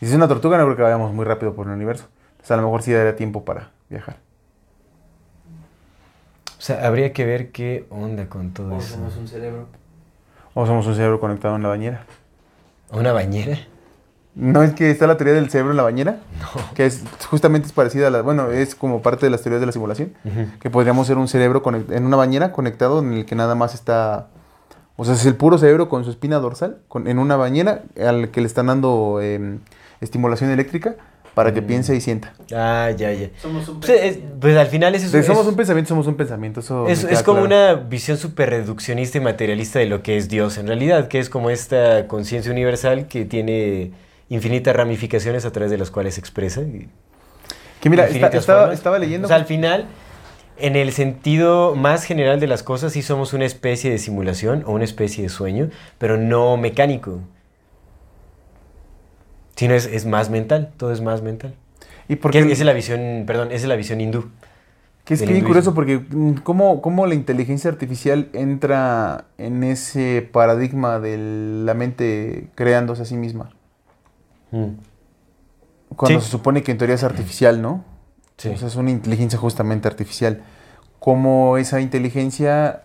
Y 0.02 0.06
si 0.06 0.12
es 0.12 0.16
una 0.18 0.28
tortuga, 0.28 0.58
no 0.58 0.66
creo 0.66 0.76
que 0.76 0.82
vayamos 0.84 1.14
muy 1.14 1.24
rápido 1.24 1.54
por 1.54 1.68
el 1.68 1.74
universo. 1.74 2.08
Entonces 2.32 2.52
a 2.52 2.56
lo 2.58 2.64
mejor 2.64 2.82
sí 2.82 2.92
daría 2.92 3.16
tiempo 3.16 3.46
para 3.46 3.72
viajar. 3.90 4.18
O 6.58 6.62
sea, 6.62 6.86
habría 6.88 7.14
que 7.14 7.26
ver 7.26 7.52
qué 7.52 7.86
onda 7.90 8.28
con 8.28 8.52
todo 8.52 8.74
O 8.74 8.80
eso. 8.80 8.96
somos 8.96 9.16
un 9.18 9.28
cerebro. 9.28 9.68
O 10.56 10.66
somos 10.66 10.88
un 10.88 10.96
cerebro 10.96 11.20
conectado 11.20 11.56
en 11.58 11.62
la 11.64 11.70
bañera. 11.70 12.04
¿Una 12.92 13.12
bañera? 13.12 13.58
¿No 14.36 14.64
es 14.64 14.74
que 14.74 14.90
está 14.90 15.06
la 15.08 15.16
teoría 15.18 15.34
del 15.36 15.50
cerebro 15.50 15.72
en 15.72 15.78
la 15.78 15.84
bañera? 15.84 16.18
Que 16.74 16.86
es 16.88 17.04
justamente 17.30 17.68
es 17.68 17.74
parecida 17.74 18.08
a 18.08 18.10
la... 18.10 18.22
Bueno, 18.22 18.50
es 18.52 18.74
como 18.76 19.02
parte 19.02 19.26
de 19.26 19.30
las 19.30 19.42
teorías 19.42 19.60
de 19.62 19.66
la 19.68 19.72
simulación. 19.72 20.14
Que 20.60 20.70
podríamos 20.70 21.08
ser 21.08 21.18
un 21.18 21.28
cerebro 21.28 21.62
en 21.90 22.06
una 22.06 22.18
bañera 22.18 22.52
conectado 22.52 23.00
en 23.00 23.14
el 23.14 23.26
que 23.26 23.36
nada 23.36 23.54
más 23.56 23.74
está... 23.76 24.28
O 24.98 25.06
sea, 25.06 25.14
es 25.14 25.26
el 25.26 25.36
puro 25.36 25.58
cerebro 25.58 25.88
con 25.90 26.04
su 26.06 26.10
espina 26.10 26.40
dorsal 26.40 26.78
con- 26.88 27.08
en 27.08 27.20
una 27.20 27.36
bañera 27.36 27.84
al 28.02 28.30
que 28.32 28.40
le 28.40 28.48
están 28.48 28.68
dando 28.68 29.20
em, 29.22 29.60
estimulación 30.00 30.50
eléctrica 30.52 30.96
para 31.36 31.54
que 31.54 31.62
Mm. 31.62 31.68
piense 31.68 31.96
y 31.96 32.02
sienta. 32.02 32.34
Ah, 32.56 32.90
ya, 32.98 33.12
ya. 33.12 33.30
Somos 33.42 33.68
un 33.70 33.80
Pues, 33.82 33.90
es- 33.92 34.00
pensamiento. 34.02 34.38
pues 34.40 34.58
al 34.58 34.68
final 34.68 34.96
eso 34.96 35.06
es, 35.18 35.26
somos 35.26 35.44
es- 35.44 35.50
un 35.50 35.56
pensamiento, 35.56 35.90
somos 35.90 36.08
un 36.08 36.16
pensamiento. 36.16 36.60
Eso 36.62 36.88
es- 36.88 37.04
es 37.04 37.22
como 37.24 37.46
claro. 37.46 37.74
una 37.76 37.82
visión 37.88 38.18
súper 38.18 38.50
reduccionista 38.50 39.18
y 39.18 39.22
materialista 39.22 39.78
de 39.80 39.86
lo 39.86 40.02
que 40.02 40.18
es 40.18 40.30
Dios 40.30 40.58
en 40.58 40.68
realidad, 40.68 41.08
que 41.10 41.20
es 41.20 41.30
como 41.30 41.50
esta 41.52 42.08
conciencia 42.08 42.52
universal 42.52 43.08
que 43.08 43.26
tiene 43.26 43.92
infinitas 44.30 44.76
ramificaciones 44.76 45.46
a 45.46 45.52
través 45.52 45.70
de 45.70 45.78
las 45.78 45.92
cuales 45.92 46.16
se 46.16 46.20
expresa. 46.22 46.62
y- 46.62 46.88
Que 47.82 47.90
mira, 47.92 48.08
está- 48.08 48.30
estaba, 48.36 48.74
estaba 48.74 48.98
leyendo... 48.98 49.26
O 49.26 49.30
sea, 49.30 49.38
al 49.38 49.46
final, 49.46 49.86
en 50.58 50.76
el 50.76 50.92
sentido 50.94 51.76
más 51.76 52.06
general 52.06 52.40
de 52.40 52.48
las 52.48 52.64
cosas, 52.64 52.94
sí 52.94 53.02
somos 53.02 53.34
una 53.34 53.46
especie 53.46 53.92
de 53.92 53.98
simulación 54.00 54.64
o 54.66 54.72
una 54.72 54.86
especie 54.86 55.22
de 55.24 55.30
sueño, 55.30 55.70
pero 56.00 56.18
no 56.18 56.56
mecánico. 56.58 57.20
Sino 59.56 59.74
es, 59.74 59.86
es 59.86 60.06
más 60.06 60.30
mental, 60.30 60.72
todo 60.78 60.92
es 60.92 61.02
más 61.02 61.22
mental. 61.22 61.54
y 62.08 62.16
Que 62.16 62.18
porque, 62.22 62.40
es, 62.40 62.46
esa 62.46 62.54
es 62.54 62.66
la 62.66 62.74
visión, 62.74 63.24
perdón, 63.26 63.48
esa 63.48 63.64
es 63.64 63.68
la 63.68 63.76
visión 63.76 64.02
hindú. 64.02 64.30
que 65.06 65.14
es 65.14 65.22
bien 65.28 65.44
curioso 65.46 65.74
porque 65.74 66.00
mm, 66.00 66.42
¿cómo, 66.44 66.82
cómo 66.82 67.06
la 67.08 67.14
inteligencia 67.16 67.70
artificial 67.70 68.28
entra 68.34 69.26
en 69.38 69.64
ese 69.64 70.28
paradigma 70.32 71.00
de 71.00 71.18
la 71.66 71.74
mente 71.76 72.48
creándose 72.56 73.04
a 73.04 73.06
sí 73.06 73.16
misma. 73.16 73.52
Mm. 74.52 74.72
Cuando 75.96 76.20
Sí. 76.20 76.26
se 76.26 76.32
supone 76.32 76.64
que 76.64 76.72
en 76.72 76.78
teoría 76.78 76.96
es 76.96 77.04
artificial, 77.04 77.62
¿no? 77.62 77.86
Sí. 78.38 78.50
O 78.50 78.58
sea, 78.58 78.68
es 78.68 78.76
una 78.76 78.92
inteligencia 78.92 79.38
justamente 79.40 79.88
artificial. 79.88 80.42
¿Cómo 81.00 81.58
esa 81.58 81.80
inteligencia 81.82 82.85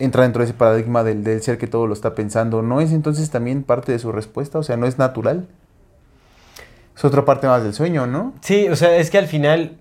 entra 0.00 0.24
dentro 0.24 0.40
de 0.40 0.46
ese 0.46 0.54
paradigma 0.54 1.04
del, 1.04 1.22
del 1.22 1.40
ser 1.42 1.56
que 1.58 1.68
todo 1.68 1.86
lo 1.86 1.92
está 1.94 2.14
pensando? 2.16 2.62
¿No 2.62 2.80
es 2.80 2.90
entonces 2.92 3.30
también 3.30 3.62
parte 3.62 3.92
de 3.92 3.98
su 4.00 4.10
respuesta? 4.10 4.58
O 4.58 4.62
sea, 4.64 4.76
¿no 4.76 4.86
es 4.86 4.98
natural? 4.98 5.46
Es 6.96 7.04
otra 7.04 7.24
parte 7.24 7.46
más 7.46 7.62
del 7.62 7.72
sueño, 7.72 8.06
¿no? 8.06 8.34
Sí, 8.40 8.68
o 8.68 8.76
sea, 8.76 8.96
es 8.96 9.10
que 9.10 9.18
al 9.18 9.26
final, 9.26 9.76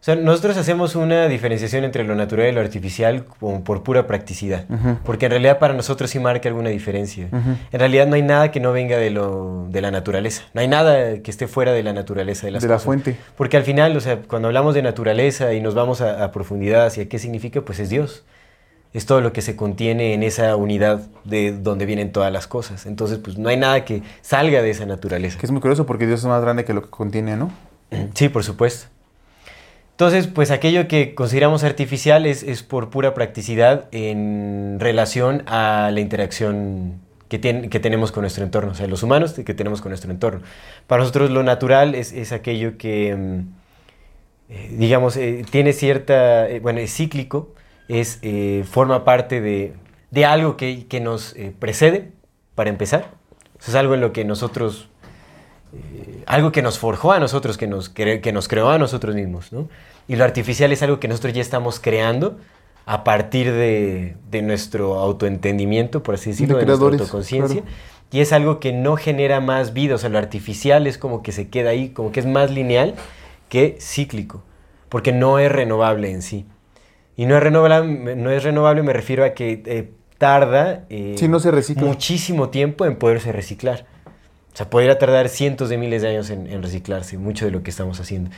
O 0.00 0.04
sea, 0.04 0.14
nosotros 0.14 0.56
hacemos 0.56 0.94
una 0.94 1.26
diferenciación 1.26 1.82
entre 1.84 2.04
lo 2.04 2.14
natural 2.14 2.46
y 2.48 2.52
lo 2.52 2.60
artificial 2.60 3.24
como 3.24 3.64
por 3.64 3.82
pura 3.82 4.06
practicidad. 4.06 4.64
Porque 5.04 5.26
en 5.26 5.32
realidad 5.32 5.58
para 5.58 5.74
nosotros 5.74 6.08
sí 6.10 6.20
marca 6.20 6.48
alguna 6.48 6.70
diferencia. 6.70 7.28
En 7.32 7.78
realidad 7.80 8.06
no 8.06 8.14
hay 8.14 8.22
nada 8.22 8.50
que 8.52 8.60
no 8.60 8.72
venga 8.72 8.96
de, 8.96 9.10
lo, 9.10 9.66
de 9.70 9.80
la 9.80 9.90
naturaleza. 9.90 10.42
No 10.54 10.60
hay 10.60 10.68
nada 10.68 11.18
que 11.20 11.30
esté 11.30 11.48
fuera 11.48 11.72
de 11.72 11.82
la 11.82 11.92
naturaleza 11.92 12.46
de 12.46 12.52
las 12.52 12.62
De 12.62 12.68
la 12.68 12.78
fuente. 12.78 13.16
Porque 13.36 13.56
al 13.56 13.64
final, 13.64 13.96
o 13.96 14.00
sea, 14.00 14.20
cuando 14.22 14.46
hablamos 14.48 14.74
de 14.74 14.82
naturaleza 14.82 15.52
y 15.52 15.60
nos 15.60 15.74
vamos 15.74 16.00
a, 16.00 16.22
a 16.24 16.30
profundidad 16.30 16.86
hacia 16.86 17.08
qué 17.08 17.18
significa, 17.18 17.60
pues 17.62 17.80
es 17.80 17.88
Dios. 17.88 18.24
Es 18.94 19.04
todo 19.06 19.20
lo 19.20 19.32
que 19.32 19.42
se 19.42 19.54
contiene 19.54 20.14
en 20.14 20.22
esa 20.22 20.56
unidad 20.56 21.02
de 21.24 21.52
donde 21.52 21.84
vienen 21.86 22.10
todas 22.10 22.32
las 22.32 22.46
cosas. 22.46 22.86
Entonces, 22.86 23.18
pues 23.18 23.36
no 23.38 23.48
hay 23.50 23.56
nada 23.56 23.84
que 23.84 24.02
salga 24.22 24.62
de 24.62 24.70
esa 24.70 24.86
naturaleza. 24.86 25.38
Que 25.38 25.46
es 25.46 25.52
muy 25.52 25.60
curioso 25.60 25.84
porque 25.86 26.06
Dios 26.06 26.20
es 26.20 26.26
más 26.26 26.40
grande 26.42 26.64
que 26.64 26.72
lo 26.72 26.82
que 26.82 26.90
contiene, 26.90 27.36
¿no? 27.36 27.50
Sí, 28.14 28.28
por 28.28 28.44
supuesto. 28.44 28.88
Entonces, 29.92 30.28
pues 30.28 30.50
aquello 30.52 30.86
que 30.86 31.14
consideramos 31.14 31.64
artificial 31.64 32.24
es, 32.24 32.42
es 32.44 32.62
por 32.62 32.88
pura 32.88 33.14
practicidad 33.14 33.86
en 33.90 34.76
relación 34.78 35.42
a 35.46 35.90
la 35.92 35.98
interacción 36.00 37.00
que, 37.28 37.40
tien- 37.40 37.68
que 37.68 37.80
tenemos 37.80 38.12
con 38.12 38.22
nuestro 38.22 38.44
entorno, 38.44 38.70
o 38.72 38.74
sea, 38.76 38.86
los 38.86 39.02
humanos 39.02 39.32
que 39.32 39.54
tenemos 39.54 39.80
con 39.80 39.90
nuestro 39.90 40.10
entorno. 40.12 40.42
Para 40.86 41.00
nosotros 41.02 41.30
lo 41.30 41.42
natural 41.42 41.96
es, 41.96 42.12
es 42.12 42.30
aquello 42.30 42.78
que, 42.78 43.14
mm, 43.16 43.40
eh, 44.50 44.70
digamos, 44.78 45.16
eh, 45.16 45.44
tiene 45.50 45.72
cierta, 45.72 46.48
eh, 46.48 46.60
bueno, 46.60 46.78
es 46.80 46.94
cíclico, 46.94 47.52
es, 47.88 48.18
eh, 48.22 48.64
forma 48.70 49.04
parte 49.04 49.40
de, 49.40 49.74
de 50.10 50.24
algo 50.24 50.56
que, 50.56 50.86
que 50.86 51.00
nos 51.00 51.34
eh, 51.36 51.52
precede, 51.58 52.12
para 52.54 52.70
empezar. 52.70 53.10
Eso 53.60 53.70
es 53.70 53.74
algo 53.74 53.94
en 53.94 54.00
lo 54.00 54.12
que 54.12 54.24
nosotros 54.24 54.88
eh, 55.74 56.22
algo 56.26 56.52
que 56.52 56.62
nos 56.62 56.78
forjó 56.78 57.12
a 57.12 57.20
nosotros, 57.20 57.58
que 57.58 57.66
nos, 57.66 57.94
cre- 57.94 58.20
que 58.20 58.32
nos 58.32 58.48
creó 58.48 58.70
a 58.70 58.78
nosotros 58.78 59.14
mismos, 59.14 59.52
¿no? 59.52 59.68
Y 60.06 60.16
lo 60.16 60.24
artificial 60.24 60.72
es 60.72 60.82
algo 60.82 60.98
que 61.00 61.08
nosotros 61.08 61.34
ya 61.34 61.42
estamos 61.42 61.80
creando 61.80 62.38
a 62.86 63.04
partir 63.04 63.52
de, 63.52 64.16
de 64.30 64.40
nuestro 64.42 64.94
autoentendimiento, 64.94 66.02
por 66.02 66.14
así 66.14 66.30
decirlo, 66.30 66.54
De 66.56 66.60
de, 66.62 66.66
nuestra 66.66 66.88
autoconciencia. 66.88 67.60
claro. 67.62 67.76
Y 68.10 68.20
es 68.20 68.32
algo 68.32 68.58
que 68.58 68.72
no 68.72 68.96
genera 68.96 69.40
más 69.40 69.74
vida, 69.74 69.96
o 69.96 69.98
sea, 69.98 70.08
lo 70.08 70.16
artificial 70.16 70.86
es 70.86 70.96
como 70.96 71.22
que 71.22 71.30
se 71.32 71.50
queda 71.50 71.70
ahí, 71.70 71.90
como 71.90 72.10
que 72.10 72.20
es 72.20 72.26
más 72.26 72.50
lineal 72.50 72.94
que 73.50 73.76
cíclico, 73.80 74.42
porque 74.88 75.12
no 75.12 75.38
es 75.38 75.52
renovable 75.52 76.10
en 76.10 76.22
sí. 76.22 76.46
Y 77.18 77.26
no 77.26 77.36
es 77.36 77.42
renovable, 77.42 78.16
no 78.16 78.30
es 78.30 78.44
renovable 78.44 78.82
me 78.82 78.94
refiero 78.94 79.24
a 79.24 79.30
que 79.30 79.62
eh, 79.66 79.90
tarda 80.16 80.84
eh, 80.88 81.16
Sí, 81.18 81.28
no 81.28 81.40
se 81.40 81.50
recicla. 81.50 81.84
muchísimo 81.84 82.48
tiempo 82.48 82.86
en 82.86 82.96
poderse 82.96 83.32
reciclar. 83.32 83.84
O 84.54 84.56
sea, 84.56 84.70
podría 84.70 84.98
tardar 84.98 85.28
cientos 85.28 85.68
de 85.68 85.76
miles 85.78 86.00
de 86.02 86.08
años 86.08 86.30
en, 86.30 86.46
en 86.46 86.62
reciclarse, 86.62 87.18
mucho 87.18 87.44
de 87.44 87.50
lo 87.50 87.62
que 87.62 87.70
estamos 87.70 88.00
haciendo. 88.00 88.30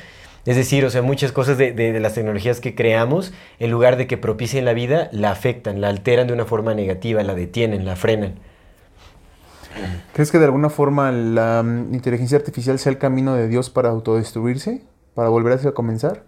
Es 0.47 0.57
decir, 0.57 0.85
o 0.87 0.91
sea, 0.91 1.03
muchas 1.03 1.31
cosas 1.33 1.59
de, 1.59 1.72
de- 1.72 1.93
de 1.93 2.01
las 2.01 2.14
tecnologías 2.14 2.61
que 2.61 2.74
creamos, 2.74 3.33
en 3.59 3.70
lugar 3.70 3.97
de 3.99 4.07
que 4.07 4.16
propicien 4.16 4.64
la 4.64 4.72
vida, 4.72 5.09
la 5.12 5.31
afectan, 5.31 5.81
la 5.83 5.89
alteran 5.89 6.26
de 6.26 6.33
una 6.33 6.47
forma 6.47 6.72
negativa, 6.74 7.22
la 7.22 7.35
detienen, 7.35 7.85
la 7.85 7.97
frenan. 7.97 8.35
¿Crees 10.14 10.31
que 10.33 10.39
de 10.39 10.47
alguna 10.47 10.70
forma 10.70 11.12
la 11.12 11.62
mm, 11.62 11.95
inteligencia 11.95 12.37
artificial 12.39 12.78
sea 12.78 12.91
el 12.93 12.99
camino 12.99 13.35
de 13.35 13.47
Dios 13.49 13.70
para 13.70 13.91
autodestruirse? 13.91 14.83
¿Para 15.14 15.28
volver 15.28 15.59
a 15.66 15.72
comenzar? 15.72 16.22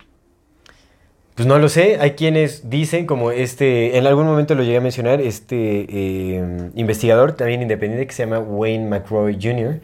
Pues 1.35 1.49
no 1.49 1.59
lo 1.59 1.69
sé, 1.71 1.97
hay 1.99 2.11
quienes 2.13 2.69
dicen, 2.69 3.07
como 3.07 3.31
este, 3.31 3.97
en 3.97 4.07
algún 4.07 4.27
momento 4.27 4.55
lo 4.55 4.63
llegué 4.65 4.77
a 4.77 4.81
mencionar, 4.83 5.21
este 5.23 5.87
eh, 5.89 6.71
investigador 6.75 7.33
también 7.33 7.63
independiente 7.63 8.07
que 8.07 8.13
se 8.13 8.25
llama 8.25 8.39
Wayne 8.39 8.87
McRoy 8.89 9.39
Jr., 9.41 9.81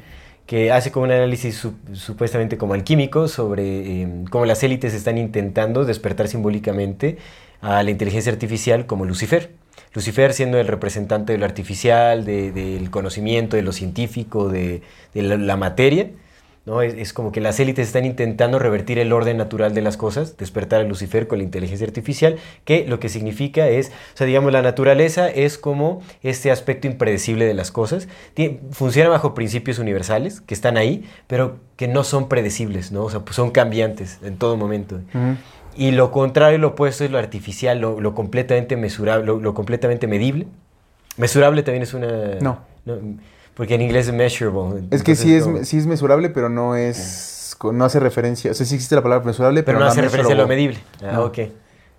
que 0.46 0.72
hace 0.72 0.92
como 0.92 1.04
un 1.06 1.12
análisis 1.12 1.56
su- 1.56 1.74
supuestamente 1.94 2.58
como 2.58 2.74
alquímico 2.74 3.28
sobre 3.28 4.02
eh, 4.02 4.08
cómo 4.30 4.44
las 4.44 4.62
élites 4.62 4.92
están 4.94 5.16
intentando 5.16 5.84
despertar 5.86 6.28
simbólicamente 6.28 7.16
a 7.62 7.82
la 7.82 7.90
inteligencia 7.90 8.30
artificial 8.32 8.84
como 8.86 9.06
Lucifer. 9.06 9.50
Lucifer 9.94 10.34
siendo 10.34 10.58
el 10.58 10.66
representante 10.68 11.32
de 11.32 11.38
lo 11.38 11.46
artificial, 11.46 12.24
de- 12.26 12.52
del 12.52 12.90
conocimiento, 12.90 13.56
de 13.56 13.62
lo 13.62 13.72
científico, 13.72 14.48
de, 14.50 14.82
la 15.14 15.56
materia. 15.56 16.10
¿No? 16.68 16.82
Es, 16.82 16.94
es 16.94 17.12
como 17.12 17.32
que 17.32 17.40
las 17.40 17.58
élites 17.58 17.86
están 17.86 18.04
intentando 18.04 18.58
revertir 18.58 18.98
el 18.98 19.12
orden 19.12 19.38
natural 19.38 19.74
de 19.74 19.80
las 19.80 19.96
cosas, 19.96 20.36
despertar 20.36 20.82
a 20.82 20.84
Lucifer 20.84 21.26
con 21.26 21.38
la 21.38 21.44
inteligencia 21.44 21.86
artificial, 21.86 22.36
que 22.64 22.86
lo 22.86 23.00
que 23.00 23.08
significa 23.08 23.68
es, 23.68 23.88
o 23.88 24.16
sea, 24.16 24.26
digamos, 24.26 24.52
la 24.52 24.62
naturaleza 24.62 25.28
es 25.28 25.56
como 25.56 26.02
este 26.22 26.50
aspecto 26.50 26.86
impredecible 26.86 27.46
de 27.46 27.54
las 27.54 27.70
cosas. 27.70 28.06
Funciona 28.70 29.08
bajo 29.08 29.34
principios 29.34 29.78
universales 29.78 30.40
que 30.42 30.54
están 30.54 30.76
ahí, 30.76 31.04
pero 31.26 31.56
que 31.76 31.88
no 31.88 32.04
son 32.04 32.28
predecibles, 32.28 32.92
¿no? 32.92 33.04
O 33.04 33.10
sea, 33.10 33.20
pues 33.20 33.34
son 33.34 33.50
cambiantes 33.50 34.18
en 34.22 34.36
todo 34.36 34.56
momento. 34.56 35.00
Y 35.76 35.92
lo 35.92 36.10
contrario, 36.10 36.58
lo 36.58 36.68
opuesto 36.68 37.04
es 37.04 37.10
lo 37.10 37.18
artificial, 37.18 37.80
lo, 37.80 38.00
lo 38.00 38.14
completamente 38.14 38.76
mesurable, 38.76 39.24
lo, 39.24 39.40
lo 39.40 39.54
completamente 39.54 40.06
medible. 40.06 40.46
Mesurable 41.16 41.62
también 41.62 41.82
es 41.82 41.94
una... 41.94 42.34
No. 42.40 42.58
Porque 43.58 43.74
en 43.74 43.82
inglés 43.82 44.06
es 44.08 44.14
measurable. 44.14 44.84
Es 44.90 45.02
que 45.02 45.14
sí 45.14 45.34
es, 45.34 45.42
como- 45.44 45.64
sí 45.64 45.76
es 45.76 45.86
mesurable, 45.86 46.30
pero 46.30 46.48
no 46.48 46.76
es... 46.76 47.56
no 47.72 47.84
hace 47.84 48.00
referencia... 48.00 48.52
O 48.52 48.54
sea, 48.54 48.64
sí 48.64 48.76
existe 48.76 48.94
la 48.94 49.02
palabra 49.02 49.26
mesurable, 49.26 49.62
Pero 49.62 49.76
pero, 49.76 49.84
no 49.84 49.90
hace 49.90 50.00
referencia 50.00 50.34
a 50.34 50.38
lo 50.38 50.46
medible. 50.48 50.78
Ah, 51.02 51.12
No. 51.14 51.24
ok. 51.26 51.38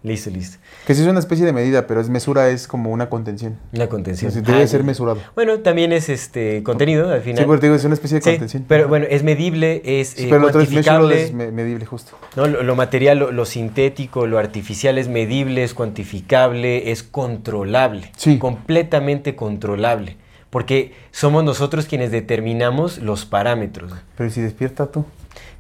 Listo, 0.01 0.29
listo. 0.29 0.57
Que 0.87 0.95
sí 0.95 1.01
es 1.01 1.07
una 1.09 1.19
especie 1.19 1.45
de 1.45 1.51
medida, 1.51 1.85
pero 1.85 1.99
es 1.99 2.07
mesura 2.07 2.47
es 2.49 2.69
como 2.69 2.89
una 2.91 3.09
contención. 3.09 3.57
Una 3.73 3.89
contención. 3.89 4.31
Debe 4.33 4.63
Ah, 4.63 4.67
ser 4.67 4.85
mesurado. 4.85 5.19
Bueno, 5.35 5.59
también 5.59 5.91
es 5.91 6.07
este 6.07 6.63
contenido 6.63 7.11
al 7.11 7.19
final. 7.19 7.39
Sí, 7.39 7.43
porque 7.45 7.65
digo, 7.65 7.75
es 7.75 7.83
una 7.83 7.95
especie 7.95 8.15
de 8.19 8.23
Sí, 8.23 8.29
contención. 8.29 8.63
pero 8.65 8.87
bueno, 8.87 9.07
es 9.09 9.23
medible, 9.23 9.81
es 9.83 10.11
Sí, 10.11 10.23
eh, 10.23 10.27
pero 10.29 10.39
measurable, 10.43 10.51
cuantificable. 10.67 11.23
es 11.25 11.33
me- 11.33 11.51
medible, 11.51 11.85
justo. 11.85 12.13
¿no? 12.37 12.47
Lo, 12.47 12.63
lo 12.63 12.75
material, 12.77 13.19
lo, 13.19 13.31
lo 13.33 13.43
sintético, 13.45 14.25
lo 14.25 14.39
artificial 14.39 14.97
es 14.97 15.09
medible, 15.09 15.65
es 15.65 15.73
cuantificable, 15.73 16.91
es 16.93 17.03
controlable. 17.03 18.09
Sí. 18.15 18.37
Completamente 18.39 19.35
controlable. 19.35 20.15
Porque 20.49 20.93
somos 21.11 21.43
nosotros 21.43 21.85
quienes 21.85 22.11
determinamos 22.11 22.97
los 22.99 23.25
parámetros. 23.25 23.93
Pero 24.17 24.29
¿y 24.29 24.31
si 24.31 24.41
despierta 24.41 24.87
tú? 24.87 25.05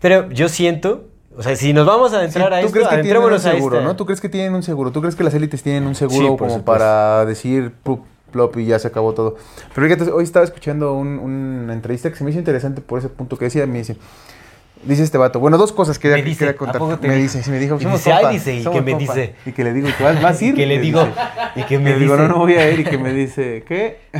Pero 0.01 0.29
yo 0.31 0.49
siento, 0.49 1.05
o 1.37 1.43
sea, 1.43 1.55
si 1.55 1.73
nos 1.73 1.85
vamos 1.85 2.13
a 2.13 2.23
entrar 2.23 2.49
Sí, 2.49 2.53
a 2.55 2.59
¿Tú 2.61 2.65
esto, 2.67 2.71
crees 2.79 2.87
que 2.89 3.01
tienen 3.03 3.21
un 3.23 3.39
seguro, 3.39 3.77
esta- 3.77 3.87
no? 3.87 3.95
¿Tú 3.95 4.05
crees 4.05 4.21
que 4.21 4.29
tienen 4.29 4.53
un 4.55 4.63
seguro? 4.63 4.91
¿Tú 4.91 5.01
crees 5.01 5.15
que 5.15 5.23
las 5.23 5.33
élites 5.33 5.61
tienen 5.61 5.85
un 5.85 5.95
seguro 5.95 6.17
Sí, 6.21 6.27
como 6.37 6.37
supuesto. 6.49 6.65
para 6.65 7.25
decir 7.25 7.71
plup, 7.83 8.05
plop 8.31 8.57
y 8.57 8.65
ya 8.65 8.79
se 8.79 8.87
acabó 8.87 9.13
todo? 9.13 9.35
Pero 9.75 9.87
fíjate, 9.87 10.11
hoy 10.11 10.23
estaba 10.23 10.43
escuchando 10.45 10.93
un- 10.93 11.19
una 11.19 11.73
entrevista 11.73 12.09
que 12.09 12.15
se 12.15 12.23
me 12.23 12.31
hizo 12.31 12.39
interesante 12.39 12.81
por 12.81 12.97
ese 12.99 13.09
punto 13.09 13.37
que 13.37 13.45
decía, 13.45 13.65
me 13.67 13.77
dice, 13.79 13.95
dice 14.83 15.03
este 15.03 15.17
vato, 15.17 15.39
bueno, 15.39 15.57
dos 15.57 15.71
cosas 15.71 15.99
que 15.99 16.09
Me 16.09 16.15
quería, 16.15 16.29
dice, 16.29 16.39
quería 16.39 16.51
¿a 16.51 16.57
contar. 16.57 17.01
Me 17.01 17.15
dice, 17.15 17.43
sí 17.43 17.51
me 17.51 17.59
dijo, 17.59 17.77
Y 17.79 17.83
somos 17.83 17.99
dice, 17.99 18.11
ay, 18.11 18.23
compas, 18.23 18.33
dice, 18.33 18.55
¿y 18.55 18.63
somos 18.63 18.79
qué 18.79 18.85
me 18.85 18.91
compas". 18.93 19.15
dice? 19.15 19.35
Y 19.45 19.51
que 19.51 19.63
le 19.63 19.73
digo, 19.73 19.87
¿tú 19.97 20.03
vas, 20.03 20.21
vas 20.21 20.41
a 20.41 20.45
ir? 20.45 20.53
Y 20.53 20.57
que 20.57 20.65
le 20.65 20.79
digo, 20.79 21.07
y 21.55 21.63
que 21.63 21.79
me 21.79 21.89
Le 21.91 21.99
digo, 21.99 22.13
dice, 22.15 22.27
no, 22.27 22.33
no 22.35 22.39
voy 22.39 22.53
a 22.53 22.69
ir 22.71 22.79
y 22.79 22.83
que 22.83 22.97
me 22.97 23.13
dice, 23.13 23.63
¿qué? 23.67 23.99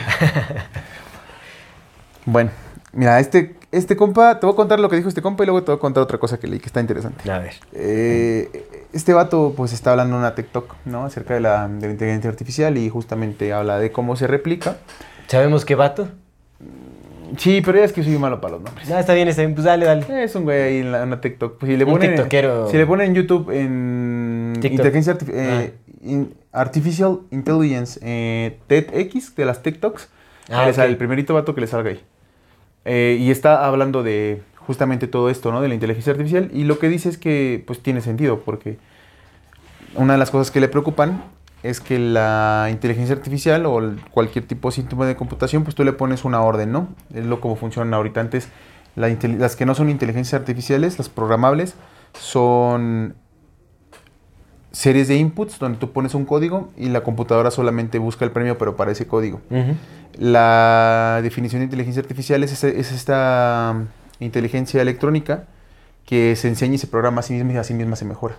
bueno, 2.26 2.52
mira, 2.94 3.20
este, 3.20 3.56
este 3.72 3.96
compa, 3.96 4.40
te 4.40 4.46
voy 4.46 4.54
a 4.54 4.56
contar 4.56 4.80
lo 4.80 4.90
que 4.90 4.96
dijo 4.96 5.10
este 5.10 5.22
compa 5.22 5.44
y 5.44 5.48
luego 5.48 5.64
te 5.64 5.72
voy 5.72 5.78
a 5.78 5.80
contar 5.80 6.04
otra 6.04 6.18
cosa 6.18 6.40
que 6.40 6.48
leí 6.48 6.60
que 6.60 6.68
está 6.68 6.82
interesante. 6.82 7.30
A 7.32 7.40
ver. 7.40 7.54
Eh, 7.74 8.86
este 8.94 9.14
vato 9.14 9.54
pues 9.56 9.74
está 9.74 9.92
hablando 9.92 10.16
en 10.16 10.22
una 10.22 10.36
TikTok, 10.36 10.76
¿no? 10.86 11.06
Acerca 11.06 11.34
de 11.36 11.40
la, 11.42 11.68
de 11.68 11.88
la 11.88 11.94
inteligencia 11.94 12.30
artificial 12.30 12.78
y 12.78 12.90
justamente 12.90 13.54
habla 13.54 13.80
de 13.80 13.92
cómo 13.92 14.16
se 14.16 14.28
replica. 14.28 14.78
¿Sabemos 15.28 15.66
qué 15.66 15.76
vato? 15.76 16.08
Sí, 17.38 17.62
pero 17.64 17.78
ya 17.78 17.84
es 17.86 17.94
que 17.94 18.04
soy 18.04 18.18
malo 18.18 18.40
para 18.42 18.54
los 18.56 18.62
nombres. 18.64 18.90
No, 18.90 18.98
está 18.98 19.14
bien, 19.14 19.28
está 19.28 19.42
bien, 19.42 19.54
pues 19.54 19.66
dale, 19.66 19.86
dale. 19.86 20.24
Es 20.24 20.36
un 20.36 20.44
güey 20.44 20.62
ahí 20.62 20.78
en 20.80 20.92
la, 20.92 21.04
en 21.04 21.10
la 21.12 21.22
TikTok. 21.22 21.58
Pues 21.58 21.72
si 21.72 21.78
le 21.78 21.86
Un 21.86 21.92
ponen, 21.92 22.12
tiktokero. 22.12 22.70
Si 22.70 22.78
le 22.78 22.86
ponen 22.86 23.08
en 23.08 23.16
YouTube 23.16 23.50
en 23.52 24.54
TikTok. 24.56 24.72
inteligencia 24.72 25.14
arti- 25.18 25.32
eh, 25.34 25.74
in- 26.04 26.34
Artificial 26.52 27.20
Intelligence 27.32 28.00
eh, 28.04 28.58
TEDx 28.68 29.36
de 29.36 29.46
las 29.46 29.62
TikToks, 29.62 30.10
Ah, 30.52 30.66
le 30.66 30.74
sale 30.74 30.88
ok. 30.88 30.92
el 30.94 30.98
primerito 30.98 31.34
vato 31.36 31.54
que 31.54 31.62
le 31.62 31.68
salga 31.68 31.92
ahí. 31.92 32.00
Eh, 32.86 33.18
y 33.20 33.30
está 33.30 33.66
hablando 33.68 34.02
de 34.02 34.42
justamente 34.58 35.06
todo 35.08 35.30
esto, 35.30 35.52
¿no? 35.52 35.62
De 35.62 35.68
la 35.68 35.76
inteligencia 35.76 36.12
artificial. 36.12 36.50
Y 36.54 36.64
lo 36.64 36.80
que 36.80 36.90
dice 36.90 37.10
es 37.10 37.18
que 37.20 37.64
pues 37.68 37.80
tiene 37.84 38.02
sentido, 38.02 38.40
porque 38.40 38.78
una 39.96 40.14
de 40.14 40.20
las 40.20 40.32
cosas 40.32 40.50
que 40.52 40.60
le 40.60 40.68
preocupan 40.68 41.24
es 41.64 41.80
que 41.82 42.00
la 42.00 42.68
inteligencia 42.72 43.16
artificial 43.16 43.66
o 43.66 43.82
cualquier 44.12 44.46
tipo 44.48 44.70
de 44.70 44.76
síntoma 44.76 45.06
de 45.06 45.16
computación, 45.16 45.64
pues 45.64 45.76
tú 45.76 45.84
le 45.84 45.94
pones 45.94 46.24
una 46.26 46.42
orden, 46.42 46.72
¿no? 46.72 46.88
Es 47.14 47.26
lo 47.26 47.42
como 47.42 47.56
funcionan 47.56 47.94
ahorita. 47.94 48.22
Antes, 48.22 48.50
la 48.96 49.08
las 49.38 49.56
que 49.56 49.66
no 49.66 49.76
son 49.76 49.90
inteligencias 49.90 50.40
artificiales, 50.40 50.98
las 50.98 51.10
programables, 51.10 51.76
son 52.18 53.16
series 54.72 55.08
de 55.08 55.16
inputs 55.18 55.58
donde 55.60 55.80
tú 55.80 55.92
pones 55.92 56.14
un 56.14 56.26
código 56.26 56.70
y 56.78 56.90
la 56.90 57.02
computadora 57.02 57.50
solamente 57.52 57.98
busca 58.00 58.24
el 58.24 58.32
premio, 58.32 58.58
pero 58.58 58.76
para 58.76 58.92
ese 58.92 59.08
código. 59.08 59.42
La 60.18 61.20
definición 61.24 61.60
de 61.62 61.66
inteligencia 61.66 62.02
artificial 62.02 62.44
es, 62.44 62.52
ese- 62.52 62.80
es 62.80 62.92
esta 62.92 63.74
mm, 64.20 64.24
inteligencia 64.24 64.82
electrónica 64.82 65.46
que 66.06 66.36
se 66.36 66.48
enseña 66.48 66.76
y 66.76 66.78
se 66.78 66.88
programa 66.88 67.20
a 67.20 67.24
sí 67.24 67.34
misma 67.34 67.54
y 67.54 67.58
a 67.58 67.64
sí 67.64 67.74
misma 67.74 67.96
se 67.96 68.06
mejora. 68.06 68.36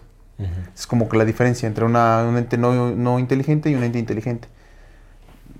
Es 0.74 0.86
como 0.86 1.08
que 1.08 1.18
la 1.18 1.24
diferencia 1.24 1.66
entre 1.66 1.84
una, 1.84 2.24
un 2.26 2.38
ente 2.38 2.56
no, 2.56 2.90
no 2.92 3.18
inteligente 3.18 3.70
y 3.70 3.74
un 3.74 3.82
ente 3.82 3.98
inteligente. 3.98 4.48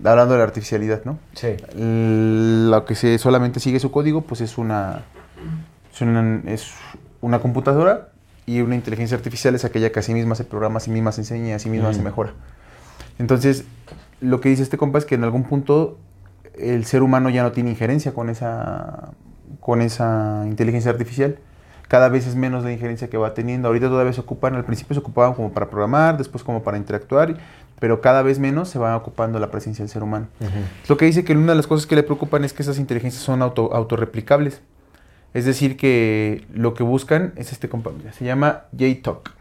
Hablando 0.03 0.33
de 0.33 0.39
la 0.39 0.45
artificialidad, 0.45 1.05
¿no? 1.05 1.19
Sí. 1.35 1.57
Lo 1.75 2.85
que 2.87 2.95
se 2.95 3.19
solamente 3.19 3.61
sigue 3.61 3.79
su 3.79 3.91
código, 3.91 4.23
pues 4.23 4.41
es 4.41 4.57
una, 4.57 5.03
es 5.93 6.01
una, 6.01 6.43
es 6.47 6.73
una 7.21 7.41
computadora 7.41 8.09
y 8.47 8.63
una 8.63 8.75
inteligencia 8.75 9.17
artificial 9.17 9.55
es 9.55 9.65
aquella 9.65 9.93
que 9.93 9.99
a 9.99 10.03
sí 10.03 10.15
misma 10.15 10.35
se 10.35 10.45
programa, 10.45 10.79
a 10.79 10.81
sí 10.81 10.91
misma 10.91 11.13
se 11.13 11.21
enseña, 11.21 11.57
a 11.57 11.59
sí 11.59 11.69
misma 11.69 11.93
se 11.93 12.03
mejora. 12.03 12.33
Entonces, 13.19 13.65
lo 14.21 14.41
que 14.41 14.49
dice 14.49 14.63
este 14.63 14.79
compa 14.79 14.99
es 14.99 15.05
que 15.05 15.15
en 15.17 15.25
algún 15.25 15.45
punto 15.45 15.99
el 16.59 16.85
ser 16.85 17.03
humano 17.03 17.31
ya 17.31 17.43
no 17.43 17.53
tiene 17.53 17.71
injerencia 17.71 18.13
con 18.13 18.31
esa, 18.31 19.11
con 19.61 19.83
esa 19.83 20.45
inteligencia 20.47 20.91
artificial. 20.91 21.39
Cada 21.91 22.09
vez 22.09 22.25
es 22.29 22.37
menos 22.37 22.63
la 22.63 22.71
injerencia 22.71 23.11
que 23.11 23.17
va 23.17 23.35
teniendo. 23.35 23.67
Ahorita 23.67 23.89
todavía 23.89 24.13
se 24.13 24.21
ocupan, 24.21 24.55
al 24.55 24.65
principio 24.65 24.95
se 24.95 25.01
ocupaban 25.01 25.35
como 25.35 25.53
para 25.53 25.69
programar, 25.69 26.17
después 26.17 26.45
como 26.45 26.63
para 26.63 26.77
interactuar, 26.77 27.37
pero 27.81 28.01
cada 28.01 28.23
vez 28.23 28.39
menos 28.39 28.69
se 28.69 28.79
va 28.79 28.97
ocupando 28.97 29.41
la 29.41 29.51
presencia 29.51 29.83
del 29.83 29.91
ser 29.91 30.05
humano. 30.05 30.29
Lo 30.87 30.97
que 30.97 31.07
dice 31.07 31.25
que 31.25 31.33
una 31.33 31.51
de 31.51 31.57
las 31.57 31.67
cosas 31.67 31.89
que 31.89 31.97
le 31.97 32.05
preocupan 32.05 32.45
es 32.45 32.53
que 32.53 32.63
esas 32.63 32.79
inteligencias 32.79 33.25
son 33.25 33.43
auto, 33.43 33.75
autorreplicables. 33.75 34.63
Es 35.35 35.47
decir, 35.47 35.77
que 35.77 36.47
lo 36.55 36.75
que 36.75 36.85
buscan 36.85 37.33
es 37.35 37.51
este 37.51 37.69
compa, 37.69 37.91
mira, 37.91 38.13
se 38.13 38.25
llama 38.25 38.67
J-Talk. 38.71 39.33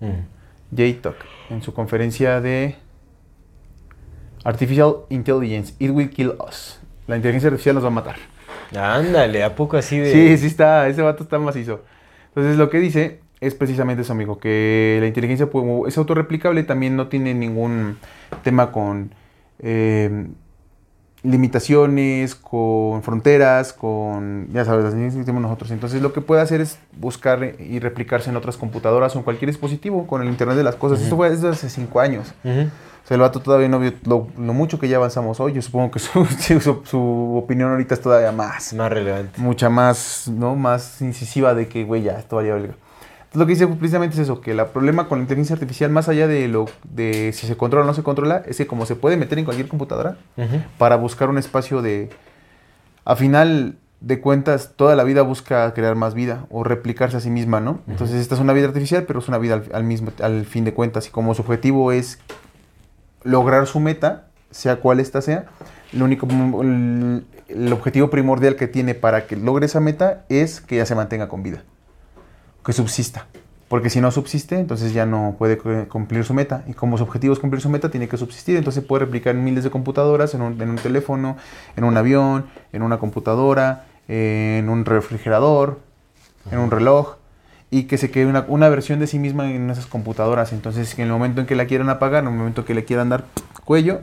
Mm. 0.00 0.76
J-Talk, 0.76 1.16
en 1.48 1.62
su 1.62 1.72
conferencia 1.72 2.42
de 2.42 2.76
Artificial 4.44 4.96
Intelligence, 5.08 5.72
It 5.78 5.92
Will 5.92 6.10
Kill 6.10 6.34
Us. 6.46 6.78
La 7.06 7.16
inteligencia 7.16 7.48
artificial 7.48 7.74
nos 7.74 7.84
va 7.84 7.88
a 7.88 7.92
matar. 7.92 8.33
Ándale, 8.76 9.44
¿a 9.44 9.54
poco 9.54 9.76
así 9.76 9.98
de...? 9.98 10.12
Sí, 10.12 10.38
sí 10.38 10.46
está, 10.46 10.88
ese 10.88 11.02
vato 11.02 11.22
está 11.22 11.38
macizo. 11.38 11.82
Entonces 12.28 12.56
lo 12.56 12.70
que 12.70 12.78
dice 12.78 13.20
es 13.40 13.54
precisamente 13.54 14.02
eso, 14.02 14.12
amigo, 14.12 14.38
que 14.38 14.98
la 15.00 15.06
inteligencia 15.06 15.48
es 15.86 15.98
autorreplicable, 15.98 16.62
también 16.62 16.96
no 16.96 17.08
tiene 17.08 17.34
ningún 17.34 17.98
tema 18.42 18.72
con 18.72 19.14
eh, 19.60 20.26
limitaciones, 21.22 22.34
con 22.34 23.02
fronteras, 23.02 23.72
con, 23.72 24.48
ya 24.52 24.64
sabes, 24.64 24.84
las 24.84 24.94
mismas 24.94 25.14
que 25.14 25.20
tenemos 25.20 25.42
nosotros. 25.42 25.70
Entonces 25.70 26.02
lo 26.02 26.12
que 26.12 26.20
puede 26.20 26.42
hacer 26.42 26.60
es 26.60 26.78
buscar 26.98 27.54
y 27.58 27.78
replicarse 27.80 28.30
en 28.30 28.36
otras 28.36 28.56
computadoras 28.56 29.14
o 29.14 29.18
en 29.18 29.24
cualquier 29.24 29.50
dispositivo 29.50 30.06
con 30.06 30.22
el 30.22 30.28
Internet 30.28 30.56
de 30.56 30.64
las 30.64 30.76
Cosas. 30.76 31.00
Esto 31.00 31.16
fue 31.16 31.30
desde 31.30 31.48
hace 31.48 31.68
cinco 31.70 32.00
años. 32.00 32.34
Ujú. 32.44 32.68
O 33.04 33.06
sea, 33.06 33.16
el 33.16 33.20
vato 33.20 33.40
todavía 33.40 33.68
no 33.68 33.78
vio 33.80 33.92
lo, 34.06 34.28
lo 34.38 34.54
mucho 34.54 34.78
que 34.78 34.88
ya 34.88 34.96
avanzamos 34.96 35.38
hoy. 35.38 35.52
Yo 35.52 35.60
supongo 35.62 35.90
que 35.90 35.98
su, 36.00 36.24
su- 36.24 36.82
su 36.84 37.34
opinión 37.36 37.70
ahorita 37.70 37.94
es 37.94 38.00
todavía 38.00 38.32
más 38.32 38.72
más 38.72 38.90
relevante. 38.90 39.38
mucha 39.40 39.68
más, 39.68 40.28
¿no? 40.34 40.54
Más 40.56 41.00
incisiva 41.02 41.54
de 41.54 41.68
que, 41.68 41.84
güey, 41.84 42.02
ya, 42.02 42.18
esto 42.18 42.36
valía. 42.36 42.54
Entonces 42.54 42.76
lo 43.34 43.46
que 43.46 43.52
dice 43.52 43.66
precisamente 43.66 44.14
es 44.14 44.20
eso, 44.22 44.40
que 44.40 44.52
el 44.52 44.64
problema 44.66 45.06
con 45.08 45.18
la 45.18 45.22
inteligencia 45.22 45.54
artificial, 45.54 45.90
más 45.90 46.08
allá 46.08 46.26
de 46.28 46.48
lo 46.48 46.66
de 46.84 47.32
si 47.34 47.46
se 47.46 47.56
controla 47.56 47.84
o 47.84 47.86
no 47.86 47.92
se 47.94 48.02
controla, 48.02 48.42
es 48.46 48.56
que 48.56 48.66
como 48.66 48.86
se 48.86 48.96
puede 48.96 49.16
meter 49.18 49.38
en 49.38 49.44
cualquier 49.44 49.68
computadora 49.68 50.16
Ujú. 50.38 50.62
para 50.78 50.96
buscar 50.96 51.28
un 51.28 51.36
espacio 51.38 51.82
de... 51.82 52.08
A 53.04 53.16
final 53.16 53.76
de 54.00 54.20
cuentas, 54.20 54.72
toda 54.76 54.94
la 54.96 55.04
vida 55.04 55.22
busca 55.22 55.74
crear 55.74 55.94
más 55.94 56.14
vida 56.14 56.46
o 56.50 56.64
replicarse 56.64 57.16
a 57.16 57.20
sí 57.20 57.28
misma, 57.30 57.60
¿no? 57.60 57.80
Entonces 57.88 58.16
esta 58.20 58.34
es 58.34 58.40
una 58.40 58.52
vida 58.54 58.66
artificial, 58.68 59.04
pero 59.04 59.18
es 59.18 59.28
una 59.28 59.36
vida 59.38 59.54
al, 59.54 59.64
al 59.74 59.84
mismo, 59.84 60.10
al 60.22 60.46
fin 60.46 60.64
de 60.64 60.72
cuentas. 60.72 61.06
Y 61.08 61.10
como 61.10 61.34
su 61.34 61.42
objetivo 61.42 61.90
es 61.92 62.18
lograr 63.24 63.66
su 63.66 63.80
meta, 63.80 64.28
sea 64.50 64.76
cual 64.76 65.00
esta 65.00 65.20
sea, 65.20 65.46
lo 65.92 66.04
único, 66.04 66.26
el, 66.62 67.24
el 67.48 67.72
objetivo 67.72 68.10
primordial 68.10 68.56
que 68.56 68.68
tiene 68.68 68.94
para 68.94 69.26
que 69.26 69.36
logre 69.36 69.66
esa 69.66 69.80
meta 69.80 70.24
es 70.28 70.60
que 70.60 70.76
ya 70.76 70.86
se 70.86 70.94
mantenga 70.94 71.28
con 71.28 71.42
vida, 71.42 71.64
que 72.64 72.72
subsista. 72.72 73.26
Porque 73.66 73.90
si 73.90 74.00
no 74.00 74.10
subsiste, 74.10 74.58
entonces 74.58 74.92
ya 74.92 75.06
no 75.06 75.34
puede 75.38 75.56
cu- 75.56 75.88
cumplir 75.88 76.22
su 76.24 76.34
meta. 76.34 76.62
Y 76.68 76.74
como 76.74 76.98
su 76.98 77.02
objetivo 77.02 77.32
es 77.32 77.40
cumplir 77.40 77.62
su 77.62 77.70
meta, 77.70 77.90
tiene 77.90 78.08
que 78.08 78.16
subsistir. 78.18 78.56
Entonces 78.56 78.84
puede 78.84 79.06
replicar 79.06 79.34
en 79.34 79.42
miles 79.42 79.64
de 79.64 79.70
computadoras, 79.70 80.34
en 80.34 80.42
un, 80.42 80.60
en 80.60 80.68
un 80.68 80.76
teléfono, 80.76 81.38
en 81.74 81.84
un 81.84 81.96
avión, 81.96 82.46
en 82.72 82.82
una 82.82 82.98
computadora, 82.98 83.86
en 84.06 84.68
un 84.68 84.84
refrigerador, 84.84 85.80
en 86.52 86.58
un 86.58 86.70
reloj. 86.70 87.16
Y 87.74 87.84
que 87.84 87.98
se 87.98 88.10
quede 88.10 88.26
una, 88.26 88.44
una 88.46 88.68
versión 88.68 89.00
de 89.00 89.06
sí 89.06 89.18
misma 89.18 89.50
en 89.50 89.68
esas 89.70 89.86
computadoras. 89.86 90.52
Entonces, 90.52 90.96
en 90.98 91.06
el 91.06 91.10
momento 91.10 91.40
en 91.40 91.46
que 91.46 91.56
la 91.56 91.66
quieran 91.66 91.88
apagar, 91.88 92.22
en 92.22 92.30
el 92.30 92.36
momento 92.36 92.60
en 92.60 92.66
que 92.66 92.74
le 92.74 92.84
quieran 92.84 93.08
dar 93.08 93.24
cuello, 93.64 94.00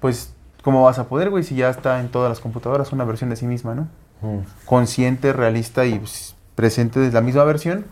pues, 0.00 0.34
¿cómo 0.62 0.82
vas 0.82 0.98
a 0.98 1.08
poder, 1.08 1.30
güey? 1.30 1.44
Si 1.44 1.54
ya 1.54 1.70
está 1.70 2.00
en 2.00 2.08
todas 2.08 2.28
las 2.28 2.40
computadoras 2.40 2.92
una 2.92 3.04
versión 3.04 3.30
de 3.30 3.36
sí 3.36 3.46
misma, 3.46 3.74
¿no? 3.74 3.88
Ujú. 4.22 4.42
consciente, 4.64 5.32
realista 5.32 5.84
y 5.84 5.98
pues, 5.98 6.34
presente 6.54 6.98
de 6.98 7.12
la 7.12 7.20
misma 7.20 7.44
versión, 7.44 7.84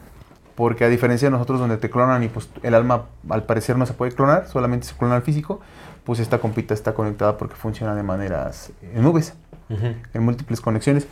porque 0.54 0.84
a 0.84 0.88
diferencia 0.88 1.26
de 1.26 1.32
nosotros 1.32 1.60
donde 1.60 1.76
te 1.76 1.90
clonan 1.90 2.22
y 2.22 2.28
pues 2.28 2.48
el 2.62 2.74
alma 2.74 3.06
al 3.28 3.44
parecer 3.44 3.76
no 3.76 3.86
se 3.86 3.92
puede 3.92 4.12
clonar, 4.12 4.48
solamente 4.48 4.86
se 4.86 4.94
clona 4.94 5.16
el 5.16 5.22
físico, 5.22 5.60
pues 6.04 6.20
esta 6.20 6.38
compita 6.38 6.74
está 6.74 6.94
conectada 6.94 7.36
porque 7.36 7.54
funciona 7.54 7.94
de 7.94 8.02
maneras 8.02 8.70
eh, 8.82 8.94
en 8.96 9.02
nubes, 9.02 9.34
en 9.68 10.22
múltiples 10.22 10.60
conexiones. 10.60 11.06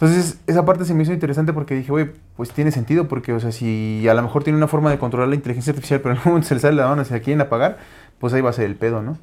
Entonces, 0.00 0.38
esa 0.46 0.64
parte 0.64 0.86
se 0.86 0.94
me 0.94 1.02
hizo 1.02 1.12
interesante 1.12 1.52
porque 1.52 1.74
dije, 1.74 1.90
güey, 1.90 2.10
pues 2.34 2.52
tiene 2.52 2.70
sentido, 2.72 3.06
porque, 3.06 3.34
o 3.34 3.40
sea, 3.40 3.52
si 3.52 4.08
a 4.08 4.14
lo 4.14 4.22
mejor 4.22 4.42
tiene 4.42 4.56
una 4.56 4.66
forma 4.66 4.90
de 4.90 4.98
controlar 4.98 5.28
la 5.28 5.34
inteligencia 5.34 5.72
artificial, 5.72 6.00
pero 6.00 6.12
en 6.12 6.18
algún 6.18 6.32
momento 6.32 6.48
se 6.48 6.54
le 6.54 6.60
sale 6.60 6.76
la 6.76 6.88
mano, 6.88 7.04
se 7.04 7.12
la 7.12 7.20
quieren 7.20 7.42
apagar, 7.42 7.76
pues 8.18 8.32
ahí 8.32 8.40
va 8.40 8.48
a 8.48 8.54
ser 8.54 8.64
el 8.64 8.76
pedo, 8.76 9.02
¿no? 9.02 9.18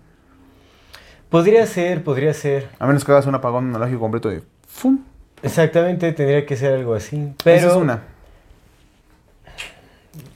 Podría 1.29 1.65
ser, 1.65 2.03
podría 2.03 2.31
ser. 2.35 2.69
A 2.77 2.85
menos 2.85 3.03
que 3.03 3.11
hagas 3.11 3.25
un 3.25 3.33
apagón 3.33 3.69
analógico 3.69 3.99
completo 3.99 4.29
de 4.29 4.43
¡fum! 4.67 4.99
Exactamente, 5.41 6.11
tendría 6.13 6.45
que 6.45 6.55
ser 6.55 6.73
algo 6.73 6.93
así. 6.93 7.33
Pero... 7.43 7.57
Esa 7.57 7.69
es 7.69 7.75
una. 7.75 8.03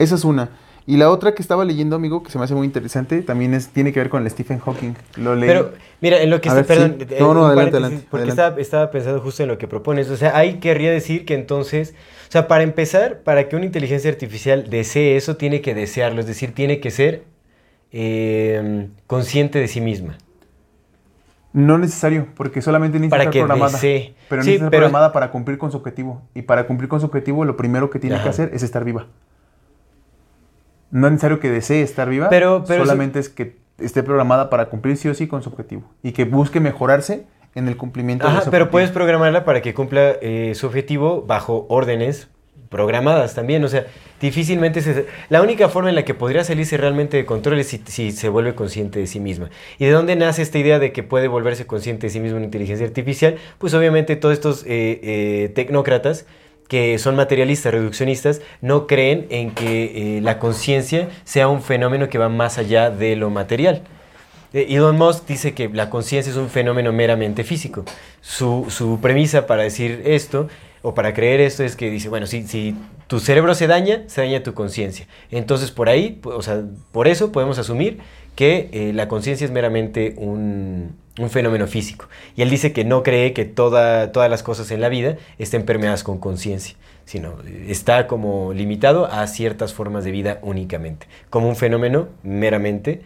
Esa 0.00 0.14
es 0.16 0.24
una. 0.24 0.48
Y 0.84 0.96
la 0.96 1.10
otra 1.10 1.32
que 1.34 1.42
estaba 1.42 1.64
leyendo, 1.64 1.94
amigo, 1.94 2.22
que 2.24 2.30
se 2.32 2.38
me 2.38 2.44
hace 2.44 2.54
muy 2.56 2.66
interesante, 2.66 3.22
también 3.22 3.54
es, 3.54 3.68
tiene 3.68 3.92
que 3.92 4.00
ver 4.00 4.08
con 4.08 4.22
el 4.24 4.30
Stephen 4.30 4.58
Hawking. 4.58 4.94
Lo 5.16 5.36
leí. 5.36 5.48
Pero, 5.48 5.70
mira, 6.00 6.20
en 6.20 6.28
lo 6.30 6.40
que 6.40 6.48
está, 6.48 6.62
ver, 6.62 6.66
perdón, 6.66 6.96
sí. 6.98 7.06
eh, 7.08 7.16
No, 7.20 7.34
no, 7.34 7.46
adelante, 7.46 7.76
adelante, 7.76 8.06
Porque 8.10 8.22
adelante. 8.24 8.30
Estaba, 8.42 8.60
estaba 8.60 8.90
pensando 8.90 9.20
justo 9.20 9.42
en 9.44 9.48
lo 9.48 9.58
que 9.58 9.68
propones. 9.68 10.10
O 10.10 10.16
sea, 10.16 10.36
ahí 10.36 10.54
querría 10.58 10.90
decir 10.90 11.24
que 11.24 11.34
entonces, 11.34 11.94
o 12.28 12.32
sea, 12.32 12.48
para 12.48 12.64
empezar, 12.64 13.20
para 13.20 13.48
que 13.48 13.54
una 13.54 13.64
inteligencia 13.64 14.10
artificial 14.10 14.68
desee 14.70 15.16
eso, 15.16 15.36
tiene 15.36 15.60
que 15.60 15.72
desearlo, 15.74 16.20
es 16.20 16.26
decir, 16.26 16.52
tiene 16.52 16.80
que 16.80 16.90
ser 16.90 17.22
eh, 17.92 18.88
consciente 19.06 19.60
de 19.60 19.68
sí 19.68 19.80
misma. 19.80 20.18
No 21.52 21.76
necesario, 21.78 22.28
porque 22.34 22.62
solamente 22.62 22.98
necesita 22.98 23.10
Para 23.10 23.22
estar 23.24 23.32
que 23.32 23.38
programada. 23.40 23.72
desee. 23.72 24.14
Pero 24.28 24.42
Sí, 24.42 24.48
necesita 24.48 24.52
estar 24.64 24.70
pero- 24.70 24.80
programada 24.86 25.12
para 25.12 25.30
cumplir 25.30 25.58
con 25.58 25.70
su 25.70 25.76
objetivo. 25.76 26.22
Y 26.34 26.42
para 26.42 26.66
cumplir 26.66 26.88
con 26.88 26.98
su 27.00 27.06
objetivo, 27.06 27.44
lo 27.44 27.56
primero 27.56 27.90
que 27.90 27.98
tiene 27.98 28.16
Ajá. 28.16 28.24
que 28.24 28.30
hacer 28.30 28.50
es 28.54 28.62
estar 28.62 28.84
viva. 28.84 29.06
No 30.92 31.08
es 31.08 31.12
necesario 31.14 31.40
que 31.40 31.50
desee 31.50 31.82
estar 31.82 32.08
viva, 32.08 32.28
Pero- 32.28 32.62
pero 32.68 32.84
solamente 32.84 33.18
es 33.18 33.28
que 33.28 33.56
esté 33.78 34.04
programada 34.04 34.48
para 34.50 34.66
cumplir 34.66 34.96
sí 34.96 35.08
o 35.08 35.14
sí 35.14 35.26
con 35.26 35.42
su 35.42 35.48
objetivo. 35.48 35.82
Y 36.04 36.12
que 36.12 36.24
busque 36.24 36.60
mejorarse 36.60 37.24
en 37.56 37.66
el 37.66 37.76
cumplimiento 37.76 38.26
de 38.26 38.30
Ajá, 38.30 38.42
ese 38.42 38.50
pero 38.50 38.64
objetivo. 38.66 38.70
puedes 38.72 38.90
programarla 38.92 39.44
para 39.44 39.60
que 39.62 39.74
cumpla 39.74 40.12
eh, 40.22 40.52
su 40.54 40.66
objetivo 40.68 41.22
bajo 41.26 41.66
órdenes 41.68 42.28
programadas 42.68 43.34
también. 43.34 43.62
O 43.64 43.68
sea, 43.68 43.84
difícilmente 44.20 44.80
se... 44.80 45.06
La 45.28 45.42
única 45.42 45.68
forma 45.68 45.90
en 45.90 45.94
la 45.94 46.04
que 46.06 46.14
podría 46.14 46.42
salirse 46.44 46.76
realmente 46.78 47.16
de 47.18 47.26
control 47.26 47.58
es 47.58 47.66
si, 47.68 47.82
si 47.84 48.12
se 48.12 48.28
vuelve 48.30 48.54
consciente 48.54 48.98
de 48.98 49.06
sí 49.06 49.20
misma. 49.20 49.50
¿Y 49.78 49.84
de 49.86 49.90
dónde 49.90 50.16
nace 50.16 50.40
esta 50.42 50.58
idea 50.58 50.78
de 50.78 50.92
que 50.92 51.02
puede 51.02 51.28
volverse 51.28 51.66
consciente 51.66 52.06
de 52.06 52.10
sí 52.12 52.20
misma 52.20 52.36
una 52.38 52.46
inteligencia 52.46 52.86
artificial? 52.86 53.36
Pues 53.58 53.74
obviamente 53.74 54.16
todos 54.16 54.32
estos 54.32 54.62
eh, 54.64 55.00
eh, 55.02 55.52
tecnócratas 55.54 56.24
que 56.68 56.98
son 56.98 57.16
materialistas, 57.16 57.72
reduccionistas, 57.72 58.40
no 58.60 58.86
creen 58.86 59.26
en 59.30 59.50
que 59.50 60.16
eh, 60.16 60.20
la 60.20 60.38
conciencia 60.38 61.08
sea 61.24 61.48
un 61.48 61.62
fenómeno 61.62 62.08
que 62.08 62.18
va 62.18 62.28
más 62.28 62.58
allá 62.58 62.90
de 62.90 63.16
lo 63.16 63.30
material. 63.30 63.82
Eh, 64.52 64.66
Elon 64.70 64.96
Musk 64.96 65.26
dice 65.26 65.54
que 65.54 65.68
la 65.68 65.90
conciencia 65.90 66.30
es 66.30 66.36
un 66.36 66.48
fenómeno 66.48 66.92
meramente 66.92 67.44
físico. 67.44 67.84
Su, 68.20 68.66
su 68.68 69.00
premisa 69.00 69.46
para 69.46 69.62
decir 69.62 70.02
esto 70.04 70.48
o 70.82 70.94
para 70.94 71.14
creer 71.14 71.40
esto 71.40 71.62
es 71.62 71.76
que 71.76 71.90
dice, 71.90 72.08
bueno, 72.08 72.26
si, 72.26 72.42
si 72.46 72.74
tu 73.06 73.20
cerebro 73.20 73.54
se 73.54 73.66
daña, 73.66 74.02
se 74.06 74.20
daña 74.20 74.42
tu 74.42 74.54
conciencia. 74.54 75.06
Entonces 75.30 75.70
por 75.70 75.88
ahí, 75.88 76.20
o 76.24 76.42
sea, 76.42 76.62
por 76.90 77.08
eso 77.08 77.32
podemos 77.32 77.58
asumir 77.58 77.98
que 78.34 78.68
eh, 78.72 78.92
la 78.94 79.08
conciencia 79.08 79.44
es 79.44 79.50
meramente 79.50 80.14
un, 80.16 80.96
un 81.18 81.30
fenómeno 81.30 81.66
físico. 81.66 82.08
Y 82.36 82.42
él 82.42 82.50
dice 82.50 82.72
que 82.72 82.84
no 82.84 83.02
cree 83.02 83.32
que 83.32 83.44
toda, 83.44 84.12
todas 84.12 84.30
las 84.30 84.42
cosas 84.42 84.70
en 84.70 84.80
la 84.80 84.88
vida 84.88 85.16
estén 85.38 85.64
permeadas 85.64 86.04
con 86.04 86.18
conciencia, 86.18 86.76
sino 87.04 87.36
está 87.66 88.06
como 88.06 88.52
limitado 88.52 89.06
a 89.06 89.26
ciertas 89.26 89.74
formas 89.74 90.04
de 90.04 90.10
vida 90.10 90.38
únicamente, 90.42 91.06
como 91.30 91.48
un 91.48 91.56
fenómeno 91.56 92.08
meramente 92.22 93.02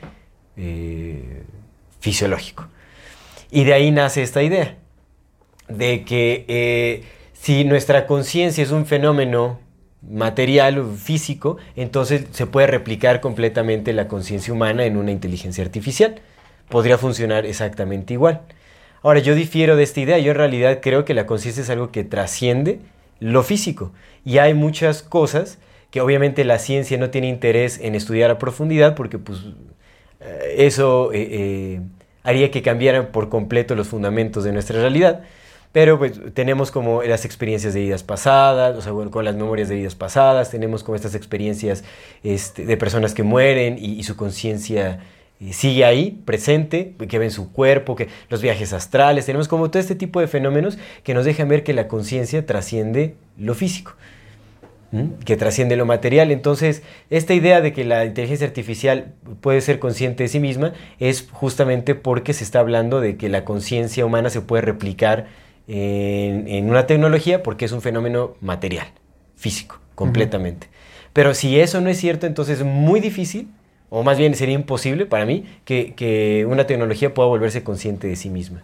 eh, 0.57 1.43
fisiológico. 2.01 2.69
Y 3.51 3.65
de 3.65 3.75
ahí 3.75 3.91
nace 3.91 4.23
esta 4.23 4.43
idea, 4.43 4.77
de 5.69 6.05
que 6.05 6.45
eh, 6.49 7.05
si 7.33 7.65
nuestra 7.65 8.07
conciencia 8.07 8.63
es 8.63 8.71
un 8.71 8.87
fenómeno 8.87 9.59
material 10.09 10.95
físico, 10.97 11.57
entonces 11.75 12.27
se 12.31 12.47
puede 12.47 12.69
replicar 12.69 13.21
completamente 13.21 13.93
la 13.93 14.07
conciencia 14.07 14.53
humana 14.53 14.85
en 14.85 14.97
una 14.97 15.11
inteligencia 15.11 15.65
artificial. 15.65 16.21
Podría 16.69 16.99
funcionar 16.99 17.47
exactamente 17.47 18.15
igual. 18.15 18.43
Ahora, 19.03 19.21
yo 19.21 19.35
difiero 19.35 19.77
de 19.77 19.85
esta 19.85 20.01
idea. 20.01 20.19
Yo 20.19 20.33
en 20.33 20.39
realidad 20.39 20.81
creo 20.83 21.05
que 21.05 21.15
la 21.15 21.27
conciencia 21.27 21.63
es 21.63 21.71
algo 21.71 21.93
que 21.93 22.05
trasciende 22.05 22.81
lo 23.21 23.43
físico. 23.43 23.93
Y 24.25 24.39
hay 24.39 24.55
muchas 24.55 25.03
cosas 25.03 25.59
que 25.91 26.01
obviamente 26.01 26.45
la 26.45 26.59
ciencia 26.59 26.99
no 26.99 27.11
tiene 27.11 27.29
interés 27.29 27.79
en 27.81 27.95
estudiar 27.95 28.31
a 28.31 28.39
profundidad 28.39 28.95
porque 28.95 29.19
pues 29.19 29.39
eh, 30.21 30.57
eso 30.59 31.13
eh, 31.13 31.29
eh, 31.31 31.81
haría 32.23 32.51
que 32.51 32.63
cambiaran 32.63 33.13
por 33.13 33.29
completo 33.29 33.75
los 33.75 33.89
fundamentos 33.89 34.45
de 34.45 34.53
nuestra 34.53 34.81
realidad. 34.81 35.23
Pero 35.73 35.99
pues 35.99 36.13
tenemos 36.33 36.71
como 36.71 37.03
las 37.03 37.25
experiencias 37.25 37.75
de 37.75 37.81
vidas 37.81 38.03
pasadas, 38.03 38.77
o 38.77 38.81
sea, 38.81 38.93
con 39.11 39.25
las 39.25 39.37
memorias 39.37 39.69
de 39.69 39.77
vidas 39.77 39.95
pasadas, 39.95 40.51
tenemos 40.51 40.83
como 40.83 40.97
estas 40.97 41.15
experiencias 41.15 41.85
este, 42.23 42.65
de 42.65 42.77
personas 42.79 43.13
que 43.13 43.23
mueren 43.23 43.77
y, 43.79 44.03
su 44.05 44.17
conciencia 44.17 45.01
sigue 45.51 45.85
ahí, 45.85 46.23
presente, 46.25 46.95
que 47.09 47.19
ven 47.19 47.31
su 47.31 47.53
cuerpo, 47.53 47.95
que 47.95 48.09
los 48.31 48.41
viajes 48.41 48.73
astrales, 48.73 49.27
tenemos 49.27 49.49
como 49.49 49.71
todo 49.71 49.81
este 49.81 49.95
tipo 49.95 50.21
de 50.21 50.29
fenómenos 50.29 50.79
que 51.03 51.15
nos 51.15 51.25
dejan 51.25 51.49
ver 51.49 51.63
que 51.63 51.75
la 51.75 51.89
conciencia 51.89 52.47
trasciende 52.47 53.17
lo 53.37 53.55
físico, 53.55 53.95
¿m? 54.93 55.11
que 55.25 55.37
trasciende 55.37 55.77
lo 55.77 55.85
material. 55.85 56.31
Entonces, 56.31 56.83
esta 57.11 57.35
idea 57.35 57.61
de 57.61 57.75
que 57.75 57.85
la 57.85 58.07
inteligencia 58.07 58.47
artificial 58.47 59.13
puede 59.43 59.61
ser 59.61 59.79
consciente 59.79 60.23
de 60.23 60.29
sí 60.29 60.41
misma 60.41 60.73
es 60.99 61.29
justamente 61.31 61.95
porque 61.95 62.33
se 62.33 62.43
está 62.43 62.61
hablando 62.61 63.01
de 63.01 63.17
que 63.17 63.29
la 63.29 63.45
conciencia 63.45 64.07
humana 64.07 64.31
se 64.31 64.41
puede 64.41 64.63
replicar 64.63 65.27
en, 65.69 66.49
en 66.49 66.71
una 66.71 66.87
tecnología 66.87 67.43
porque 67.43 67.67
es 67.67 67.73
un 67.73 67.83
fenómeno 67.83 68.37
material, 68.41 68.87
físico, 69.37 69.81
completamente. 69.95 70.69
Pero 71.13 71.35
si 71.35 71.61
eso 71.61 71.83
no 71.83 71.91
es 71.91 71.99
cierto, 71.99 72.27
entonces 72.27 72.61
es 72.61 72.65
muy 72.65 73.01
difícil 73.01 73.49
o 73.99 74.03
más 74.03 74.19
bien 74.19 74.35
sería 74.35 74.55
imposible 74.55 75.07
para 75.07 75.25
mí 75.25 75.47
que, 75.65 75.95
que 75.95 76.45
una 76.47 76.67
tecnología 76.67 77.15
pueda 77.15 77.31
volverse 77.31 77.65
consciente 77.65 78.07
de 78.07 78.17
sí 78.17 78.29
misma. 78.29 78.63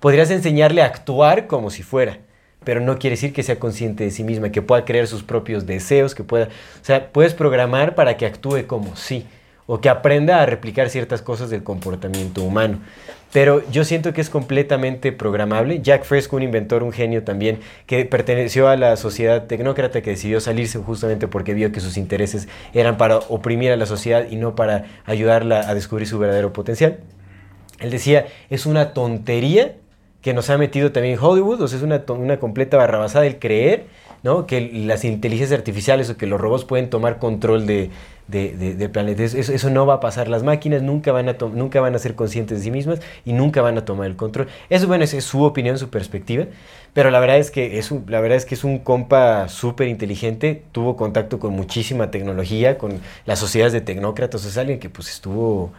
Podrías 0.00 0.28
enseñarle 0.32 0.82
a 0.82 0.86
actuar 0.86 1.46
como 1.46 1.70
si 1.70 1.84
fuera, 1.84 2.18
pero 2.64 2.80
no 2.80 2.98
quiere 2.98 3.14
decir 3.14 3.32
que 3.32 3.44
sea 3.44 3.60
consciente 3.60 4.02
de 4.02 4.10
sí 4.10 4.24
misma, 4.24 4.50
que 4.50 4.62
pueda 4.62 4.84
crear 4.84 5.06
sus 5.06 5.22
propios 5.22 5.66
deseos, 5.66 6.16
que 6.16 6.24
pueda... 6.24 6.46
O 6.46 6.84
sea, 6.84 7.12
puedes 7.12 7.32
programar 7.32 7.94
para 7.94 8.16
que 8.16 8.26
actúe 8.26 8.66
como 8.66 8.96
sí, 8.96 9.24
o 9.68 9.80
que 9.80 9.88
aprenda 9.88 10.42
a 10.42 10.46
replicar 10.46 10.90
ciertas 10.90 11.22
cosas 11.22 11.48
del 11.48 11.62
comportamiento 11.62 12.42
humano. 12.42 12.80
Pero 13.32 13.62
yo 13.70 13.84
siento 13.84 14.12
que 14.12 14.20
es 14.20 14.30
completamente 14.30 15.12
programable. 15.12 15.80
Jack 15.82 16.04
Fresco, 16.04 16.36
un 16.36 16.42
inventor, 16.42 16.82
un 16.82 16.92
genio 16.92 17.24
también, 17.24 17.58
que 17.86 18.04
perteneció 18.04 18.68
a 18.68 18.76
la 18.76 18.96
sociedad 18.96 19.46
tecnócrata, 19.46 20.00
que 20.00 20.10
decidió 20.10 20.40
salirse 20.40 20.78
justamente 20.78 21.28
porque 21.28 21.52
vio 21.52 21.72
que 21.72 21.80
sus 21.80 21.96
intereses 21.96 22.48
eran 22.72 22.96
para 22.96 23.18
oprimir 23.18 23.72
a 23.72 23.76
la 23.76 23.86
sociedad 23.86 24.26
y 24.30 24.36
no 24.36 24.54
para 24.54 24.86
ayudarla 25.04 25.68
a 25.68 25.74
descubrir 25.74 26.06
su 26.06 26.18
verdadero 26.18 26.52
potencial. 26.52 26.98
Él 27.80 27.90
decía, 27.90 28.26
es 28.48 28.64
una 28.64 28.94
tontería 28.94 29.76
que 30.22 30.32
nos 30.32 30.50
ha 30.50 30.58
metido 30.58 30.92
también 30.92 31.18
Hollywood, 31.20 31.60
o 31.60 31.68
sea, 31.68 31.78
es 31.78 31.84
una, 31.84 32.38
completa 32.38 32.76
barrabasada 32.76 33.26
el 33.26 33.38
creer 33.38 33.86
¿no? 34.22 34.46
que 34.46 34.60
las 34.60 35.04
inteligencias 35.04 35.56
artificiales 35.56 36.10
o 36.10 36.16
que 36.16 36.26
los 36.26 36.40
robots 36.40 36.64
pueden 36.64 36.90
tomar 36.90 37.18
control 37.18 37.66
de, 37.66 37.90
de, 38.28 38.56
de- 38.56 38.74
del 38.74 38.90
planeta. 38.90 39.22
Eso, 39.24 39.38
eso- 39.52 39.70
no 39.70 39.86
va 39.86 39.94
a 39.94 40.00
pasar. 40.00 40.28
Las 40.28 40.42
máquinas 40.42 40.82
nunca 40.82 41.12
van, 41.12 41.28
a 41.28 41.36
nunca 41.54 41.80
van 41.80 41.94
a 41.94 41.98
ser 41.98 42.14
conscientes 42.14 42.58
de 42.58 42.64
sí 42.64 42.70
mismas 42.70 43.00
y 43.24 43.32
nunca 43.32 43.62
van 43.62 43.78
a 43.78 43.84
tomar 43.84 44.06
el 44.06 44.16
control. 44.16 44.48
Eso, 44.70 44.86
bueno, 44.86 45.04
es 45.04 45.10
su 45.24 45.42
opinión, 45.44 45.78
su 45.78 45.90
perspectiva. 45.90 46.46
Pero 46.92 47.10
la 47.10 47.20
verdad 47.20 47.38
es 47.38 47.50
que 47.50 47.78
es 47.78 47.90
un, 47.90 48.04
la 48.08 48.20
verdad 48.20 48.36
es, 48.38 48.46
que 48.46 48.54
es 48.54 48.64
un 48.64 48.78
compa 48.78 49.48
súper 49.48 49.88
inteligente. 49.88 50.62
Tuvo 50.72 50.96
contacto 50.96 51.38
con 51.38 51.52
muchísima 51.54 52.10
tecnología, 52.10 52.78
con 52.78 53.00
las 53.26 53.38
sociedades 53.38 53.72
de 53.72 53.80
tecnócratas. 53.82 54.44
Es 54.44 54.56
alguien 54.56 54.78
que 54.80 54.88
pues 54.90 55.10
estuvo 55.10 55.72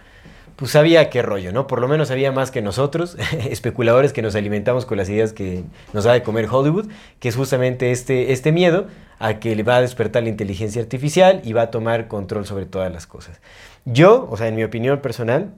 pues 0.57 0.71
sabía 0.71 1.11
qué 1.11 1.21
rollo, 1.21 1.53
¿no? 1.53 1.67
Por 1.67 1.79
lo 1.79 1.87
menos 1.87 2.07
sabía 2.07 2.31
más 2.31 2.49
que 2.49 2.63
nosotros, 2.63 3.15
especuladores 3.49 4.11
que 4.11 4.23
nos 4.23 4.35
alimentamos 4.35 4.85
con 4.85 4.97
las 4.97 5.07
ideas 5.07 5.31
que 5.31 5.63
nos 5.93 6.03
da 6.03 6.13
de 6.13 6.23
comer 6.23 6.47
Hollywood, 6.51 6.87
que 7.19 7.29
es 7.29 7.35
justamente 7.35 7.91
este, 7.91 8.33
este 8.33 8.51
miedo 8.51 8.87
a 9.19 9.35
que 9.39 9.55
le 9.55 9.61
va 9.61 9.77
a 9.77 9.81
despertar 9.81 10.23
la 10.23 10.29
inteligencia 10.29 10.81
artificial 10.81 11.41
y 11.43 11.53
va 11.53 11.61
a 11.63 11.71
tomar 11.71 12.07
control 12.07 12.47
sobre 12.47 12.65
todas 12.65 12.91
las 12.91 13.05
cosas. 13.05 13.39
Yo, 13.85 14.27
o 14.31 14.35
sea, 14.35 14.47
en 14.47 14.55
mi 14.55 14.63
opinión 14.63 14.99
personal, 14.99 15.53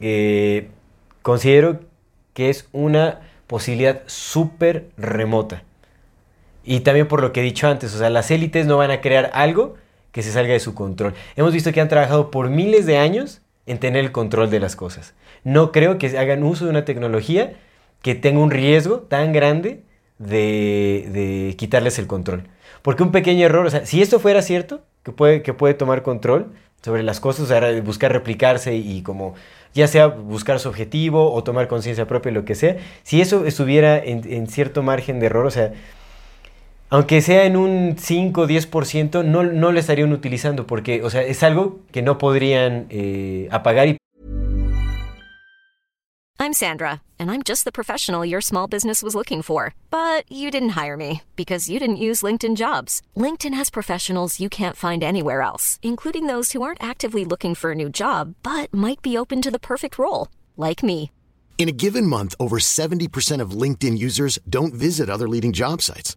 eh, 0.00 0.68
considero 1.20 1.80
que 2.32 2.48
es 2.48 2.68
una 2.72 3.20
posibilidad 3.46 4.00
súper 4.06 4.88
remota. 4.96 5.62
Y 6.64 6.80
también 6.80 7.06
por 7.06 7.20
lo 7.20 7.34
que 7.34 7.40
he 7.40 7.44
dicho 7.44 7.68
antes, 7.68 7.94
o 7.94 7.98
sea, 7.98 8.08
las 8.08 8.30
élites 8.30 8.66
no 8.66 8.78
van 8.78 8.90
a 8.90 9.02
crear 9.02 9.30
algo 9.34 9.74
que 10.10 10.22
se 10.22 10.32
salga 10.32 10.54
de 10.54 10.60
su 10.60 10.74
control. 10.74 11.12
Hemos 11.36 11.52
visto 11.52 11.70
que 11.70 11.82
han 11.82 11.88
trabajado 11.88 12.30
por 12.30 12.48
miles 12.48 12.86
de 12.86 12.96
años 12.96 13.42
en 13.68 13.78
tener 13.78 14.04
el 14.04 14.12
control 14.12 14.50
de 14.50 14.60
las 14.60 14.76
cosas. 14.76 15.14
No 15.44 15.72
creo 15.72 15.98
que 15.98 16.18
hagan 16.18 16.42
uso 16.42 16.64
de 16.64 16.70
una 16.70 16.84
tecnología 16.84 17.52
que 18.02 18.14
tenga 18.14 18.40
un 18.40 18.50
riesgo 18.50 19.00
tan 19.00 19.32
grande 19.32 19.82
de, 20.18 21.54
quitarles 21.56 21.98
el 21.98 22.06
control. 22.06 22.44
Porque 22.82 23.02
un 23.02 23.12
pequeño 23.12 23.46
error, 23.46 23.66
o 23.66 23.70
sea, 23.70 23.86
si 23.86 24.02
esto 24.02 24.20
fuera 24.20 24.42
cierto, 24.42 24.82
que 25.02 25.12
puede, 25.12 25.42
que 25.42 25.52
puede 25.52 25.74
tomar 25.74 26.02
control 26.02 26.52
sobre 26.82 27.02
las 27.02 27.20
cosas, 27.20 27.48
buscar 27.84 28.12
replicarse 28.12 28.76
y 28.76 29.02
como 29.02 29.34
ya 29.74 29.86
sea 29.86 30.06
buscar 30.06 30.58
su 30.60 30.68
objetivo 30.68 31.32
o 31.32 31.44
tomar 31.44 31.68
conciencia 31.68 32.06
propia, 32.06 32.32
lo 32.32 32.44
que 32.44 32.54
sea, 32.54 32.76
si 33.02 33.20
eso 33.20 33.44
estuviera 33.46 33.98
en, 33.98 34.22
en 34.32 34.46
cierto 34.46 34.82
margen 34.82 35.20
de 35.20 35.26
error, 35.26 35.46
o 35.46 35.50
sea, 35.50 35.72
aunque 36.90 37.20
sea 37.20 37.44
en 37.44 37.56
un 37.56 37.96
5 37.98 38.40
o 38.40 38.46
10%, 38.46 39.24
no, 39.24 39.42
no 39.42 39.72
lo 39.72 39.78
estarían 39.78 40.12
utilizando 40.12 40.66
porque, 40.66 41.02
o 41.02 41.10
sea, 41.10 41.22
es 41.22 41.42
algo 41.42 41.80
que 41.92 42.02
no 42.02 42.18
podrían 42.18 42.86
eh, 42.90 43.48
apagar 43.50 43.88
y 43.88 43.98
I'm 46.40 46.52
Sandra, 46.52 47.02
and 47.18 47.32
I'm 47.32 47.42
just 47.42 47.64
the 47.64 47.72
professional 47.72 48.24
your 48.24 48.40
small 48.40 48.68
business 48.68 49.02
was 49.02 49.16
looking 49.16 49.42
for. 49.42 49.74
But 49.90 50.24
you 50.30 50.52
didn't 50.52 50.80
hire 50.80 50.96
me 50.96 51.22
because 51.34 51.68
you 51.68 51.80
didn't 51.80 51.96
use 51.96 52.22
LinkedIn 52.22 52.54
jobs. 52.54 53.02
LinkedIn 53.16 53.54
has 53.54 53.70
professionals 53.70 54.38
you 54.38 54.48
can't 54.48 54.76
find 54.76 55.02
anywhere 55.02 55.42
else, 55.42 55.80
including 55.82 56.26
those 56.26 56.52
who 56.52 56.62
aren't 56.62 56.82
actively 56.82 57.24
looking 57.24 57.56
for 57.56 57.72
a 57.72 57.74
new 57.74 57.90
job 57.90 58.34
but 58.44 58.72
might 58.72 59.02
be 59.02 59.18
open 59.18 59.42
to 59.42 59.50
the 59.50 59.58
perfect 59.58 59.98
role, 59.98 60.28
like 60.56 60.84
me. 60.84 61.10
In 61.58 61.68
a 61.68 61.72
given 61.72 62.06
month, 62.06 62.36
over 62.38 62.58
70% 62.60 63.40
of 63.42 63.50
LinkedIn 63.50 63.98
users 63.98 64.38
don't 64.48 64.72
visit 64.72 65.10
other 65.10 65.28
leading 65.28 65.52
job 65.52 65.82
sites. 65.82 66.16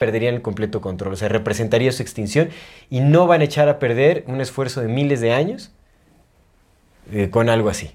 perderían 0.00 0.34
el 0.34 0.40
completo 0.40 0.80
control. 0.80 1.12
O 1.12 1.16
sea, 1.16 1.28
representaría 1.28 1.92
su 1.92 2.00
extinción 2.00 2.48
y 2.88 3.00
no 3.00 3.26
van 3.26 3.42
a 3.42 3.44
echar 3.44 3.68
a 3.68 3.78
perder 3.78 4.24
un 4.28 4.40
esfuerzo 4.40 4.80
de 4.80 4.88
miles 4.88 5.20
de 5.20 5.34
años 5.34 5.72
eh, 7.12 7.28
con 7.28 7.50
algo 7.50 7.68
así. 7.68 7.90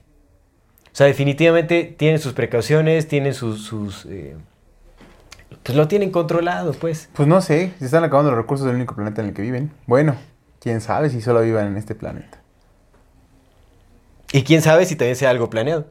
O 0.86 0.95
sea, 0.95 1.08
definitivamente 1.08 1.95
tienen 1.97 2.20
sus 2.20 2.34
precauciones, 2.34 3.08
tienen 3.08 3.34
sus... 3.34 3.64
sus 3.64 4.06
eh, 4.06 4.36
pues 5.64 5.76
lo 5.76 5.88
tienen 5.88 6.12
controlado, 6.12 6.74
pues. 6.74 7.10
Pues 7.14 7.28
no 7.28 7.41
sé, 7.41 7.74
se 7.80 7.86
están 7.86 8.03
acabando 8.03 8.30
los 8.30 8.38
recursos 8.38 8.68
del 8.68 8.76
único 8.76 8.93
planeta 8.93 9.24
en 9.24 9.30
el 9.30 9.34
que 9.34 9.41
viven. 9.41 9.72
Bueno, 9.88 10.16
quién 10.60 10.82
sabe 10.82 11.10
si 11.10 11.22
solo 11.22 11.41
vivan 11.41 11.66
en 11.66 11.78
este 11.78 11.95
planeta. 11.95 12.39
Y 14.32 14.43
quién 14.43 14.62
sabe 14.62 14.86
si 14.86 14.95
también 14.95 15.16
sea 15.16 15.32
algo 15.32 15.49
planeado. 15.49 15.88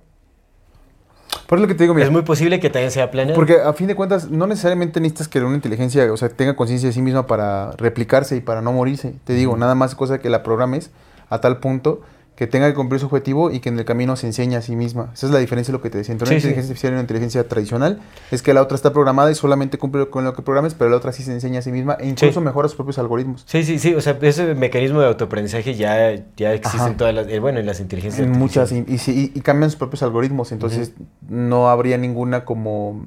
Por 1.46 1.58
eso 1.58 1.62
lo 1.64 1.68
que 1.68 1.74
te 1.74 1.84
digo, 1.84 1.94
mira, 1.94 2.06
Es 2.06 2.12
muy 2.12 2.22
posible 2.22 2.58
que 2.60 2.70
también 2.70 2.90
sea 2.90 3.10
planeado. 3.10 3.34
porque 3.36 3.60
a 3.60 3.72
fin 3.72 3.86
de 3.86 3.94
cuentas 3.94 4.30
no 4.30 4.46
necesariamente 4.46 5.00
necesitas 5.00 5.28
que 5.28 5.40
una 5.40 5.54
inteligencia, 5.54 6.10
o 6.12 6.16
sea, 6.16 6.28
tenga 6.28 6.56
conciencia 6.56 6.88
de 6.88 6.92
sí 6.92 7.02
misma 7.02 7.26
para 7.26 7.72
replicarse 7.72 8.36
y 8.36 8.40
para 8.40 8.60
no 8.62 8.72
morirse. 8.72 9.14
Te 9.24 9.34
digo, 9.34 9.56
nada 9.56 9.74
más 9.74 9.94
cosa 9.94 10.18
que 10.18 10.30
la 10.30 10.42
programes 10.42 10.90
a 11.28 11.40
tal 11.40 11.58
punto 11.58 12.00
que 12.36 12.48
tenga 12.48 12.66
que 12.68 12.74
cumplir 12.74 12.98
su 13.00 13.06
objetivo 13.06 13.52
y 13.52 13.60
que 13.60 13.68
en 13.68 13.78
el 13.78 13.84
camino 13.84 14.16
se 14.16 14.26
enseñe 14.26 14.56
a 14.56 14.60
sí 14.60 14.74
misma. 14.74 15.10
Esa 15.14 15.26
es 15.26 15.32
la 15.32 15.38
diferencia 15.38 15.70
de 15.70 15.78
lo 15.78 15.82
que 15.82 15.88
te 15.90 15.98
decía. 15.98 16.12
Entre 16.12 16.26
una 16.28 16.34
Sí, 16.34 16.40
sí. 16.40 16.48
inteligencia 16.48 16.68
artificial 16.70 16.90
y 16.90 16.94
una 16.94 17.00
inteligencia 17.02 17.48
tradicional 17.48 18.00
es 18.32 18.42
que 18.42 18.52
la 18.54 18.60
otra 18.62 18.74
está 18.74 18.92
programada 18.92 19.30
y 19.30 19.36
solamente 19.36 19.78
cumple 19.78 20.08
con 20.10 20.24
lo 20.24 20.32
que 20.34 20.42
programes, 20.42 20.74
pero 20.74 20.90
la 20.90 20.96
otra 20.96 21.12
sí 21.12 21.22
se 21.22 21.32
enseña 21.32 21.60
a 21.60 21.62
sí 21.62 21.70
misma 21.70 21.96
e 22.00 22.08
incluso 22.08 22.40
Sí. 22.40 22.44
mejora 22.44 22.66
sus 22.68 22.74
propios 22.76 22.98
algoritmos. 22.98 23.44
Sí, 23.46 23.62
sí, 23.62 23.78
sí. 23.78 23.94
O 23.94 24.00
sea, 24.00 24.18
ese 24.20 24.54
mecanismo 24.56 25.00
de 25.00 25.06
autoaprendizaje 25.06 25.74
ya, 25.76 26.12
ya 26.36 26.52
existe 26.54 26.78
Ajá. 26.78 26.88
en 26.90 26.96
todas 26.96 27.14
las... 27.14 27.28
eh, 27.28 27.38
bueno, 27.38 27.60
en 27.60 27.66
las 27.66 27.78
inteligencias 27.78 28.26
En 28.26 28.32
muchas, 28.32 28.72
y, 28.72 28.78
y- 28.78 29.32
y 29.34 29.40
cambian 29.40 29.70
sus 29.70 29.78
propios 29.78 30.02
algoritmos, 30.02 30.50
entonces 30.50 30.92
no 31.28 31.68
habría 31.68 31.98
ninguna 31.98 32.44
como 32.44 33.06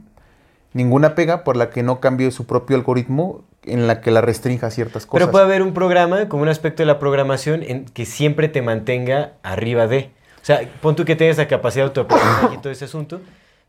ninguna 0.73 1.15
pega 1.15 1.43
por 1.43 1.57
la 1.57 1.69
que 1.69 1.83
no 1.83 1.99
cambie 1.99 2.29
su 2.31 2.45
propio 2.45 2.75
algoritmo 2.77 3.43
en 3.67 3.87
la 3.87 4.01
que 4.01 4.11
la 4.11 4.21
restrinja 4.21 4.67
a 4.67 4.71
ciertas 4.71 5.05
cosas. 5.05 5.19
Pero 5.19 5.31
puede 5.31 5.45
haber 5.45 5.61
un 5.61 5.73
programa, 5.73 6.29
como 6.29 6.43
un 6.43 6.49
aspecto 6.49 6.83
de 6.83 6.87
la 6.87 6.99
programación, 6.99 7.63
en 7.63 7.85
que 7.85 8.05
siempre 8.05 8.49
te 8.49 8.61
mantenga 8.61 9.33
arriba 9.43 9.87
de. 9.87 10.11
O 10.41 10.45
sea, 10.47 10.61
pon 10.81 10.95
tú 10.95 11.05
que 11.05 11.15
tengas 11.15 11.37
la 11.37 11.47
capacidad 11.47 11.83
de 11.83 11.87
autoaprendizaje 11.89 12.55
y 12.55 12.57
todo 12.59 12.71
ese 12.71 12.85
asunto, 12.85 13.21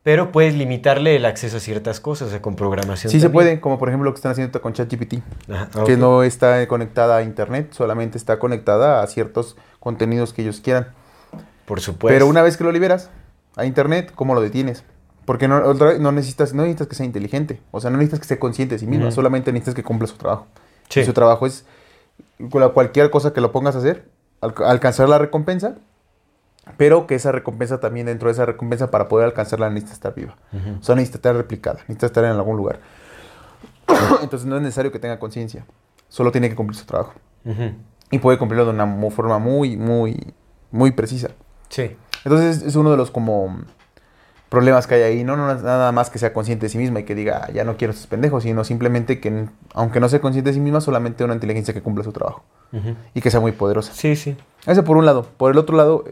pero 0.03 0.31
puedes 0.31 0.55
limitarle 0.55 1.17
el 1.17 1.25
acceso 1.25 1.57
a 1.57 1.61
ciertas 1.61 2.01
cosas, 2.01 2.29
o 2.29 2.31
sea, 2.31 2.41
con 2.41 2.55
programación. 2.55 3.11
Sí 3.11 3.21
se 3.21 3.31
puede, 3.31 3.61
como 3.61 3.79
por 3.79 3.89
ejemplo 3.89 4.09
lo 4.09 4.15
que 4.15 4.19
están 4.19 4.33
haciendo 4.33 4.63
con 4.63 4.73
ChatGPT, 4.73 5.17
que 5.85 5.97
no 5.97 6.23
está 6.23 6.67
conectada 6.69 7.17
a 7.17 7.23
internet, 7.23 7.73
solamente 7.73 8.17
está 8.17 8.39
conectada 8.39 9.03
a 9.03 9.07
ciertos 9.07 9.57
contenidos 9.81 10.33
que 10.33 10.43
ellos 10.43 10.61
quieran. 10.61 10.89
Por 11.67 11.81
supuesto. 11.81 12.15
Pero 12.15 12.27
una 12.27 12.43
vez 12.43 12.57
que 12.57 12.65
lo 12.65 12.73
liberas 12.73 13.11
a 13.57 13.67
internet, 13.67 14.13
¿cómo 14.15 14.35
lo 14.35 14.41
detienes? 14.41 14.85
Porque 15.29 15.47
no, 15.47 15.59
otra 15.63 15.99
no 15.99 16.11
necesitas, 16.11 16.55
no 16.55 16.63
necesitas 16.63 16.87
que 16.87 16.95
sea 16.95 17.05
inteligente, 17.05 17.61
o 17.71 17.83
sea, 17.83 17.91
no 17.91 17.99
necesitas 17.99 18.21
que 18.21 18.25
esté 18.25 18.39
consciente 18.39 18.77
de 18.77 18.79
sí 18.79 18.87
mismo, 18.87 19.11
solamente 19.11 19.53
necesitas 19.53 19.75
que 19.75 19.83
cumpla 19.85 20.07
su 20.09 20.17
trabajo. 20.17 20.47
Sí. 20.89 21.01
Y 21.01 21.05
su 21.05 21.13
trabajo 21.13 21.45
es 21.47 21.67
cualquier 22.73 23.11
cosa 23.11 23.35
que 23.35 23.43
lo 23.43 23.53
pongas 23.53 23.75
a 23.77 23.79
hacer, 23.81 24.09
al- 24.41 24.55
alcanzar 24.65 25.07
la 25.07 25.19
recompensa, 25.19 25.75
pero 26.79 27.07
que 27.07 27.15
esa 27.15 27.31
recompensa 27.31 27.79
también 27.79 28.07
dentro 28.07 28.29
de 28.29 28.33
esa 28.33 28.47
recompensa 28.47 28.91
para 28.91 29.09
poder 29.09 29.27
alcanzarla 29.27 29.69
necesita 29.69 29.93
estar 29.93 30.15
viva. 30.15 30.35
O 30.81 30.83
sea, 30.83 30.95
necesita 30.95 31.19
estar 31.19 31.37
replicada, 31.37 31.81
necesita 31.89 32.07
estar 32.07 32.25
en 32.25 32.31
algún 32.31 32.57
lugar. 32.57 32.81
Entonces 34.23 34.47
no 34.47 34.57
es 34.57 34.63
necesario 34.63 34.91
que 34.93 34.99
tenga 34.99 35.19
conciencia, 35.19 35.67
solo 36.09 36.33
tiene 36.33 36.49
que 36.49 36.57
cumplir 36.57 36.79
su 36.79 36.87
trabajo. 36.87 37.13
Ujú. 37.45 37.73
Y 38.11 38.19
puede 38.19 38.39
cumplirlo 38.39 38.65
de 38.65 38.71
una 38.71 39.11
forma 39.11 39.39
muy, 39.39 39.77
muy, 39.77 40.33
muy 40.71 40.93
precisa. 40.93 41.29
Sí. 41.69 41.97
Entonces 42.25 42.63
es 42.63 42.77
uno 42.77 42.91
de 42.91 42.97
los 42.97 43.11
como 43.11 43.59
problemas 44.49 44.87
que 44.87 44.95
hay 44.95 45.03
ahí, 45.03 45.25
no, 45.25 45.37
no 45.37 45.53
nada 45.55 45.93
más 45.93 46.11
que 46.11 46.19
sea 46.19 46.33
consciente 46.33 46.67
de 46.67 46.71
sí 46.71 46.79
misma 46.79 47.01
y 47.01 47.05
que 47.05 47.15
diga, 47.15 47.43
"Ah, 47.45 47.51
ya 47.53 47.65
no 47.65 47.77
quiero 47.77 47.93
estos 47.93 48.07
pendejos, 48.07 48.43
sino 48.45 48.65
simplemente 48.65 49.21
que, 49.21 49.47
aunque 49.75 50.01
no 50.01 50.09
sea 50.09 50.21
consciente 50.21 50.51
de 50.51 50.55
sí 50.55 50.61
misma, 50.61 50.81
solamente 50.81 51.25
una 51.25 51.35
inteligencia 51.35 51.75
que 51.75 51.83
cumpla 51.83 52.05
su 52.05 52.13
trabajo 52.13 52.43
y 53.15 53.21
que 53.21 53.31
sea 53.31 53.41
muy 53.41 53.53
poderosa. 53.53 53.93
Sí, 53.95 54.15
sí. 54.17 54.37
Ese 54.67 54.83
por 54.83 54.97
un 54.97 55.07
lado. 55.07 55.27
Por 55.37 55.53
el 55.53 55.59
otro 55.59 55.77
lado, 55.77 56.05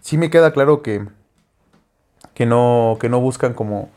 sí 0.00 0.16
me 0.18 0.30
queda 0.30 0.52
claro 0.52 0.82
que, 0.82 1.06
que, 2.34 2.46
no, 2.46 2.96
que 3.00 3.08
no 3.08 3.20
buscan 3.20 3.52
como... 3.54 3.90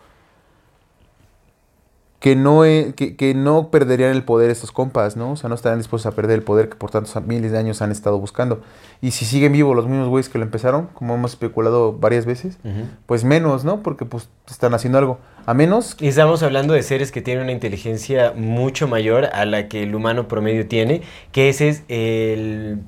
Que 2.21 2.37
no, 2.37 2.61
que, 2.61 3.15
que 3.17 3.33
no 3.33 3.71
perderían 3.71 4.11
el 4.11 4.23
poder 4.23 4.49
estos 4.51 4.71
compas, 4.71 5.17
¿no? 5.17 5.31
O 5.31 5.35
sea, 5.35 5.49
no 5.49 5.55
estarían 5.55 5.79
dispuestos 5.79 6.13
a 6.13 6.15
perder 6.15 6.37
el 6.37 6.43
poder 6.43 6.69
que 6.69 6.75
por 6.75 6.91
tantos 6.91 7.21
miles 7.25 7.51
de 7.51 7.57
años 7.57 7.81
han 7.81 7.91
estado 7.91 8.17
buscando. 8.19 8.61
Y 9.01 9.11
si 9.11 9.25
siguen 9.25 9.51
vivos 9.51 9.75
los 9.75 9.87
mismos 9.87 10.07
güeyes 10.07 10.29
que 10.29 10.37
lo 10.37 10.45
empezaron, 10.45 10.87
como 10.93 11.15
hemos 11.15 11.31
especulado 11.31 11.93
varias 11.93 12.25
veces, 12.25 12.59
pues 13.07 13.23
menos, 13.23 13.65
¿no? 13.65 13.81
Porque 13.81 14.05
pues 14.05 14.29
están 14.47 14.73
haciendo 14.73 14.99
algo. 14.99 15.17
A 15.47 15.55
menos 15.55 15.97
Y 15.99 16.07
estamos 16.07 16.43
hablando 16.43 16.75
de 16.75 16.83
seres 16.83 17.11
que 17.11 17.21
tienen 17.21 17.43
una 17.43 17.51
inteligencia 17.51 18.33
mucho 18.35 18.87
mayor 18.87 19.25
a 19.33 19.43
la 19.45 19.67
que 19.67 19.81
el 19.83 19.95
humano 19.95 20.27
promedio 20.27 20.67
tiene, 20.67 21.01
que 21.31 21.49
ese 21.49 21.69
es 21.69 21.83
el 21.87 22.83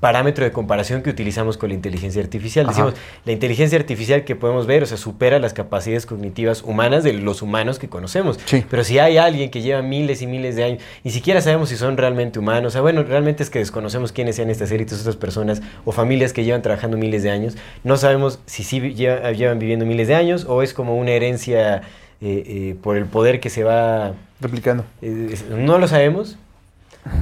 parámetro 0.00 0.44
de 0.44 0.50
comparación 0.50 1.02
que 1.02 1.10
utilizamos 1.10 1.58
con 1.58 1.68
la 1.68 1.74
inteligencia 1.74 2.22
artificial. 2.22 2.66
Ajá. 2.66 2.72
Decimos, 2.72 2.94
la 3.24 3.32
inteligencia 3.32 3.78
artificial 3.78 4.24
que 4.24 4.34
podemos 4.34 4.66
ver, 4.66 4.82
o 4.82 4.86
sea, 4.86 4.96
supera 4.96 5.38
las 5.38 5.52
capacidades 5.52 6.06
cognitivas 6.06 6.62
humanas 6.62 7.04
de 7.04 7.12
los 7.12 7.42
humanos 7.42 7.78
que 7.78 7.88
conocemos. 7.88 8.38
Sí. 8.46 8.64
Pero 8.68 8.82
si 8.82 8.98
hay 8.98 9.18
alguien 9.18 9.50
que 9.50 9.60
lleva 9.60 9.82
miles 9.82 10.22
y 10.22 10.26
miles 10.26 10.56
de 10.56 10.64
años, 10.64 10.82
ni 11.04 11.10
siquiera 11.10 11.40
sabemos 11.40 11.68
si 11.68 11.76
son 11.76 11.96
realmente 11.96 12.38
humanos, 12.38 12.68
o 12.68 12.72
sea, 12.72 12.80
bueno, 12.80 13.02
realmente 13.02 13.42
es 13.42 13.50
que 13.50 13.58
desconocemos 13.58 14.12
quiénes 14.12 14.36
sean 14.36 14.50
estas 14.50 14.70
élites, 14.70 14.98
estas 14.98 15.16
personas 15.16 15.60
o 15.84 15.92
familias 15.92 16.32
que 16.32 16.44
llevan 16.44 16.62
trabajando 16.62 16.96
miles 16.96 17.22
de 17.22 17.30
años, 17.30 17.56
no 17.84 17.96
sabemos 17.96 18.40
si 18.46 18.64
sí 18.64 18.94
llevan 18.94 19.58
viviendo 19.58 19.84
miles 19.84 20.08
de 20.08 20.14
años 20.14 20.46
o 20.48 20.62
es 20.62 20.72
como 20.72 20.96
una 20.96 21.10
herencia 21.10 21.82
eh, 22.22 22.44
eh, 22.46 22.76
por 22.82 22.96
el 22.96 23.04
poder 23.06 23.40
que 23.40 23.50
se 23.50 23.64
va... 23.64 24.14
replicando. 24.40 24.84
eh, 25.02 25.34
no 25.50 25.78
lo 25.78 25.88
sabemos, 25.88 26.38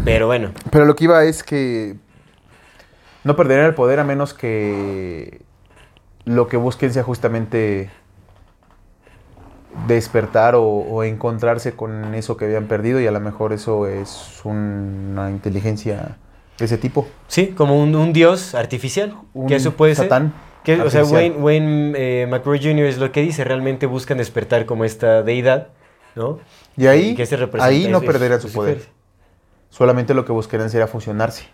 pero 0.04 0.26
bueno, 0.26 0.52
Pero 0.70 0.84
lo 0.84 0.96
que 0.96 1.04
iba 1.04 1.24
es 1.24 1.42
que 1.42 1.96
no 3.28 3.36
perderían 3.36 3.66
el 3.66 3.74
poder 3.74 4.00
a 4.00 4.04
menos 4.04 4.32
que 4.32 5.42
lo 6.24 6.48
que 6.48 6.56
busquen 6.56 6.94
sea 6.94 7.02
justamente 7.02 7.90
despertar 9.86 10.54
o, 10.54 10.64
o 10.64 11.04
encontrarse 11.04 11.72
con 11.72 12.14
eso 12.14 12.38
que 12.38 12.46
habían 12.46 12.68
perdido 12.68 13.02
y 13.02 13.06
a 13.06 13.10
lo 13.10 13.20
mejor 13.20 13.52
eso 13.52 13.86
es 13.86 14.40
una 14.44 15.30
inteligencia 15.30 16.16
de 16.58 16.64
ese 16.64 16.78
tipo. 16.78 17.06
sí, 17.28 17.48
como 17.48 17.80
un, 17.80 17.94
un 17.94 18.14
dios 18.14 18.54
artificial, 18.54 19.14
Un 19.34 19.46
que 19.46 19.56
eso 19.56 19.74
puede 19.74 19.94
satán 19.94 20.32
ser... 20.32 20.48
Que, 20.64 20.82
o 20.82 20.90
sea. 20.90 21.04
Wayne, 21.04 21.36
Wayne 21.36 21.92
eh, 21.96 22.26
McCrory 22.26 22.58
Jr. 22.58 22.86
es 22.86 22.98
lo 22.98 23.12
que 23.12 23.20
dice, 23.20 23.44
realmente 23.44 23.84
buscan 23.86 24.18
despertar 24.18 24.64
como 24.64 24.84
esta 24.84 25.22
deidad, 25.22 25.68
¿no? 26.16 26.40
Y 26.76 26.86
ahí, 26.86 27.14
Que 27.14 27.26
se 27.26 27.36
representa 27.36 27.66
ahí 27.66 27.88
no 27.88 28.00
es 28.00 28.42
su 28.42 28.52
poder. 28.52 28.86
Solamente 29.68 30.14
lo 30.14 30.24
que 30.24 30.32
buscarían 30.32 30.70
sería 30.70 30.86
fusionarse. 30.86 31.44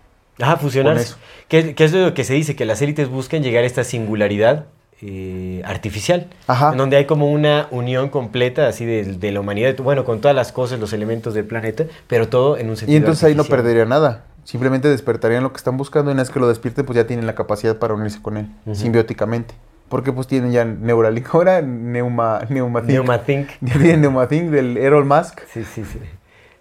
Ajá, 0.40 0.56
fusionarse. 0.56 1.02
eso. 1.02 1.16
Que, 1.48 1.74
que 1.74 1.84
es 1.84 1.92
lo 1.92 2.14
que 2.14 2.24
se 2.24 2.34
dice, 2.34 2.56
que 2.56 2.64
las 2.64 2.82
élites 2.82 3.08
buscan 3.08 3.42
llegar 3.42 3.64
a 3.64 3.66
esta 3.66 3.84
singularidad 3.84 4.66
eh, 5.02 5.62
artificial. 5.64 6.28
Ajá. 6.46 6.72
En 6.72 6.78
donde 6.78 6.96
hay 6.96 7.04
como 7.04 7.30
una 7.30 7.68
unión 7.70 8.08
completa 8.08 8.66
así 8.68 8.84
de, 8.84 9.04
de 9.04 9.32
la 9.32 9.40
humanidad, 9.40 9.76
bueno, 9.78 10.04
con 10.04 10.20
todas 10.20 10.34
las 10.34 10.52
cosas, 10.52 10.78
los 10.80 10.92
elementos 10.92 11.34
del 11.34 11.44
planeta, 11.44 11.84
pero 12.08 12.28
todo 12.28 12.56
en 12.56 12.70
un 12.70 12.76
sentido 12.76 12.94
Y 12.94 12.96
entonces 12.96 13.24
ahí 13.24 13.34
no 13.34 13.44
perdería 13.44 13.84
nada. 13.84 14.24
Simplemente 14.44 14.88
despertarían 14.88 15.42
lo 15.42 15.52
que 15.52 15.56
están 15.56 15.76
buscando 15.76 16.10
y 16.10 16.14
una 16.14 16.22
vez 16.22 16.30
que 16.30 16.38
lo 16.40 16.48
despierten, 16.48 16.84
pues 16.84 16.96
ya 16.96 17.06
tienen 17.06 17.26
la 17.26 17.34
capacidad 17.34 17.78
para 17.78 17.94
unirse 17.94 18.20
con 18.20 18.36
él, 18.36 18.48
Ujú. 18.66 18.74
simbióticamente. 18.74 19.54
Porque 19.88 20.12
pues 20.12 20.26
tienen 20.26 20.52
ya 20.52 20.64
Neuralink, 20.64 21.28
ahora 21.34 21.60
Neuma, 21.62 22.40
Neumathink. 22.48 22.90
Neumathink. 22.90 23.48
Ya 23.60 23.74
tienen 23.74 24.00
Neumathink 24.02 24.50
del 24.50 24.76
Errol 24.76 25.04
Musk. 25.04 25.40
Sí, 25.52 25.64
sí, 25.64 25.84
sí. 25.84 25.98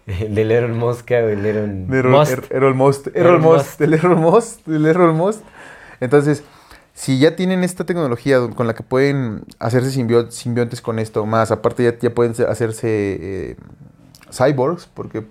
El 0.07 0.35
del 0.35 0.51
Elon 0.51 0.77
Mosca 0.77 1.15
o 1.15 1.29
el 1.29 1.45
Errol, 1.45 1.69
Musk. 1.69 2.31
Er- 2.31 2.47
Errol 2.49 2.75
Most. 2.75 3.07
Errol 3.07 3.17
Errol 3.35 3.41
Most. 3.41 3.79
Del 3.79 3.93
Errol 3.93 4.17
Most. 4.17 4.65
Del 4.67 4.85
Errol 4.85 5.13
Most. 5.13 5.41
Entonces, 6.01 6.43
si 6.93 7.19
ya 7.19 7.35
tienen 7.35 7.63
esta 7.63 7.85
tecnología 7.85 8.39
con 8.55 8.67
la 8.67 8.75
que 8.75 8.83
pueden 8.83 9.43
hacerse 9.59 9.91
simbio- 9.91 10.29
simbiontes 10.31 10.81
con 10.81 10.99
esto, 10.99 11.25
más 11.25 11.51
aparte 11.51 11.83
ya, 11.83 11.97
ya 11.97 12.13
pueden 12.13 12.35
se- 12.35 12.45
hacerse 12.45 12.87
eh, 12.89 13.55
cyborgs, 14.31 14.87
porque 14.93 15.25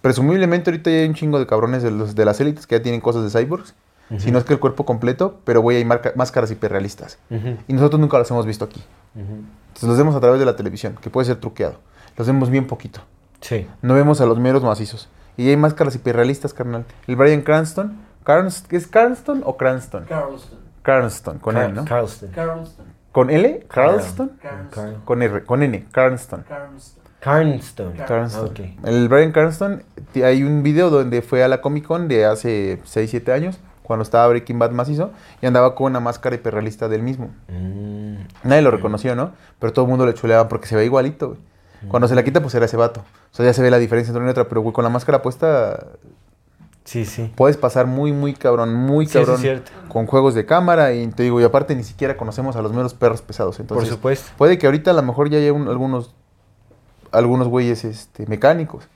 presumiblemente 0.00 0.70
ahorita 0.70 0.90
ya 0.90 0.96
hay 0.98 1.06
un 1.08 1.14
chingo 1.14 1.38
de 1.38 1.46
cabrones 1.46 1.82
de, 1.82 1.90
los, 1.92 2.14
de 2.14 2.24
las 2.24 2.40
élites 2.40 2.66
que 2.66 2.76
ya 2.76 2.82
tienen 2.82 3.00
cosas 3.00 3.32
de 3.32 3.40
cyborgs. 3.40 3.74
Si 4.18 4.30
no 4.30 4.38
es 4.38 4.44
que 4.44 4.52
el 4.52 4.60
cuerpo 4.60 4.84
completo, 4.84 5.40
pero 5.44 5.62
voy 5.62 5.76
a 5.76 5.78
ir 5.80 5.86
marca- 5.86 6.12
máscaras 6.14 6.50
hiperrealistas. 6.50 7.18
Y 7.66 7.72
nosotros 7.72 7.98
nunca 8.00 8.18
los 8.18 8.30
hemos 8.30 8.44
visto 8.46 8.64
aquí. 8.66 8.82
Entonces 9.16 9.88
los 9.88 9.96
vemos 9.96 10.14
a 10.14 10.20
través 10.20 10.38
de 10.38 10.44
la 10.46 10.54
televisión, 10.56 10.96
que 11.00 11.08
puede 11.08 11.24
ser 11.24 11.36
truqueado. 11.36 11.78
Los 12.16 12.26
vemos 12.26 12.50
bien 12.50 12.66
poquito. 12.66 13.00
Sí. 13.44 13.66
No 13.82 13.94
vemos 13.94 14.20
a 14.22 14.26
los 14.26 14.38
meros 14.38 14.62
macizos. 14.64 15.08
Y 15.36 15.48
hay 15.50 15.56
máscaras 15.56 15.94
hiperrealistas, 15.94 16.54
carnal. 16.54 16.84
El 17.06 17.16
Brian 17.16 17.42
Cranston. 17.42 17.98
Carns- 18.24 18.64
¿Es 18.70 18.86
Cranston 18.86 19.42
o 19.44 19.56
Cranston? 19.58 20.04
Carlston. 20.08 20.58
Cranston, 20.82 21.38
con 21.40 21.54
Car- 21.54 21.64
L, 21.66 21.72
¿no? 21.74 21.84
Carlston. 21.84 22.30
Carlston. 22.30 22.86
¿Con 23.12 23.30
L? 23.30 23.66
¿Carlston? 23.68 24.32
Carlston. 24.40 25.00
Con 25.04 25.22
R, 25.22 25.44
con 25.44 25.62
N, 25.62 25.84
Cranston. 25.92 26.44
Carlston. 26.48 27.02
Carnston. 27.20 27.92
Cranston. 28.06 28.46
Ok. 28.46 28.60
El 28.84 29.08
Brian 29.08 29.32
Cranston, 29.32 29.82
t- 30.12 30.24
hay 30.24 30.42
un 30.42 30.62
video 30.62 30.88
donde 30.90 31.20
fue 31.22 31.42
a 31.44 31.48
la 31.48 31.60
Comic 31.60 31.86
Con 31.86 32.08
de 32.08 32.24
hace 32.26 32.80
6, 32.84 33.10
7 33.10 33.32
años, 33.32 33.58
cuando 33.82 34.02
estaba 34.02 34.26
Breaking 34.28 34.58
Bad 34.58 34.70
macizo, 34.72 35.10
y 35.42 35.46
andaba 35.46 35.74
con 35.74 35.86
una 35.92 36.00
máscara 36.00 36.36
hiperrealista 36.36 36.88
del 36.88 37.02
mismo. 37.02 37.30
Mm. 37.48 38.16
Nadie 38.44 38.62
lo 38.62 38.70
reconoció, 38.70 39.14
¿no? 39.16 39.32
Pero 39.58 39.72
todo 39.72 39.84
el 39.86 39.90
mundo 39.90 40.06
le 40.06 40.14
chuleaba 40.14 40.48
porque 40.48 40.66
se 40.66 40.76
ve 40.76 40.84
igualito, 40.84 41.28
güey. 41.28 41.40
Cuando 41.88 42.08
se 42.08 42.14
la 42.14 42.22
quita, 42.24 42.40
pues 42.40 42.54
era 42.54 42.66
ese 42.66 42.76
vato. 42.76 43.00
O 43.32 43.36
sea, 43.36 43.44
ya 43.46 43.52
se 43.52 43.62
ve 43.62 43.70
la 43.70 43.78
diferencia 43.78 44.10
entre 44.10 44.20
una 44.22 44.30
y 44.30 44.32
otra, 44.32 44.48
pero 44.48 44.60
güey, 44.60 44.72
con 44.72 44.84
la 44.84 44.90
máscara 44.90 45.22
puesta 45.22 45.86
Sí, 46.84 47.04
sí. 47.06 47.32
puedes 47.34 47.56
pasar 47.56 47.86
muy, 47.86 48.12
muy 48.12 48.34
cabrón, 48.34 48.74
muy 48.74 49.06
Sí, 49.06 49.14
cabrón 49.14 49.40
con 49.88 50.06
juegos 50.06 50.34
de 50.34 50.44
cámara 50.44 50.92
y 50.92 51.06
te 51.08 51.22
digo, 51.22 51.40
y 51.40 51.44
aparte 51.44 51.74
ni 51.74 51.82
siquiera 51.82 52.16
conocemos 52.16 52.56
a 52.56 52.62
los 52.62 52.72
meros 52.72 52.92
perros 52.94 53.22
pesados. 53.22 53.58
Entonces, 53.60 53.88
Por 53.88 53.94
supuesto. 53.96 54.30
puede 54.36 54.58
que 54.58 54.66
ahorita 54.66 54.90
a 54.90 54.94
lo 54.94 55.02
mejor 55.02 55.30
ya 55.30 55.38
haya 55.38 55.52
un- 55.52 55.68
algunos 55.68 56.14
algunos 57.12 57.46
güeyes 57.48 57.84
este, 57.84 58.26
mecánicos. 58.26 58.88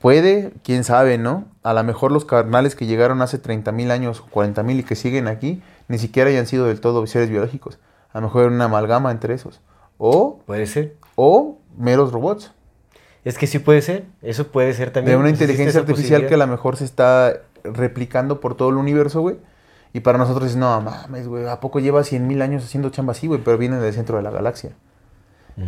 Puede, 0.00 0.52
quién 0.62 0.84
sabe, 0.84 1.18
¿no? 1.18 1.46
A 1.62 1.72
lo 1.72 1.82
mejor 1.82 2.12
los 2.12 2.24
carnales 2.24 2.76
que 2.76 2.86
llegaron 2.86 3.22
hace 3.22 3.38
30 3.38 3.72
mil 3.72 3.90
años, 3.90 4.20
40 4.30 4.62
mil 4.62 4.78
y 4.80 4.82
que 4.84 4.94
siguen 4.94 5.26
aquí, 5.26 5.62
ni 5.88 5.98
siquiera 5.98 6.30
hayan 6.30 6.46
sido 6.46 6.66
del 6.66 6.80
todo 6.80 7.04
seres 7.06 7.28
biológicos. 7.30 7.78
A 8.12 8.20
lo 8.20 8.26
mejor 8.28 8.44
era 8.44 8.52
una 8.52 8.66
amalgama 8.66 9.10
entre 9.10 9.34
esos. 9.34 9.60
O, 9.98 10.40
Puede 10.46 10.66
ser. 10.66 10.94
o 11.14 11.58
meros 11.76 12.12
robots. 12.12 12.52
Es 13.24 13.38
que 13.38 13.46
sí 13.46 13.58
puede 13.58 13.82
ser. 13.82 14.04
Eso 14.22 14.48
puede 14.48 14.72
ser 14.72 14.92
también. 14.92 15.16
de 15.16 15.20
una 15.20 15.30
inteligencia 15.30 15.80
artificial 15.80 16.26
que 16.26 16.34
a 16.34 16.38
lo 16.38 16.46
mejor 16.46 16.76
se 16.76 16.84
está 16.84 17.40
replicando 17.64 18.40
por 18.40 18.56
todo 18.56 18.68
el 18.68 18.76
universo, 18.76 19.20
güey. 19.20 19.36
Y 19.92 20.00
para 20.00 20.18
nosotros 20.18 20.50
es, 20.50 20.56
no 20.56 20.80
mames, 20.80 21.26
güey, 21.26 21.48
¿a 21.48 21.58
poco 21.58 21.80
lleva 21.80 22.04
100 22.04 22.26
mil 22.26 22.42
años 22.42 22.62
haciendo 22.64 22.90
chamba 22.90 23.12
así, 23.12 23.26
güey? 23.26 23.40
Pero 23.42 23.56
viene 23.58 23.78
del 23.78 23.94
centro 23.94 24.16
de 24.18 24.22
la 24.22 24.30
galaxia. 24.30 24.72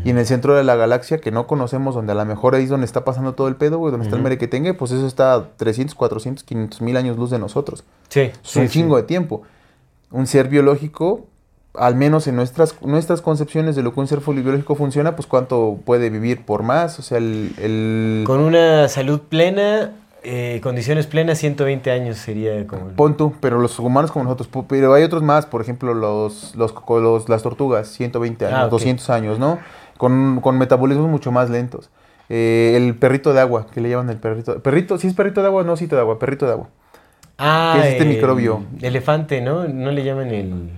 Y 0.04 0.10
en 0.10 0.18
el 0.18 0.26
centro 0.26 0.54
de 0.54 0.64
la 0.64 0.76
galaxia, 0.76 1.16
que 1.18 1.30
no 1.30 1.46
conocemos, 1.46 1.94
donde 1.94 2.12
a 2.12 2.14
lo 2.14 2.26
mejor 2.26 2.54
ahí 2.54 2.64
es 2.64 2.68
donde 2.68 2.84
está 2.84 3.06
pasando 3.06 3.32
todo 3.34 3.48
el 3.48 3.56
pedo, 3.56 3.78
güey, 3.78 3.90
donde 3.90 4.04
está 4.04 4.18
el 4.18 4.22
merequetengue, 4.22 4.74
pues 4.74 4.90
eso 4.90 5.06
está 5.06 5.32
a 5.32 5.48
300, 5.56 5.94
400, 5.94 6.44
500 6.44 6.82
mil 6.82 6.94
años 6.98 7.16
luz 7.16 7.30
de 7.30 7.38
nosotros. 7.38 7.84
Sí. 8.10 8.20
Es 8.20 8.38
sí, 8.42 8.58
un 8.60 8.68
sí. 8.68 8.72
chingo 8.74 8.98
de 8.98 9.04
tiempo. 9.04 9.44
Un 10.10 10.26
ser 10.26 10.48
biológico, 10.48 11.26
al 11.78 11.94
menos 11.94 12.26
en 12.26 12.36
nuestras, 12.36 12.74
nuestras 12.82 13.22
concepciones 13.22 13.76
de 13.76 13.82
lo 13.82 13.92
que 13.94 14.00
un 14.00 14.06
ser 14.08 14.20
biológico 14.20 14.74
funciona, 14.74 15.16
pues 15.16 15.26
cuánto 15.26 15.78
puede 15.84 16.10
vivir 16.10 16.44
por 16.44 16.62
más. 16.62 16.98
O 16.98 17.02
sea, 17.02 17.18
el... 17.18 17.52
el- 17.58 18.24
Con 18.26 18.40
una 18.40 18.88
salud 18.88 19.20
plena, 19.28 19.92
eh, 20.22 20.60
condiciones 20.62 21.06
plenas, 21.06 21.38
120 21.38 21.90
años 21.90 22.18
sería 22.18 22.66
como... 22.66 22.88
Pon 22.88 23.16
tú, 23.16 23.34
pero 23.40 23.58
los 23.60 23.78
humanos 23.78 24.10
como 24.12 24.24
nosotros, 24.24 24.48
pero 24.68 24.92
hay 24.94 25.02
otros 25.04 25.22
más, 25.22 25.46
por 25.46 25.60
ejemplo, 25.62 25.94
los, 25.94 26.54
los, 26.56 26.74
los- 26.88 27.28
las 27.28 27.42
tortugas, 27.42 27.88
120 27.88 28.46
años, 28.46 28.58
Ah, 28.58 28.64
ok. 28.66 28.70
200 28.72 29.08
años, 29.10 29.38
¿no? 29.38 29.58
Con, 29.96 30.40
con 30.40 30.58
metabolismos 30.58 31.08
mucho 31.08 31.32
más 31.32 31.50
lentos. 31.50 31.90
Eh, 32.28 32.74
el 32.76 32.94
perrito 32.96 33.32
de 33.32 33.40
agua, 33.40 33.66
que 33.72 33.80
le 33.80 33.88
llaman 33.88 34.10
el 34.10 34.18
perrito. 34.18 34.60
Perrito, 34.62 34.98
¿sí 34.98 35.06
es 35.06 35.14
perrito 35.14 35.40
de 35.40 35.46
agua? 35.46 35.64
No, 35.64 35.72
osito 35.72 35.94
de 35.96 36.02
agua, 36.02 36.18
perrito 36.18 36.44
de 36.46 36.52
agua. 36.52 36.68
Ah, 37.38 37.72
¿Qué 37.74 37.80
es 37.86 37.92
este 37.92 38.02
el 38.02 38.08
microbio? 38.10 38.64
Elefante, 38.82 39.40
¿no? 39.40 39.66
No 39.68 39.90
le 39.92 40.04
llaman 40.04 40.28
el... 40.30 40.70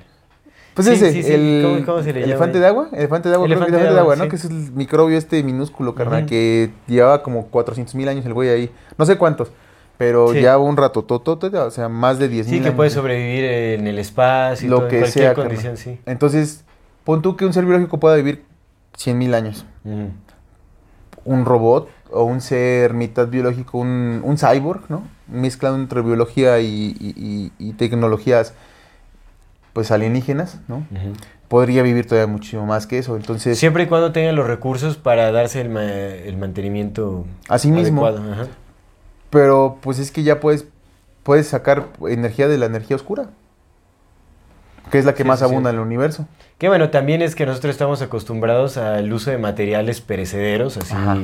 Pues 0.85 0.99
Sí, 0.99 1.05
ese, 1.05 1.13
sí, 1.13 1.23
sí. 1.23 1.33
el 1.33 1.63
¿Cómo- 1.65 1.87
cómo 1.87 1.99
se 2.03 2.13
le 2.13 2.21
llama? 2.21 2.25
elefante 2.33 2.59
de 2.61 2.67
agua, 2.67 2.89
elefante 2.93 3.29
de 3.29 3.35
agua, 3.35 3.47
creo 3.47 3.59
que 3.59 3.65
Elefante 3.65 3.73
de 3.73 3.77
elefante 3.91 3.95
de 3.95 4.01
agua, 4.01 4.17
¿no? 4.17 4.25
sí. 4.25 4.31
Que 4.31 4.37
es 4.37 4.45
el 4.47 4.73
microbio 4.73 5.19
este 5.19 5.43
minúsculo, 5.43 5.95
carnal, 5.95 6.27
que 6.27 6.71
llevaba 6.87 7.23
como 7.23 7.47
400 7.47 7.95
mil 7.95 8.09
años 8.09 8.25
el 8.27 8.35
güey 8.35 8.49
ahí. 8.49 8.71
No 8.99 9.05
sé 9.07 9.17
cuántos, 9.19 9.51
pero 9.99 10.33
Sí. 10.33 10.41
ya 10.41 10.57
un 10.59 10.77
rato, 10.77 11.05
o 11.09 11.71
sea, 11.71 11.89
más 11.89 12.19
de 12.19 12.29
10 12.29 12.47
Sí, 12.47 12.53
mil 12.53 12.63
que 12.63 12.69
años. 12.69 12.77
puede 12.77 12.91
sobrevivir 12.91 13.45
en 13.45 13.87
el 13.87 13.99
espacio, 13.99 14.67
y 14.67 14.71
Lo 14.71 14.77
todo, 14.77 14.87
en 14.87 14.91
que 14.91 14.99
cualquier 15.01 15.25
sea, 15.25 15.35
condición, 15.35 15.77
sí. 15.77 15.99
Entonces, 16.07 16.65
pon 17.05 17.21
tú 17.23 17.37
que 17.37 17.45
un 17.45 17.53
ser 17.53 17.65
biológico 17.65 17.99
pueda 18.01 18.17
vivir 18.17 18.43
100 18.97 19.19
mil 19.19 19.35
años. 19.35 19.65
Un 21.25 21.45
robot 21.45 21.89
o 22.13 22.25
un 22.25 22.41
ser 22.41 22.95
mitad 22.95 23.29
biológico, 23.29 23.79
un, 23.79 24.21
un 24.25 24.37
cyborg, 24.39 24.83
¿no? 24.89 25.03
Mezclado 25.29 25.77
entre 25.77 26.01
biología 26.03 26.59
y, 26.61 26.97
y- 26.99 27.15
y- 27.17 27.53
y 27.69 27.73
tecnologías, 27.75 28.55
pues 29.73 29.91
alienígenas, 29.91 30.59
¿no? 30.69 30.85
Podría 31.49 31.83
vivir 31.83 32.07
todavía 32.07 32.33
muchísimo 32.33 32.65
más 32.67 32.87
que 32.87 32.99
eso. 32.99 33.17
Entonces, 33.17 33.59
Siempre 33.59 33.85
y 33.85 33.87
cuando 33.87 34.13
tengan 34.13 34.37
los 34.37 34.47
recursos 34.47 34.97
para 34.97 35.33
darse 35.33 35.61
el, 35.61 35.69
ma- 35.69 35.85
el 35.85 36.37
mantenimiento 36.37 37.27
Así 37.49 37.71
mismo. 37.71 38.07
adecuado, 38.07 38.33
ajá. 38.33 38.47
Pero 39.31 39.79
pues 39.81 39.99
es 39.99 40.11
que 40.13 40.23
ya 40.23 40.39
puedes, 40.41 40.67
puedes 41.23 41.49
sacar 41.49 41.87
energía 42.09 42.47
de 42.49 42.59
la 42.59 42.67
energía 42.67 42.97
oscura. 42.97 43.31
Que 44.91 44.99
es 44.99 45.05
la 45.05 45.15
que 45.15 45.23
Sí, 45.23 45.29
más 45.29 45.39
sí, 45.39 45.45
abunda 45.45 45.71
sí. 45.71 45.75
en 45.77 45.81
el 45.81 45.87
universo. 45.87 46.27
Que 46.59 46.69
bueno, 46.69 46.91
también 46.91 47.23
es 47.23 47.35
que 47.37 47.47
nosotros 47.47 47.71
estamos 47.73 48.03
acostumbrados 48.03 48.77
al 48.77 49.13
uso 49.13 49.31
de 49.31 49.39
materiales 49.39 50.01
perecederos, 50.01 50.77
así 50.77 50.95
Ajá. 50.95 51.19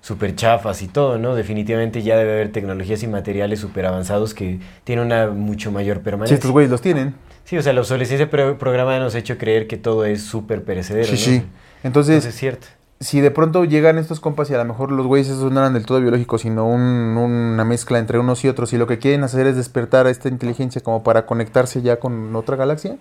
súper 0.00 0.34
chafas 0.34 0.82
y 0.82 0.88
todo, 0.88 1.18
¿no? 1.18 1.34
Definitivamente 1.36 2.02
ya 2.02 2.16
debe 2.16 2.32
haber 2.32 2.50
tecnologías 2.52 3.02
y 3.02 3.06
materiales 3.06 3.60
súper 3.60 3.86
avanzados 3.86 4.34
que 4.34 4.58
tienen 4.82 5.06
una 5.06 5.28
mucho 5.28 5.70
mayor 5.70 6.00
permanencia. 6.00 6.34
estos 6.34 6.50
güeyes 6.50 6.70
los 6.70 6.80
tienen. 6.80 7.14
Sí, 7.54 7.58
o 7.58 7.62
sea, 7.62 7.72
la 7.72 7.80
obsolescencia 7.82 8.28
pro- 8.28 8.58
programada 8.58 8.98
nos 8.98 9.14
ha 9.14 9.18
hecho 9.18 9.38
creer 9.38 9.68
que 9.68 9.76
todo 9.76 10.04
es 10.04 10.22
súper 10.24 10.64
perecedero, 10.64 11.06
Sí, 11.06 11.12
¿no? 11.12 11.18
sí. 11.18 11.46
Entonces, 11.84 12.14
Entonces 12.16 12.34
es 12.34 12.40
cierto. 12.40 12.66
si 12.98 13.20
de 13.20 13.30
pronto 13.30 13.64
llegan 13.64 13.96
estos 13.98 14.18
compas 14.18 14.50
y 14.50 14.54
a 14.54 14.58
lo 14.58 14.64
mejor 14.64 14.90
los 14.90 15.06
güeyes 15.06 15.28
esos 15.28 15.52
no 15.52 15.60
eran 15.60 15.72
del 15.74 15.86
todo 15.86 16.00
biológicos, 16.00 16.40
sino 16.40 16.66
un- 16.66 17.16
una 17.16 17.64
mezcla 17.64 18.00
entre 18.00 18.18
unos 18.18 18.44
y 18.44 18.48
otros, 18.48 18.72
y 18.72 18.76
lo 18.78 18.88
que 18.88 18.98
quieren 18.98 19.22
hacer 19.22 19.46
es 19.46 19.54
despertar 19.54 20.06
a 20.08 20.10
esta 20.10 20.28
inteligencia 20.28 20.80
como 20.82 21.04
para 21.04 21.26
conectarse 21.26 21.80
ya 21.82 22.00
con 22.00 22.34
otra 22.34 22.56
galaxia. 22.56 22.96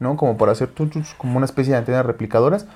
¿no? 0.00 0.16
Como 0.16 0.38
para 0.38 0.52
hacer 0.52 0.70
como 1.18 1.36
una 1.36 1.44
especie 1.44 1.72
de 1.72 1.78
antenas 1.78 2.06
replicadoras. 2.06 2.66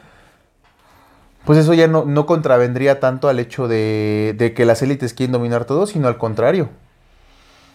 Pues 1.47 1.59
eso 1.59 1.73
ya 1.75 1.87
no, 1.89 2.05
no 2.05 2.27
contravendría 2.27 3.01
tanto 3.01 3.29
al 3.29 3.39
hecho 3.39 3.69
de, 3.69 4.35
de 4.37 4.53
que 4.53 4.67
las 4.67 4.83
élites 4.83 5.15
quieren 5.15 5.33
dominar 5.33 5.65
todo, 5.65 5.87
sino 5.87 6.09
al 6.09 6.19
contrario. 6.19 6.69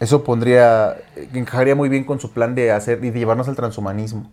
Eso 0.02 0.24
pondría, 0.24 0.98
encajaría 1.32 1.76
muy 1.76 1.88
bien 1.88 2.06
con 2.06 2.20
su 2.20 2.32
plan 2.32 2.56
de 2.56 2.72
hacer 2.72 3.06
y 3.06 3.12
de 3.12 3.20
llevarnos 3.20 3.48
al 3.48 3.56
transhumanismo. 3.56 4.32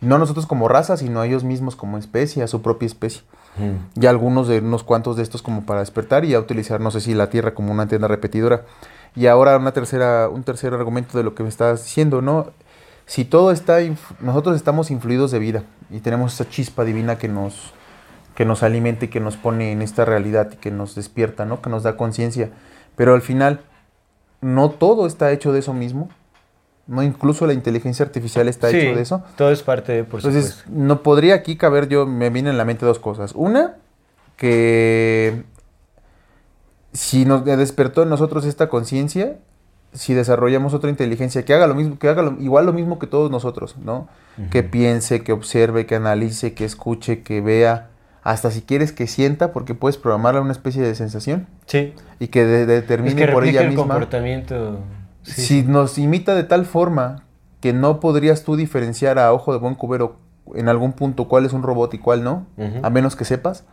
No 0.00 0.16
nosotros 0.16 0.46
como 0.46 0.66
raza, 0.66 0.96
sino 0.96 1.22
ellos 1.22 1.44
mismos 1.44 1.76
como 1.76 1.98
especie, 1.98 2.42
a 2.42 2.46
su 2.46 2.62
propia 2.62 2.86
especie. 2.86 3.20
Ujú. 3.58 3.74
Ya 3.96 4.08
algunos 4.08 4.48
de 4.48 4.60
unos 4.60 4.82
cuantos 4.82 5.18
de 5.18 5.22
estos 5.22 5.42
como 5.42 5.66
para 5.66 5.80
despertar 5.80 6.24
y 6.24 6.28
ya 6.28 6.40
utilizar, 6.40 6.80
no 6.80 6.90
sé 6.90 7.02
si 7.02 7.12
la 7.12 7.28
Tierra 7.28 7.52
como 7.52 7.70
una 7.70 7.82
antena 7.82 8.08
repetidora. 8.08 8.64
Y 9.14 9.26
ahora 9.26 9.58
una 9.58 9.72
tercera, 9.72 10.30
un 10.30 10.42
tercer 10.42 10.72
argumento 10.72 11.18
de 11.18 11.24
lo 11.24 11.34
que 11.34 11.42
me 11.42 11.50
estás 11.50 11.84
diciendo, 11.84 12.22
¿no? 12.22 12.46
Si 13.04 13.26
todo 13.26 13.52
está, 13.52 13.76
nosotros 14.20 14.56
estamos 14.56 14.90
influidos 14.90 15.32
de 15.32 15.38
vida 15.38 15.64
y 15.90 15.98
tenemos 15.98 16.32
esa 16.32 16.48
chispa 16.48 16.82
divina 16.82 17.18
que 17.18 17.28
nos, 17.28 17.74
que 18.34 18.46
nos 18.46 18.62
alimenta 18.62 19.04
y 19.04 19.08
que 19.08 19.20
nos 19.20 19.36
pone 19.36 19.70
en 19.72 19.82
esta 19.82 20.06
realidad 20.06 20.48
y 20.54 20.56
que 20.56 20.70
nos 20.70 20.94
despierta, 20.94 21.44
¿no? 21.44 21.60
Que 21.60 21.68
nos 21.68 21.82
da 21.82 21.98
conciencia. 21.98 22.48
Pero 22.96 23.12
al 23.12 23.20
final, 23.20 23.60
no 24.40 24.70
todo 24.70 25.06
está 25.06 25.30
hecho 25.32 25.52
de 25.52 25.58
eso 25.60 25.72
mismo. 25.74 26.08
No, 26.86 27.02
incluso 27.04 27.46
la 27.46 27.52
inteligencia 27.52 28.04
artificial 28.04 28.48
está 28.48 28.68
Sí, 28.70 28.78
hecho 28.78 28.96
de 28.96 29.02
eso. 29.02 29.22
Todo 29.36 29.52
es 29.52 29.62
parte 29.62 29.92
de, 29.92 30.04
por 30.04 30.18
Entonces, 30.20 30.46
supuesto. 30.54 30.72
no 30.74 31.02
podría 31.04 31.34
aquí 31.36 31.56
caber 31.56 31.88
yo, 31.88 32.04
me 32.06 32.30
viene 32.30 32.50
en 32.50 32.58
la 32.58 32.64
mente 32.64 32.84
dos 32.84 32.98
cosas. 32.98 33.32
Una, 33.36 33.76
que 34.36 35.44
si 36.92 37.24
nos 37.24 37.44
despertó 37.44 38.02
en 38.02 38.08
nosotros 38.08 38.44
esta 38.44 38.68
conciencia, 38.68 39.36
si 39.92 40.14
desarrollamos 40.14 40.74
otra 40.74 40.90
inteligencia 40.90 41.44
que 41.44 41.54
haga 41.54 41.66
lo 41.68 41.74
mismo, 41.74 41.98
que 41.98 42.08
haga 42.08 42.22
lo- 42.22 42.40
igual 42.40 42.66
lo 42.66 42.72
mismo 42.72 42.98
que 42.98 43.06
todos 43.06 43.30
nosotros, 43.30 43.76
¿no? 43.78 44.08
Que 44.50 44.62
piense, 44.62 45.22
que 45.22 45.32
observe, 45.32 45.84
que 45.86 45.94
analice, 45.96 46.54
que 46.54 46.64
escuche, 46.64 47.22
que 47.22 47.40
vea, 47.42 47.89
hasta 48.22 48.50
si 48.50 48.62
quieres 48.62 48.92
que 48.92 49.06
sienta, 49.06 49.52
porque 49.52 49.74
puedes 49.74 49.96
programarla 49.96 50.40
una 50.40 50.52
especie 50.52 50.82
de 50.82 50.94
sensación 50.94 51.46
Sí. 51.66 51.94
y 52.18 52.28
que 52.28 52.44
de- 52.44 52.62
Es 52.62 52.66
determine 52.68 53.16
que 53.16 53.28
por 53.28 53.44
ella 53.44 53.62
el 53.62 53.68
misma. 53.68 53.82
comportamiento. 53.84 54.78
Sí, 55.22 55.42
si 55.42 55.62
nos 55.62 55.96
imita 55.98 56.34
de 56.34 56.44
tal 56.44 56.66
forma 56.66 57.24
que 57.60 57.72
no 57.72 58.00
podrías 58.00 58.42
tú 58.44 58.56
diferenciar 58.56 59.18
a 59.18 59.32
ojo 59.32 59.52
de 59.52 59.58
buen 59.58 59.74
cubero 59.74 60.16
en 60.54 60.68
algún 60.68 60.92
punto 60.92 61.28
cuál 61.28 61.44
es 61.44 61.52
un 61.52 61.62
robot 61.62 61.94
y 61.94 61.98
cuál 61.98 62.24
no, 62.24 62.46
a 62.82 62.90
menos 62.90 63.16
que 63.16 63.24
sepas, 63.24 63.64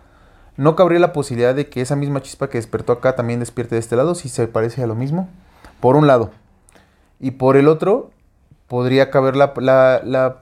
no 0.58 0.76
cabría 0.76 1.00
la 1.00 1.14
posibilidad 1.14 1.54
de 1.56 1.70
que 1.70 1.82
esa 1.82 1.96
misma 1.96 2.22
chispa 2.22 2.50
que 2.50 2.58
despertó 2.58 2.94
acá 2.94 3.16
también 3.16 3.40
despierte 3.40 3.76
de 3.76 3.80
este 3.80 3.96
lado 3.96 4.16
si 4.16 4.28
se 4.30 4.48
parece 4.48 4.84
a 4.84 4.88
lo 4.88 4.96
mismo, 4.96 5.30
por 5.80 5.96
un 5.96 6.08
lado. 6.08 6.32
Y 7.20 7.32
por 7.32 7.58
el 7.58 7.68
otro, 7.68 8.12
podría 8.68 9.10
caber 9.10 9.36
la, 9.36 9.54
la- 9.58 10.02
la- 10.04 10.38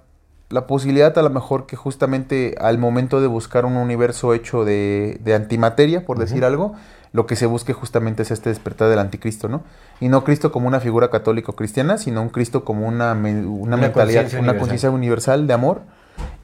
la 0.50 0.68
posibilidad 0.68 1.18
a 1.18 1.22
lo 1.22 1.30
mejor 1.30 1.66
que 1.66 1.76
justamente 1.76 2.56
al 2.60 2.78
momento 2.78 3.20
de 3.22 3.28
buscar 3.28 3.66
un 3.66 3.78
universo 3.78 4.34
hecho 4.34 4.64
de, 4.64 5.20
de 5.24 5.34
antimateria, 5.34 6.06
por 6.06 6.20
decir 6.20 6.46
algo, 6.46 6.76
lo 7.14 7.26
que 7.26 7.36
se 7.36 7.46
busque 7.46 7.74
justamente 7.74 8.24
es 8.24 8.32
este 8.32 8.50
despertar 8.50 8.90
del 8.90 9.00
anticristo, 9.00 9.48
¿no? 9.48 9.64
Y 10.02 10.10
no 10.10 10.24
Cristo 10.24 10.52
como 10.52 10.68
una 10.68 10.82
figura 10.82 11.10
católico-cristiana, 11.10 11.98
sino 11.98 12.22
un 12.22 12.30
Cristo 12.30 12.66
como 12.66 12.88
una, 12.88 13.14
una 13.14 13.40
Una 13.40 13.78
mentalidad, 13.78 14.24
conciencia 14.24 14.40
una 14.40 14.58
conciencia 14.58 14.92
universal 14.92 15.48
de 15.48 15.54
amor 15.54 15.82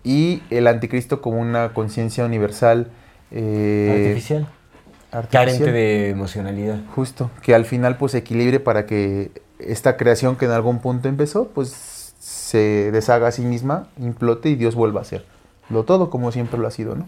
y 0.04 0.42
el 0.50 0.68
anticristo 0.68 1.22
como 1.22 1.40
una 1.40 1.74
conciencia 1.74 2.26
universal 2.26 2.88
eh, 3.32 3.90
Artificial. 3.92 4.48
artificial. 5.12 5.46
Carente 5.46 5.72
de 5.72 6.10
emocionalidad. 6.10 6.80
Justo, 6.96 7.30
que 7.42 7.54
al 7.54 7.66
final 7.66 7.98
pues 7.98 8.16
equilibre 8.16 8.60
para 8.60 8.86
que 8.86 9.32
esta 9.60 9.98
creación 9.98 10.38
que 10.38 10.46
en 10.46 10.52
algún 10.52 10.80
punto 10.80 11.08
empezó, 11.08 11.50
pues 11.50 12.01
se 12.22 12.92
deshaga 12.92 13.28
a 13.30 13.32
sí 13.32 13.42
misma, 13.42 13.88
implote 14.00 14.50
y 14.50 14.56
Dios 14.56 14.76
vuelva 14.76 15.02
a 15.02 15.04
ser 15.04 15.26
lo 15.72 15.84
todo 15.86 16.10
como 16.12 16.32
siempre 16.32 16.60
lo 16.60 16.68
ha 16.68 16.72
sido, 16.72 16.96
¿no? 16.96 17.08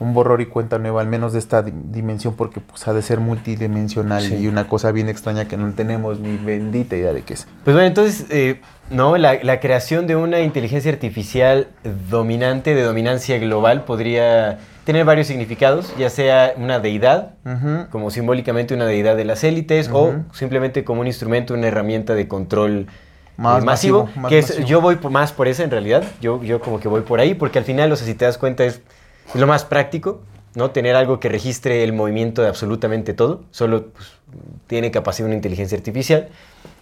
Un 0.00 0.14
borror 0.14 0.40
y 0.40 0.46
cuenta 0.46 0.78
nueva, 0.78 1.00
al 1.02 1.08
menos 1.08 1.32
de 1.32 1.38
esta 1.40 1.62
di- 1.62 1.72
dimensión, 1.90 2.34
porque 2.34 2.60
pues 2.60 2.86
ha 2.88 2.92
de 2.94 3.02
ser 3.02 3.20
multidimensional 3.20 4.22
Sí. 4.22 4.36
y 4.36 4.46
una 4.46 4.66
cosa 4.68 4.92
bien 4.92 5.08
extraña 5.08 5.46
que 5.46 5.56
no 5.56 5.72
tenemos 5.72 6.20
ni 6.20 6.36
bendita 6.36 6.96
idea 6.96 7.12
de 7.12 7.22
qué 7.22 7.34
es. 7.34 7.46
Pues 7.64 7.74
bueno, 7.74 7.86
entonces, 7.86 8.26
eh, 8.30 8.60
no, 8.90 9.16
la, 9.16 9.42
la 9.42 9.60
creación 9.60 10.06
de 10.06 10.16
una 10.16 10.40
inteligencia 10.40 10.90
artificial 10.92 11.68
dominante, 12.10 12.74
de 12.74 12.82
dominancia 12.82 13.38
global, 13.38 13.84
podría 13.84 14.58
tener 14.84 15.04
varios 15.04 15.26
significados, 15.26 15.92
ya 15.96 16.10
sea 16.10 16.54
una 16.56 16.78
deidad, 16.80 17.34
como 17.90 18.10
simbólicamente 18.10 18.74
una 18.74 18.86
deidad 18.86 19.16
de 19.16 19.24
las 19.24 19.42
élites, 19.44 19.90
o 19.92 20.14
simplemente 20.32 20.84
como 20.84 21.00
un 21.00 21.06
instrumento, 21.08 21.54
una 21.54 21.68
herramienta 21.68 22.14
de 22.14 22.28
control 22.28 22.86
Más 23.36 23.62
eh, 23.62 23.66
masivo, 23.66 24.04
masivo, 24.04 24.20
más 24.20 24.28
que 24.30 24.38
es- 24.38 24.48
masivo. 24.50 24.66
yo 24.68 24.80
voy 24.80 24.96
por- 24.96 25.10
más 25.10 25.32
por 25.32 25.48
esa 25.48 25.64
en 25.64 25.70
realidad, 25.70 26.04
yo, 26.20 26.42
yo 26.42 26.60
como 26.60 26.78
que 26.80 26.88
voy 26.88 27.00
por 27.02 27.20
ahí, 27.20 27.34
porque 27.34 27.58
al 27.58 27.64
final, 27.64 27.90
o 27.92 27.96
sea, 27.96 28.06
si 28.06 28.14
te 28.14 28.24
das 28.24 28.38
cuenta, 28.38 28.64
es, 28.64 28.80
es 29.34 29.40
lo 29.40 29.46
más 29.46 29.64
práctico, 29.64 30.20
¿no? 30.54 30.70
Tener 30.70 30.94
algo 30.94 31.18
que 31.18 31.28
registre 31.28 31.82
el 31.82 31.92
movimiento 31.92 32.42
de 32.42 32.48
absolutamente 32.48 33.12
todo, 33.12 33.42
solo 33.50 33.86
pues, 33.88 34.12
tiene 34.68 34.90
capacidad 34.90 35.26
una 35.26 35.34
inteligencia 35.34 35.76
artificial, 35.76 36.28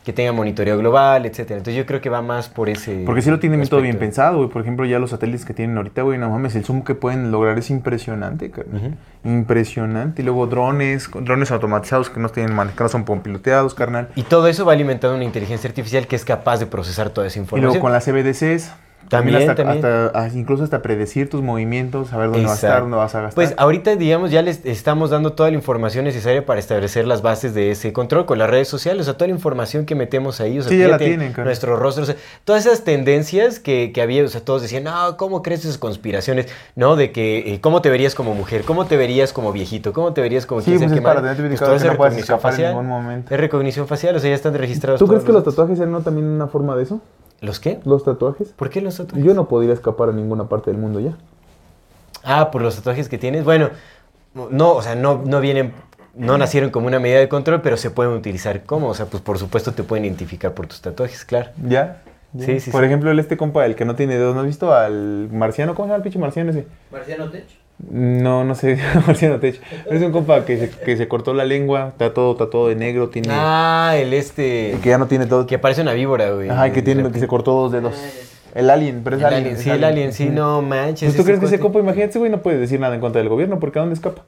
que 0.04 0.12
tenga 0.12 0.32
monitoreo 0.32 0.76
global, 0.78 1.26
etcétera. 1.26 1.58
Entonces 1.58 1.76
yo 1.76 1.86
creo 1.86 2.00
que 2.00 2.10
va 2.10 2.22
más 2.22 2.48
por 2.48 2.68
ese 2.68 3.04
Porque 3.06 3.22
sí 3.22 3.30
lo 3.30 3.38
tienen 3.38 3.66
todo 3.68 3.80
bien 3.80 3.98
pensado, 3.98 4.38
güey. 4.38 4.48
Por 4.48 4.62
ejemplo, 4.62 4.84
ya 4.84 4.98
los 4.98 5.10
satélites 5.10 5.44
que 5.44 5.54
tienen 5.54 5.76
ahorita, 5.76 6.02
güey, 6.02 6.18
no 6.18 6.28
mames, 6.28 6.56
el 6.56 6.64
zoom 6.64 6.82
que 6.82 6.94
pueden 6.96 7.30
lograr 7.30 7.56
es 7.58 7.70
impresionante, 7.70 8.50
carnal. 8.50 8.96
Impresionante. 9.24 10.22
Y 10.22 10.24
luego 10.24 10.46
drones, 10.46 11.08
drones 11.20 11.50
automatizados 11.50 12.10
que 12.10 12.18
no 12.20 12.28
tienen 12.30 12.54
man- 12.54 12.70
que 12.76 12.82
no 12.82 12.88
son 12.88 13.04
piloteados, 13.22 13.74
carnal. 13.74 14.08
Y 14.16 14.22
todo 14.24 14.48
eso 14.48 14.64
va 14.64 14.72
alimentando 14.72 15.14
una 15.14 15.24
inteligencia 15.24 15.68
artificial 15.68 16.06
que 16.06 16.16
es 16.16 16.24
capaz 16.24 16.58
de 16.58 16.66
procesar 16.66 17.10
toda 17.10 17.26
esa 17.26 17.38
Y 17.38 17.42
información. 17.42 17.68
luego 17.70 17.80
con 17.82 17.92
las 17.92 18.04
CBDCs, 18.04 18.72
También, 19.08 19.36
hasta, 19.38 19.54
también. 19.54 19.84
hasta- 19.84 20.28
incluso 20.38 20.64
hasta 20.64 20.80
predecir 20.82 21.28
tus 21.28 21.42
movimientos, 21.42 22.08
saber 22.08 22.28
dónde 22.30 22.42
vas 22.44 22.52
a 22.52 22.54
estar, 22.54 22.68
Exacto. 22.70 22.82
dónde 22.84 22.96
vas 22.96 23.14
a 23.14 23.20
gastar. 23.20 23.34
Pues 23.34 23.54
ahorita, 23.58 23.96
digamos, 23.96 24.30
ya 24.30 24.40
les 24.42 24.64
estamos 24.64 25.10
dando 25.10 25.32
toda 25.34 25.50
la 25.50 25.56
información 25.56 26.04
necesaria 26.04 26.46
para 26.46 26.58
establecer 26.60 27.06
las 27.06 27.20
bases 27.22 27.54
de 27.54 27.70
ese 27.72 27.92
control 27.92 28.24
con 28.26 28.38
las 28.38 28.48
redes 28.48 28.68
sociales, 28.68 29.02
o 29.02 29.04
sea, 29.04 29.14
toda 29.14 29.28
la 29.28 29.34
información 29.34 29.84
que 29.84 29.94
metemos 29.94 30.40
ahí, 30.40 30.58
o 30.58 30.62
sea, 30.62 30.70
Sí, 30.70 30.78
ya 30.78 30.84
la 30.88 30.98
fíjate, 30.98 31.04
tienen, 31.04 31.32
cara. 31.32 31.44
nuestros 31.44 31.78
rostros, 31.78 32.08
o 32.08 32.12
sea, 32.12 32.20
todas 32.44 32.64
esas 32.66 32.84
tendencias 32.84 33.60
que, 33.60 33.92
que 33.92 34.00
había, 34.02 34.24
o 34.24 34.28
sea, 34.28 34.40
todos 34.42 34.62
decían, 34.62 34.84
no, 34.84 35.16
¿cómo 35.16 35.42
crees 35.42 35.64
esas 35.64 35.78
conspiraciones? 35.78 36.46
No, 36.76 36.96
de 36.96 37.12
que, 37.12 37.54
eh, 37.54 37.60
¿cómo 37.60 37.82
te 37.82 37.90
verías 37.90 38.14
como 38.14 38.34
mujer? 38.34 38.62
¿Cómo 38.64 38.86
te 38.86 38.96
verías 38.96 39.32
como 39.32 39.52
viejito? 39.52 39.92
¿Cómo 39.92 40.12
te 40.14 40.20
verías 40.22 40.46
como 40.46 40.60
Sí, 40.62 40.70
pues 40.78 40.90
es 40.90 41.00
para 41.00 41.20
madre? 41.20 41.34
tener 41.36 41.36
Pues 41.36 41.48
que 41.48 41.54
es 41.54 41.60
no 41.60 41.66
puedes 41.66 41.82
recognición 41.82 42.20
escapar 42.22 42.50
en 42.52 42.56
facial. 42.56 42.70
ningún 42.72 42.86
momento. 42.88 43.34
Es 43.34 43.40
recognición 43.40 43.86
facial, 43.86 44.16
o 44.16 44.18
sea, 44.20 44.30
ya 44.30 44.36
están 44.36 44.54
registrados 44.54 44.98
¿Tú 44.98 45.06
crees 45.06 45.22
que 45.24 45.32
los 45.32 45.44
los- 45.44 45.54
tatuajes 45.54 45.78
eran 45.78 45.92
no 45.92 46.00
también 46.00 46.26
una 46.26 46.46
forma 46.46 46.74
de 46.76 46.84
eso? 46.84 47.00
¿Los 47.42 47.60
qué? 47.60 47.80
¿Los 47.84 48.04
tatuajes? 48.04 48.50
¿Por 48.50 48.70
qué 48.70 48.80
los 48.80 48.96
tatuajes? 48.96 49.24
Yo 49.24 49.34
no 49.34 49.48
podría 49.48 49.74
escapar 49.74 50.08
a 50.08 50.12
ninguna 50.12 50.48
parte 50.48 50.70
del 50.70 50.80
mundo 50.80 51.00
ya. 51.00 51.18
Ah, 52.22 52.50
por 52.52 52.62
los 52.62 52.76
tatuajes 52.76 53.08
que 53.08 53.18
tienes. 53.18 53.44
Bueno, 53.44 53.70
no, 54.34 54.72
o 54.74 54.80
sea, 54.82 54.94
no, 54.94 55.22
no 55.26 55.40
vienen, 55.40 55.74
no 56.14 56.38
nacieron 56.38 56.70
como 56.70 56.86
una 56.86 57.00
medida 57.00 57.18
de 57.18 57.28
control, 57.28 57.60
pero 57.60 57.76
se 57.76 57.90
pueden 57.90 58.12
utilizar 58.12 58.62
como, 58.62 58.88
o 58.88 58.94
sea, 58.94 59.06
pues 59.06 59.22
por 59.22 59.38
supuesto 59.38 59.72
te 59.72 59.82
pueden 59.82 60.04
identificar 60.04 60.54
por 60.54 60.68
tus 60.68 60.80
tatuajes, 60.80 61.24
claro. 61.24 61.50
¿Ya? 61.62 62.02
¿Ya? 62.32 62.46
Sí, 62.46 62.60
sí, 62.60 62.70
Por 62.70 62.80
sí. 62.82 62.86
ejemplo, 62.86 63.10
el 63.10 63.18
este 63.18 63.36
compa, 63.36 63.66
el 63.66 63.74
que 63.74 63.84
no 63.84 63.94
tiene 63.96 64.14
dedos, 64.16 64.34
¿no 64.34 64.40
has 64.40 64.46
visto 64.46 64.72
al 64.72 65.28
marciano? 65.30 65.74
¿Cómo 65.74 65.86
se 65.86 65.90
llama 65.90 65.96
el 65.96 66.02
pinche 66.02 66.18
marciano 66.18 66.50
ese? 66.50 66.66
Marciano 66.90 67.28
Tech. 67.28 67.44
No, 67.90 68.44
no 68.44 68.54
sé, 68.54 68.78
marciano 69.06 69.38
Tech. 69.40 69.60
Es 69.90 70.00
un 70.02 70.12
compa 70.12 70.44
que 70.44 70.56
se, 70.56 70.70
que 70.70 70.96
se 70.96 71.08
cortó 71.08 71.34
la 71.34 71.44
lengua, 71.44 71.88
está 71.88 72.14
todo, 72.14 72.32
está 72.32 72.48
todo 72.48 72.68
de 72.68 72.76
negro, 72.76 73.08
tiene... 73.08 73.28
Ah, 73.32 73.94
el 73.96 74.14
este, 74.14 74.78
Que 74.82 74.90
ya 74.90 74.98
no 74.98 75.06
tiene 75.08 75.26
todo. 75.26 75.46
que 75.46 75.58
parece 75.58 75.82
una 75.82 75.92
víbora, 75.92 76.30
güey. 76.30 76.48
Ajá, 76.48 76.70
que 76.72 76.80
tiene, 76.82 77.10
que 77.10 77.18
se 77.18 77.26
cortó 77.26 77.52
dos 77.52 77.72
dedos. 77.72 77.94
El 78.54 78.70
alien, 78.70 79.00
pero 79.02 79.16
es 79.16 79.20
El 79.22 79.26
alien. 79.26 79.40
alien, 79.42 79.56
es 79.56 79.62
sí, 79.62 79.70
el 79.70 79.82
alien, 79.84 80.12
sí, 80.12 80.26
no 80.28 80.62
manches. 80.62 81.08
Pues 81.08 81.16
tú 81.16 81.24
crees 81.24 81.40
que 81.40 81.46
ese 81.46 81.58
compa, 81.58 81.78
imagínate, 81.80 82.18
güey 82.18 82.30
no 82.30 82.40
puede 82.42 82.58
decir 82.58 82.78
nada 82.78 82.94
en 82.94 83.00
contra 83.00 83.18
del 83.20 83.28
gobierno, 83.28 83.58
porque 83.58 83.78
¿a 83.78 83.82
dónde 83.82 83.94
escapa? 83.94 84.22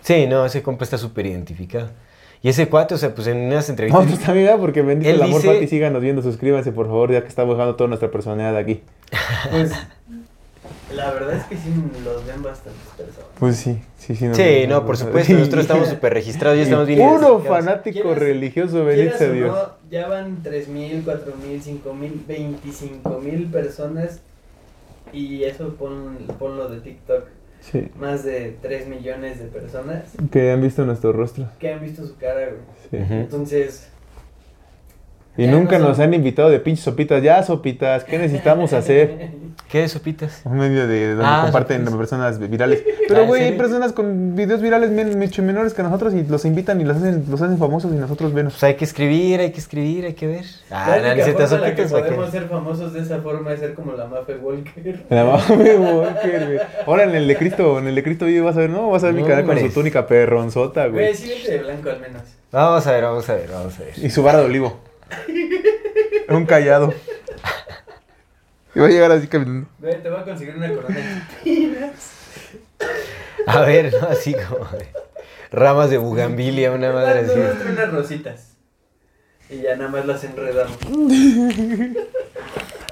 Sí, 0.00 0.26
no, 0.26 0.46
ese 0.46 0.62
compa 0.62 0.84
está 0.84 0.98
súper 0.98 1.26
identificado. 1.26 1.90
Y 2.44 2.48
ese 2.48 2.68
cuate, 2.68 2.94
o 2.94 2.98
sea, 2.98 3.14
pues 3.14 3.28
en 3.28 3.36
unas 3.38 3.68
entrevistas... 3.68 4.02
Nosotros 4.04 4.26
también, 4.26 4.46
¿verdad? 4.46 4.60
porque 4.60 4.82
bendito 4.82 5.10
el 5.10 5.22
amor, 5.22 5.40
dice- 5.42 5.54
Fati, 5.54 5.68
síganos 5.68 6.02
viendo, 6.02 6.22
suscríbanse, 6.22 6.72
por 6.72 6.86
favor, 6.86 7.12
ya 7.12 7.22
que 7.22 7.28
estamos 7.28 7.56
dejando 7.56 7.76
toda 7.76 7.86
nuestra 7.88 8.10
personalidad 8.10 8.56
aquí. 8.56 8.82
Pues 9.50 9.72
la 10.94 11.12
verdad 11.12 11.34
es 11.36 11.44
que 11.44 11.56
sí 11.56 11.70
los 12.04 12.26
ven 12.26 12.42
bastantes 12.42 12.82
personas. 12.96 13.26
Pues 13.38 13.56
sí, 13.56 13.82
sí, 13.98 14.14
sí. 14.16 14.26
nos 14.26 14.36
Sí, 14.36 14.66
no, 14.68 14.84
por 14.86 14.96
sí. 14.96 15.04
supuesto, 15.04 15.32
nosotros 15.34 15.62
estamos 15.62 15.88
súper 15.90 16.14
registrados, 16.14 16.56
ya 16.58 16.64
estamos 16.64 16.86
bien 16.86 17.00
Puro 17.00 17.40
fanático 17.40 18.14
religioso, 18.14 18.84
bendito 18.84 19.32
Dios. 19.32 19.54
no, 19.56 19.90
ya 19.90 20.08
van 20.08 20.42
3.000, 20.42 21.04
4.000, 21.04 21.82
5.000, 21.84 22.26
25.000 22.26 23.50
personas 23.50 24.20
y 25.12 25.44
eso 25.44 25.74
pon, 25.74 26.16
ponlo 26.38 26.68
de 26.68 26.80
TikTok. 26.80 27.24
Sí, 27.60 27.88
Más 27.96 28.24
de 28.24 28.56
3 28.60 28.88
millones 28.88 29.38
de 29.38 29.44
personas 29.46 30.02
que 30.32 30.50
han 30.50 30.60
visto 30.60 30.84
nuestros 30.84 31.14
rostros. 31.14 31.48
que 31.60 31.72
han 31.72 31.80
visto 31.80 32.04
su 32.04 32.16
cara, 32.16 32.46
güey. 32.48 32.60
Sí. 32.90 33.12
Entonces, 33.14 33.88
Y 35.36 35.46
Ya 35.46 35.50
nunca 35.52 35.78
no 35.78 35.88
nos 35.88 35.98
han 35.98 36.12
invitado 36.12 36.50
de 36.50 36.60
pinches 36.60 36.84
sopitas. 36.84 37.22
Ya, 37.22 37.42
sopitas, 37.42 38.04
¿qué 38.04 38.18
necesitamos 38.18 38.72
hacer? 38.74 39.30
¿Qué 39.70 39.80
de 39.80 39.88
sopitas? 39.88 40.42
Un 40.44 40.58
medio 40.58 40.86
de 40.86 41.08
donde 41.14 41.24
Ah, 41.26 41.40
comparten 41.44 41.78
sopitas. 41.86 41.96
personas 41.96 42.38
virales. 42.50 42.84
Ah, 43.02 43.04
Pero, 43.08 43.22
¿en 43.22 43.26
güey, 43.28 43.42
hay 43.42 43.52
personas 43.58 43.92
con 43.92 44.36
videos 44.36 44.60
virales 44.62 44.90
mucho 45.16 45.42
menores 45.42 45.74
que 45.74 45.82
nosotros 45.82 46.14
y 46.14 46.22
los 46.24 46.44
invitan 46.44 46.80
y 46.80 46.84
los 46.84 46.96
hacen, 46.98 47.24
los 47.28 47.40
hacen 47.42 47.58
famosos 47.58 47.92
y 47.92 47.96
nosotros 47.96 48.32
vemos. 48.32 48.52
Pues 48.54 48.62
hay 48.64 48.74
que 48.74 48.84
escribir, 48.84 49.40
hay 49.40 49.50
que 49.52 49.58
escribir, 49.60 50.04
hay 50.06 50.12
que 50.14 50.26
ver. 50.26 50.44
Ah, 50.70 50.96
la 51.02 51.14
que 51.14 51.24
sopitas, 51.24 51.50
¿para 51.52 51.74
qué? 51.74 51.82
podemos 52.12 52.30
ser 52.30 52.48
famosos 52.48 52.92
de 52.92 53.00
esa 53.00 53.20
forma 53.20 53.52
es 53.52 53.60
ser 53.60 53.74
como 53.74 53.92
la 53.92 54.06
Mafe 54.06 54.36
Walker. 54.36 55.04
La 55.10 55.24
mame 55.24 55.76
Walker, 55.76 56.44
güey. 56.46 56.58
Ahora 56.86 57.04
en 57.04 57.14
el 57.14 57.26
de 57.26 57.36
Cristo, 57.36 57.78
en 57.78 57.88
el 57.88 57.94
de 57.94 58.02
Cristo 58.02 58.26
vive 58.26 58.40
vas 58.42 58.56
a 58.56 58.60
ver, 58.60 58.70
¿no? 58.70 58.88
Vas 58.90 59.02
a 59.02 59.06
ver 59.06 59.14
mi 59.14 59.24
cara 59.24 59.44
con 59.44 59.58
su 59.58 59.68
túnica 59.70 60.06
perronzota, 60.06 60.86
Güey, 60.86 61.06
güey. 61.06 61.14
sí 61.14 61.28
vete 61.28 61.52
de 61.52 61.58
blanco 61.64 61.90
al 61.90 62.00
menos. 62.00 62.22
Vamos 62.52 62.86
a 62.86 62.92
ver, 62.92 63.02
vamos 63.04 63.28
a 63.28 63.34
ver, 63.34 63.48
vamos 63.50 63.74
a 63.78 63.82
ver. 63.82 63.92
Y 63.96 64.10
su 64.10 64.22
vara 64.22 64.38
de 64.40 64.44
olivo. 64.46 64.91
Un 66.28 66.46
callado. 66.46 66.94
Y 68.74 68.78
va 68.78 68.86
a 68.86 68.90
llegar 68.90 69.12
así 69.12 69.26
caminando. 69.26 69.68
Te 69.80 70.08
voy 70.08 70.20
a 70.20 70.24
conseguir 70.24 70.56
una 70.56 70.72
corona 70.72 70.96
de 70.96 71.02
espinas. 71.02 72.12
A 73.46 73.60
ver, 73.62 73.92
¿no? 73.92 74.08
Así 74.08 74.34
como 74.34 74.64
de 74.66 74.88
ramas 75.50 75.90
de 75.90 75.98
bugambilia, 75.98 76.72
una 76.72 76.92
madre 76.92 77.20
así. 77.20 77.38
unas 77.68 77.92
rositas. 77.92 78.56
Y 79.50 79.62
ya 79.62 79.76
nada 79.76 79.90
más 79.90 80.06
las 80.06 80.24
enredamos. 80.24 80.78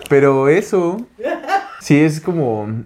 Pero 0.08 0.48
eso, 0.48 1.06
sí 1.80 2.00
es 2.00 2.20
como. 2.20 2.84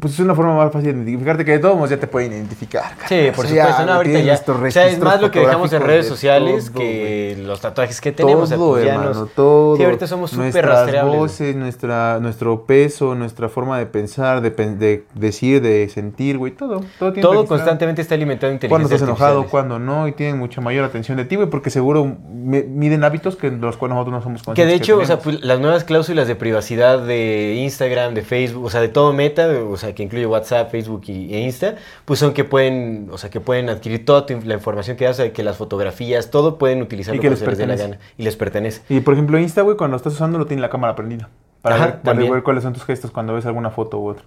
Pues 0.00 0.14
es 0.14 0.20
una 0.20 0.34
forma 0.34 0.56
más 0.56 0.72
fácil 0.72 0.92
de 0.94 1.02
identificarte 1.02 1.44
que 1.44 1.52
de 1.52 1.58
todos 1.58 1.74
modos 1.76 1.90
ya 1.90 1.98
te 1.98 2.06
pueden 2.06 2.32
identificar. 2.32 2.96
cara. 2.96 3.08
Sí, 3.08 3.30
por 3.36 3.44
O 3.44 3.48
sea, 3.48 3.64
supuesto, 3.66 3.86
no, 3.86 3.92
ahorita 3.94 4.20
ya. 4.20 4.34
O 4.46 4.70
sea, 4.70 4.86
es 4.88 4.98
más 4.98 5.20
lo 5.20 5.30
que 5.30 5.40
dejamos 5.40 5.72
en 5.72 5.82
redes 5.82 6.08
sociales 6.08 6.66
todo, 6.66 6.78
que 6.80 7.38
los 7.44 7.60
tatuajes 7.60 8.00
que 8.00 8.12
tenemos. 8.12 8.48
Todo, 8.50 8.78
hermano, 8.78 9.12
nos- 9.14 9.30
todo. 9.34 9.76
Sí, 9.76 9.84
ahorita 9.84 10.06
somos 10.06 10.30
súper 10.30 10.64
rastreables. 10.66 11.16
voces, 11.16 11.56
nuestra, 11.56 12.18
nuestro 12.20 12.64
peso, 12.64 13.14
nuestra 13.14 13.48
forma 13.48 13.78
de 13.78 13.86
pensar, 13.86 14.40
de, 14.40 14.50
de 14.50 15.04
decir, 15.14 15.60
de 15.60 15.88
sentir, 15.88 16.38
güey, 16.38 16.52
todo. 16.52 16.80
Todo, 16.98 17.12
tiene 17.12 17.22
Todo 17.22 17.32
registrado. 17.32 17.46
constantemente 17.46 18.02
está 18.02 18.14
alimentado 18.14 18.52
de 18.52 18.58
Cuando 18.68 18.86
inteligencia 18.86 18.94
estás 18.96 19.08
enojado, 19.08 19.46
cuando 19.50 19.78
no, 19.78 20.08
y 20.08 20.12
tienen 20.12 20.38
mucha 20.38 20.60
mayor 20.60 20.84
atención 20.84 21.16
de 21.18 21.24
ti, 21.24 21.36
güey, 21.36 21.50
porque 21.50 21.70
seguro 21.70 22.16
miden 22.32 23.04
hábitos 23.04 23.36
que 23.36 23.50
los 23.50 23.76
cuales 23.76 23.94
nosotros 23.96 24.14
no 24.18 24.22
somos 24.22 24.40
Que 24.42 24.46
conscientes. 24.46 24.72
de 24.78 24.82
hecho, 24.82 24.98
o 24.98 25.04
sea, 25.04 25.18
pues, 25.18 25.42
las 25.42 25.60
nuevas 25.60 25.84
cláusulas 25.84 26.26
de 26.28 26.34
privacidad 26.34 26.98
de 26.98 27.54
Instagram, 27.58 28.14
de 28.14 28.22
Facebook, 28.22 28.64
o 28.64 28.70
sea, 28.70 28.80
de 28.80 28.88
todo 28.88 29.12
Meta, 29.12 29.48
o 29.68 29.76
sea, 29.76 29.81
que 29.94 30.02
incluye 30.04 30.24
WhatsApp, 30.26 30.70
Facebook 30.70 31.02
y, 31.08 31.34
e 31.34 31.40
Insta, 31.40 31.74
pues 32.04 32.20
son 32.20 32.32
que 32.32 32.44
pueden, 32.44 33.08
o 33.10 33.18
sea, 33.18 33.28
que 33.30 33.40
pueden 33.40 33.68
adquirir 33.68 34.04
toda 34.04 34.24
tu- 34.26 34.40
la 34.44 34.54
información 34.54 34.96
que 34.96 35.04
das, 35.04 35.18
o 35.18 35.22
sea, 35.24 35.32
que 35.32 35.42
las 35.42 35.56
fotografías, 35.56 36.30
todo 36.30 36.56
pueden 36.58 36.80
utilizarlo 36.82 37.18
Y 37.18 37.22
que 37.22 37.30
les 37.30 37.38
se 37.40 37.46
les 37.46 37.58
dé 37.58 37.66
la 37.66 37.76
gana 37.76 37.98
y 38.16 38.22
les 38.22 38.36
pertenece. 38.36 38.82
Y 38.88 39.00
por 39.00 39.14
ejemplo, 39.14 39.38
Insta, 39.38 39.62
güey, 39.62 39.76
cuando 39.76 39.96
estás 39.96 40.12
usando, 40.14 40.38
lo 40.38 40.46
tiene 40.46 40.60
la 40.62 40.70
cámara 40.70 40.94
prendida. 40.94 41.28
Para, 41.62 41.76
Ajá, 41.76 41.84
ver, 41.84 41.94
para 42.00 42.02
también. 42.14 42.32
ver 42.32 42.42
cuáles 42.42 42.64
son 42.64 42.72
tus 42.72 42.84
gestos 42.84 43.12
cuando 43.12 43.34
ves 43.34 43.46
alguna 43.46 43.70
foto 43.70 44.00
u 44.00 44.08
otra. 44.08 44.24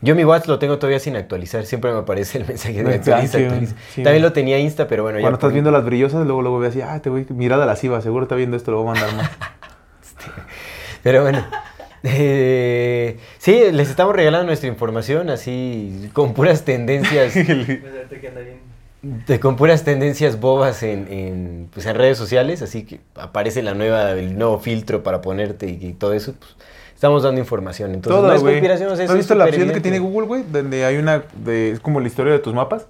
Yo 0.00 0.16
mi 0.16 0.24
WhatsApp 0.24 0.48
lo 0.48 0.58
tengo 0.58 0.78
todavía 0.78 0.98
sin 0.98 1.14
actualizar, 1.14 1.64
siempre 1.64 1.92
me 1.92 1.98
aparece 2.00 2.38
el 2.38 2.44
mensaje 2.48 2.82
de 2.82 2.94
actualiza, 2.94 3.38
sí, 3.38 3.44
actualiza. 3.44 3.76
sí. 3.94 4.02
También 4.02 4.22
lo 4.22 4.32
tenía 4.32 4.58
Insta, 4.58 4.88
pero 4.88 5.04
bueno, 5.04 5.18
ya 5.18 5.22
Cuando 5.22 5.36
estás 5.36 5.46
por- 5.48 5.52
viendo 5.52 5.70
las 5.70 5.84
brillosas, 5.84 6.26
luego 6.26 6.42
luego 6.42 6.58
ves 6.58 6.70
así, 6.70 6.80
ah, 6.82 7.00
te 7.00 7.08
voy, 7.08 7.24
mirada 7.28 7.66
lasciva, 7.66 8.00
seguro 8.00 8.24
está 8.24 8.34
viendo 8.34 8.56
esto, 8.56 8.72
lo 8.72 8.82
voy 8.82 8.96
a 8.96 9.00
mandar 9.00 9.14
más. 9.16 9.30
Pero 11.04 11.22
bueno. 11.22 11.44
Eh, 12.04 13.18
sí, 13.38 13.60
les 13.72 13.88
estamos 13.90 14.14
regalando 14.14 14.46
nuestra 14.46 14.68
información 14.68 15.30
así 15.30 16.10
con 16.12 16.34
puras 16.34 16.64
tendencias, 16.64 17.34
de- 19.02 19.40
con 19.40 19.56
puras 19.56 19.84
tendencias 19.84 20.38
bobas 20.40 20.82
en, 20.82 21.06
en, 21.12 21.68
pues, 21.72 21.86
en 21.86 21.96
redes 21.96 22.18
sociales, 22.18 22.62
así 22.62 22.84
que 22.84 23.00
aparece 23.16 23.62
la 23.62 23.74
nueva, 23.74 24.12
el 24.12 24.36
nuevo 24.38 24.58
filtro 24.58 25.02
para 25.02 25.20
ponerte 25.20 25.66
y, 25.68 25.78
y 25.86 25.92
todo 25.92 26.12
eso, 26.12 26.34
pues 26.38 26.56
estamos 26.94 27.22
dando 27.24 27.40
información. 27.40 27.94
Entonces, 27.94 28.20
Todo, 28.20 28.28
no 28.28 28.34
es 28.34 28.42
conspiración, 28.42 28.92
o 28.92 28.96
sea, 28.96 28.98
¿No 28.98 29.04
eso 29.04 29.12
¿Has 29.12 29.18
visto 29.18 29.34
la 29.34 29.44
opción 29.46 29.70
que 29.72 29.80
tiene 29.80 29.98
Google, 29.98 30.26
güey? 30.28 30.44
Donde 30.50 30.84
hay 30.84 30.96
una, 30.98 31.24
de, 31.34 31.72
es 31.72 31.80
como 31.80 31.98
la 32.00 32.06
historia 32.06 32.32
de 32.32 32.38
tus 32.38 32.54
mapas. 32.54 32.86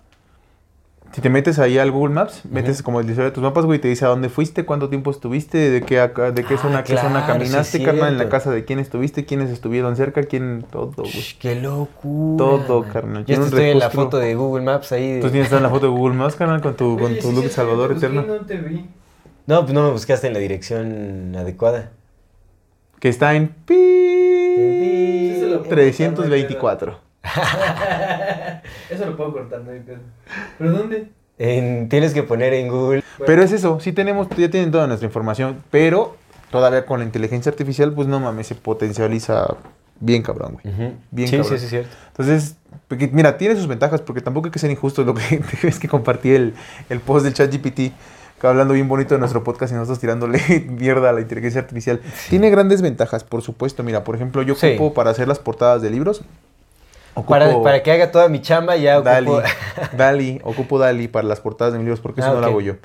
Si 1.12 1.20
te 1.20 1.28
metes 1.28 1.58
ahí 1.58 1.76
al 1.76 1.90
Google 1.90 2.14
Maps, 2.14 2.42
metes 2.50 2.82
como 2.82 3.00
la 3.02 3.06
historia 3.06 3.26
de 3.26 3.34
tus 3.34 3.42
mapas, 3.42 3.66
güey, 3.66 3.78
y 3.78 3.82
te 3.82 3.88
dice 3.88 4.06
a 4.06 4.08
dónde 4.08 4.30
fuiste, 4.30 4.64
cuánto 4.64 4.88
tiempo 4.88 5.10
estuviste, 5.10 5.58
de 5.70 5.82
qué, 5.82 6.00
acá- 6.00 6.30
de 6.30 6.42
qué 6.42 6.54
Ah, 6.54 6.58
zona, 6.58 6.84
qué 6.84 6.96
zona 6.96 7.24
claro, 7.26 7.26
sí 7.26 7.32
caminaste, 7.50 7.78
es 7.78 7.84
carnal, 7.84 8.12
en 8.12 8.18
la 8.18 8.28
casa 8.30 8.50
de 8.50 8.64
quién 8.64 8.78
estuviste, 8.78 9.26
quiénes 9.26 9.50
estuvieron 9.50 9.94
cerca, 9.96 10.22
quién, 10.22 10.64
todo, 10.70 10.92
güey. 10.96 11.12
¡Qué 11.38 11.54
locura! 11.56 12.38
Todo, 12.38 12.82
man. 12.82 12.90
carnal. 12.92 13.24
Un 13.28 13.30
estoy 13.44 13.64
en 13.70 13.78
la 13.78 13.90
foto 13.90 14.18
de 14.18 14.34
Google 14.34 14.64
Maps 14.64 14.92
ahí. 14.92 15.12
de- 15.14 15.20
Tú 15.20 15.28
tienes 15.30 15.52
en 15.52 15.62
la 15.62 15.68
foto 15.68 15.86
de 15.86 15.92
Google 15.92 16.14
Maps, 16.16 16.34
carnal, 16.36 16.62
con 16.62 16.74
tu, 16.76 16.98
con 16.98 17.14
tu 17.16 17.28
sí, 17.28 17.34
look 17.34 17.44
sí, 17.44 17.50
Salvador 17.50 17.92
eterno. 17.92 18.22
No 18.22 18.36
te 18.46 18.56
vi. 18.56 18.86
No, 19.46 19.60
pues 19.62 19.74
no 19.74 19.82
me 19.82 19.90
buscaste 19.90 20.28
en 20.28 20.32
la 20.32 20.38
dirección 20.38 21.34
adecuada. 21.36 21.90
Que 23.00 23.08
está 23.10 23.34
en 23.34 23.48
pi 23.48 23.74
Sí 23.74 25.36
se 25.40 25.46
lo 25.46 25.58
puedo 25.58 25.68
324. 25.74 27.11
Eso 28.90 29.06
lo 29.06 29.16
puedo 29.16 29.32
cortar, 29.32 29.60
no 29.62 29.70
hay 29.72 29.80
pedo. 29.80 29.98
¿Pero 30.58 30.72
dónde? 30.72 31.08
En- 31.38 31.88
tienes 31.88 32.12
que 32.14 32.22
poner 32.22 32.52
en 32.54 32.68
Google. 32.68 33.02
Pero 33.26 33.42
es 33.42 33.52
eso, 33.52 33.80
sí 33.80 33.92
tenemos, 33.92 34.28
ya 34.36 34.50
tienen 34.50 34.70
toda 34.70 34.86
nuestra 34.86 35.06
información, 35.06 35.62
pero 35.70 36.16
todavía 36.50 36.84
con 36.86 37.00
la 37.00 37.04
inteligencia 37.06 37.50
artificial, 37.50 37.92
pues 37.92 38.08
no 38.08 38.20
mames, 38.20 38.46
se 38.48 38.54
potencializa 38.54 39.46
bien 40.00 40.22
cabrón, 40.22 40.58
güey. 40.62 40.74
Bien 41.10 41.28
sí, 41.28 41.36
cabrón. 41.36 41.52
sí, 41.52 41.58
sí, 41.58 41.64
es 41.64 41.70
cierto. 41.70 41.90
Entonces, 42.08 42.56
porque, 42.88 43.08
mira, 43.12 43.38
tiene 43.38 43.56
sus 43.56 43.66
ventajas, 43.66 44.00
porque 44.02 44.20
tampoco 44.20 44.46
hay 44.48 44.52
que 44.52 44.58
ser 44.58 44.70
injusto 44.70 45.02
lo 45.04 45.14
que 45.14 45.40
es 45.62 45.78
que 45.78 45.88
compartí 45.88 46.30
el, 46.32 46.54
el 46.90 47.00
post 47.00 47.24
del 47.24 47.34
chat 47.34 47.52
GPT, 47.52 47.92
hablando 48.42 48.74
bien 48.74 48.88
bonito 48.88 49.14
de 49.14 49.20
nuestro 49.20 49.44
podcast 49.44 49.72
y 49.72 49.76
nosotros 49.76 50.00
tirándole 50.00 50.40
mierda 50.68 51.10
a 51.10 51.12
la 51.12 51.20
inteligencia 51.20 51.60
artificial. 51.60 52.00
Tiene 52.28 52.50
grandes 52.50 52.82
ventajas, 52.82 53.22
por 53.24 53.42
supuesto. 53.42 53.82
Mira, 53.84 54.02
por 54.04 54.16
ejemplo, 54.16 54.42
yo 54.42 54.54
Sí. 54.56 54.74
ocupo 54.74 54.94
para 54.94 55.10
hacer 55.10 55.28
las 55.28 55.38
portadas 55.38 55.80
de 55.82 55.90
libros. 55.90 56.22
Ocupo 57.14 57.28
Para, 57.30 57.62
para 57.62 57.82
que 57.82 57.92
haga 57.92 58.10
toda 58.10 58.28
mi 58.28 58.40
chamba 58.40 58.76
ya 58.76 59.00
Dali, 59.00 59.28
ocupo... 59.28 59.42
Dali, 59.96 60.40
ocupo 60.44 60.78
Dali 60.78 61.08
para 61.08 61.28
las 61.28 61.40
portadas 61.40 61.72
de 61.74 61.78
mis 61.78 61.84
libros, 61.84 62.00
porque 62.00 62.20
eso 62.20 62.30
Ah, 62.30 62.34
no 62.34 62.40
lo 62.40 62.46
hago 62.46 62.60
yo. 62.60 62.76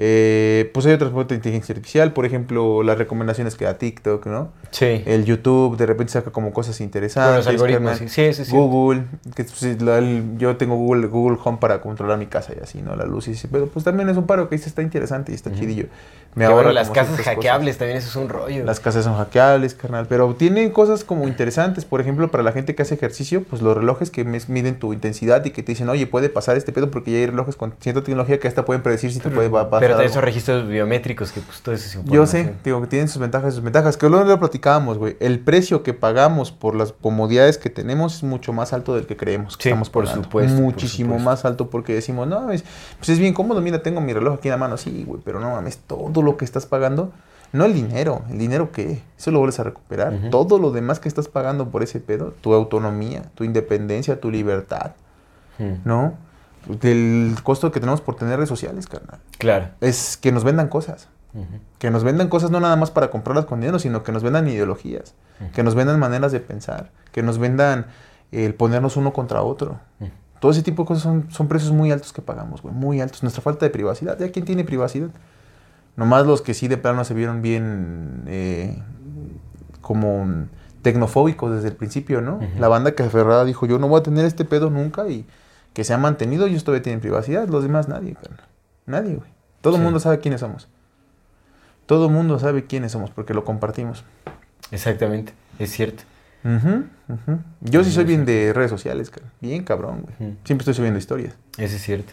Eh, 0.00 0.70
pues 0.72 0.86
hay 0.86 0.92
otras 0.92 1.10
fuentes 1.10 1.30
de 1.30 1.34
inteligencia 1.36 1.72
artificial, 1.74 2.12
por 2.12 2.24
ejemplo, 2.24 2.84
las 2.84 2.96
recomendaciones 2.98 3.56
que 3.56 3.64
da 3.64 3.74
TikTok, 3.74 4.26
¿no? 4.26 4.52
Sí. 4.70 5.02
El 5.06 5.24
YouTube 5.24 5.76
de 5.76 5.86
repente 5.86 6.12
saca 6.12 6.30
como 6.30 6.52
cosas 6.52 6.80
interesantes. 6.80 7.36
los 7.38 7.46
algoritmos. 7.48 7.98
Sí, 7.98 8.32
sí, 8.32 8.44
sí. 8.44 8.52
Google, 8.52 9.02
que 9.34 9.42
pues, 9.42 9.82
la- 9.82 9.98
el- 9.98 10.38
yo 10.38 10.56
tengo 10.56 10.76
Google, 10.76 11.08
Google 11.08 11.38
Home 11.42 11.58
para 11.60 11.80
controlar 11.80 12.16
mi 12.16 12.26
casa 12.26 12.52
y 12.56 12.62
así, 12.62 12.80
¿no? 12.80 12.94
La 12.94 13.06
luz 13.06 13.26
y 13.26 13.32
así, 13.32 13.48
pero 13.50 13.66
pues 13.66 13.84
también 13.84 14.08
es 14.08 14.16
un 14.16 14.26
paro 14.26 14.48
que 14.48 14.54
dice 14.56 14.68
está 14.68 14.82
interesante 14.82 15.32
y 15.32 15.34
está 15.34 15.52
chidillo. 15.52 15.86
Me 16.34 16.42
Que 16.42 16.44
ahorra 16.44 16.56
bueno, 16.56 16.72
las 16.72 16.90
casas 16.90 17.18
hackeables 17.20 17.70
cosas. 17.74 17.78
también, 17.78 17.96
eso 17.98 18.08
es 18.08 18.16
un 18.16 18.28
rollo. 18.28 18.64
Las 18.64 18.78
casas 18.78 19.02
son 19.04 19.16
hackeables, 19.16 19.74
carnal, 19.74 20.06
pero 20.08 20.32
tienen 20.34 20.70
cosas 20.70 21.02
como 21.02 21.26
interesantes, 21.26 21.84
por 21.84 22.00
ejemplo, 22.00 22.30
para 22.30 22.44
la 22.44 22.52
gente 22.52 22.74
que 22.76 22.82
hace 22.82 22.94
ejercicio, 22.94 23.42
pues 23.42 23.62
los 23.62 23.76
relojes 23.76 24.10
que 24.10 24.22
miden 24.24 24.78
tu 24.78 24.92
intensidad 24.92 25.44
y 25.44 25.50
que 25.50 25.62
te 25.64 25.72
dicen, 25.72 25.88
oye, 25.88 26.06
puede 26.06 26.28
pasar 26.28 26.56
este 26.56 26.70
pedo 26.70 26.90
porque 26.90 27.10
ya 27.10 27.18
hay 27.18 27.26
relojes 27.26 27.56
con 27.56 27.74
cierta 27.80 28.02
tecnología 28.04 28.38
que 28.38 28.46
hasta 28.46 28.64
pueden 28.64 28.82
predecir 28.82 29.10
si 29.12 29.18
te 29.18 29.30
puede 29.30 29.48
pasar 29.50 29.87
Pero 29.88 29.98
de 30.00 30.06
esos 30.06 30.22
registros 30.22 30.68
biométricos 30.68 31.32
que 31.32 31.40
pues 31.40 31.60
todo 31.60 31.74
eso 31.74 32.00
es 32.00 32.04
Yo 32.06 32.26
sé, 32.26 32.54
digo 32.64 32.80
que 32.80 32.86
tienen 32.86 33.08
sus 33.08 33.20
ventajas 33.20 33.52
y 33.52 33.56
sus 33.56 33.64
ventajas. 33.64 33.96
Que 33.96 34.08
luego 34.08 34.24
lo 34.24 34.38
platicábamos, 34.38 34.98
güey. 34.98 35.16
El 35.20 35.40
precio 35.40 35.82
que 35.82 35.94
pagamos 35.94 36.52
por 36.52 36.74
las 36.74 36.92
comodidades 36.92 37.58
que 37.58 37.70
tenemos 37.70 38.16
es 38.16 38.22
mucho 38.22 38.52
más 38.52 38.72
alto 38.72 38.94
del 38.94 39.06
que 39.06 39.16
creemos 39.16 39.56
que 39.56 39.64
Sí, 39.64 39.68
estamos 39.70 39.90
por 39.90 40.04
pagando. 40.04 40.24
supuesto, 40.24 40.54
por 40.54 40.62
Muchísimo 40.64 41.08
supuesto. 41.14 41.30
más 41.30 41.44
alto 41.44 41.70
porque 41.70 41.94
decimos, 41.94 42.26
no, 42.28 42.50
es, 42.50 42.64
pues 42.98 43.08
es 43.08 43.18
bien 43.18 43.34
cómodo. 43.34 43.60
Mira, 43.60 43.82
tengo 43.82 44.00
mi 44.00 44.12
reloj 44.12 44.34
aquí 44.38 44.48
en 44.48 44.52
la 44.52 44.58
mano. 44.58 44.76
Sí, 44.76 45.04
güey, 45.06 45.20
pero 45.24 45.40
no 45.40 45.50
mames, 45.52 45.78
todo 45.78 46.22
lo 46.22 46.36
que 46.36 46.44
estás 46.44 46.66
pagando, 46.66 47.10
no 47.52 47.64
el 47.64 47.72
dinero. 47.74 48.22
¿El 48.30 48.38
dinero 48.38 48.72
qué? 48.72 49.00
Eso 49.18 49.30
lo 49.30 49.38
vuelves 49.38 49.58
a 49.58 49.62
recuperar. 49.64 50.12
Todo 50.30 50.58
lo 50.58 50.70
demás 50.70 51.00
que 51.00 51.08
estás 51.08 51.28
pagando 51.28 51.68
por 51.70 51.82
ese 51.82 51.98
pedo, 52.00 52.34
tu 52.40 52.52
autonomía, 52.52 53.22
tu 53.34 53.44
independencia, 53.44 54.20
tu 54.20 54.30
libertad, 54.30 54.92
Hmm, 55.58 55.74
¿no? 55.84 56.14
El 56.82 57.36
costo 57.42 57.70
que 57.72 57.80
tenemos 57.80 58.00
por 58.00 58.16
tener 58.16 58.36
redes 58.36 58.48
sociales, 58.48 58.86
carnal. 58.86 59.20
Claro. 59.38 59.70
Es 59.80 60.16
que 60.16 60.32
nos 60.32 60.44
vendan 60.44 60.68
cosas. 60.68 61.08
Que 61.78 61.90
nos 61.90 62.04
vendan 62.04 62.28
cosas 62.28 62.50
no 62.50 62.58
nada 62.58 62.74
más 62.76 62.90
para 62.90 63.10
comprarlas 63.10 63.44
con 63.44 63.60
dinero, 63.60 63.78
sino 63.78 64.02
que 64.02 64.12
nos 64.12 64.22
vendan 64.22 64.48
ideologías, 64.48 65.14
que 65.54 65.62
nos 65.62 65.74
vendan 65.74 65.98
maneras 66.00 66.32
de 66.32 66.40
pensar, 66.40 66.90
que 67.12 67.22
nos 67.22 67.38
vendan 67.38 67.86
el 68.32 68.54
ponernos 68.54 68.96
uno 68.96 69.12
contra 69.12 69.42
otro. 69.42 69.78
Todo 70.40 70.52
ese 70.52 70.62
tipo 70.62 70.82
de 70.82 70.88
cosas 70.88 71.02
son, 71.02 71.30
son 71.30 71.48
precios 71.48 71.72
muy 71.72 71.90
altos 71.90 72.12
que 72.12 72.22
pagamos, 72.22 72.62
güey, 72.62 72.74
muy 72.74 73.00
altos. 73.00 73.22
Nuestra 73.22 73.42
falta 73.42 73.66
de 73.66 73.70
privacidad. 73.70 74.18
¿Ya 74.18 74.30
quién 74.30 74.44
tiene 74.44 74.64
privacidad? 74.64 75.08
Nomás 75.96 76.26
los 76.26 76.42
que 76.42 76.54
sí 76.54 76.68
de 76.68 76.76
plano 76.76 77.04
se 77.04 77.14
vieron 77.14 77.42
bien 77.42 78.22
eh, 78.26 78.80
como 79.80 80.46
tecnofóbicos 80.82 81.52
desde 81.52 81.68
el 81.68 81.74
principio, 81.74 82.20
¿no? 82.20 82.40
La 82.58 82.68
banda 82.68 82.92
que 82.92 83.02
aferrada 83.02 83.44
dijo, 83.44 83.66
yo 83.66 83.78
no 83.78 83.88
voy 83.88 84.00
a 84.00 84.02
tener 84.02 84.24
este 84.24 84.44
pedo 84.44 84.70
nunca 84.70 85.08
y 85.08 85.26
que 85.72 85.84
se 85.84 85.94
ha 85.94 85.98
mantenido, 85.98 86.46
ellos 86.46 86.64
todavía 86.64 86.82
tienen 86.82 87.00
privacidad, 87.00 87.48
los 87.48 87.62
demás 87.62 87.88
nadie, 87.88 88.14
carnal. 88.14 88.46
Nadie, 88.86 89.14
güey. 89.16 89.30
Todo 89.60 89.74
el 89.74 89.80
Sí. 89.80 89.84
mundo 89.84 90.00
sabe 90.00 90.18
quiénes 90.20 90.40
somos. 90.40 90.68
Todo 91.86 92.06
el 92.06 92.12
mundo 92.12 92.38
sabe 92.38 92.64
quiénes 92.66 92.92
somos 92.92 93.10
porque 93.10 93.34
lo 93.34 93.44
compartimos. 93.44 94.04
Exactamente, 94.70 95.32
es 95.58 95.70
cierto. 95.70 96.02
Yo 97.60 97.84
sí 97.84 97.90
soy 97.92 98.04
bien 98.04 98.24
de 98.24 98.52
redes 98.52 98.70
sociales, 98.70 99.10
cara. 99.10 99.26
bien 99.40 99.64
cabrón, 99.64 100.02
güey. 100.02 100.34
Siempre 100.44 100.62
estoy 100.62 100.74
subiendo 100.74 100.98
historias. 100.98 101.34
Eso 101.56 101.76
es 101.76 101.82
cierto. 101.82 102.12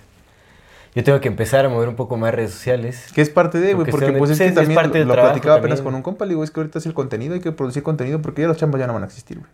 Yo 0.96 1.04
tengo 1.04 1.20
que 1.20 1.28
empezar 1.28 1.66
a 1.66 1.70
mover 1.70 1.90
un 1.90 1.96
poco 1.96 2.16
más 2.16 2.34
redes 2.34 2.52
sociales. 2.52 3.12
Que 3.14 3.22
es 3.22 3.30
parte 3.30 3.60
de, 3.60 3.74
güey, 3.74 3.90
Porque 3.92 4.14
pues 4.14 4.32
es 4.32 4.38
que 4.38 4.46
es 4.48 4.56
también 4.56 4.76
parte 4.76 4.98
del 5.00 5.08
lo 5.10 5.14
platicaba 5.14 5.56
apenas 5.56 5.80
también. 5.80 5.84
con 5.84 5.96
un 5.96 6.02
compa, 6.02 6.24
le 6.26 6.30
digo, 6.30 6.44
es 6.44 6.52
que 6.52 6.60
ahorita 6.62 6.80
es 6.80 6.86
el 6.86 6.94
contenido, 6.94 7.34
hay 7.34 7.42
que 7.42 7.52
producir 7.52 7.84
contenido 7.84 8.22
porque 8.22 8.42
ya 8.44 8.48
los 8.48 8.56
chambas 8.58 8.80
ya 8.80 8.88
no 8.88 8.94
van 8.94 9.04
a 9.04 9.06
existir, 9.08 9.38
güey. 9.40 9.50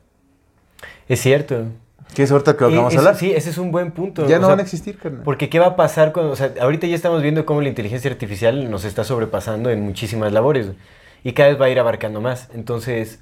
Es 1.07 1.19
cierto. 1.19 1.63
Que 2.13 2.23
es 2.23 2.31
ahorita 2.31 2.57
que 2.57 2.63
lo 2.65 2.69
que 2.69 2.75
vamos 2.75 2.95
a 2.95 2.99
hablar. 2.99 3.15
Sí, 3.15 3.31
ese 3.31 3.49
es 3.51 3.57
un 3.57 3.71
buen 3.71 3.91
punto. 3.91 4.27
ya 4.27 4.37
O 4.37 4.39
no 4.39 4.45
sea, 4.47 4.55
van 4.55 4.59
a 4.59 4.63
existir, 4.63 4.97
carnal. 4.97 5.23
Porque 5.23 5.49
¿qué 5.49 5.59
va 5.59 5.67
a 5.67 5.75
pasar 5.75 6.11
cuando, 6.11 6.33
o 6.33 6.35
sea, 6.35 6.53
ahorita 6.59 6.85
ya 6.87 6.95
estamos 6.95 7.21
viendo 7.21 7.45
cómo 7.45 7.61
la 7.61 7.69
inteligencia 7.69 8.11
artificial 8.11 8.69
nos 8.69 8.83
está 8.85 9.03
sobrepasando 9.03 9.69
en 9.69 9.81
muchísimas 9.81 10.31
labores 10.33 10.71
y 11.23 11.31
cada 11.33 11.49
vez 11.49 11.61
va 11.61 11.65
a 11.65 11.69
ir 11.69 11.79
abarcando 11.79 12.19
más. 12.19 12.49
Entonces, 12.53 13.19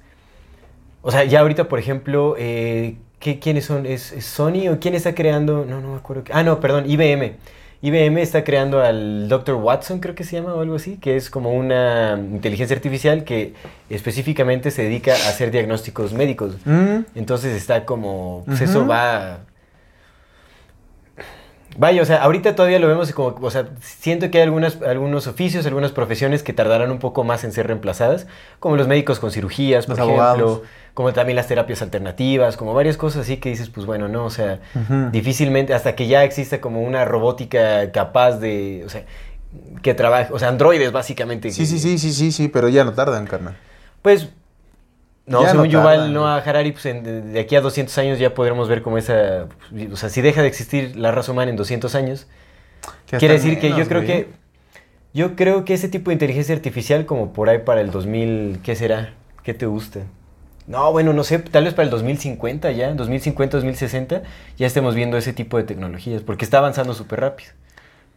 o 1.01 1.11
sea, 1.11 1.23
ya 1.23 1.41
ahorita, 1.41 1.67
por 1.69 1.79
ejemplo, 1.79 2.35
eh, 2.37 2.97
¿qué, 3.19 3.39
¿quiénes 3.39 3.65
son? 3.65 3.85
¿Es, 3.85 4.11
es 4.11 4.25
Sony 4.25 4.69
o 4.71 4.79
quién 4.79 4.95
está 4.95 5.13
creando? 5.13 5.65
No, 5.65 5.81
no 5.81 5.91
me 5.91 5.97
acuerdo. 5.97 6.23
qué- 6.23 6.33
Ah, 6.33 6.43
no, 6.43 6.59
perdón, 6.59 6.89
IBM. 6.89 7.35
IBM 7.81 8.21
está 8.21 8.43
creando 8.43 8.81
al 8.81 9.29
Dr. 9.29 9.55
Watson, 9.55 9.99
creo 9.99 10.13
que 10.13 10.25
se 10.25 10.35
llama 10.35 10.53
o 10.53 10.61
algo 10.61 10.75
así, 10.75 10.97
que 10.97 11.15
es 11.15 11.29
como 11.29 11.53
una 11.53 12.19
inteligencia 12.19 12.75
artificial 12.75 13.23
que 13.23 13.53
específicamente 13.89 14.69
se 14.71 14.83
dedica 14.83 15.13
a 15.13 15.29
hacer 15.29 15.49
diagnósticos 15.51 16.11
médicos. 16.11 16.57
Mm, 16.65 16.99
Entonces 17.15 17.55
está 17.55 17.85
como, 17.85 18.43
pues 18.45 18.61
eso 18.61 18.85
va... 18.85 19.39
Vaya, 21.77 22.01
o 22.01 22.05
sea, 22.05 22.23
ahorita 22.23 22.55
todavía 22.55 22.79
lo 22.79 22.87
vemos 22.87 23.13
como, 23.13 23.37
o 23.39 23.51
sea, 23.51 23.69
siento 23.79 24.29
que 24.29 24.39
hay 24.39 24.43
algunas, 24.43 24.81
algunos 24.81 25.27
oficios, 25.27 25.65
algunas 25.65 25.93
profesiones 25.93 26.43
que 26.43 26.51
tardarán 26.51 26.91
un 26.91 26.99
poco 26.99 27.23
más 27.23 27.45
en 27.45 27.53
ser 27.53 27.67
reemplazadas, 27.67 28.27
como 28.59 28.75
los 28.75 28.87
médicos 28.87 29.19
con 29.19 29.31
cirugías, 29.31 29.85
por 29.85 29.97
Los 29.97 30.05
ejemplo, 30.05 30.23
abogados. 30.23 30.61
Como 30.99 31.13
también 31.13 31.37
las 31.37 31.47
terapias 31.47 31.81
alternativas, 31.81 32.57
como 32.57 32.73
varias 32.73 32.97
cosas 32.97 33.21
así 33.21 33.37
que 33.37 33.47
dices, 33.47 33.69
pues 33.69 33.85
bueno, 33.85 34.09
no, 34.09 34.25
o 34.25 34.29
sea, 34.29 34.59
difícilmente, 35.13 35.73
hasta 35.73 35.95
que 35.95 36.07
ya 36.07 36.25
exista 36.25 36.59
como 36.59 36.81
una 36.81 37.05
robótica 37.05 37.89
capaz 37.93 38.33
de, 38.39 38.83
o 38.85 38.89
sea, 38.89 39.05
que 39.81 39.93
trabaje, 39.93 40.33
o 40.33 40.37
sea, 40.39 40.49
androides 40.49 40.91
básicamente. 40.91 41.51
Sí, 41.51 41.65
sí, 41.65 41.79
sí, 41.79 41.97
sí, 41.97 42.11
sí, 42.11 42.33
sí, 42.33 42.49
pero 42.49 42.67
ya 42.67 42.83
no 42.83 42.91
tardan, 42.91 43.27
carnal. 43.27 43.55
Pues, 44.01 44.27
no, 45.25 45.41
Ya 45.41 45.51
según 45.51 45.67
no 45.67 45.71
Yuval 45.71 45.95
tardan, 45.99 46.13
Noah 46.15 46.37
Harari, 46.39 46.73
pues 46.73 46.85
en- 46.87 47.31
de, 47.31 47.39
aquí 47.39 47.55
a 47.55 47.61
200 47.61 47.97
años 47.97 48.19
ya 48.19 48.33
podremos 48.33 48.67
ver 48.67 48.81
como 48.81 48.97
esa, 48.97 49.47
o 49.93 49.95
sea, 49.95 50.09
si 50.09 50.19
deja 50.19 50.41
de 50.41 50.49
existir 50.49 50.97
la 50.97 51.11
raza 51.11 51.31
humana 51.31 51.49
en 51.49 51.55
200 51.55 51.95
años, 51.95 52.27
quiere 53.07 53.35
decir 53.35 53.57
que 53.61 53.69
yo 53.69 53.87
creo 53.87 54.01
güey. 54.01 54.05
que, 54.05 54.27
yo 55.13 55.37
creo 55.37 55.63
que 55.63 55.75
ese 55.75 55.87
tipo 55.87 56.09
de 56.09 56.15
inteligencia 56.15 56.53
artificial 56.53 57.05
como 57.05 57.31
por 57.31 57.47
ahí 57.47 57.59
para 57.59 57.79
el 57.79 57.89
2000, 57.89 58.59
¿qué 58.63 58.75
será? 58.75 59.13
¿Qué 59.43 59.53
te 59.53 59.65
gusta? 59.65 60.01
No, 60.69 60.91
bueno, 60.91 61.13
no 61.13 61.23
sé, 61.23 61.39
tal 61.39 61.63
vez 61.63 61.73
para 61.73 61.85
el 61.85 61.89
2050 61.89 62.71
ya, 62.73 62.93
2050, 62.93 63.57
2060, 63.57 64.21
ya 64.55 64.67
estemos 64.67 64.93
viendo 64.93 65.17
ese 65.17 65.33
tipo 65.33 65.57
de 65.57 65.63
tecnologías, 65.63 66.21
porque 66.21 66.45
está 66.45 66.59
avanzando 66.59 66.93
súper 66.93 67.21
rápido. 67.21 67.49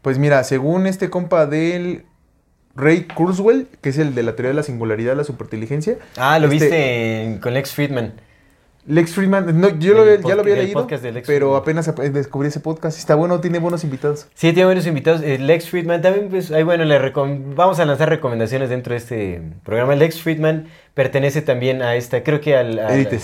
Pues 0.02 0.18
mira, 0.18 0.44
según 0.44 0.86
este 0.86 1.08
compa 1.08 1.46
del 1.46 2.04
Ray 2.76 3.04
Kurzweil, 3.04 3.68
que 3.80 3.88
es 3.88 3.96
el 3.96 4.14
de 4.14 4.22
la 4.22 4.36
teoría 4.36 4.50
de 4.50 4.54
la 4.56 4.62
singularidad, 4.62 5.16
la 5.16 5.24
superinteligencia. 5.24 5.96
Ah, 6.18 6.38
lo 6.38 6.46
este, 6.52 6.64
viste 6.66 7.22
en- 7.22 7.38
con 7.38 7.54
Lex 7.54 7.72
Friedman. 7.72 8.12
Lex 8.84 9.12
Friedman, 9.14 9.60
no, 9.60 9.68
yo 9.78 9.94
lo 9.94 10.04
ya 10.16 10.34
lo 10.34 10.40
había 10.42 10.56
leído, 10.56 10.86
pero 10.88 11.22
Friedman. 11.22 11.56
apenas 11.56 11.88
ap- 11.88 12.00
descubrí 12.00 12.48
ese 12.48 12.58
podcast. 12.58 12.98
Está 12.98 13.14
bueno, 13.14 13.40
tiene 13.40 13.60
buenos 13.60 13.84
invitados. 13.84 14.26
Sí, 14.34 14.52
tiene 14.52 14.64
buenos 14.64 14.86
invitados. 14.88 15.22
Eh, 15.22 15.38
Lex 15.38 15.68
Friedman 15.68 16.02
también, 16.02 16.28
pues, 16.28 16.50
ahí 16.50 16.64
bueno, 16.64 16.84
le 16.84 16.98
vamos 17.54 17.78
a 17.78 17.84
lanzar 17.84 18.08
recomendaciones 18.08 18.70
dentro 18.70 18.92
de 18.92 18.96
este 18.98 19.42
programa. 19.64 19.94
Lex 19.94 20.20
Friedman 20.20 20.66
pertenece 20.94 21.42
también 21.42 21.80
a 21.80 21.94
esta, 21.94 22.24
creo 22.24 22.40
que 22.40 22.56
al... 22.56 22.78
Eh, 22.78 23.18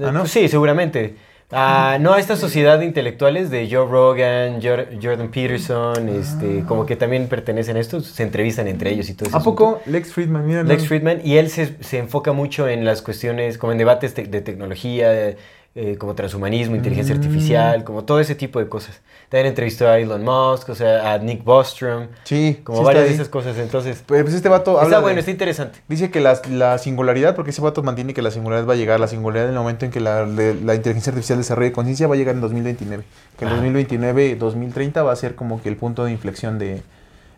Ah, 0.00 0.10
¿no? 0.12 0.20
pues 0.20 0.30
sí, 0.32 0.48
seguramente. 0.48 1.16
Ah, 1.52 1.98
no, 2.00 2.14
a 2.14 2.18
esta 2.20 2.36
sociedad 2.36 2.78
de 2.78 2.84
intelectuales 2.84 3.50
de 3.50 3.68
Joe 3.70 3.86
Rogan, 3.86 4.60
Jor- 4.60 4.88
Jordan 5.00 5.28
Peterson, 5.30 6.08
este, 6.08 6.64
como 6.66 6.84
que 6.86 6.96
también 6.96 7.28
pertenecen 7.28 7.76
a 7.76 7.80
esto, 7.80 8.00
se 8.00 8.22
entrevistan 8.22 8.66
entre 8.66 8.90
ellos 8.92 9.08
y 9.10 9.14
todo 9.14 9.28
eso. 9.28 9.36
¿A 9.36 9.42
poco 9.42 9.80
Lex 9.86 10.12
Friedman? 10.12 10.46
Mira, 10.46 10.62
Lex 10.64 10.88
Friedman, 10.88 11.20
y 11.22 11.36
él 11.36 11.50
se, 11.50 11.76
se 11.82 11.98
enfoca 11.98 12.32
mucho 12.32 12.66
en 12.68 12.84
las 12.84 13.02
cuestiones, 13.02 13.58
como 13.58 13.72
en 13.72 13.78
debates 13.78 14.14
te- 14.14 14.24
de 14.26 14.40
tecnología, 14.40 15.34
eh, 15.76 15.96
como 15.98 16.14
transhumanismo, 16.14 16.76
inteligencia 16.76 17.14
Mm. 17.14 17.18
artificial, 17.18 17.84
como 17.84 18.04
todo 18.04 18.20
ese 18.20 18.34
tipo 18.34 18.58
de 18.58 18.68
cosas. 18.68 19.00
También 19.28 19.46
entrevistó 19.48 19.88
a 19.88 19.98
Elon 19.98 20.22
Musk, 20.22 20.68
o 20.68 20.74
sea, 20.74 21.12
a 21.12 21.18
Nick 21.18 21.42
Bostrom, 21.42 22.06
Sí, 22.24 22.60
como 22.62 22.78
sí 22.78 22.84
varias 22.84 23.06
de 23.06 23.14
esas 23.14 23.28
cosas. 23.28 23.56
Entonces, 23.58 24.02
Pues 24.06 24.32
este 24.32 24.48
vato 24.48 24.72
habla 24.72 24.84
está 24.84 24.96
de- 24.98 25.02
bueno, 25.02 25.18
está 25.18 25.30
interesante. 25.32 25.80
Dice 25.88 26.10
que 26.10 26.20
la, 26.20 26.40
la 26.50 26.78
singularidad, 26.78 27.34
porque 27.34 27.50
ese 27.50 27.60
vato 27.60 27.82
mantiene 27.82 28.14
que 28.14 28.22
la 28.22 28.30
singularidad 28.30 28.68
va 28.68 28.74
a 28.74 28.76
llegar, 28.76 29.00
la 29.00 29.08
singularidad 29.08 29.48
en 29.48 29.54
el 29.54 29.58
momento 29.60 29.84
en 29.86 29.90
que 29.90 30.00
la, 30.00 30.24
la 30.26 30.74
inteligencia 30.74 31.10
artificial 31.10 31.38
desarrolle 31.38 31.72
conciencia 31.72 32.06
va 32.06 32.14
a 32.14 32.18
llegar 32.18 32.34
en 32.34 32.40
2029. 32.42 33.04
Que 33.38 33.44
en 33.44 33.50
Ah. 33.50 33.54
2029, 33.54 34.36
2030 34.36 35.02
va 35.02 35.12
a 35.12 35.16
ser 35.16 35.34
como 35.34 35.60
que 35.62 35.68
el 35.68 35.76
punto 35.76 36.04
de 36.04 36.12
inflexión 36.12 36.58
de, 36.58 36.82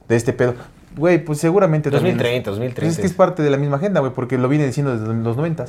de 0.08 0.16
este 0.16 0.32
pedo. 0.32 0.54
Güey, 0.96 1.24
pues 1.24 1.38
seguramente 1.40 1.90
también- 1.90 2.16
2030, 2.16 2.50
Pues 2.50 2.56
2030. 2.56 2.90
es 2.92 2.98
que 2.98 3.06
es 3.06 3.12
parte 3.12 3.42
de 3.42 3.50
la 3.50 3.56
misma 3.58 3.76
agenda, 3.76 4.00
güey, 4.00 4.12
porque 4.12 4.38
lo 4.38 4.48
viene 4.48 4.66
diciendo 4.66 4.96
desde 4.96 5.06
los 5.14 5.36
90. 5.36 5.66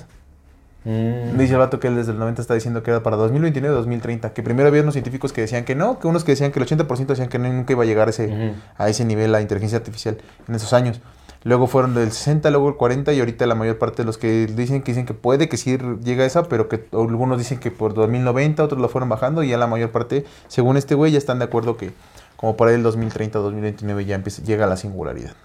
Mm. 0.84 1.38
Dice 1.38 1.54
el 1.54 1.60
vato 1.60 1.80
que 1.80 1.88
él 1.88 1.96
desde 1.96 2.12
el 2.14 2.20
90 2.20 2.42
está 2.42 2.54
diciendo 2.54 2.82
que 2.84 2.92
era 2.92 3.04
para 3.04 3.18
2029 3.18 3.76
2030. 3.76 4.34
Que 4.34 4.44
primero 4.44 4.70
había 4.70 4.82
unos 4.82 4.94
científicos 4.94 5.34
que 5.34 5.42
decían 5.42 5.66
que 5.66 5.76
no, 5.76 6.00
que 6.00 6.08
unos 6.08 6.24
que 6.24 6.32
decían 6.32 6.52
que 6.52 6.60
el 6.60 6.66
80% 6.66 7.06
decían 7.08 7.28
que 7.30 7.40
no, 7.40 7.52
nunca 7.52 7.74
iba 7.74 7.84
a 7.84 7.86
llegar 7.86 8.08
a 8.08 8.12
ese, 8.12 8.28
Ujú. 8.28 8.56
a 8.78 8.90
ese 8.90 9.04
nivel 9.06 9.32
la 9.32 9.42
inteligencia 9.42 9.78
artificial 9.78 10.18
en 10.48 10.56
esos 10.56 10.74
años. 10.74 11.02
Luego 11.44 11.68
fueron 11.68 11.94
del 11.94 12.12
60, 12.12 12.50
luego 12.50 12.68
el 12.70 12.76
40 12.76 13.14
y 13.14 13.20
ahorita 13.20 13.46
la 13.46 13.56
mayor 13.56 13.78
parte 13.78 14.02
de 14.02 14.06
los 14.06 14.18
que 14.18 14.48
dicen 14.48 14.82
que 14.82 14.92
dicen 14.92 15.06
que 15.06 15.14
puede 15.14 15.48
que 15.48 15.56
sí 15.58 15.78
llega 16.04 16.24
a 16.24 16.26
esa, 16.26 16.44
pero 16.44 16.68
que 16.68 16.86
algunos 16.92 17.38
dicen 17.38 17.60
que 17.60 17.70
por 17.72 17.94
2090, 17.94 18.64
otros 18.64 18.82
lo 18.82 18.90
fueron 18.90 19.08
bajando 19.08 19.44
y 19.44 19.50
ya 19.50 19.58
la 19.58 19.68
mayor 19.68 19.92
parte, 19.92 20.26
según 20.48 20.78
este 20.78 20.96
güey, 20.96 21.12
ya 21.12 21.18
están 21.20 21.40
de 21.40 21.46
acuerdo 21.46 21.78
que 21.78 21.92
como 22.36 22.58
por 22.58 22.68
ahí 22.68 22.76
el 22.76 22.84
2030, 22.84 23.40
2029 23.40 24.06
ya 24.06 24.16
empieza, 24.16 24.42
llega 24.44 24.66
a 24.66 24.68
la 24.68 24.78
singularidad. 24.78 25.36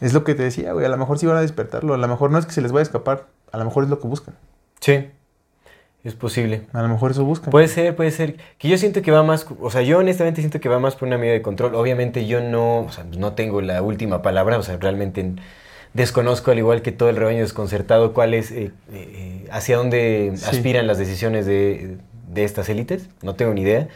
Es 0.00 0.14
lo 0.14 0.24
que 0.24 0.34
te 0.34 0.42
decía, 0.42 0.72
güey, 0.72 0.86
a 0.86 0.88
lo 0.88 0.96
mejor 0.96 1.18
sí 1.18 1.26
van 1.26 1.36
a 1.36 1.42
despertarlo, 1.42 1.92
a 1.92 1.98
lo 1.98 2.08
mejor 2.08 2.30
no 2.30 2.38
es 2.38 2.46
que 2.46 2.52
se 2.52 2.62
les 2.62 2.72
vaya 2.72 2.80
a 2.80 2.84
escapar, 2.84 3.26
a 3.52 3.58
lo 3.58 3.64
mejor 3.64 3.84
es 3.84 3.90
lo 3.90 3.98
que 4.00 4.06
buscan. 4.08 4.34
Sí. 4.80 5.06
Es 6.02 6.14
posible. 6.14 6.62
A 6.72 6.80
lo 6.80 6.88
mejor 6.88 7.10
eso 7.10 7.24
buscan. 7.24 7.50
Puede 7.50 7.68
ser, 7.68 7.94
puede 7.94 8.10
ser. 8.10 8.36
Que 8.56 8.68
yo 8.68 8.78
siento 8.78 9.02
que 9.02 9.10
va 9.10 9.22
más, 9.22 9.46
o 9.60 9.70
sea, 9.70 9.82
yo 9.82 9.98
honestamente 9.98 10.40
siento 10.40 10.58
que 10.58 10.68
va 10.70 10.78
más 10.78 10.96
por 10.96 11.06
una 11.08 11.18
medida 11.18 11.34
de 11.34 11.42
control. 11.42 11.74
Obviamente 11.74 12.26
yo 12.26 12.40
no, 12.40 12.80
o 12.80 12.90
sea, 12.92 13.04
no 13.04 13.34
tengo 13.34 13.60
la 13.60 13.82
última 13.82 14.22
palabra, 14.22 14.56
o 14.58 14.62
sea, 14.62 14.78
realmente 14.78 15.32
desconozco, 15.92 16.52
al 16.52 16.58
igual 16.58 16.80
que 16.82 16.92
todo 16.92 17.10
el 17.10 17.16
rebaño 17.16 17.40
desconcertado, 17.40 18.14
cuál 18.14 18.32
es, 18.32 18.50
eh, 18.50 18.70
eh, 18.92 19.46
hacia 19.50 19.76
dónde 19.76 20.32
Sí. 20.36 20.44
aspiran 20.50 20.86
las 20.86 20.96
decisiones 20.98 21.44
de, 21.44 21.98
de 22.32 22.44
estas 22.44 22.68
élites. 22.70 23.08
No 23.22 23.34
tengo 23.34 23.52
ni 23.52 23.60
idea. 23.62 23.88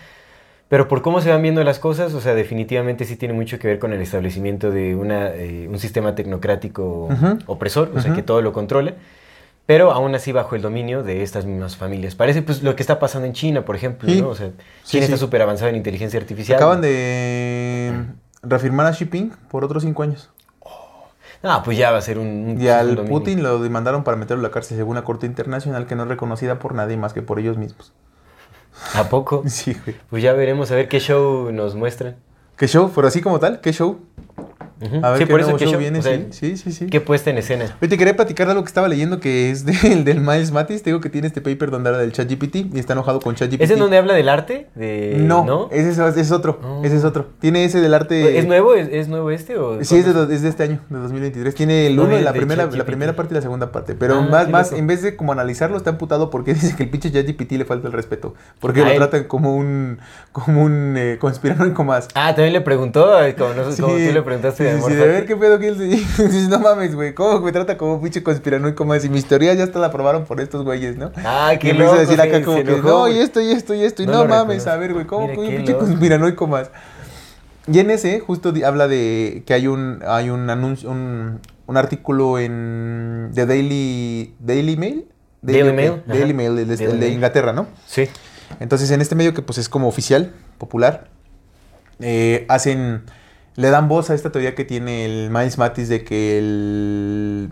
Pero 0.68 0.88
por 0.88 1.02
cómo 1.02 1.20
se 1.20 1.30
van 1.30 1.40
viendo 1.40 1.62
las 1.62 1.78
cosas, 1.78 2.12
o 2.14 2.20
sea, 2.20 2.34
definitivamente 2.34 3.04
sí 3.04 3.16
tiene 3.16 3.32
mucho 3.32 3.58
que 3.58 3.68
ver 3.68 3.78
con 3.78 3.92
el 3.92 4.00
establecimiento 4.02 4.70
de 4.70 4.94
una, 4.96 5.28
eh, 5.28 5.68
un 5.70 5.78
sistema 5.78 6.14
tecnocrático 6.14 7.08
opresor, 7.46 7.92
o 7.94 8.00
sea, 8.00 8.12
que 8.12 8.22
todo 8.22 8.42
lo 8.42 8.52
controla, 8.52 8.94
pero 9.66 9.92
aún 9.92 10.14
así 10.14 10.32
bajo 10.32 10.54
el 10.56 10.62
dominio 10.62 11.02
de 11.02 11.22
estas 11.22 11.46
mismas 11.46 11.76
familias. 11.76 12.14
Parece 12.14 12.42
pues 12.42 12.62
lo 12.62 12.76
que 12.76 12.82
está 12.82 12.98
pasando 12.98 13.26
en 13.26 13.32
China, 13.32 13.64
por 13.64 13.76
ejemplo, 13.76 14.08
Sí. 14.08 14.20
¿no? 14.20 14.28
O 14.28 14.34
sea, 14.34 14.48
China 14.84 15.06
sí. 15.06 15.12
está 15.12 15.16
súper 15.16 15.40
avanzada 15.42 15.70
en 15.70 15.76
inteligencia 15.76 16.20
artificial. 16.20 16.56
Acaban 16.56 16.80
de 16.82 17.94
reafirmar 18.42 18.86
a 18.86 18.90
Xi 18.92 18.98
Jinping 18.98 19.32
por 19.48 19.64
otros 19.64 19.82
cinco 19.82 20.02
años. 20.02 20.30
Ah, 21.42 21.62
pues 21.62 21.76
ya 21.76 21.90
va 21.90 21.98
a 21.98 22.02
ser 22.02 22.18
un... 22.18 22.26
un- 22.26 22.60
Y 22.60 22.68
al 22.68 22.94
dominio. 22.94 23.18
Putin 23.18 23.42
lo 23.42 23.58
demandaron 23.58 24.02
para 24.02 24.16
meterlo 24.16 24.40
a 24.44 24.48
la 24.48 24.50
cárcel 24.52 24.78
según 24.78 24.92
una 24.92 25.04
corte 25.04 25.26
internacional 25.26 25.86
que 25.86 25.94
no 25.94 26.04
es 26.04 26.08
reconocida 26.08 26.58
por 26.58 26.74
nadie 26.74 26.96
más 26.96 27.12
que 27.12 27.20
por 27.20 27.38
ellos 27.38 27.58
mismos. 27.58 27.92
¿A 28.94 29.08
poco? 29.10 29.42
Sí, 29.48 29.76
güey. 29.84 29.96
Pues 30.10 30.22
ya 30.22 30.32
veremos 30.32 30.70
a 30.70 30.74
ver 30.74 30.88
qué 30.88 31.00
show 31.00 31.52
nos 31.52 31.74
muestran. 31.74 32.16
¿Qué 32.56 32.66
show? 32.66 32.90
Pero 32.94 33.08
así 33.08 33.20
como 33.20 33.40
tal, 33.40 33.60
¿qué 33.60 33.72
show? 33.72 34.00
A 35.02 35.10
ver 35.10 35.18
sí, 35.18 35.24
qué 35.24 35.30
por 35.30 35.40
nuevo 35.40 35.58
show, 35.58 35.78
viene, 35.78 35.98
o 36.00 36.02
sea, 36.02 36.20
sí, 36.30 36.56
sí, 36.56 36.72
sí, 36.72 36.86
qué 36.86 37.00
puesta 37.00 37.30
en 37.30 37.38
escena. 37.38 37.76
Te 37.80 37.96
quería 37.96 38.16
platicar 38.16 38.46
de 38.46 38.52
algo 38.52 38.64
que 38.64 38.68
estaba 38.68 38.88
leyendo 38.88 39.20
que 39.20 39.50
es 39.50 39.64
del, 39.64 40.04
del 40.04 40.20
Miles 40.20 40.50
Matis. 40.52 40.82
Te 40.82 40.90
digo 40.90 41.00
que 41.00 41.10
tiene 41.10 41.26
este 41.28 41.40
paper 41.40 41.70
donde 41.70 41.90
habla 41.90 42.00
del 42.00 42.12
ChatGPT 42.12 42.56
y 42.74 42.78
está 42.78 42.92
enojado 42.94 43.20
con 43.20 43.34
ChatGPT. 43.34 43.62
¿Es 43.62 43.70
en 43.70 43.78
donde 43.78 43.96
habla 43.98 44.14
del 44.14 44.28
arte? 44.28 44.68
De, 44.74 45.16
No, 45.18 45.44
¿no? 45.44 45.68
Ese, 45.70 45.90
es, 45.90 45.98
ese 45.98 46.20
es 46.20 46.30
otro. 46.32 46.60
Oh. 46.64 46.82
Ese 46.84 46.96
es 46.96 47.04
otro. 47.04 47.28
Tiene 47.40 47.64
ese 47.64 47.80
del 47.80 47.94
arte. 47.94 48.38
¿Es 48.38 48.46
nuevo? 48.46 48.74
¿Es, 48.74 48.88
es 48.90 49.08
nuevo 49.08 49.30
este? 49.30 49.56
O 49.58 49.82
Sí, 49.84 49.96
es 49.96 50.12
de, 50.12 50.34
es 50.34 50.42
de 50.42 50.48
este 50.48 50.64
año, 50.64 50.80
de 50.88 50.98
2023. 50.98 51.54
Tiene 51.54 51.86
el 51.86 51.96
No, 51.96 52.02
uno, 52.04 52.18
la 52.18 52.32
primera, 52.32 52.66
la 52.66 52.84
primera 52.84 53.14
parte 53.14 53.32
y 53.32 53.36
la 53.36 53.42
segunda 53.42 53.70
parte. 53.70 53.94
Pero 53.94 54.14
Ah, 54.16 54.28
más, 54.28 54.48
más, 54.48 54.66
loco. 54.70 54.80
en 54.80 54.86
vez 54.86 55.02
de 55.02 55.16
como 55.16 55.32
analizarlo, 55.32 55.76
está 55.76 55.90
emputado 55.90 56.30
porque 56.30 56.52
dice 56.54 56.74
que 56.76 56.82
el 56.82 56.90
pinche 56.90 57.12
ChatGPT 57.12 57.52
le 57.52 57.64
falta 57.64 57.86
el 57.86 57.92
respeto. 57.92 58.34
Porque 58.60 58.80
A 58.82 58.84
lo 58.86 58.90
él. 58.90 58.96
tratan 58.96 59.24
como 59.24 59.54
un, 59.56 59.98
como 60.32 60.62
un 60.62 60.94
eh, 60.96 61.16
conspiranoico 61.20 61.84
más. 61.84 62.08
Ah, 62.14 62.34
también 62.34 62.52
le 62.52 62.60
preguntó, 62.60 63.10
como, 63.38 63.54
no 63.54 63.64
sé, 63.70 63.76
Sí, 63.76 63.82
como 63.82 63.94
tú 63.94 64.00
le 64.12 64.22
preguntaste 64.22 64.63
sí, 64.68 64.92
de 64.94 65.02
sí, 65.02 65.08
ver 65.08 65.26
qué 65.26 65.36
pedo 65.36 65.58
que 65.58 65.68
él 65.68 65.78
dice, 65.90 66.48
no 66.48 66.58
mames, 66.60 66.94
güey, 66.94 67.14
¿cómo 67.14 67.40
me 67.40 67.52
trata 67.52 67.76
como 67.76 67.94
un 67.94 68.02
pinche 68.02 68.22
conspiranoico 68.22 68.84
más? 68.84 69.04
Y 69.04 69.08
mis 69.08 69.26
teorías 69.26 69.56
ya 69.58 69.64
hasta 69.64 69.78
la 69.78 69.86
aprobaron 69.88 70.24
por 70.24 70.40
estos 70.40 70.64
güeyes, 70.64 70.96
¿no? 70.96 71.12
Ah, 71.16 71.52
Y 71.54 71.58
qué 71.58 71.70
empieza 71.70 71.90
loco. 71.92 71.96
a 71.98 72.00
decir 72.06 72.20
acá 72.20 72.42
como 72.42 72.56
que, 72.64 72.70
enojó, 72.72 72.88
no, 72.88 73.08
y 73.08 73.18
esto, 73.18 73.40
y 73.40 73.50
esto, 73.50 73.74
y 73.74 73.82
esto, 73.84 74.02
y 74.02 74.06
No 74.06 74.26
mames, 74.26 74.66
a 74.66 74.76
ver, 74.76 74.92
güey, 74.92 75.06
¿cómo 75.06 75.26
un 75.26 75.34
pinche 75.36 75.72
loco. 75.72 75.84
conspiranoico 75.86 76.46
más? 76.46 76.70
Y 77.66 77.78
en 77.78 77.90
ese 77.90 78.20
justo 78.20 78.52
habla 78.66 78.88
de 78.88 79.42
que 79.46 79.54
hay 79.54 79.66
un, 79.66 80.00
hay 80.06 80.28
un 80.30 80.50
anuncio, 80.50 80.90
un, 80.90 81.40
un 81.66 81.76
artículo 81.78 82.38
en 82.38 83.30
The 83.34 83.46
Daily, 83.46 84.34
Daily 84.40 84.76
Mail. 84.76 85.06
Daily 85.40 85.72
Mail, 85.72 86.02
Daily. 86.06 86.34
Mail, 86.34 86.58
el, 86.58 86.68
de- 86.68 86.76
Daily 86.76 86.84
el 86.84 86.90
de 86.92 86.98
Mail. 87.06 87.12
Inglaterra, 87.14 87.52
¿no? 87.54 87.66
Sí. 87.86 88.08
Entonces, 88.60 88.90
en 88.90 89.00
este 89.00 89.14
medio 89.14 89.32
que 89.34 89.40
pues 89.42 89.56
es 89.58 89.68
como 89.70 89.88
oficial, 89.88 90.32
popular, 90.58 91.08
eh, 92.00 92.44
hacen, 92.48 93.02
le 93.56 93.70
dan 93.70 93.88
voz 93.88 94.10
a 94.10 94.14
esta 94.14 94.30
teoría 94.32 94.54
que 94.54 94.64
tiene 94.64 95.04
el 95.04 95.30
Miles 95.30 95.58
Matis 95.58 95.88
de 95.88 96.04
que 96.04 96.38
el 96.38 97.50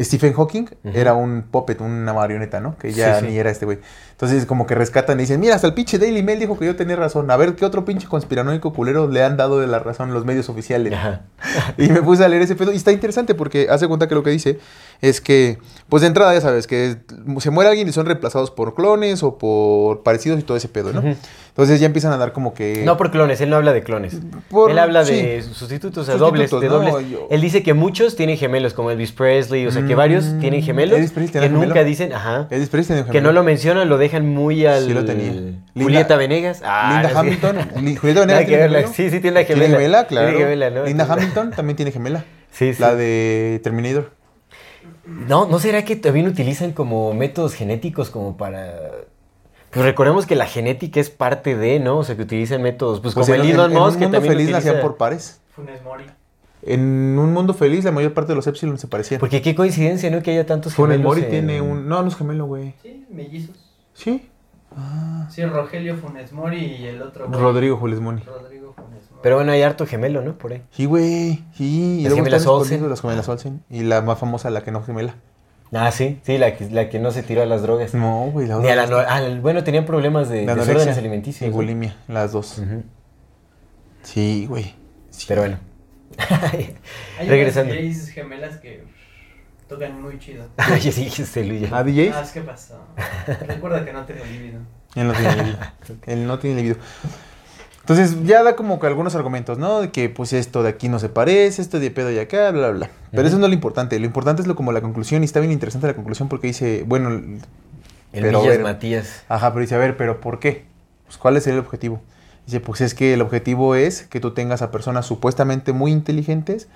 Stephen 0.00 0.32
Hawking 0.32 0.64
era 0.94 1.12
un 1.12 1.42
puppet, 1.42 1.80
una 1.82 2.14
marioneta, 2.14 2.58
¿no? 2.60 2.78
Que 2.78 2.90
ya 2.90 3.18
Sí, 3.18 3.26
sí. 3.26 3.30
ni 3.32 3.38
era 3.38 3.50
este 3.50 3.66
güey. 3.66 3.78
Entonces, 4.12 4.46
como 4.46 4.66
que 4.66 4.74
rescatan 4.74 5.18
y 5.18 5.24
dicen, 5.24 5.40
mira, 5.40 5.54
hasta 5.54 5.66
el 5.66 5.74
pinche 5.74 5.98
Daily 5.98 6.22
Mail 6.22 6.38
dijo 6.38 6.58
que 6.58 6.64
yo 6.64 6.74
tenía 6.74 6.96
razón. 6.96 7.30
A 7.30 7.36
ver, 7.36 7.54
¿qué 7.54 7.66
otro 7.66 7.84
pinche 7.84 8.06
conspiranoico 8.08 8.72
culero 8.72 9.08
le 9.08 9.22
han 9.22 9.36
dado 9.36 9.60
de 9.60 9.66
la 9.66 9.78
razón 9.78 10.14
los 10.14 10.24
medios 10.24 10.48
oficiales? 10.48 10.94
Ajá. 10.94 11.22
Y 11.76 11.88
me 11.90 12.00
puse 12.02 12.24
a 12.24 12.28
leer 12.28 12.42
ese 12.42 12.56
pedo 12.56 12.72
y 12.72 12.76
está 12.76 12.92
interesante 12.92 13.34
porque 13.34 13.68
hace 13.68 13.88
cuenta 13.88 14.08
que 14.08 14.14
lo 14.14 14.22
que 14.22 14.30
dice 14.30 14.58
es 15.02 15.20
que, 15.20 15.58
pues 15.88 16.02
de 16.02 16.08
entrada 16.08 16.34
ya 16.34 16.40
sabes, 16.40 16.66
que 16.66 16.96
se 17.38 17.50
muere 17.50 17.70
alguien 17.70 17.88
y 17.88 17.92
son 17.92 18.06
reemplazados 18.06 18.50
por 18.50 18.74
clones 18.74 19.22
o 19.22 19.38
por 19.38 20.02
parecidos 20.02 20.38
y 20.40 20.42
todo 20.42 20.56
ese 20.56 20.68
pedo, 20.68 20.92
¿no? 20.92 21.02
Entonces 21.48 21.80
ya 21.80 21.86
empiezan 21.86 22.12
a 22.12 22.16
dar 22.16 22.32
como 22.32 22.54
que... 22.54 22.82
No 22.86 22.96
por 22.96 23.10
clones, 23.10 23.40
él 23.40 23.50
no 23.50 23.56
habla 23.56 23.72
de 23.72 23.82
clones. 23.82 24.16
Por- 24.48 24.70
él 24.70 24.78
habla 24.78 25.02
de 25.02 25.42
sustitutos, 25.42 26.02
o 26.02 26.04
sea, 26.10 26.16
dobles, 26.16 26.50
de 26.50 26.68
no, 26.68 26.78
dobles. 26.80 27.10
yo- 27.10 27.26
Él 27.30 27.40
dice 27.40 27.62
que 27.62 27.74
muchos 27.74 28.14
tienen 28.14 28.36
gemelos, 28.38 28.72
como 28.72 28.90
Elvis 28.92 29.10
Presley, 29.12 29.66
o 29.66 29.70
sea, 29.72 29.84
que 29.84 29.94
Mm, 29.94 29.98
varios 29.98 30.24
tienen 30.38 30.62
gemelos 30.62 30.96
Elvis 30.96 31.10
Presley 31.10 31.42
que 31.42 31.48
nunca 31.50 31.82
dicen, 31.82 32.12
ajá, 32.12 32.46
Elvis 32.50 32.68
Presley 32.68 33.00
un 33.00 33.08
que 33.08 33.20
no 33.20 33.32
lo 33.32 33.42
mencionan, 33.42 33.88
lo 33.88 33.98
dejan 33.98 34.26
muy 34.28 34.64
al 34.64 34.84
Sí 34.86 34.94
lo 34.94 35.04
tenía. 35.04 35.32
Julieta 35.74 36.14
Linda- 36.14 36.16
Venegas. 36.16 36.62
Ah, 36.64 36.92
Linda 37.02 37.12
no. 37.14 37.18
Hamilton. 37.18 37.56
Li- 37.84 37.96
Julieta 37.96 38.20
Venegas 38.20 38.46
tiene 38.46 38.62
gemelo. 38.62 38.88
Sí, 38.88 39.10
sí, 39.10 39.20
tiene 39.20 39.40
la 39.40 39.44
gemela. 39.44 39.66
Tiene 39.66 39.74
gemela, 39.76 40.06
claro. 40.06 40.28
Tiene 40.28 40.42
gemela, 40.44 40.70
¿no? 40.70 40.84
Linda 40.86 41.06
Hamilton 41.10 41.50
también 41.50 41.76
tiene 41.76 41.90
gemela. 41.92 42.24
Sí, 42.52 42.72
sí. 42.74 42.80
La 42.80 42.94
de 42.94 43.60
Terminator. 43.64 44.12
No, 45.10 45.46
¿no 45.46 45.58
será 45.58 45.84
que 45.84 45.96
también 45.96 46.26
utilizan 46.28 46.72
como 46.72 47.12
métodos 47.14 47.54
genéticos 47.54 48.10
como 48.10 48.36
para... 48.36 48.72
Pues 49.70 49.84
recordemos 49.84 50.26
que 50.26 50.34
la 50.36 50.46
genética 50.46 51.00
es 51.00 51.10
parte 51.10 51.56
de, 51.56 51.78
¿no? 51.80 51.98
O 51.98 52.04
sea, 52.04 52.16
que 52.16 52.22
utilizan 52.22 52.62
métodos, 52.62 53.00
pues, 53.00 53.14
Pues 53.14 53.26
como 53.26 53.34
en, 53.34 53.40
el 53.42 53.46
en- 53.48 53.54
Elon 53.54 53.72
en 53.72 53.78
Musk, 53.78 53.96
un 53.96 54.02
mundo 54.02 54.20
feliz 54.20 54.34
utiliza... 54.48 54.52
nacían 54.58 54.80
por 54.80 54.96
pares. 54.96 55.40
Funes 55.54 55.82
Mori. 55.82 56.04
En 56.62 56.80
un 57.18 57.32
mundo 57.32 57.54
feliz 57.54 57.84
la 57.84 57.90
mayor 57.92 58.12
parte 58.12 58.32
de 58.32 58.36
los 58.36 58.46
Epsilon 58.46 58.78
se 58.78 58.86
parecían. 58.88 59.18
Porque 59.20 59.40
qué 59.42 59.54
coincidencia, 59.54 60.10
¿no? 60.10 60.22
Que 60.22 60.32
haya 60.32 60.44
tantos 60.46 60.74
Funes 60.74 60.96
gemelos 60.96 61.10
Mori 61.16 61.22
en- 61.24 61.30
tiene 61.30 61.60
un... 61.60 61.88
No, 61.88 62.02
no 62.02 62.08
es 62.08 62.16
gemelo, 62.16 62.46
güey. 62.46 62.74
Sí, 62.82 63.06
mellizos. 63.10 63.56
Sí. 63.94 64.28
Sí, 65.30 65.44
Rogelio 65.44 65.96
Funes 65.96 66.32
Mori 66.32 66.58
y 66.64 66.86
el 66.86 67.02
otro. 67.02 67.28
güey. 67.28 67.40
Rodrigo 67.40 67.76
Jules 67.76 68.00
Moni. 68.00 68.22
Rodrigo 68.22 68.72
Funes 68.72 69.10
Mori. 69.10 69.20
Pero 69.22 69.36
bueno, 69.36 69.52
hay 69.52 69.62
harto 69.62 69.86
gemelo, 69.86 70.22
¿no? 70.22 70.36
Por 70.38 70.52
ahí. 70.52 70.62
Sí, 70.70 70.84
güey. 70.86 71.44
Sí. 71.54 72.00
Y 72.00 72.04
Las 72.04 72.14
gemelas 72.14 72.46
Olsen. 72.46 72.88
Las 72.88 73.00
gemelas 73.00 73.28
Olsen. 73.28 73.62
Y 73.70 73.82
la 73.82 74.00
más 74.02 74.18
famosa, 74.18 74.50
la 74.50 74.62
que 74.62 74.70
no 74.70 74.82
gemela. 74.82 75.14
Ah, 75.72 75.92
sí, 75.92 76.18
sí, 76.24 76.36
la 76.38 76.56
que, 76.56 76.68
la 76.68 76.88
que 76.88 76.98
no 76.98 77.12
se 77.12 77.22
tiró 77.22 77.42
a 77.42 77.46
las 77.46 77.62
drogas. 77.62 77.94
No, 77.94 78.28
güey. 78.32 78.46
La 78.48 78.58
Ni 78.58 78.68
a 78.68 78.74
la 78.76 78.84
otra- 78.86 78.96
no- 79.20 79.36
ah, 79.36 79.38
bueno, 79.40 79.62
tenían 79.62 79.86
problemas 79.86 80.28
de 80.28 80.44
desórdenes 80.46 80.98
alimenticios. 80.98 81.46
Y 81.46 81.50
¿no? 81.50 81.56
bulimia, 81.56 81.96
las 82.08 82.32
dos. 82.32 82.60
Sí, 84.02 84.46
güey. 84.48 84.74
Sí. 85.10 85.26
Pero 85.28 85.42
bueno. 85.42 85.58
Hay 87.18 87.28
Regresando. 87.28 87.72
gays 87.74 88.08
gemelas 88.08 88.56
que 88.58 88.84
tocan 89.70 90.02
muy 90.02 90.18
chido. 90.18 90.44
Ay, 90.58 90.80
sí, 90.92 91.08
se 91.08 91.44
luye. 91.44 91.68
¿A 91.72 91.82
DJs? 91.82 92.14
Ah, 92.14 92.24
¿qué 92.34 92.40
pasó? 92.42 92.78
Recuerda 93.46 93.84
que 93.84 93.92
no 93.92 94.04
tengo 94.04 94.24
libido. 94.24 94.60
Él 94.96 95.06
no 95.06 95.12
tiene 95.14 95.36
libido. 95.36 95.58
Él 96.06 96.26
no 96.26 96.38
tiene 96.38 96.56
libido. 96.56 96.76
Entonces 97.80 98.24
ya 98.24 98.42
da 98.42 98.56
como 98.56 98.78
que 98.78 98.86
algunos 98.86 99.14
argumentos, 99.14 99.58
¿no? 99.58 99.80
De 99.80 99.90
que 99.90 100.08
pues 100.10 100.32
esto 100.32 100.62
de 100.62 100.68
aquí 100.68 100.88
no 100.88 100.98
se 100.98 101.08
parece, 101.08 101.62
esto 101.62 101.80
de 101.80 101.90
pedo 101.90 102.10
y 102.10 102.18
acá, 102.18 102.50
bla, 102.50 102.68
bla, 102.68 102.70
bla. 102.70 102.90
Pero 103.10 103.22
Ujú. 103.22 103.28
eso 103.28 103.38
no 103.38 103.46
es 103.46 103.50
lo 103.50 103.54
importante. 103.54 103.98
Lo 103.98 104.06
importante 104.06 104.42
es 104.42 104.48
lo 104.48 104.54
como 104.56 104.72
la 104.72 104.80
conclusión 104.80 105.22
y 105.22 105.24
está 105.24 105.40
bien 105.40 105.52
interesante 105.52 105.86
la 105.86 105.94
conclusión 105.94 106.28
porque 106.28 106.48
dice, 106.48 106.84
bueno, 106.86 107.08
El 107.10 107.40
pero, 108.12 108.40
bueno. 108.42 108.64
Matías. 108.64 109.22
ajá, 109.28 109.50
pero 109.52 109.60
dice, 109.62 109.76
a 109.76 109.78
ver, 109.78 109.96
pero 109.96 110.20
¿por 110.20 110.40
qué? 110.40 110.64
Pues 111.06 111.16
¿cuál 111.16 111.36
es 111.36 111.46
el 111.46 111.58
objetivo? 111.58 112.00
Dice, 112.46 112.60
pues 112.60 112.80
es 112.80 112.94
que 112.94 113.14
el 113.14 113.22
objetivo 113.22 113.74
es 113.76 114.02
que 114.02 114.18
tú 114.20 114.32
tengas 114.34 114.62
a 114.62 114.70
personas 114.70 115.06
supuestamente 115.06 115.72
muy 115.72 115.90
inteligentes 115.92 116.68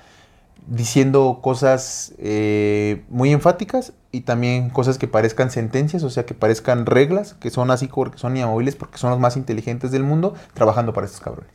diciendo 0.66 1.41
cosas 1.43 2.15
eh, 2.19 3.05
muy 3.09 3.32
enfáticas 3.32 3.93
y 4.12 4.23
también 4.23 4.70
cosas 4.70 4.99
que 4.99 5.09
parezcan 5.09 5.51
sentencias, 5.51 6.03
o 6.03 6.11
sea, 6.11 6.24
que 6.24 6.35
parezcan 6.35 6.86
reglas, 6.86 7.35
que 7.35 7.51
son 7.51 7.70
así 7.70 7.89
porque 7.89 8.19
son 8.19 8.36
inamovibles 8.36 8.77
porque 8.77 8.99
son 8.99 9.11
los 9.11 9.19
más 9.19 9.36
inteligentes 9.36 9.91
del 9.91 10.05
mundo 10.05 10.35
trabajando 10.55 10.93
para 10.93 11.07
estos 11.07 11.20
cabrones. 11.20 11.53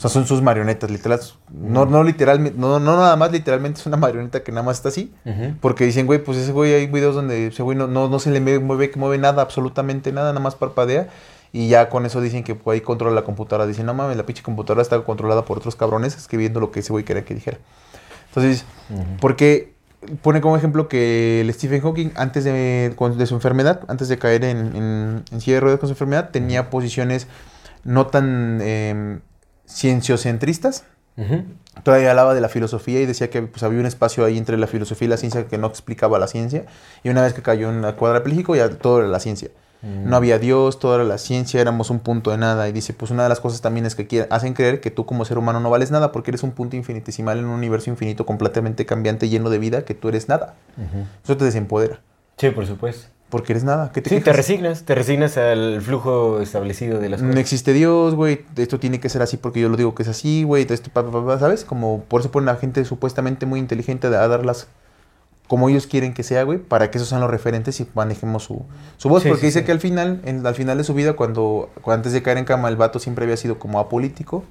O 0.00 0.02
sea, 0.02 0.08
son 0.08 0.26
sus 0.26 0.40
marionetas, 0.40 0.90
literal. 0.90 1.20
No, 1.50 1.84
no 1.84 2.02
literalmente, 2.02 2.58
no, 2.58 2.80
no 2.80 2.96
nada 2.96 3.16
más 3.16 3.32
literalmente 3.32 3.80
es 3.80 3.86
una 3.86 3.98
marioneta 3.98 4.42
que 4.42 4.50
nada 4.50 4.62
más 4.62 4.78
está 4.78 4.88
así. 4.88 5.12
Porque 5.60 5.84
dicen, 5.84 6.06
güey, 6.06 6.24
pues 6.24 6.38
ese 6.38 6.52
güey 6.52 6.72
hay 6.72 6.86
videos 6.86 7.14
donde 7.14 7.48
ese 7.48 7.62
güey 7.62 7.76
no, 7.76 7.86
no, 7.86 8.08
no 8.08 8.18
se 8.18 8.30
le 8.30 8.40
mueve, 8.40 8.60
mueve, 8.60 8.90
mueve 8.96 9.18
nada, 9.18 9.42
absolutamente 9.42 10.10
nada, 10.10 10.30
nada 10.30 10.40
más 10.40 10.54
parpadea. 10.54 11.08
Y 11.52 11.68
ya 11.68 11.88
con 11.88 12.06
eso 12.06 12.20
dicen 12.20 12.44
que 12.44 12.54
pues, 12.54 12.76
ahí 12.76 12.80
controla 12.80 13.14
la 13.14 13.22
computadora. 13.22 13.66
Dicen, 13.66 13.86
no 13.86 13.94
mames, 13.94 14.16
la 14.16 14.24
pinche 14.24 14.42
computadora 14.42 14.82
está 14.82 15.00
controlada 15.02 15.44
por 15.44 15.58
otros 15.58 15.76
cabrones 15.76 16.16
escribiendo 16.16 16.60
lo 16.60 16.70
que 16.70 16.80
ese 16.80 16.92
güey 16.92 17.04
quería 17.04 17.24
que 17.24 17.34
dijera. 17.34 17.58
Entonces, 18.28 18.64
Ujú. 18.90 19.04
porque 19.20 19.74
pone 20.22 20.40
como 20.40 20.56
ejemplo 20.56 20.88
que 20.88 21.40
el 21.40 21.52
Stephen 21.52 21.80
Hawking, 21.80 22.10
antes 22.16 22.44
de, 22.44 22.94
su 23.26 23.34
enfermedad, 23.34 23.80
antes 23.88 24.08
de 24.08 24.18
caer 24.18 24.44
en, 24.44 24.76
en, 24.76 25.24
en 25.30 25.40
silla 25.40 25.56
de 25.56 25.60
ruedas 25.60 25.80
con 25.80 25.88
su 25.88 25.92
enfermedad, 25.92 26.30
tenía 26.30 26.70
posiciones 26.70 27.26
no 27.84 28.06
tan 28.06 28.58
eh, 28.62 29.18
cienciocentristas. 29.68 30.84
Todavía 31.82 32.10
hablaba 32.10 32.32
de 32.32 32.40
la 32.40 32.48
filosofía 32.48 32.98
y 33.00 33.04
decía 33.04 33.28
que 33.28 33.42
pues, 33.42 33.62
había 33.62 33.78
un 33.78 33.84
espacio 33.84 34.24
ahí 34.24 34.38
entre 34.38 34.56
la 34.56 34.66
filosofía 34.66 35.04
y 35.04 35.08
la 35.10 35.18
ciencia 35.18 35.46
que 35.46 35.58
no 35.58 35.66
explicaba 35.66 36.18
la 36.18 36.26
ciencia. 36.26 36.64
Y 37.04 37.10
una 37.10 37.20
vez 37.20 37.34
que 37.34 37.42
cayó 37.42 37.68
en 37.68 37.82
la 37.82 37.94
cuadrapléjico, 37.94 38.56
ya 38.56 38.70
todo 38.70 39.00
era 39.00 39.08
la 39.08 39.20
ciencia. 39.20 39.50
Mm. 39.82 40.08
No 40.08 40.16
había 40.16 40.38
Dios, 40.38 40.78
todo 40.78 40.94
era 40.94 41.04
la 41.04 41.18
ciencia, 41.18 41.60
éramos 41.60 41.90
un 41.90 42.00
punto 42.00 42.30
de 42.30 42.38
nada. 42.38 42.68
Y 42.68 42.72
dice, 42.72 42.92
pues 42.92 43.10
una 43.10 43.22
de 43.22 43.28
las 43.28 43.40
cosas 43.40 43.60
también 43.60 43.86
es 43.86 43.94
que 43.94 44.26
hacen 44.30 44.54
creer 44.54 44.80
que 44.80 44.90
tú 44.90 45.06
como 45.06 45.24
ser 45.24 45.38
humano 45.38 45.60
no 45.60 45.70
vales 45.70 45.90
nada 45.90 46.12
porque 46.12 46.30
eres 46.30 46.42
un 46.42 46.52
punto 46.52 46.76
infinitesimal 46.76 47.38
en 47.38 47.46
un 47.46 47.52
universo 47.52 47.90
infinito 47.90 48.26
completamente 48.26 48.86
cambiante, 48.86 49.28
lleno 49.28 49.50
de 49.50 49.58
vida, 49.58 49.84
que 49.84 49.94
tú 49.94 50.08
eres 50.08 50.28
nada. 50.28 50.54
Eso 51.24 51.36
te 51.36 51.44
desempodera. 51.44 52.00
Sí, 52.36 52.50
por 52.50 52.66
supuesto. 52.66 53.08
Porque 53.28 53.52
eres 53.52 53.62
nada. 53.62 53.92
¿Qué 53.92 54.02
te 54.02 54.10
Sí, 54.10 54.20
te 54.20 54.32
resignas, 54.32 54.82
te 54.82 54.94
resignas 54.94 55.36
al 55.36 55.80
flujo 55.82 56.40
establecido 56.40 56.98
de 56.98 57.08
las 57.08 57.20
cosas. 57.20 57.34
No 57.34 57.40
existe 57.40 57.72
Dios, 57.72 58.14
güey. 58.16 58.44
Esto 58.56 58.80
tiene 58.80 58.98
que 58.98 59.08
ser 59.08 59.22
así 59.22 59.36
porque 59.36 59.60
yo 59.60 59.68
lo 59.68 59.76
digo 59.76 59.94
que 59.94 60.02
es 60.02 60.08
así, 60.08 60.42
güey. 60.42 60.66
¿sabes? 61.38 61.64
Como 61.64 62.02
por 62.04 62.22
eso 62.22 62.32
ponen 62.32 62.48
a 62.48 62.56
gente 62.56 62.84
supuestamente 62.84 63.46
muy 63.46 63.60
inteligente 63.60 64.08
a 64.08 64.10
darlas 64.10 64.66
como 65.50 65.68
ellos 65.68 65.88
quieren 65.88 66.14
que 66.14 66.22
sea, 66.22 66.44
güey, 66.44 66.58
para 66.60 66.92
que 66.92 66.98
esos 66.98 67.08
sean 67.08 67.20
los 67.20 67.28
referentes 67.28 67.80
y 67.80 67.88
manejemos 67.94 68.44
su, 68.44 68.62
su 68.98 69.08
voz. 69.08 69.24
Sí, 69.24 69.28
porque 69.30 69.40
sí, 69.40 69.46
dice 69.48 69.58
sí. 69.58 69.64
que 69.64 69.72
al 69.72 69.80
final, 69.80 70.20
en- 70.24 70.46
al 70.46 70.54
final 70.54 70.78
de 70.78 70.84
su 70.84 70.94
vida, 70.94 71.14
cuando, 71.14 71.70
cuando 71.82 71.96
antes 72.02 72.12
de 72.12 72.22
caer 72.22 72.38
en 72.38 72.44
cama, 72.44 72.68
el 72.68 72.76
vato 72.76 73.00
siempre 73.00 73.24
había 73.24 73.36
sido 73.36 73.58
como 73.58 73.80
apolítico. 73.80 74.44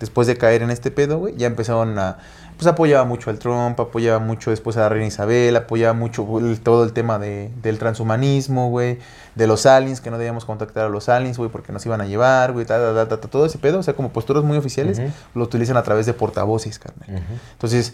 Después 0.00 0.26
de 0.26 0.38
caer 0.38 0.62
en 0.62 0.70
este 0.70 0.90
pedo, 0.90 1.18
güey, 1.18 1.36
ya 1.36 1.46
empezaron 1.48 1.98
a. 1.98 2.16
Pues 2.56 2.66
apoyaba 2.66 3.04
mucho 3.04 3.28
al 3.28 3.38
Trump, 3.38 3.78
apoyaba 3.78 4.20
mucho 4.20 4.50
después 4.50 4.74
a 4.78 4.80
la 4.80 4.88
reina 4.88 5.06
Isabel, 5.06 5.54
apoyaba 5.54 5.92
mucho 5.92 6.26
el- 6.38 6.58
todo 6.60 6.82
el 6.82 6.94
tema 6.94 7.18
de, 7.18 7.50
del 7.62 7.78
transhumanismo, 7.78 8.70
güey, 8.70 8.98
de 9.34 9.46
los 9.46 9.66
aliens, 9.66 10.00
que 10.00 10.10
no 10.10 10.16
debíamos 10.16 10.46
contactar 10.46 10.86
a 10.86 10.88
los 10.88 11.10
aliens, 11.10 11.36
güey, 11.36 11.50
porque 11.50 11.72
nos 11.72 11.84
iban 11.84 12.00
a 12.00 12.06
llevar, 12.06 12.52
güey, 12.54 12.64
ta, 12.64 12.78
ta, 12.78 12.94
ta, 12.94 13.06
ta, 13.08 13.20
ta, 13.20 13.28
todo 13.28 13.44
ese 13.44 13.58
pedo, 13.58 13.80
o 13.80 13.82
sea, 13.82 13.92
como 13.94 14.08
posturas 14.14 14.42
muy 14.44 14.56
oficiales, 14.56 14.98
lo 15.34 15.44
utilizan 15.44 15.76
a 15.76 15.82
través 15.82 16.06
de 16.06 16.14
portavoces, 16.14 16.78
carnal. 16.78 17.22
Entonces, 17.52 17.92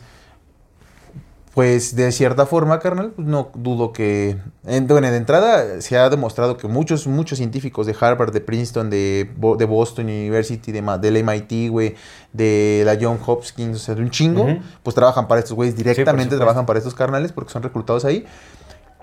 pues 1.55 1.94
de 1.94 2.10
cierta 2.10 2.47
forma, 2.47 2.81
carnal, 2.81 3.12
pues, 3.14 3.28
no 3.28 3.51
dudo 3.55 3.93
que... 3.93 4.36
En, 4.66 4.89
bueno, 4.89 5.09
de 5.10 5.16
entrada 5.16 5.81
se 5.81 5.97
ha 5.97 6.10
demostrado 6.10 6.56
que 6.56 6.66
muchos, 6.66 7.06
muchos 7.06 7.39
científicos 7.39 7.86
de 7.86 7.94
Harvard, 8.01 8.32
de 8.32 8.40
Princeton, 8.40 8.90
de, 8.90 9.31
Bo- 9.36 9.56
de 9.56 9.64
Boston 9.64 10.06
University, 10.06 10.72
de, 10.72 10.82
del 11.01 11.16
MIT, 11.22 11.70
güey, 11.70 11.94
de 12.32 12.82
la 12.85 12.98
John 13.01 13.18
Hopkins, 13.24 13.76
o 13.76 13.78
sea, 13.78 13.94
de 13.94 14.02
un 14.02 14.10
chingo, 14.10 14.48
pues 14.82 14.94
trabajan 14.97 15.28
para 15.28 15.39
estos 15.39 15.55
güeyes 15.55 15.76
directamente, 15.76 16.35
trabajan 16.39 16.66
para 16.66 16.78
estos 16.81 16.94
carnales 16.94 17.31
porque 17.31 17.52
son 17.52 17.62
reclutados 17.62 18.05
ahí. 18.05 18.24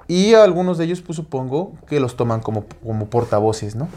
Y 0.07 0.33
algunos 0.33 0.77
de 0.77 0.83
ellos, 0.85 0.99
pues 1.01 1.15
supongo 1.15 1.71
que 1.87 2.01
los 2.01 2.17
toman 2.17 2.41
como, 2.41 2.65
como 2.83 3.05
portavoces, 3.05 3.75
¿no? 3.75 3.87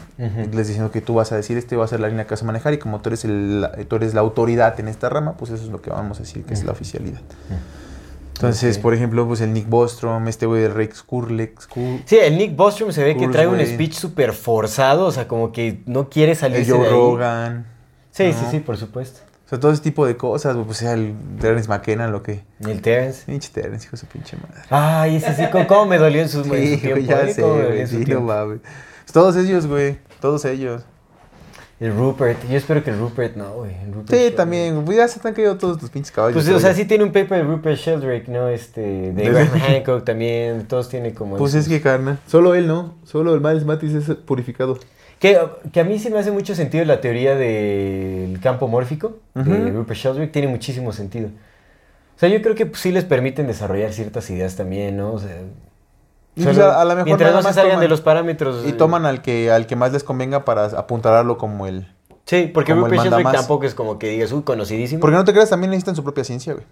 Les 0.53 0.67
diciendo 0.67 0.91
que 0.91 1.01
tú 1.01 1.15
vas 1.15 1.33
a 1.33 1.35
decir, 1.35 1.57
este 1.57 1.75
va 1.75 1.83
a 1.83 1.87
ser 1.89 1.99
la 1.99 2.07
línea 2.07 2.23
que 2.25 2.29
vas 2.35 2.41
a 2.41 2.45
manejar 2.45 2.73
y 2.73 2.77
como 2.77 3.01
tú 3.01 3.09
eres, 3.09 3.25
el, 3.25 3.59
la- 3.61 3.71
tú 3.73 3.97
eres 3.97 4.13
la 4.13 4.21
autoridad 4.21 4.79
en 4.79 4.87
esta 4.87 5.09
rama, 5.09 5.35
pues 5.35 5.51
eso 5.51 5.65
es 5.65 5.69
lo 5.69 5.81
que 5.81 5.89
vamos 5.89 6.19
a 6.19 6.21
decir 6.21 6.45
que 6.45 6.53
es 6.53 6.63
la 6.63 6.71
oficialidad. 6.71 7.19
Entonces, 8.35 8.77
por 8.77 8.93
ejemplo, 8.93 9.25
pues 9.27 9.39
el 9.41 9.53
Nick 9.53 9.67
Bostrom, 9.69 10.27
este 10.27 10.45
güey 10.45 10.63
de 10.63 10.69
Rex 10.69 11.03
Kurlex, 11.03 11.69
Kur- 11.69 12.01
Sí, 12.05 12.17
el 12.17 12.37
Nick 12.37 12.55
Bostrom 12.55 12.91
se 12.91 13.03
ve 13.03 13.15
que 13.15 13.27
trae 13.29 13.47
un 13.47 13.59
speech 13.65 13.93
súper 13.93 14.33
forzado, 14.33 15.05
o 15.05 15.11
sea, 15.11 15.27
como 15.27 15.51
que 15.51 15.81
no 15.85 16.09
quiere 16.09 16.35
Joe 16.35 16.49
de 16.49 16.57
ahí. 16.57 16.91
Rogan. 16.91 17.65
Sí, 18.11 18.25
¿no? 18.25 18.33
sí, 18.33 18.45
sí, 18.51 18.59
por 18.59 18.77
supuesto. 18.77 19.21
O 19.45 19.47
sea, 19.49 19.59
todo 19.59 19.71
ese 19.71 19.81
tipo 19.83 20.05
de 20.05 20.17
cosas, 20.17 20.57
pues 20.65 20.79
sea 20.79 20.93
el 20.93 21.13
Terence 21.39 21.69
McKenna, 21.69 22.07
lo 22.07 22.23
que... 22.23 22.43
El 22.59 22.81
Terence. 22.81 23.23
Pinche 23.25 23.49
Terence, 23.53 23.85
hijo 23.85 23.91
de 23.91 23.97
su 23.97 24.05
pinche 24.07 24.35
madre. 24.37 24.63
Ay, 24.69 25.17
ese 25.17 25.33
sí, 25.35 25.43
¿cómo, 25.67 25.85
me 25.85 25.97
dolió 25.97 26.21
en 26.21 26.29
su, 26.29 26.39
en 26.39 26.45
su 26.45 26.55
Sí, 26.55 26.77
tiempo? 26.77 26.99
ya 27.05 27.21
eh? 27.21 27.33
sé, 27.33 27.41
¿Cómo 27.41 27.55
me 27.55 27.63
dolió 27.63 27.75
güey, 27.75 27.87
sí, 27.87 28.11
no 28.11 28.21
mames. 28.21 28.59
Todos 29.13 29.35
ellos, 29.37 29.67
güey, 29.67 29.97
todos 30.19 30.43
ellos. 30.45 30.83
El 31.77 31.93
Rupert, 31.93 32.47
yo 32.49 32.57
espero 32.57 32.81
que 32.83 32.89
el 32.89 32.97
Rupert 32.97 33.35
no, 33.35 33.51
güey. 33.53 33.71
Sí, 33.71 34.15
Sheldrake. 34.15 34.35
también, 34.35 34.85
ya 34.85 35.07
se 35.09 35.19
te 35.19 35.27
han 35.27 35.33
caído 35.33 35.57
todos 35.57 35.77
tus 35.77 35.89
pinches 35.89 36.11
caballos. 36.11 36.41
Pues, 36.41 36.55
o 36.55 36.59
sea, 36.59 36.73
sí 36.73 36.85
tiene 36.85 37.03
un 37.03 37.11
paper 37.11 37.39
de 37.39 37.43
Rupert 37.43 37.77
Sheldrake, 37.77 38.29
¿no? 38.29 38.47
Este, 38.47 39.11
de 39.11 39.29
Graham 39.29 39.59
Hancock 39.67 40.05
también, 40.05 40.67
todos 40.67 40.87
tienen 40.87 41.13
como... 41.13 41.35
Pues 41.35 41.53
es 41.53 41.67
que, 41.67 41.81
carnal, 41.81 42.17
solo 42.27 42.55
él, 42.55 42.67
¿no? 42.67 42.95
Solo 43.03 43.33
el 43.33 43.41
Miles 43.41 43.65
Matis 43.65 43.93
es 43.93 44.15
purificado. 44.15 44.79
Que, 45.19 45.37
que 45.73 45.81
a 45.81 45.83
mí 45.83 45.99
sí 45.99 46.09
me 46.09 46.19
hace 46.19 46.31
mucho 46.31 46.55
sentido 46.55 46.85
la 46.85 47.01
teoría 47.01 47.35
del 47.35 48.39
campo 48.41 48.67
mórfico 48.67 49.17
de. 49.33 49.71
Rupert 49.71 49.99
Sheldrake, 49.99 50.31
tiene 50.31 50.47
muchísimo 50.47 50.91
sentido. 50.91 51.27
O 51.27 52.19
sea, 52.19 52.29
yo 52.29 52.41
creo 52.41 52.55
que 52.55 52.65
pues, 52.65 52.81
sí 52.81 52.91
les 52.91 53.03
permiten 53.03 53.47
desarrollar 53.47 53.91
ciertas 53.91 54.29
ideas 54.29 54.55
también, 54.55 54.95
¿no? 54.97 55.13
O 55.13 55.19
sea, 55.19 55.41
Y, 56.35 56.43
solo- 56.43 56.55
pues, 56.55 56.65
a, 56.65 56.81
a 56.81 56.83
lo 56.85 56.89
mejor 56.91 57.05
mientras 57.05 57.33
no 57.33 57.41
se 57.43 57.53
salgan 57.53 57.77
toman- 57.77 57.81
de 57.81 57.87
los 57.87 58.01
parámetros. 58.01 58.65
Y 58.65 58.69
eh, 58.69 58.73
toman 58.73 59.05
al 59.05 59.21
que, 59.21 59.51
al 59.51 59.67
que 59.67 59.75
más 59.75 59.91
les 59.93 60.03
convenga 60.03 60.43
para 60.45 60.65
apuntalarlo 60.65 61.37
como 61.37 61.65
el... 61.67 61.87
Sí, 62.25 62.49
porque 62.53 62.73
Sheldrake 62.73 62.95
mandamás. 62.97 63.33
tampoco 63.33 63.65
es 63.65 63.75
como 63.75 63.99
que 63.99 64.09
digas, 64.09 64.31
uy, 64.31 64.41
conocidísimo. 64.41 64.99
Porque 64.99 65.15
no 65.15 65.23
te 65.23 65.31
creas, 65.31 65.49
también 65.49 65.69
necesitan 65.71 65.95
su 65.95 66.03
propia 66.03 66.23
ciencia, 66.23 66.53
güey. 66.53 66.65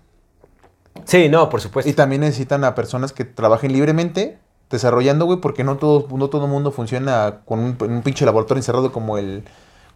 Sí, 1.06 1.30
no, 1.30 1.50
por 1.50 1.62
supuesto. 1.62 1.90
Y 1.90 1.94
también 1.94 2.22
necesitan 2.22 2.64
a 2.64 2.76
personas 2.76 3.14
que 3.14 3.24
trabajen 3.26 3.72
libremente 3.74 4.38
desarrollando, 4.70 5.26
güey, 5.26 5.40
porque 5.40 5.64
no 5.64 5.78
todo, 5.78 6.08
no 6.18 6.30
todo 6.30 6.48
mundo 6.48 6.72
funciona 6.72 7.42
con 7.46 7.60
un, 7.60 7.78
un 7.80 8.02
pinche 8.02 8.26
laboratorio 8.26 8.60
encerrado 8.60 8.92
como 8.92 9.18
el, 9.18 9.44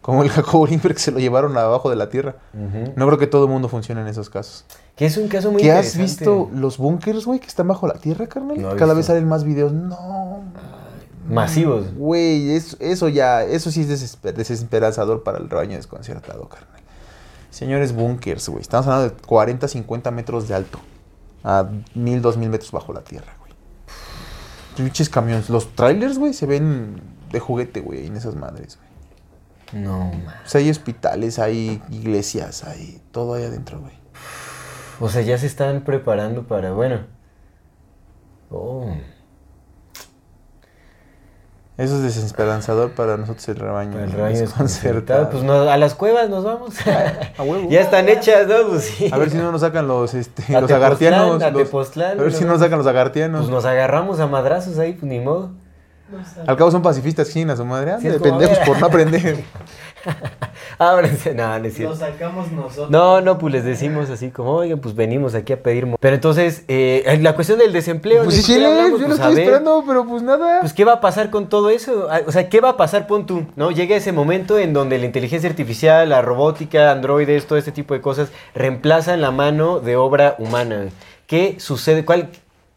como 0.00 0.22
el 0.22 0.30
Jacobo 0.30 0.64
Greenberg 0.64 0.94
que 0.94 1.00
se 1.00 1.10
lo 1.10 1.18
llevaron 1.18 1.56
abajo 1.56 1.90
de 1.90 1.96
la 1.96 2.08
Tierra. 2.08 2.36
No 2.96 3.06
creo 3.06 3.18
que 3.18 3.26
todo 3.26 3.44
el 3.44 3.50
mundo 3.50 3.68
funcione 3.68 4.00
en 4.00 4.06
esos 4.08 4.30
casos. 4.30 4.64
Que 4.96 5.06
es 5.06 5.16
un 5.16 5.28
caso 5.28 5.52
muy 5.52 5.62
¿Qué 5.62 5.70
has 5.72 5.94
interesante. 5.94 6.24
visto 6.24 6.50
los 6.54 6.78
búnkers, 6.78 7.24
güey, 7.24 7.38
que 7.40 7.46
están 7.46 7.68
bajo 7.68 7.86
la 7.86 7.94
Tierra, 7.94 8.26
carnal? 8.26 8.60
No 8.60 8.76
Cada 8.76 8.94
vez 8.94 9.06
salen 9.06 9.28
más 9.28 9.44
videos. 9.44 9.72
No, 9.72 10.42
Masivos. 11.28 11.94
güey, 11.94 12.50
es- 12.56 12.76
eso 12.80 13.08
ya, 13.08 13.42
eso 13.44 13.70
sí 13.70 13.82
es 13.82 13.88
desesper- 13.90 14.32
desesperanzador 14.34 15.22
para 15.22 15.38
el 15.38 15.48
rebaño 15.50 15.76
desconcertado, 15.76 16.48
carnal. 16.48 16.80
Señores 17.50 17.92
búnkers, 17.94 18.48
güey, 18.48 18.60
estamos 18.62 18.86
hablando 18.86 19.14
de 19.14 19.22
40, 19.22 19.68
50 19.68 20.10
metros 20.10 20.48
de 20.48 20.54
alto. 20.54 20.78
A 21.44 21.68
1000, 21.94 22.20
2000 22.22 22.48
metros 22.50 22.72
bajo 22.72 22.92
la 22.92 23.02
tierra, 23.02 23.32
güey. 23.40 23.52
Pinches 24.76 25.08
camiones. 25.08 25.48
Los 25.50 25.74
trailers, 25.74 26.18
güey, 26.18 26.32
se 26.32 26.46
ven 26.46 27.00
de 27.30 27.40
juguete, 27.40 27.80
güey, 27.80 28.06
en 28.06 28.16
esas 28.16 28.34
madres, 28.34 28.76
güey. 28.76 28.87
No, 29.72 30.10
man. 30.24 30.34
O 30.44 30.48
sea, 30.48 30.60
hay 30.60 30.70
hospitales, 30.70 31.38
hay 31.38 31.82
iglesias, 31.90 32.64
hay 32.64 33.00
todo 33.12 33.34
ahí 33.34 33.44
adentro, 33.44 33.80
güey. 33.80 33.92
O 35.00 35.08
sea, 35.08 35.22
ya 35.22 35.38
se 35.38 35.46
están 35.46 35.82
preparando 35.82 36.46
para, 36.46 36.72
bueno. 36.72 37.00
Oh. 38.50 38.90
Eso 41.76 41.94
es 41.98 42.02
desesperanzador 42.02 42.90
para 42.90 43.16
nosotros 43.16 43.48
el 43.50 43.56
rebaño. 43.56 43.92
Para 43.92 44.04
el 44.04 44.12
rayo 44.12 44.40
desconcertado. 44.40 45.30
Pues 45.30 45.44
no, 45.44 45.70
a 45.70 45.76
las 45.76 45.94
cuevas 45.94 46.28
nos 46.28 46.42
vamos. 46.42 46.74
A 47.38 47.42
huevo. 47.44 47.68
ya 47.70 47.80
están 47.82 48.08
hechas, 48.08 48.48
¿no? 48.48 48.70
Pues 48.70 48.82
sí. 48.86 49.08
A 49.12 49.16
ver 49.16 49.30
si 49.30 49.36
no 49.36 49.52
nos 49.52 49.60
sacan 49.60 49.86
los, 49.86 50.12
este, 50.14 50.42
A 50.56 50.60
los 50.60 50.68
Tepoztlán, 50.68 50.82
agartianos. 50.82 51.42
a 51.42 51.50
los- 51.50 51.96
a 51.96 52.14
ver 52.22 52.32
si 52.32 52.44
no 52.44 52.50
nos 52.50 52.60
sacan 52.60 52.78
los 52.78 52.86
agartianos. 52.88 53.40
Pues 53.42 53.50
nos 53.52 53.64
agarramos 53.64 54.18
a 54.18 54.26
madrazos 54.26 54.78
ahí, 54.78 54.94
pues 54.94 55.04
ni 55.04 55.20
modo. 55.20 55.52
Al 56.46 56.56
cabo 56.56 56.70
son 56.70 56.80
pacifistas 56.82 57.30
chinas, 57.30 57.58
su 57.58 57.64
madre. 57.64 57.96
Sí, 58.00 58.08
de 58.08 58.18
pendejos 58.18 58.58
por 58.60 58.78
no 58.80 58.86
aprender. 58.86 59.38
Ábrense, 60.78 61.34
no, 61.34 61.58
no 61.58 61.64
es 61.66 61.72
Lo 61.72 61.76
cierto. 61.76 61.96
sacamos 61.96 62.50
nosotros. 62.52 62.90
No, 62.90 63.20
no, 63.20 63.36
pues 63.38 63.52
les 63.52 63.64
decimos 63.64 64.08
así 64.10 64.30
como, 64.30 64.52
oigan, 64.52 64.78
pues 64.78 64.94
venimos 64.94 65.34
aquí 65.34 65.52
a 65.52 65.62
pedir. 65.62 65.86
mo-". 65.86 65.96
Pero 66.00 66.14
entonces, 66.14 66.64
eh, 66.68 67.18
la 67.20 67.34
cuestión 67.34 67.58
del 67.58 67.72
desempleo. 67.72 68.24
Pues 68.24 68.36
¿de 68.36 68.42
sí, 68.42 68.54
hablamos? 68.64 69.00
yo 69.00 69.08
lo 69.08 69.16
Pues, 69.16 69.20
a 69.20 69.22
estoy 69.24 69.34
ver, 69.34 69.44
esperando, 69.44 69.84
pero 69.86 70.06
pues 70.06 70.22
nada. 70.22 70.60
Pues, 70.60 70.72
¿qué 70.72 70.84
va 70.84 70.94
a 70.94 71.00
pasar 71.00 71.30
con 71.30 71.48
todo 71.48 71.68
eso? 71.70 72.08
Ah, 72.10 72.20
O 72.26 72.32
sea, 72.32 72.48
¿qué 72.48 72.60
va 72.60 72.70
a 72.70 72.76
pasar, 72.76 73.06
pon 73.06 73.26
tú? 73.26 73.44
¿No? 73.56 73.70
Llega 73.70 73.96
ese 73.96 74.12
momento 74.12 74.58
en 74.58 74.72
donde 74.72 74.98
la 74.98 75.06
inteligencia 75.06 75.50
artificial, 75.50 76.08
la 76.08 76.22
robótica, 76.22 76.90
androides, 76.92 77.46
todo 77.46 77.58
este 77.58 77.72
tipo 77.72 77.94
de 77.94 78.00
cosas 78.00 78.30
reemplazan 78.54 79.20
la 79.20 79.30
mano 79.30 79.80
de 79.80 79.96
obra 79.96 80.36
humana. 80.38 80.86
¿Qué 81.26 81.56
sucede? 81.58 82.04
¿Cuál, 82.04 82.30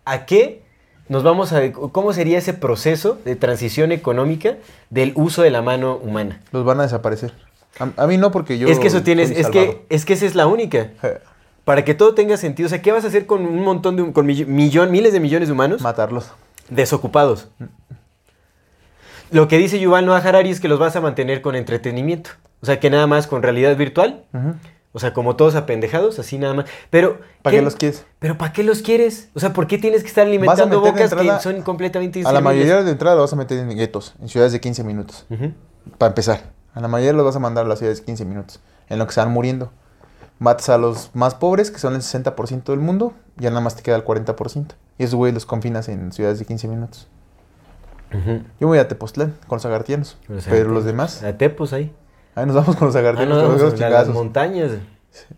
¿A 0.05 0.25
qué 0.25 0.63
nos 1.11 1.23
vamos 1.23 1.51
a... 1.51 1.73
¿Cómo 1.73 2.13
sería 2.13 2.37
ese 2.37 2.53
proceso 2.53 3.19
de 3.25 3.35
transición 3.35 3.91
económica 3.91 4.55
del 4.89 5.11
uso 5.15 5.41
de 5.41 5.51
la 5.51 5.61
mano 5.61 5.97
humana? 5.97 6.39
Los 6.53 6.63
van 6.63 6.79
a 6.79 6.83
desaparecer. 6.83 7.33
A, 7.79 8.03
a 8.03 8.07
mí 8.07 8.15
no, 8.15 8.31
porque 8.31 8.57
yo. 8.57 8.69
es 8.69 8.79
que 8.79 8.87
eso 8.87 9.03
tienes... 9.03 9.29
Es 9.29 9.49
que, 9.49 9.85
es 9.89 10.05
que 10.05 10.13
esa 10.13 10.25
es 10.25 10.35
la 10.35 10.47
única. 10.47 10.91
Para 11.65 11.83
que 11.83 11.95
todo 11.95 12.13
tenga 12.15 12.37
sentido. 12.37 12.67
O 12.67 12.69
sea, 12.69 12.81
¿qué 12.81 12.93
vas 12.93 13.03
a 13.03 13.07
hacer 13.09 13.25
con 13.25 13.45
un 13.45 13.61
montón 13.61 13.97
de... 13.97 14.13
con 14.13 14.25
millón, 14.25 14.89
miles 14.89 15.11
de 15.11 15.19
millones 15.19 15.49
de 15.49 15.51
humanos? 15.51 15.81
Matarlos. 15.81 16.31
desocupados. 16.69 17.49
Lo 19.31 19.49
que 19.49 19.57
dice 19.57 19.81
Yuval 19.81 20.05
Noah 20.05 20.19
Harari 20.19 20.49
es 20.49 20.61
que 20.61 20.69
los 20.69 20.79
vas 20.79 20.95
a 20.95 21.01
mantener 21.01 21.41
con 21.41 21.55
entretenimiento. 21.57 22.29
O 22.61 22.65
sea, 22.65 22.79
que 22.79 22.89
nada 22.89 23.05
más 23.05 23.27
con 23.27 23.43
realidad 23.43 23.75
virtual. 23.75 24.23
O 24.93 24.99
sea, 24.99 25.13
como 25.13 25.35
todos 25.35 25.55
apendejados, 25.55 26.19
así 26.19 26.37
nada 26.37 26.53
más. 26.53 26.65
Pero... 26.89 27.19
¿Para 27.41 27.55
qué 27.55 27.61
los 27.61 27.75
quieres? 27.75 28.05
¿Pero 28.19 28.37
para 28.37 28.51
qué 28.51 28.63
los 28.63 28.81
quieres? 28.81 29.29
O 29.33 29.39
sea, 29.39 29.53
¿por 29.53 29.67
qué 29.67 29.77
tienes 29.77 30.01
que 30.01 30.09
estar 30.09 30.27
alimentando 30.27 30.81
bocas 30.81 31.13
que 31.13 31.39
son 31.39 31.61
completamente 31.61 32.21
A 32.25 32.31
la 32.31 32.41
mayoría 32.41 32.83
de 32.83 32.91
entrada 32.91 33.15
lo 33.15 33.21
vas 33.21 33.33
a 33.33 33.35
meter 33.35 33.57
en 33.57 33.69
guetos, 33.75 34.15
en 34.21 34.29
ciudades 34.29 34.51
de 34.51 34.59
15 34.59 34.83
minutos. 34.83 35.25
Para 35.97 36.09
empezar. 36.09 36.51
A 36.73 36.81
la 36.81 36.87
mayoría 36.87 37.13
los 37.13 37.25
vas 37.25 37.35
a 37.35 37.39
mandar 37.39 37.65
a 37.65 37.67
las 37.67 37.79
ciudades 37.79 37.99
de 37.99 38.05
15 38.05 38.25
minutos. 38.25 38.59
En 38.89 38.99
lo 38.99 39.07
que 39.07 39.13
se 39.13 39.21
van 39.21 39.31
muriendo. 39.31 39.71
Matas 40.39 40.69
a 40.69 40.77
los 40.77 41.11
más 41.13 41.35
pobres, 41.35 41.69
que 41.69 41.77
son 41.77 41.93
el 41.93 42.01
60% 42.01 42.63
del 42.63 42.79
mundo, 42.79 43.13
ya 43.37 43.49
nada 43.49 43.61
más 43.61 43.75
te 43.75 43.83
queda 43.83 43.95
el 43.95 44.03
40%. 44.03 44.73
Y 44.97 45.03
esos 45.03 45.15
güeyes 45.15 45.33
los 45.35 45.45
confinas 45.45 45.87
en 45.87 46.11
ciudades 46.11 46.39
de 46.39 46.45
15 46.45 46.67
minutos. 46.67 47.07
Yo 48.59 48.67
voy 48.67 48.79
a 48.79 48.87
Tepoztlán 48.87 49.35
con 49.47 49.57
los 49.57 49.65
agartianos. 49.65 50.17
Pero 50.49 50.69
los 50.69 50.83
demás, 50.83 51.23
A 51.23 51.37
Tepos 51.37 51.73
ahí. 51.73 51.93
Ahí 52.35 52.45
nos 52.45 52.55
vamos 52.55 52.75
con 52.75 52.87
los 52.87 52.95
Ah, 52.95 52.99
agartianos. 52.99 53.41
no, 53.43 53.49
con 53.49 53.61
los 53.61 53.81
a 53.81 53.89
las 53.89 54.07
montañas. 54.09 54.71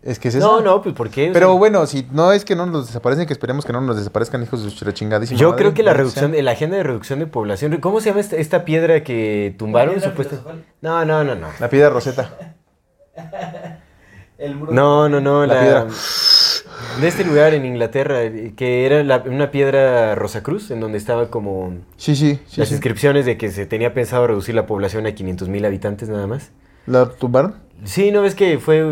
Es 0.04 0.20
que 0.20 0.28
es 0.28 0.36
eso. 0.36 0.46
No, 0.46 0.60
no, 0.60 0.82
pues 0.82 0.94
¿por 0.94 1.10
qué? 1.10 1.30
Pero 1.32 1.58
bueno, 1.58 1.84
si 1.86 2.06
no 2.12 2.30
es 2.30 2.44
que 2.44 2.54
no 2.54 2.64
nos 2.64 2.86
desaparecen, 2.86 3.26
que 3.26 3.32
esperemos 3.32 3.64
que 3.64 3.72
no 3.72 3.80
nos 3.80 3.96
desaparezcan 3.96 4.40
hijos 4.42 4.62
de 4.62 4.70
su 4.70 4.92
chingadísima 4.92 5.38
Yo 5.40 5.48
madre, 5.50 5.62
creo 5.62 5.74
que 5.74 5.82
la 5.82 5.92
reducción, 5.94 6.32
la 6.44 6.50
agenda 6.52 6.76
de 6.76 6.84
reducción 6.84 7.18
de 7.18 7.26
población, 7.26 7.76
¿cómo 7.78 8.00
se 8.00 8.10
llama 8.10 8.20
esta, 8.20 8.36
esta 8.36 8.64
piedra 8.64 9.02
que 9.02 9.52
tumbaron? 9.58 9.96
piedra. 9.96 10.12
No, 10.80 11.04
no, 11.04 11.24
no, 11.24 11.34
no. 11.34 11.48
La 11.58 11.68
piedra 11.68 11.90
roseta. 11.90 12.30
El 14.38 14.56
muro. 14.56 14.72
No, 14.72 15.08
no, 15.08 15.20
no, 15.20 15.46
La 15.46 15.54
la, 15.54 15.60
piedra. 15.60 15.86
de 17.00 17.08
este 17.08 17.24
lugar 17.24 17.54
en 17.54 17.64
Inglaterra, 17.64 18.22
eh, 18.22 18.52
que 18.56 18.84
era 18.86 19.02
la- 19.04 19.22
una 19.26 19.50
piedra 19.50 20.14
Rosacruz, 20.14 20.70
en 20.70 20.80
donde 20.80 20.98
estaba 20.98 21.30
como 21.30 21.72
Sí, 21.96 22.14
sí, 22.16 22.40
sí. 22.46 22.60
las 22.60 22.68
sí. 22.68 22.74
inscripciones 22.74 23.26
de 23.26 23.36
que 23.38 23.50
se 23.50 23.64
tenía 23.66 23.94
pensado 23.94 24.26
reducir 24.26 24.54
la 24.54 24.66
población 24.66 25.06
a 25.06 25.12
500 25.14 25.48
mil 25.48 25.64
habitantes 25.64 26.08
nada 26.08 26.26
más. 26.26 26.50
¿La 26.86 27.06
tumbaron? 27.10 27.54
Sí, 27.84 28.10
no 28.10 28.22
ves 28.22 28.34
que 28.34 28.58
fue. 28.58 28.82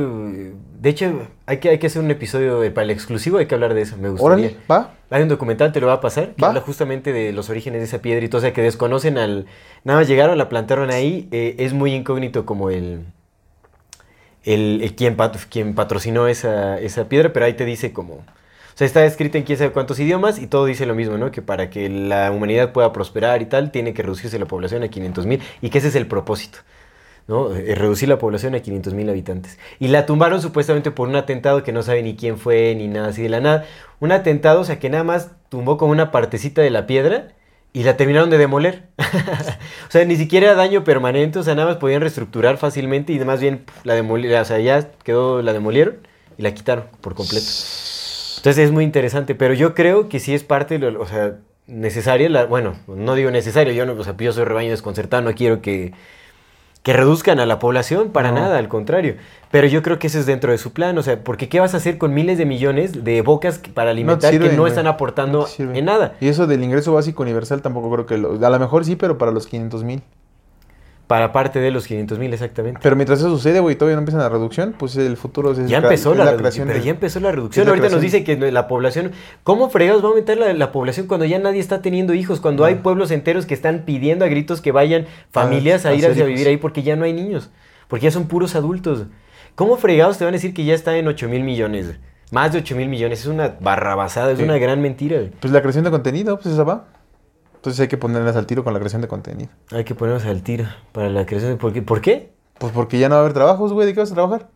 De 0.80 0.88
hecho, 0.90 1.28
hay 1.46 1.58
que, 1.58 1.68
hay 1.70 1.78
que 1.78 1.86
hacer 1.86 2.02
un 2.02 2.10
episodio 2.10 2.60
de- 2.60 2.70
para 2.70 2.84
el 2.84 2.90
exclusivo, 2.90 3.38
hay 3.38 3.46
que 3.46 3.54
hablar 3.54 3.72
de 3.74 3.82
eso, 3.82 3.96
me 3.96 4.08
gustaría. 4.08 4.46
Órale, 4.48 4.56
va. 4.70 4.94
Hay 5.10 5.22
un 5.22 5.28
documental, 5.28 5.70
te 5.72 5.80
lo 5.80 5.86
va 5.86 5.94
a 5.94 6.00
pasar, 6.00 6.34
que 6.34 6.42
Va. 6.42 6.48
habla 6.48 6.60
justamente 6.60 7.12
de 7.12 7.32
los 7.32 7.48
orígenes 7.50 7.80
de 7.80 7.84
esa 7.86 7.98
piedra 8.02 8.24
y 8.24 8.28
todo, 8.28 8.38
o 8.38 8.42
sea, 8.42 8.52
que 8.52 8.62
desconocen 8.62 9.16
al... 9.18 9.46
Nada 9.84 10.00
más 10.00 10.08
llegaron, 10.08 10.36
la 10.38 10.48
plantaron 10.48 10.90
ahí, 10.90 11.28
eh, 11.30 11.54
es 11.58 11.72
muy 11.72 11.94
incógnito 11.94 12.44
como 12.46 12.70
el... 12.70 13.04
El, 14.44 14.80
el 14.82 14.94
quien, 14.96 15.16
pat- 15.16 15.36
quien 15.48 15.74
patrocinó 15.74 16.26
esa, 16.26 16.78
esa 16.80 17.08
piedra, 17.08 17.32
pero 17.32 17.46
ahí 17.46 17.54
te 17.54 17.64
dice 17.64 17.92
como... 17.92 18.14
O 18.14 18.24
sea, 18.74 18.86
está 18.86 19.04
escrita 19.04 19.36
en 19.38 19.44
quién 19.44 19.58
sabe 19.58 19.70
cuántos 19.70 20.00
idiomas 20.00 20.38
y 20.38 20.46
todo 20.46 20.64
dice 20.64 20.86
lo 20.86 20.94
mismo, 20.94 21.18
¿no? 21.18 21.30
Que 21.30 21.42
para 21.42 21.68
que 21.68 21.88
la 21.90 22.30
humanidad 22.32 22.72
pueda 22.72 22.90
prosperar 22.92 23.42
y 23.42 23.46
tal, 23.46 23.70
tiene 23.70 23.92
que 23.92 24.02
reducirse 24.02 24.38
la 24.38 24.46
población 24.46 24.82
a 24.82 24.88
500 24.88 25.26
mil 25.26 25.40
y 25.60 25.68
que 25.68 25.78
ese 25.78 25.88
es 25.88 25.94
el 25.94 26.06
propósito. 26.06 26.58
¿No? 27.32 27.54
Eh, 27.56 27.74
reducir 27.74 28.08
la 28.08 28.18
población 28.18 28.54
a 28.54 28.60
500 28.60 28.92
mil 28.94 29.08
habitantes. 29.08 29.58
Y 29.80 29.88
la 29.88 30.04
tumbaron 30.04 30.42
supuestamente 30.42 30.90
por 30.90 31.08
un 31.08 31.16
atentado 31.16 31.62
que 31.62 31.72
no 31.72 31.82
sabe 31.82 32.02
ni 32.02 32.14
quién 32.14 32.38
fue, 32.38 32.74
ni 32.76 32.88
nada 32.88 33.08
así 33.08 33.22
de 33.22 33.30
la 33.30 33.40
nada. 33.40 33.64
Un 34.00 34.12
atentado, 34.12 34.60
o 34.60 34.64
sea, 34.64 34.78
que 34.78 34.90
nada 34.90 35.02
más 35.02 35.30
tumbó 35.48 35.78
como 35.78 35.92
una 35.92 36.10
partecita 36.10 36.60
de 36.60 36.70
la 36.70 36.86
piedra 36.86 37.28
y 37.72 37.84
la 37.84 37.96
terminaron 37.96 38.28
de 38.28 38.36
demoler. 38.38 38.84
o 38.98 39.90
sea, 39.90 40.04
ni 40.04 40.16
siquiera 40.16 40.48
era 40.48 40.54
daño 40.54 40.84
permanente, 40.84 41.38
o 41.38 41.42
sea, 41.42 41.54
nada 41.54 41.68
más 41.68 41.78
podían 41.78 42.02
reestructurar 42.02 42.58
fácilmente 42.58 43.12
y 43.14 43.20
más 43.20 43.40
bien 43.40 43.64
la 43.84 43.94
demolieron, 43.94 44.42
o 44.42 44.44
sea, 44.44 44.58
ya 44.58 44.90
quedó, 45.02 45.40
la 45.40 45.54
demolieron 45.54 45.96
y 46.36 46.42
la 46.42 46.52
quitaron 46.52 46.84
por 47.00 47.14
completo. 47.14 47.46
Entonces 47.46 48.58
es 48.58 48.72
muy 48.72 48.84
interesante, 48.84 49.34
pero 49.34 49.54
yo 49.54 49.74
creo 49.74 50.08
que 50.08 50.20
sí 50.20 50.34
es 50.34 50.44
parte, 50.44 50.84
o 50.86 51.06
sea, 51.06 51.36
necesaria, 51.66 52.44
bueno, 52.46 52.76
no 52.88 53.14
digo 53.14 53.30
necesario, 53.30 53.72
yo 53.72 53.86
no, 53.86 53.94
o 53.94 54.04
sea, 54.04 54.16
yo 54.16 54.32
soy 54.32 54.44
rebaño 54.44 54.70
desconcertado, 54.70 55.22
no 55.22 55.34
quiero 55.34 55.62
que, 55.62 55.92
que 56.82 56.92
reduzcan 56.92 57.38
a 57.38 57.46
la 57.46 57.58
población, 57.58 58.10
para 58.10 58.32
No. 58.32 58.40
nada, 58.40 58.58
al 58.58 58.68
contrario. 58.68 59.16
Pero 59.50 59.66
yo 59.66 59.82
creo 59.82 59.98
que 59.98 60.08
eso 60.08 60.18
es 60.18 60.26
dentro 60.26 60.50
de 60.50 60.58
su 60.58 60.72
plan, 60.72 60.96
o 60.98 61.02
sea, 61.02 61.22
porque 61.22 61.48
¿qué 61.48 61.60
vas 61.60 61.74
a 61.74 61.76
hacer 61.76 61.98
con 61.98 62.12
miles 62.12 62.38
de 62.38 62.46
millones 62.46 63.04
de 63.04 63.22
bocas 63.22 63.58
para 63.72 63.90
alimentar 63.90 64.32
sirven, 64.32 64.50
que 64.50 64.56
no 64.56 64.66
están 64.66 64.86
aportando 64.86 65.46
No 65.58 65.74
en 65.74 65.84
nada? 65.84 66.14
Y 66.20 66.28
eso 66.28 66.46
del 66.46 66.64
ingreso 66.64 66.92
básico 66.92 67.22
universal 67.22 67.62
tampoco 67.62 67.90
creo 67.92 68.06
que 68.06 68.18
lo... 68.18 68.44
A 68.44 68.50
lo 68.50 68.58
mejor 68.58 68.84
sí, 68.84 68.96
pero 68.96 69.18
para 69.18 69.30
los 69.30 69.46
500 69.46 69.84
mil. 69.84 70.02
Para 71.12 71.30
parte 71.30 71.60
de 71.60 71.70
los 71.70 71.86
500 71.86 72.18
mil, 72.18 72.32
exactamente. 72.32 72.80
Pero 72.82 72.96
mientras 72.96 73.18
eso 73.18 73.28
sucede, 73.28 73.60
güey, 73.60 73.76
todavía 73.76 73.96
no 73.96 74.00
empieza 74.00 74.16
la 74.18 74.30
reducción, 74.30 74.74
pues 74.78 74.96
el 74.96 75.18
futuro 75.18 75.52
es 75.52 75.68
Ya 75.68 75.76
empezó 75.76 76.12
es 76.12 76.16
la, 76.16 76.24
reducción. 76.24 76.38
creación 76.38 76.66
Pero 76.68 76.78
de- 76.78 76.84
ya 76.86 76.90
empezó 76.90 77.20
la 77.20 77.32
reducción. 77.32 77.66
la 77.66 77.70
Ahorita 77.72 77.90
nos 77.90 78.00
dice 78.00 78.24
que 78.24 78.34
la 78.50 78.66
población. 78.66 79.12
¿Cómo 79.44 79.68
fregados 79.68 80.02
va 80.02 80.06
a 80.06 80.08
aumentar 80.08 80.38
la, 80.38 80.54
la 80.54 80.72
población 80.72 81.06
cuando 81.08 81.26
ya 81.26 81.38
nadie 81.38 81.60
está 81.60 81.82
teniendo 81.82 82.14
hijos? 82.14 82.40
Cuando 82.40 82.64
hay 82.64 82.76
pueblos 82.76 83.10
enteros 83.10 83.44
que 83.44 83.52
están 83.52 83.80
pidiendo 83.84 84.24
a 84.24 84.28
gritos 84.28 84.62
que 84.62 84.72
vayan 84.72 85.04
familias 85.30 85.84
a 85.84 85.90
a 85.90 85.94
ir 85.94 86.06
a, 86.06 86.08
vivir 86.08 86.48
ahí 86.48 86.56
porque 86.56 86.82
ya 86.82 86.96
no 86.96 87.04
hay 87.04 87.12
niños. 87.12 87.50
Porque 87.88 88.04
ya 88.04 88.10
son 88.10 88.26
puros 88.26 88.54
adultos. 88.54 89.04
¿Cómo 89.54 89.76
fregados 89.76 90.16
te 90.16 90.24
van 90.24 90.32
a 90.32 90.38
decir 90.38 90.54
que 90.54 90.64
ya 90.64 90.72
está 90.72 90.96
en 90.96 91.08
8 91.08 91.28
mil 91.28 91.44
millones? 91.44 91.90
Más 92.30 92.54
de 92.54 92.60
8 92.60 92.74
mil 92.74 92.88
millones. 92.88 93.20
Es 93.20 93.26
una 93.26 93.54
barrabasada, 93.60 94.32
es 94.32 94.38
Sí. 94.38 94.44
una 94.44 94.56
gran 94.56 94.80
mentira. 94.80 95.20
Pues 95.40 95.52
la 95.52 95.60
creación 95.60 95.84
de 95.84 95.90
contenido, 95.90 96.38
pues 96.38 96.54
esa 96.54 96.64
va. 96.64 96.86
Entonces 97.62 97.78
hay 97.78 97.86
que 97.86 97.96
ponerlas 97.96 98.34
al 98.34 98.44
tiro 98.46 98.64
con 98.64 98.72
la 98.72 98.80
creación 98.80 99.02
de 99.02 99.06
contenido. 99.06 99.48
Hay 99.70 99.84
que 99.84 99.94
ponernos 99.94 100.24
al 100.24 100.42
tiro 100.42 100.64
para 100.90 101.08
la 101.10 101.24
creación. 101.26 101.52
de- 101.52 101.58
¿Por 101.58 101.72
qué? 101.72 101.80
¿Por 101.80 102.00
qué? 102.00 102.32
Pues 102.58 102.72
porque 102.72 102.98
ya 102.98 103.08
no 103.08 103.14
va 103.14 103.20
a 103.20 103.22
haber 103.22 103.34
trabajos, 103.34 103.72
güey, 103.72 103.86
¿de 103.86 103.94
qué 103.94 104.00
vas 104.00 104.10
a 104.10 104.14
trabajar? 104.14 104.48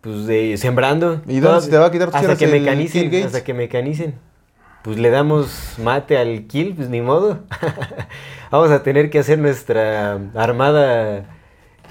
Pues 0.00 0.26
de 0.26 0.56
sembrando. 0.56 1.22
¿Y 1.28 1.38
dónde 1.38 1.60
se 1.60 1.70
te 1.70 1.78
va 1.78 1.86
a 1.86 1.90
quitar 1.92 2.08
tus 2.08 2.16
Hasta 2.16 2.34
que 2.36 2.46
el 2.46 2.50
mecanicen. 2.62 3.04
Gates? 3.04 3.26
Hasta 3.26 3.44
que 3.44 3.54
mecanicen. 3.54 4.16
Pues 4.82 4.98
le 4.98 5.10
damos 5.10 5.74
mate 5.78 6.18
al 6.18 6.48
kill, 6.48 6.74
pues 6.74 6.88
ni 6.88 7.00
modo. 7.02 7.38
Vamos 8.50 8.70
a 8.72 8.82
tener 8.82 9.10
que 9.10 9.20
hacer 9.20 9.38
nuestra 9.38 10.18
armada 10.34 11.26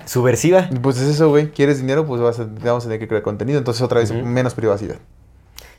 subversiva. 0.05 0.67
Pues 0.81 0.97
es 0.99 1.07
eso, 1.07 1.29
güey. 1.29 1.51
¿Quieres 1.51 1.79
dinero? 1.79 2.05
Pues 2.05 2.19
vas 2.21 2.37
a- 2.41 2.49
vamos 2.65 2.83
a 2.83 2.87
tener 2.87 2.99
que 2.99 3.07
crear 3.07 3.23
contenido. 3.23 3.59
Entonces 3.59 3.81
otra 3.81 3.99
vez 3.99 4.11
menos 4.11 4.55
privacidad. 4.55 4.97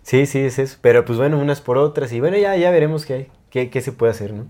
Sí, 0.03 0.25
sí, 0.25 0.39
es 0.39 0.59
eso. 0.59 0.79
Pero 0.81 1.05
pues 1.05 1.19
bueno, 1.19 1.39
unas 1.39 1.61
por 1.61 1.77
otras. 1.77 2.13
Y 2.13 2.21
bueno, 2.21 2.39
ya, 2.39 2.57
ya 2.57 2.71
veremos 2.71 3.05
qué 3.05 3.13
hay. 3.15 3.29
Qué, 3.51 3.69
qué 3.71 3.81
se 3.83 3.93
puede 3.93 4.13
hacer, 4.13 4.33
¿no? 4.33 4.47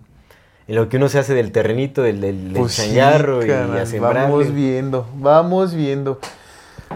En 0.70 0.76
lo 0.76 0.88
que 0.88 0.98
uno 0.98 1.08
se 1.08 1.18
hace 1.18 1.34
del 1.34 1.50
terrenito, 1.50 2.00
del, 2.00 2.20
del, 2.20 2.52
del 2.52 2.62
Pues 2.62 2.74
sí, 2.74 2.82
changarro 2.94 3.44
y 3.44 3.50
a 3.50 3.84
sembrarle. 3.86 4.20
Vamos 4.22 4.54
viendo, 4.54 5.04
vamos 5.16 5.74
viendo. 5.74 6.20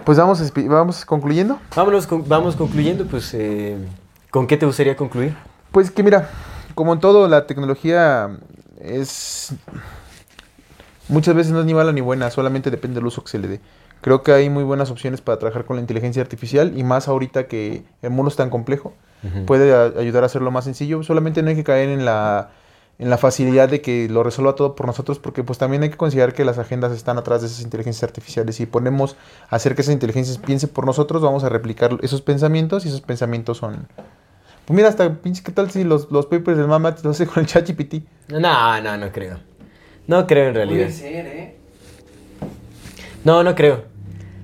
Pues 0.04 0.16
vamos, 0.16 0.40
vamos 0.68 1.04
concluyendo. 1.04 1.58
Vámonos, 1.74 2.06
con- 2.06 2.28
vamos 2.28 2.54
concluyendo, 2.54 3.04
pues, 3.06 3.34
eh, 3.34 3.76
¿con 4.30 4.46
qué 4.46 4.56
te 4.56 4.64
gustaría 4.64 4.94
concluir? 4.96 5.34
Pues 5.72 5.90
que 5.90 6.04
mira, 6.04 6.30
como 6.76 6.92
en 6.92 7.00
todo, 7.00 7.26
la 7.26 7.48
tecnología 7.48 8.38
es... 8.80 9.52
Muchas 11.08 11.34
veces 11.34 11.52
no 11.52 11.58
es 11.58 11.66
ni 11.66 11.74
mala 11.74 11.90
ni 11.90 12.00
buena, 12.00 12.30
solamente 12.30 12.70
depende 12.70 12.94
del 13.00 13.06
uso 13.06 13.24
que 13.24 13.30
se 13.32 13.40
le 13.40 13.48
dé. 13.48 13.60
Creo 14.02 14.22
que 14.22 14.30
hay 14.30 14.50
muy 14.50 14.62
buenas 14.62 14.92
opciones 14.92 15.20
para 15.20 15.40
trabajar 15.40 15.64
con 15.64 15.74
la 15.74 15.80
inteligencia 15.80 16.22
artificial 16.22 16.74
y 16.78 16.84
más 16.84 17.08
ahorita 17.08 17.48
que 17.48 17.82
el 18.02 18.10
mundo 18.10 18.28
es 18.30 18.36
tan 18.36 18.50
complejo, 18.50 18.94
puede 19.46 19.74
a- 19.74 19.98
ayudar 20.00 20.22
a 20.22 20.26
hacerlo 20.26 20.52
más 20.52 20.62
sencillo. 20.62 21.02
Solamente 21.02 21.42
no 21.42 21.48
hay 21.48 21.56
que 21.56 21.64
caer 21.64 21.88
en 21.88 22.04
la, 22.04 22.50
en 22.98 23.10
la 23.10 23.18
facilidad 23.18 23.68
de 23.68 23.80
que 23.80 24.08
lo 24.08 24.22
resuelva 24.22 24.54
todo 24.54 24.74
por 24.76 24.86
nosotros, 24.86 25.18
porque 25.18 25.42
pues 25.42 25.58
también 25.58 25.82
hay 25.82 25.90
que 25.90 25.96
considerar 25.96 26.32
que 26.32 26.44
las 26.44 26.58
agendas 26.58 26.92
están 26.92 27.18
atrás 27.18 27.40
de 27.40 27.48
esas 27.48 27.60
inteligencias 27.62 28.04
artificiales. 28.04 28.56
Si 28.56 28.66
ponemos 28.66 29.16
a 29.50 29.56
hacer 29.56 29.74
que 29.74 29.82
esas 29.82 29.92
inteligencias 29.94 30.38
piensen 30.38 30.70
por 30.70 30.86
nosotros, 30.86 31.20
vamos 31.22 31.42
a 31.44 31.48
replicar 31.48 31.98
esos 32.02 32.20
pensamientos 32.22 32.84
y 32.84 32.88
esos 32.88 33.00
pensamientos 33.00 33.58
son... 33.58 33.88
Pues 34.64 34.76
mira, 34.76 34.88
hasta 34.88 35.12
pinche, 35.14 35.42
¿qué 35.42 35.52
tal 35.52 35.70
si 35.70 35.84
los, 35.84 36.10
los 36.10 36.26
papers 36.26 36.56
del 36.56 36.68
mamá 36.68 36.90
los 36.92 37.04
hace 37.06 37.26
con 37.26 37.40
el 37.42 37.46
chat 37.46 37.68
GPT? 37.68 38.04
No, 38.28 38.80
no, 38.80 38.96
no 38.96 39.12
creo. 39.12 39.38
No 40.06 40.26
creo 40.26 40.48
en 40.48 40.54
realidad. 40.54 40.86
Puede 40.86 40.92
ser, 40.92 41.26
¿eh? 41.26 41.56
No, 43.24 43.42
no 43.42 43.54
creo. 43.54 43.84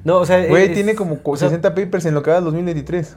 No, 0.05 0.19
o 0.19 0.27
sea. 0.27 0.45
Güey, 0.47 0.65
es- 0.69 0.75
tiene 0.75 0.95
como 0.95 1.23
co- 1.23 1.33
o 1.33 1.37
sea, 1.37 1.49
60 1.49 1.75
papers 1.75 2.05
en 2.07 2.15
lo 2.15 2.23
que 2.23 2.31
va 2.31 2.37
del 2.37 2.45
2023. 2.45 3.17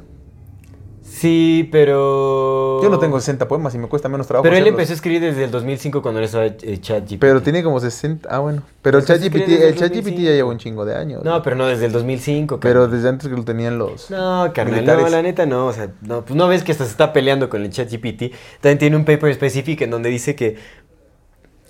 Sí, 1.03 1.67
pero. 1.71 2.81
Yo 2.81 2.89
no 2.89 2.97
tengo 2.97 3.19
60 3.19 3.47
poemas 3.47 3.75
y 3.75 3.77
me 3.77 3.87
cuesta 3.87 4.07
menos 4.07 4.25
trabajo 4.25 4.43
Pero 4.43 4.55
él 4.55 4.63
hacerlos. 4.63 4.79
empezó 4.79 4.93
a 4.93 4.95
escribir 4.95 5.21
desde 5.21 5.43
el 5.43 5.51
2005 5.51 6.01
cuando 6.01 6.19
él 6.19 6.25
estaba 6.25 6.45
eh, 6.45 6.77
ChatGPT. 6.79 7.19
Pero 7.19 7.41
tiene 7.41 7.61
como 7.61 7.79
60... 7.79 8.27
Ah, 8.31 8.39
bueno. 8.39 8.63
Pero 8.81 8.99
el 8.99 9.05
ChatGPT 9.05 9.49
el 9.49 9.75
ChatGPT 9.75 9.95
2005. 9.95 10.21
ya 10.21 10.31
lleva 10.31 10.49
un 10.49 10.57
chingo 10.57 10.85
de 10.85 10.95
años. 10.95 11.23
No, 11.23 11.41
pero 11.43 11.57
no 11.57 11.67
desde 11.67 11.85
el 11.87 11.91
2005. 11.91 12.59
Pero 12.61 12.81
carnal. 12.81 12.91
desde 12.97 13.09
antes 13.09 13.27
que 13.29 13.35
lo 13.35 13.43
tenían 13.43 13.77
los... 13.77 14.09
No, 14.09 14.51
carnal, 14.53 14.75
militares. 14.75 15.03
no, 15.03 15.09
la 15.09 15.21
neta 15.21 15.45
no, 15.45 15.67
o 15.67 15.73
sea, 15.73 15.89
no, 16.01 16.23
pues 16.23 16.35
no 16.35 16.47
ves 16.47 16.63
que 16.63 16.71
hasta 16.71 16.85
se 16.85 16.91
está 16.91 17.11
peleando 17.11 17.49
con 17.49 17.61
el 17.63 17.69
ChatGPT. 17.69 18.33
También 18.61 18.77
tiene 18.79 18.95
un 18.95 19.03
paper 19.03 19.29
específico 19.29 19.83
en 19.83 19.91
donde 19.91 20.09
dice 20.09 20.35
que 20.35 20.57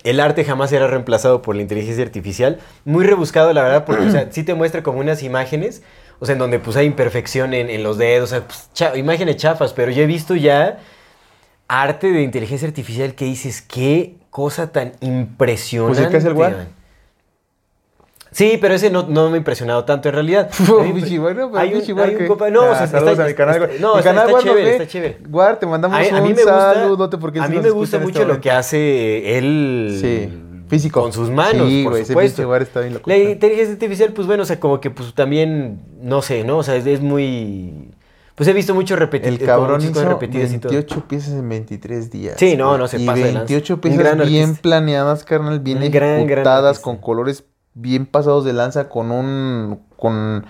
el 0.04 0.20
arte 0.20 0.44
jamás 0.44 0.70
será 0.70 0.86
reemplazado 0.86 1.42
por 1.42 1.56
la 1.56 1.62
inteligencia 1.62 2.04
artificial. 2.04 2.60
Muy 2.84 3.04
rebuscado, 3.04 3.52
la 3.52 3.62
verdad, 3.62 3.84
porque, 3.84 4.04
o 4.04 4.10
sea, 4.10 4.28
sí 4.30 4.44
te 4.44 4.54
muestra 4.54 4.82
como 4.82 5.00
unas 5.00 5.22
imágenes, 5.22 5.82
o 6.20 6.26
sea, 6.26 6.32
en 6.34 6.38
donde 6.38 6.58
pues 6.58 6.76
hay 6.76 6.86
imperfección 6.86 7.54
en, 7.54 7.70
en 7.70 7.82
los 7.82 7.98
dedos, 7.98 8.30
o 8.32 8.34
sea, 8.36 8.46
pues, 8.46 8.70
cha- 8.72 8.96
imágenes 8.96 9.36
chafas, 9.36 9.72
pero 9.72 9.90
yo 9.92 10.02
he 10.02 10.06
visto 10.06 10.34
ya 10.34 10.78
arte 11.68 12.10
de 12.12 12.22
inteligencia 12.22 12.68
artificial 12.68 13.14
que 13.14 13.24
dices, 13.24 13.62
qué 13.62 14.16
cosa 14.30 14.70
tan 14.72 14.92
impresionante. 15.00 16.00
Pues 16.00 16.10
que 16.10 16.16
hace 16.18 16.28
el 16.28 16.34
War. 16.34 16.52
man". 16.56 16.68
Sí, 18.30 18.58
pero 18.60 18.74
ese 18.74 18.90
no, 18.90 19.04
no 19.08 19.28
me 19.30 19.34
ha 19.36 19.38
impresionado 19.38 19.84
tanto 19.84 20.08
en 20.08 20.14
realidad. 20.16 20.50
A 20.80 20.92
bichi, 20.92 21.18
bueno, 21.18 21.50
pero 21.52 21.62
hay 21.62 21.72
un- 21.72 21.78
bichi, 21.80 21.92
hay 21.92 22.10
un 22.14 22.18
¿qué? 22.18 22.28
compa- 22.28 22.50
no, 22.50 22.62
o 22.62 22.72
Ah, 22.72 22.78
sea, 22.78 22.86
saludos 22.88 23.12
está- 23.12 23.24
a 23.24 23.28
mi 23.28 23.34
canal, 23.34 23.54
está- 23.62 23.66
no, 23.80 23.92
Mi 23.92 23.98
está- 24.00 24.10
canal, 24.10 24.28
está 24.30 24.42
chévere, 24.42 24.70
está 24.72 24.86
chévere. 24.88 25.18
Guar, 25.28 25.56
te 25.60 25.66
mandamos 25.66 25.96
A, 25.96 26.00
a 26.00 26.04
un 26.20 26.22
mí 26.24 26.28
me 26.34 26.42
gusta, 26.42 26.74
saludote 26.74 27.18
porque 27.18 27.38
a 27.38 27.46
mí 27.46 27.58
me 27.60 27.70
gusta 27.70 27.98
este 27.98 28.06
mucho 28.08 28.24
lo 28.24 28.40
que 28.40 28.50
hace 28.50 29.38
él 29.38 29.98
Sí, 30.00 30.43
físico. 30.74 31.00
con 31.02 31.12
sus 31.12 31.30
manos, 31.30 31.68
Sí, 31.68 31.82
por 31.84 31.92
güey, 31.92 32.02
ese 32.02 32.12
supuesto. 32.12 32.48
War 32.48 32.62
está 32.62 32.80
bien 32.80 32.94
loco. 32.94 33.08
La 33.10 33.16
inteligencia 33.16 33.72
artificial, 33.72 34.12
pues 34.12 34.26
bueno, 34.26 34.42
o 34.42 34.46
sea, 34.46 34.60
como 34.60 34.80
que 34.80 34.90
pues 34.90 35.14
también, 35.14 35.80
no 36.00 36.22
sé, 36.22 36.44
¿no? 36.44 36.58
O 36.58 36.62
sea, 36.62 36.76
es, 36.76 36.86
es 36.86 37.00
muy... 37.00 37.90
Pues 38.34 38.48
he 38.48 38.52
visto 38.52 38.74
mucho 38.74 38.96
repetido. 38.96 39.32
El 39.32 39.38
cabrón 39.38 39.80
hizo 39.80 40.04
repetidas 40.04 40.52
y 40.52 40.58
todo. 40.58 40.72
28 40.72 41.04
piezas 41.08 41.34
en 41.34 41.48
23 41.48 42.10
días. 42.10 42.34
Sí, 42.36 42.56
no, 42.56 42.76
no 42.76 42.88
se 42.88 42.98
y 43.00 43.06
pasa 43.06 43.18
de 43.18 43.24
lanza. 43.26 43.38
28 43.40 43.74
Un 43.74 43.80
piezas 43.80 43.98
gran 44.00 44.28
bien 44.28 44.56
planeadas, 44.56 45.22
carnal, 45.24 45.60
bien 45.60 45.78
Un 45.82 45.90
gran, 45.92 46.10
gran 46.26 46.30
ejecutadas, 46.30 46.64
artista. 46.78 46.82
con 46.84 46.96
colores 46.96 47.44
bien 47.74 48.06
pasados 48.06 48.44
de 48.44 48.52
lanza, 48.52 48.88
con 48.88 49.12
un 49.12 49.80
con, 49.96 50.44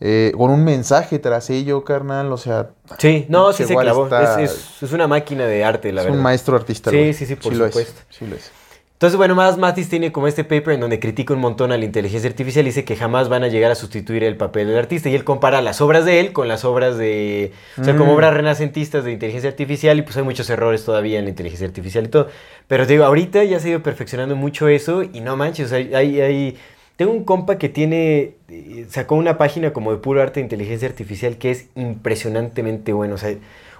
eh, 0.00 0.32
con 0.36 0.50
un 0.52 0.62
mensaje 0.62 1.18
tras 1.18 1.50
ello, 1.50 1.82
carnal. 1.82 2.30
O 2.32 2.36
sea, 2.36 2.70
Sí, 2.98 3.26
no, 3.28 3.52
sí 3.52 3.64
se 3.64 3.74
clavó. 3.74 4.04
está- 4.04 4.40
Es, 4.40 4.52
es- 4.52 4.82
es 4.84 4.92
una 4.92 5.08
máquina 5.08 5.44
de 5.46 5.64
arte, 5.64 5.90
la 5.92 6.02
es 6.02 6.04
verdad. 6.06 6.16
un 6.18 6.22
maestro 6.22 6.54
artista. 6.54 6.90
Sí, 6.92 6.96
güey. 6.98 7.14
sí, 7.14 7.26
sí, 7.26 7.34
por 7.34 7.52
lo 7.52 7.66
es, 7.66 7.72
supuesto. 7.72 8.00
sí 8.10 8.26
lo 8.28 8.36
es. 8.36 8.52
Entonces, 8.94 9.16
bueno, 9.18 9.34
más 9.34 9.58
Matis 9.58 9.88
tiene 9.88 10.12
como 10.12 10.28
este 10.28 10.44
paper 10.44 10.74
en 10.74 10.80
donde 10.80 10.98
critica 11.00 11.34
un 11.34 11.40
montón 11.40 11.72
a 11.72 11.76
la 11.76 11.84
inteligencia 11.84 12.30
artificial 12.30 12.64
y 12.64 12.68
dice 12.68 12.84
que 12.84 12.96
jamás 12.96 13.28
van 13.28 13.42
a 13.42 13.48
llegar 13.48 13.70
a 13.70 13.74
sustituir 13.74 14.22
el 14.24 14.36
papel 14.36 14.68
del 14.68 14.78
artista. 14.78 15.08
Y 15.10 15.14
él 15.14 15.24
compara 15.24 15.60
las 15.60 15.80
obras 15.80 16.04
de 16.04 16.20
él 16.20 16.32
con 16.32 16.48
las 16.48 16.64
obras 16.64 16.96
de. 16.96 17.52
O 17.78 17.84
sea, 17.84 17.96
como 17.96 18.12
Mm. 18.12 18.14
obras 18.14 18.34
renacentistas 18.34 19.04
de 19.04 19.12
inteligencia 19.12 19.50
artificial 19.50 19.98
y 19.98 20.02
pues 20.02 20.16
hay 20.16 20.22
muchos 20.22 20.48
errores 20.48 20.84
todavía 20.84 21.18
en 21.18 21.24
la 21.24 21.30
inteligencia 21.30 21.66
artificial 21.66 22.04
y 22.04 22.08
todo. 22.08 22.28
Pero 22.68 22.86
te 22.86 22.92
digo, 22.94 23.04
ahorita 23.04 23.42
ya 23.44 23.58
se 23.60 23.66
ha 23.68 23.70
ido 23.72 23.82
perfeccionando 23.82 24.36
mucho 24.36 24.68
eso 24.68 25.02
y 25.02 25.20
no 25.20 25.36
manches, 25.36 25.66
o 25.66 25.68
sea, 25.70 25.78
hay. 25.78 26.20
hay 26.20 26.56
Tengo 26.96 27.10
un 27.12 27.24
compa 27.24 27.58
que 27.58 27.68
tiene, 27.68 28.36
eh, 28.48 28.86
sacó 28.88 29.16
una 29.16 29.36
página 29.36 29.72
como 29.72 29.90
de 29.90 29.98
puro 29.98 30.22
arte 30.22 30.38
de 30.38 30.44
inteligencia 30.44 30.86
artificial 30.88 31.36
que 31.36 31.50
es 31.50 31.66
impresionantemente 31.74 32.92
bueno. 32.92 33.16
O 33.16 33.18
sea, 33.18 33.34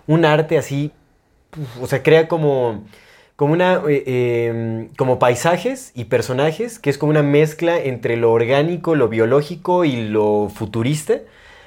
un 0.08 0.24
arte 0.24 0.58
así, 0.58 0.90
o 1.80 1.86
sea, 1.86 2.02
crea 2.02 2.26
como, 2.26 2.82
como 3.36 3.52
una, 3.52 3.82
eh, 3.88 4.04
eh, 4.06 4.88
como 4.96 5.18
paisajes 5.18 5.90
y 5.94 6.04
personajes, 6.04 6.78
que 6.78 6.90
es 6.90 6.98
como 6.98 7.10
una 7.10 7.22
mezcla 7.22 7.78
entre 7.78 8.16
lo 8.16 8.32
orgánico, 8.32 8.94
lo 8.94 9.08
biológico 9.08 9.84
y 9.84 10.08
lo 10.08 10.50
futurista. 10.54 11.20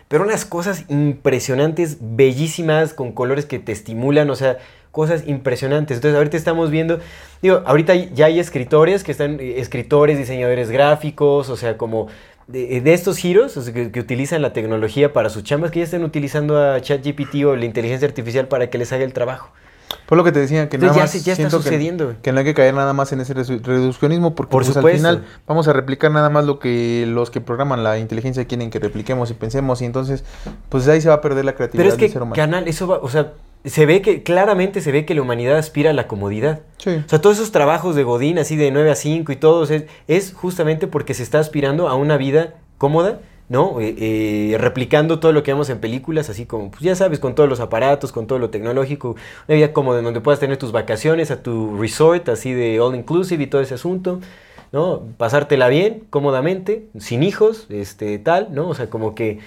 Pero 0.07 0.23
unas 0.23 0.45
cosas 0.45 0.85
impresionantes, 0.87 1.97
bellísimas, 1.99 2.93
con 2.93 3.11
colores 3.11 3.45
que 3.45 3.59
te 3.59 3.73
estimulan, 3.73 4.29
o 4.29 4.35
sea, 4.35 4.57
cosas 4.91 5.27
impresionantes. 5.27 5.97
Entonces, 5.97 6.15
ahorita 6.17 6.37
estamos 6.37 6.71
viendo, 6.71 6.99
digo, 7.41 7.61
ahorita 7.65 7.93
ya 7.93 8.27
hay 8.27 8.39
escritores 8.39 9.03
que 9.03 9.11
están, 9.11 9.39
eh, 9.41 9.59
escritores, 9.59 10.17
diseñadores 10.17 10.71
gráficos, 10.71 11.49
o 11.49 11.57
sea, 11.57 11.77
como 11.77 12.07
de, 12.47 12.79
de 12.79 12.93
estos 12.93 13.17
giros 13.17 13.57
o 13.57 13.61
sea, 13.61 13.73
que, 13.73 13.99
utilizan 13.99 14.41
la 14.41 14.53
tecnología 14.53 15.11
para 15.11 15.29
sus 15.29 15.43
chambas, 15.43 15.71
que 15.71 15.79
ya 15.79 15.85
están 15.85 16.05
utilizando 16.05 16.57
a 16.57 16.79
ChatGPT 16.79 17.43
o 17.45 17.57
la 17.57 17.65
inteligencia 17.65 18.07
artificial 18.07 18.47
para 18.47 18.69
que 18.69 18.77
les 18.77 18.93
haga 18.93 19.03
el 19.03 19.11
trabajo. 19.11 19.51
Por 20.05 20.17
lo 20.17 20.23
que 20.23 20.31
te 20.31 20.39
decía, 20.39 20.69
que 20.69 20.75
Entonces, 20.77 20.95
nada 20.95 20.95
ya 20.95 21.01
más 21.03 21.13
ya 21.13 21.17
está 21.33 21.35
siento 21.35 21.57
que- 21.57 21.63
sucediendo. 21.63 22.15
Que, 22.21 22.31
no 22.31 22.39
hay 22.39 22.45
que 22.45 22.53
caer 22.53 22.73
nada 22.73 22.93
más 22.93 23.11
en 23.13 23.21
ese 23.21 23.33
reduccionismo, 23.33 24.35
porque 24.35 24.51
Por 24.51 24.63
pues, 24.65 24.75
al 24.77 24.83
final 24.89 25.25
vamos 25.47 25.67
a 25.67 25.73
replicar 25.73 26.11
nada 26.11 26.29
más 26.29 26.45
lo 26.45 26.59
que 26.59 27.05
los 27.07 27.31
que 27.31 27.41
programan 27.41 27.83
la 27.83 27.97
inteligencia 27.97 28.45
quieren 28.45 28.69
que 28.69 28.79
repliquemos 28.79 29.31
y 29.31 29.33
pensemos, 29.33 29.81
y 29.81 29.85
entonces, 29.85 30.23
pues 30.69 30.87
ahí 30.87 31.01
se 31.01 31.09
va 31.09 31.15
a 31.15 31.21
perder 31.21 31.45
la 31.45 31.55
creatividad 31.55 31.83
Pero 31.83 31.93
es 31.93 31.99
del 31.99 32.07
que, 32.07 32.13
ser 32.13 32.21
humano. 32.21 32.35
canal, 32.35 32.67
eso 32.67 32.87
va, 32.87 32.97
o 32.99 33.09
sea, 33.09 33.33
se 33.65 33.85
ve 33.85 34.01
que, 34.01 34.23
claramente 34.23 34.81
se 34.81 34.91
ve 34.91 35.05
que 35.05 35.13
la 35.15 35.21
humanidad 35.21 35.57
aspira 35.57 35.89
a 35.89 35.93
la 35.93 36.07
comodidad. 36.07 36.61
Sí. 36.77 36.91
O 37.05 37.09
sea, 37.09 37.19
todos 37.21 37.37
esos 37.37 37.51
trabajos 37.51 37.95
de 37.95 38.03
Godín, 38.03 38.39
así 38.39 38.55
de 38.55 38.71
9 38.71 38.91
a 38.91 38.95
5 38.95 39.31
y 39.31 39.35
todos, 39.35 39.71
es, 39.71 39.83
es 40.07 40.33
justamente 40.33 40.87
porque 40.87 41.13
se 41.13 41.23
está 41.23 41.39
aspirando 41.39 41.89
a 41.89 41.95
una 41.95 42.17
vida 42.17 42.55
cómoda, 42.77 43.19
¿no? 43.49 43.79
Eh, 43.79 43.95
eh, 43.97 44.57
replicando 44.57 45.19
todo 45.19 45.31
lo 45.31 45.43
que 45.43 45.51
vemos 45.51 45.69
en 45.69 45.79
películas, 45.79 46.29
así 46.29 46.45
como, 46.45 46.71
pues 46.71 46.81
ya 46.81 46.95
sabes, 46.95 47.19
con 47.19 47.35
todos 47.35 47.49
los 47.49 47.59
aparatos, 47.59 48.11
con 48.11 48.27
todo 48.27 48.39
lo 48.39 48.49
tecnológico, 48.49 49.15
una 49.47 49.55
vida 49.55 49.73
cómoda 49.73 49.99
en 49.99 50.05
donde 50.05 50.21
puedas 50.21 50.39
tener 50.39 50.57
tus 50.57 50.71
vacaciones 50.71 51.31
a 51.31 51.41
tu 51.41 51.77
resort, 51.77 52.27
así 52.29 52.53
de 52.53 52.79
all 52.79 52.95
inclusive 52.95 53.43
y 53.43 53.47
todo 53.47 53.61
ese 53.61 53.75
asunto, 53.75 54.19
¿no? 54.71 55.03
Pasártela 55.17 55.69
bien, 55.69 56.03
cómodamente, 56.09 56.87
sin 56.99 57.23
hijos, 57.23 57.67
este, 57.69 58.19
tal, 58.19 58.49
¿no? 58.53 58.69
O 58.69 58.75
sea, 58.75 58.89
como 58.89 59.15
que... 59.15 59.39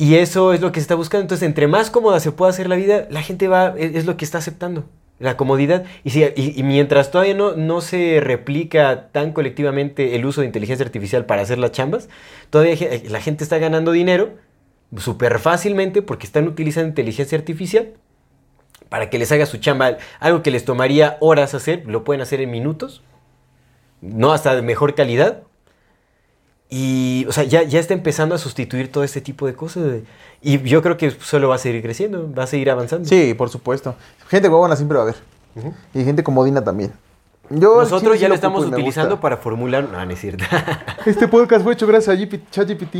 Y 0.00 0.14
eso 0.14 0.52
es 0.52 0.60
lo 0.60 0.70
que 0.70 0.78
se 0.80 0.82
está 0.82 0.94
buscando. 0.94 1.22
Entonces, 1.22 1.46
entre 1.46 1.66
más 1.66 1.90
cómoda 1.90 2.20
se 2.20 2.30
pueda 2.30 2.50
hacer 2.50 2.68
la 2.68 2.76
vida, 2.76 3.08
la 3.10 3.22
gente 3.22 3.48
va, 3.48 3.74
es 3.76 4.06
lo 4.06 4.16
que 4.16 4.24
está 4.24 4.38
aceptando. 4.38 4.84
La 5.18 5.36
comodidad. 5.36 5.84
Y, 6.04 6.10
si, 6.10 6.24
y, 6.36 6.62
mientras 6.62 7.10
todavía 7.10 7.34
no, 7.34 7.56
no 7.56 7.80
se 7.80 8.20
replica 8.20 9.08
tan 9.10 9.32
colectivamente 9.32 10.14
el 10.14 10.24
uso 10.24 10.42
de 10.42 10.46
inteligencia 10.46 10.86
artificial 10.86 11.26
para 11.26 11.42
hacer 11.42 11.58
las 11.58 11.72
chambas, 11.72 12.08
todavía 12.50 12.76
la 13.08 13.20
gente 13.20 13.42
está 13.42 13.58
ganando 13.58 13.90
dinero 13.92 14.34
súper 14.96 15.38
fácilmente 15.38 16.02
porque 16.02 16.26
están 16.26 16.46
utilizando 16.46 16.88
inteligencia 16.88 17.36
artificial 17.36 17.94
para 18.88 19.10
que 19.10 19.18
les 19.18 19.30
haga 19.32 19.46
su 19.46 19.58
chamba. 19.58 19.98
Algo 20.20 20.42
que 20.42 20.50
les 20.50 20.64
tomaría 20.64 21.16
horas 21.20 21.54
hacer, 21.54 21.84
lo 21.86 22.04
pueden 22.04 22.22
hacer 22.22 22.40
en 22.40 22.50
minutos. 22.50 23.02
No 24.00 24.32
hasta 24.32 24.54
de 24.54 24.62
mejor 24.62 24.94
calidad. 24.94 25.42
Y, 26.70 27.24
o 27.28 27.32
sea, 27.32 27.44
ya, 27.44 27.62
ya 27.62 27.80
está 27.80 27.94
empezando 27.94 28.34
a 28.34 28.38
sustituir 28.38 28.92
todo 28.92 29.02
este 29.02 29.20
tipo 29.20 29.46
de 29.46 29.54
cosas. 29.54 30.02
Y 30.42 30.58
yo 30.62 30.82
creo 30.82 30.96
que 30.96 31.10
solo 31.10 31.48
va 31.48 31.54
a 31.54 31.58
seguir 31.58 31.82
creciendo, 31.82 32.32
va 32.32 32.44
a 32.44 32.46
seguir 32.46 32.70
avanzando. 32.70 33.08
Sí, 33.08 33.34
por 33.34 33.48
supuesto. 33.48 33.94
Gente 34.28 34.48
huevona 34.48 34.76
siempre 34.76 34.98
va 34.98 35.04
a 35.04 35.06
haber. 35.08 35.16
Y 35.94 36.04
gente 36.04 36.22
comodina 36.22 36.62
también. 36.62 36.92
Yo 37.50 37.80
al 37.80 37.84
Nosotros 37.84 38.16
sí 38.16 38.20
ya 38.22 38.28
lo 38.28 38.34
estamos 38.34 38.66
utilizando 38.66 39.20
para 39.20 39.38
formular... 39.38 39.88
No, 39.90 40.04
no 40.04 40.10
es 40.10 40.20
cierto. 40.20 40.44
Este 41.06 41.26
podcast 41.28 41.62
fue 41.64 41.72
hecho 41.72 41.86
gracias 41.86 42.14
a 42.14 42.20
GP 42.20 42.50
ChatGPT. 42.50 42.96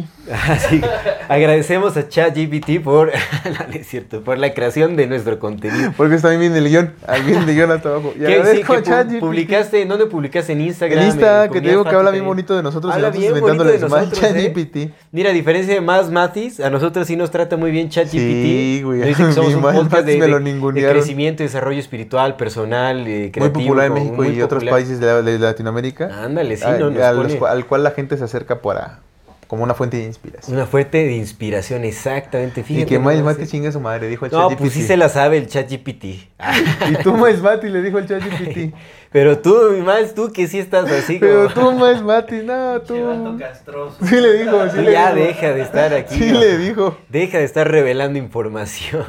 Así, 0.49 0.81
agradecemos 1.29 1.95
a 1.99 2.09
ChatGPT 2.09 2.83
por... 2.83 3.09
no, 3.45 3.51
no 3.69 3.75
es 3.75 3.87
cierto, 3.87 4.23
por 4.23 4.39
la 4.39 4.55
creación 4.55 4.97
de 4.97 5.07
nuestro 5.07 5.39
contenido. 5.39 5.93
Porque 5.97 6.15
está 6.15 6.31
bien 6.31 6.57
el 6.57 6.66
guion. 6.69 6.95
Ahí 7.07 7.20
viene 7.23 7.41
el 7.41 7.55
guion 7.55 7.70
hasta 7.73 7.91
abajo. 7.91 8.12
Y 8.16 8.20
¿Qué? 8.20 8.27
Sí, 8.27 8.33
agradezco 8.33 8.73
que 8.73 8.79
a 8.79 8.83
ChatGPT. 8.83 9.20
publicaste, 9.20 9.85
¿dónde 9.85 10.07
publicaste? 10.07 10.53
En 10.53 10.61
Instagram. 10.62 10.99
En 11.01 11.07
Insta, 11.09 11.45
eh, 11.45 11.51
que 11.51 11.61
te 11.61 11.69
digo 11.69 11.85
que 11.85 11.95
habla 11.95 12.11
bien 12.11 12.25
bonito 12.25 12.57
de 12.57 12.62
nosotros. 12.62 12.95
Habla 12.95 13.09
y 13.09 13.11
nosotros 13.11 13.33
bien 13.33 13.41
bonito 13.43 13.65
de 13.65 13.79
nosotros, 13.79 14.23
¿eh? 14.23 14.53
ChatGPT. 14.55 14.93
Mira, 15.12 15.31
a 15.31 15.33
diferencia 15.35 15.75
de 15.75 15.81
más 15.83 16.11
Matis, 16.11 16.61
a 16.61 16.70
nosotros 16.70 17.07
sí 17.07 17.16
nos 17.16 17.31
trata 17.31 17.59
muy 17.59 17.70
bien 17.70 17.91
ChatGPT. 17.91 18.12
Sí, 18.16 18.81
güey, 18.83 19.01
Nos 19.01 19.09
dice 19.09 19.25
que 19.27 19.33
somos 19.33 19.55
un 19.55 19.61
podcast 19.62 20.07
de, 20.07 20.19
de- 20.19 20.73
de 20.73 20.91
crecimiento 20.91 21.43
desarrollo 21.43 21.79
espiritual, 21.81 22.37
personal, 22.37 23.07
eh, 23.07 23.20
Muy 23.25 23.31
creativo. 23.33 23.61
popular 23.65 23.87
en 23.89 23.93
México 23.95 24.15
muy 24.15 24.38
y 24.39 24.43
otros 24.43 24.60
popular. 24.62 24.74
países 24.74 25.01
de, 25.01 25.06
la- 25.06 25.23
de 25.23 25.39
Latinoamérica. 25.39 26.24
Ándale, 26.24 26.56
sí, 26.56 26.65
a- 26.65 26.78
no, 26.78 26.90
nos 26.90 27.02
a 27.02 27.12
los 27.12 27.27
pone- 27.27 27.40
cua- 27.40 27.51
al 27.51 27.66
cual 27.66 27.82
la 27.85 27.90
gente 27.93 28.16
se 28.16 28.24
acerca 28.24 28.60
para 28.62 29.01
como 29.47 29.62
una 29.65 29.73
fuente 29.73 29.97
de 29.97 30.05
inspiración. 30.05 30.55
Una 30.56 30.66
fuente 30.66 30.98
de 31.06 31.12
inspiración, 31.16 31.82
exactamente. 31.85 32.62
y 32.69 32.85
que 32.85 32.98
Miles 32.98 33.23
Mati 33.23 33.44
eh. 33.44 33.47
chinga 33.47 33.70
a 33.70 33.73
su 33.73 33.81
madre, 33.81 34.06
dijo 34.06 34.27
el 34.27 34.32
No, 34.32 34.40
ChatGPT. 34.43 34.59
pues 34.60 34.73
sí 34.74 34.82
se 34.82 34.98
la 34.98 35.09
sabe 35.09 35.39
el 35.39 35.47
ChatGPT. 35.47 36.05
Y 36.90 37.02
tú, 37.02 37.15
Miles 37.16 37.40
Mati, 37.40 37.69
le 37.70 37.81
dijo 37.81 37.98
el 37.98 38.06
ChatGPT. 38.06 38.74
Pero 39.10 39.39
tú, 39.39 39.56
más 39.86 40.14
tú 40.14 40.30
que 40.32 40.47
sí 40.48 40.59
estás 40.59 40.90
así 40.90 41.18
como... 41.18 41.30
Pero 41.32 41.48
tú, 41.48 41.72
Miles 41.72 42.02
Mati, 42.02 42.36
no, 42.44 42.80
tú. 42.82 43.36
Castroso. 43.39 43.97
Sí 44.05 44.16
le 44.20 44.35
dijo, 44.44 44.68
sí 44.68 44.82
le 44.82 44.93
ya 44.93 45.14
dijo. 45.14 45.26
deja 45.26 45.52
de 45.55 45.62
estar 45.62 45.94
aquí. 45.94 46.14
Sí 46.14 46.32
¿no? 46.32 46.40
le 46.40 46.59
dijo. 46.59 46.98
Deja 47.09 47.39
de 47.39 47.44
estar 47.44 47.70
revelando 47.70 48.18
información. 48.18 49.05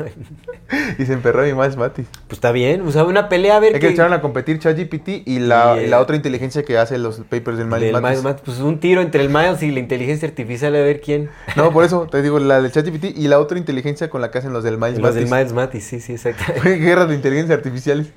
Y 0.97 1.05
se 1.05 1.13
emperró 1.13 1.43
mi 1.43 1.53
Miles 1.53 1.75
Mati. 1.75 2.03
Pues 2.27 2.37
está 2.37 2.51
bien, 2.51 2.81
o 2.87 2.91
sea, 2.91 3.03
una 3.03 3.27
pelea 3.27 3.57
a 3.57 3.59
ver 3.59 3.73
Es 3.75 3.81
que 3.81 3.89
echaron 3.89 4.13
a 4.13 4.21
competir 4.21 4.59
ChatGPT 4.59 5.27
y 5.27 5.39
la, 5.39 5.77
Y, 5.81 5.85
y 5.85 5.87
la 5.87 5.99
otra 5.99 6.15
inteligencia 6.15 6.63
que 6.63 6.77
hace 6.77 6.97
los 6.97 7.19
papers 7.19 7.57
del 7.57 7.67
Miles 7.67 7.81
del 7.91 7.93
Mati. 7.93 8.05
Miles 8.05 8.23
Mat- 8.23 8.41
Pues 8.45 8.59
un 8.59 8.79
tiro 8.79 9.01
entre 9.01 9.21
el 9.21 9.29
Miles 9.29 9.61
y 9.63 9.71
la 9.71 9.79
inteligencia 9.79 10.27
artificial 10.29 10.75
a 10.75 10.79
ver 10.79 11.01
quién. 11.01 11.29
No, 11.55 11.71
por 11.73 11.83
eso 11.83 12.07
te 12.09 12.21
digo, 12.21 12.39
la 12.39 12.61
del 12.61 12.71
ChatGPT 12.71 13.17
y 13.17 13.27
la 13.27 13.39
otra 13.39 13.57
inteligencia 13.57 14.09
con 14.09 14.21
la 14.21 14.31
que 14.31 14.37
hacen 14.37 14.53
los 14.53 14.63
del 14.63 14.77
Miles 14.77 14.99
Los 14.99 15.15
del 15.15 15.25
Mati. 15.27 15.35
Miles 15.43 15.53
Matis, 15.53 15.83
sí, 15.83 15.99
sí, 15.99 16.13
exacto. 16.13 16.43
Guerra 16.63 17.05
de 17.05 17.15
inteligencias 17.15 17.57
artificiales. 17.57 18.13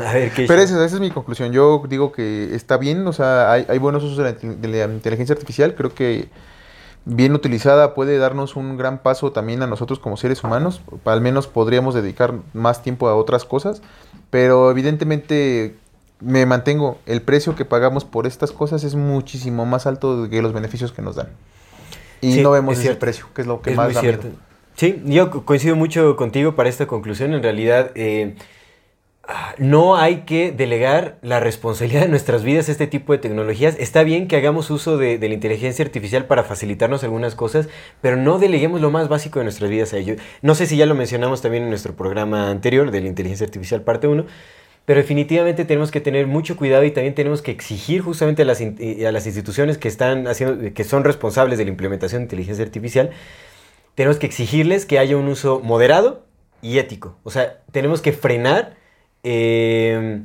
A 0.06 0.12
ver 0.12 0.30
qué. 0.32 0.46
Pero 0.46 0.60
esa, 0.62 0.84
esa 0.84 0.94
es 0.96 1.00
mi 1.00 1.10
conclusión. 1.10 1.52
Yo 1.52 1.82
digo 1.88 2.12
que 2.12 2.54
está 2.54 2.76
bien, 2.76 3.06
o 3.06 3.12
sea, 3.12 3.50
hay, 3.52 3.66
hay 3.68 3.78
buenos 3.78 4.02
usos 4.04 4.16
de 4.18 4.24
la, 4.24 4.30
intel- 4.38 4.56
de 4.56 4.68
la 4.68 4.92
inteligencia 4.92 5.32
artificial. 5.34 5.74
Creo 5.74 5.94
que 5.94 6.28
bien 7.04 7.32
utilizada 7.34 7.94
puede 7.94 8.18
darnos 8.18 8.54
un 8.56 8.76
gran 8.76 8.98
paso 8.98 9.32
también 9.32 9.62
a 9.62 9.66
nosotros 9.66 9.98
como 9.98 10.16
seres 10.16 10.44
humanos. 10.44 10.80
Al 11.04 11.20
menos 11.20 11.46
podríamos 11.46 11.94
dedicar 11.94 12.34
más 12.54 12.82
tiempo 12.82 13.08
a 13.08 13.14
otras 13.16 13.44
cosas. 13.44 13.82
Pero 14.30 14.70
evidentemente 14.70 15.74
me 16.20 16.44
mantengo. 16.46 16.98
El 17.06 17.22
precio 17.22 17.56
que 17.56 17.64
pagamos 17.64 18.04
por 18.04 18.26
estas 18.26 18.52
cosas 18.52 18.84
es 18.84 18.94
muchísimo 18.94 19.64
más 19.66 19.86
alto 19.86 20.28
que 20.30 20.42
los 20.42 20.52
beneficios 20.52 20.92
que 20.92 21.00
nos 21.02 21.16
dan. 21.16 21.28
Y 22.20 22.32
Sí, 22.34 22.42
no 22.42 22.50
vemos 22.50 22.72
es 22.72 22.78
ese 22.80 22.88
cierto. 22.88 23.00
precio, 23.00 23.26
que 23.34 23.42
es 23.42 23.46
lo 23.46 23.62
que 23.62 23.70
es 23.70 23.76
más 23.76 23.94
da 23.94 24.02
miedo. 24.02 24.18
Sí, 24.74 25.00
yo 25.06 25.30
co- 25.30 25.44
coincido 25.44 25.76
mucho 25.76 26.14
contigo 26.16 26.54
para 26.56 26.68
esta 26.68 26.86
conclusión. 26.86 27.32
En 27.32 27.42
realidad, 27.42 27.90
eh, 27.94 28.34
no 29.58 29.96
hay 29.96 30.20
que 30.20 30.52
delegar 30.52 31.18
la 31.20 31.40
responsabilidad 31.40 32.02
de 32.02 32.08
nuestras 32.08 32.44
vidas 32.44 32.68
a 32.68 32.72
este 32.72 32.86
tipo 32.86 33.12
de 33.12 33.18
tecnologías. 33.18 33.76
Está 33.78 34.02
bien 34.02 34.26
que 34.26 34.36
hagamos 34.36 34.70
uso 34.70 34.96
de, 34.96 35.18
la 35.18 35.34
inteligencia 35.34 35.84
artificial 35.84 36.26
para 36.26 36.44
facilitarnos 36.44 37.04
algunas 37.04 37.34
cosas, 37.34 37.68
pero 38.00 38.16
no 38.16 38.38
deleguemos 38.38 38.80
lo 38.80 38.90
más 38.90 39.08
básico 39.08 39.38
de 39.38 39.44
nuestras 39.44 39.70
vidas 39.70 39.92
a 39.92 39.98
ello. 39.98 40.16
No 40.40 40.54
sé 40.54 40.66
si 40.66 40.76
ya 40.76 40.86
lo 40.86 40.94
mencionamos 40.94 41.42
también 41.42 41.64
en 41.64 41.68
nuestro 41.68 41.94
programa 41.94 42.50
anterior 42.50 42.90
de 42.90 43.00
la 43.00 43.08
inteligencia 43.08 43.44
artificial 43.44 43.82
parte 43.82 44.06
1. 44.06 44.24
Pero 44.86 45.00
definitivamente 45.00 45.66
tenemos 45.66 45.90
que 45.90 46.00
tener 46.00 46.26
mucho 46.26 46.56
cuidado 46.56 46.82
y 46.84 46.90
también 46.90 47.14
tenemos 47.14 47.42
que 47.42 47.50
exigir 47.50 48.00
justamente 48.00 48.40
a 48.40 48.44
las, 48.46 48.62
a 48.62 49.12
las 49.12 49.26
instituciones 49.26 49.76
que 49.76 49.88
están 49.88 50.26
haciendo, 50.26 50.72
que 50.72 50.84
son 50.84 51.04
responsables 51.04 51.58
de 51.58 51.64
la 51.64 51.70
implementación 51.70 52.20
de 52.20 52.24
inteligencia 52.24 52.64
artificial, 52.64 53.10
tenemos 53.94 54.18
que 54.18 54.24
exigirles 54.24 54.86
que 54.86 54.98
haya 54.98 55.18
un 55.18 55.28
uso 55.28 55.60
moderado 55.60 56.24
y 56.62 56.78
ético. 56.78 57.18
O 57.22 57.30
sea, 57.30 57.58
tenemos 57.70 58.00
que 58.00 58.12
frenar 58.12 58.77
eh, 59.30 60.22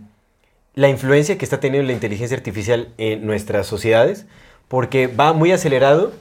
la 0.76 0.88
influencia 0.90 1.38
que 1.38 1.44
está 1.46 1.60
teniendo 1.60 1.86
la 1.88 1.94
inteligencia 1.94 2.38
artificial 2.38 2.88
en 2.98 3.26
nuestras 3.26 3.68
sociedades, 3.68 4.26
porque 4.70 5.08
va 5.08 5.34
muy 5.34 5.52
acelerado, 5.52 6.14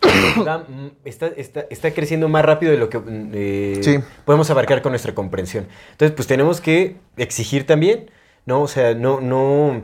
va, 0.46 0.58
mm, 0.58 0.90
está, 1.04 1.26
está- 1.28 1.66
está 1.70 1.90
creciendo 1.90 2.28
más 2.28 2.44
rápido 2.44 2.70
de 2.72 2.78
lo 2.78 2.88
que 2.88 2.98
mm, 2.98 3.30
eh, 3.34 3.78
Sí. 3.82 3.98
podemos 4.24 4.48
abarcar 4.50 4.80
con 4.80 4.92
nuestra 4.92 5.14
comprensión. 5.14 5.66
Entonces, 5.92 6.14
pues 6.14 6.28
tenemos 6.28 6.60
que 6.60 6.96
exigir 7.16 7.66
también, 7.66 8.10
¿no? 8.46 8.62
O 8.62 8.68
sea, 8.68 8.94
no, 8.94 9.20
no, 9.20 9.82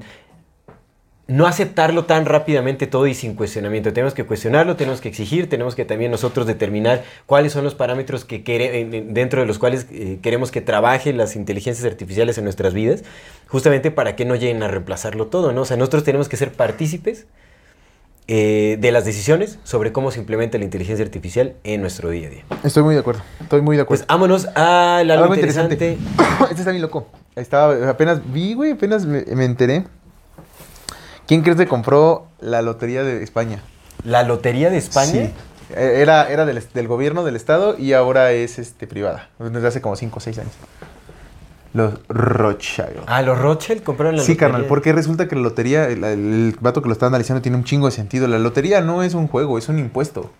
no 1.28 1.46
aceptarlo 1.46 2.04
tan 2.04 2.24
rápidamente 2.24 2.86
todo 2.86 3.06
y 3.06 3.14
sin 3.14 3.34
cuestionamiento. 3.34 3.92
Tenemos 3.92 4.14
que 4.14 4.24
cuestionarlo, 4.24 4.76
tenemos 4.76 5.00
que 5.00 5.08
exigir, 5.08 5.48
tenemos 5.48 5.74
que 5.74 5.84
también 5.84 6.10
nosotros 6.12 6.46
determinar 6.46 7.02
cuáles 7.26 7.52
son 7.52 7.64
los 7.64 7.74
parámetros 7.74 8.24
que 8.24 8.38
dentro 9.08 9.40
de 9.40 9.46
los 9.46 9.58
cuales 9.58 9.86
eh, 9.90 10.18
queremos 10.22 10.52
que 10.52 10.60
trabajen 10.60 11.16
las 11.16 11.34
inteligencias 11.34 11.84
artificiales 11.84 12.38
en 12.38 12.44
nuestras 12.44 12.74
vidas, 12.74 13.02
justamente 13.48 13.90
para 13.90 14.14
que 14.14 14.24
no 14.24 14.36
lleguen 14.36 14.62
a 14.62 14.68
reemplazarlo 14.68 15.26
todo, 15.26 15.52
¿no? 15.52 15.62
O 15.62 15.64
sea, 15.64 15.76
nosotros 15.76 16.04
tenemos 16.04 16.28
que 16.28 16.36
ser 16.36 16.52
partícipes 16.52 17.26
eh, 18.28 18.76
de 18.80 18.92
las 18.92 19.04
decisiones 19.04 19.58
sobre 19.64 19.90
cómo 19.90 20.12
se 20.12 20.20
implementa 20.20 20.58
la 20.58 20.64
inteligencia 20.64 21.04
artificial 21.04 21.54
en 21.64 21.80
nuestro 21.80 22.10
día 22.10 22.28
a 22.28 22.30
día. 22.30 22.44
Estoy 22.62 22.84
muy 22.84 22.94
de 22.94 23.00
acuerdo. 23.00 23.22
Estoy 23.40 23.62
muy 23.62 23.74
de 23.74 23.82
acuerdo. 23.82 24.04
Pues 24.04 24.08
vámonos 24.08 24.46
a 24.54 24.98
algo, 24.98 25.12
Algo 25.12 25.34
interesante. 25.34 25.74
interesante. 25.74 26.44
este 26.50 26.60
está 26.60 26.70
bien 26.70 26.82
loco. 26.82 27.08
Estaba, 27.34 27.90
apenas 27.90 28.20
vi, 28.32 28.54
güey, 28.54 28.72
apenas 28.72 29.06
me, 29.06 29.24
me 29.24 29.44
enteré 29.44 29.84
¿Quién 31.26 31.42
crees 31.42 31.56
que 31.58 31.66
compró 31.66 32.26
la 32.40 32.62
lotería 32.62 33.02
de 33.02 33.22
España? 33.22 33.60
¿La 34.04 34.22
Lotería 34.22 34.70
de 34.70 34.76
España? 34.78 35.10
Sí. 35.10 35.30
Eh, 35.74 35.98
Era, 36.00 36.30
era 36.30 36.44
del, 36.46 36.86
gobierno 36.88 37.24
del 37.24 37.34
estado 37.34 37.76
y 37.78 37.92
ahora 37.92 38.30
es 38.32 38.58
este 38.60 38.86
privada. 38.86 39.30
Desde 39.38 39.66
hace 39.66 39.80
como 39.80 39.96
5 39.96 40.16
o 40.16 40.20
6 40.20 40.38
años. 40.38 40.52
Los 41.74 41.94
Rothschild. 42.08 43.02
Ah, 43.06 43.22
los 43.22 43.38
Rothschild 43.38 43.82
compraron 43.82 44.16
la 44.16 44.22
Sí, 44.22 44.32
lotería. 44.32 44.48
carnal, 44.52 44.68
porque 44.68 44.92
resulta 44.92 45.26
que 45.28 45.34
la 45.34 45.42
lotería, 45.42 45.88
el, 45.88 46.04
el 46.04 46.56
vato 46.60 46.80
que 46.82 46.88
lo 46.88 46.92
está 46.92 47.06
analizando 47.06 47.42
tiene 47.42 47.56
un 47.58 47.64
chingo 47.64 47.86
de 47.86 47.92
sentido. 47.92 48.28
La 48.28 48.38
lotería 48.38 48.80
no 48.80 49.02
es 49.02 49.14
un 49.14 49.26
juego, 49.28 49.58
es 49.58 49.68
un 49.68 49.78
impuesto. 49.78 50.30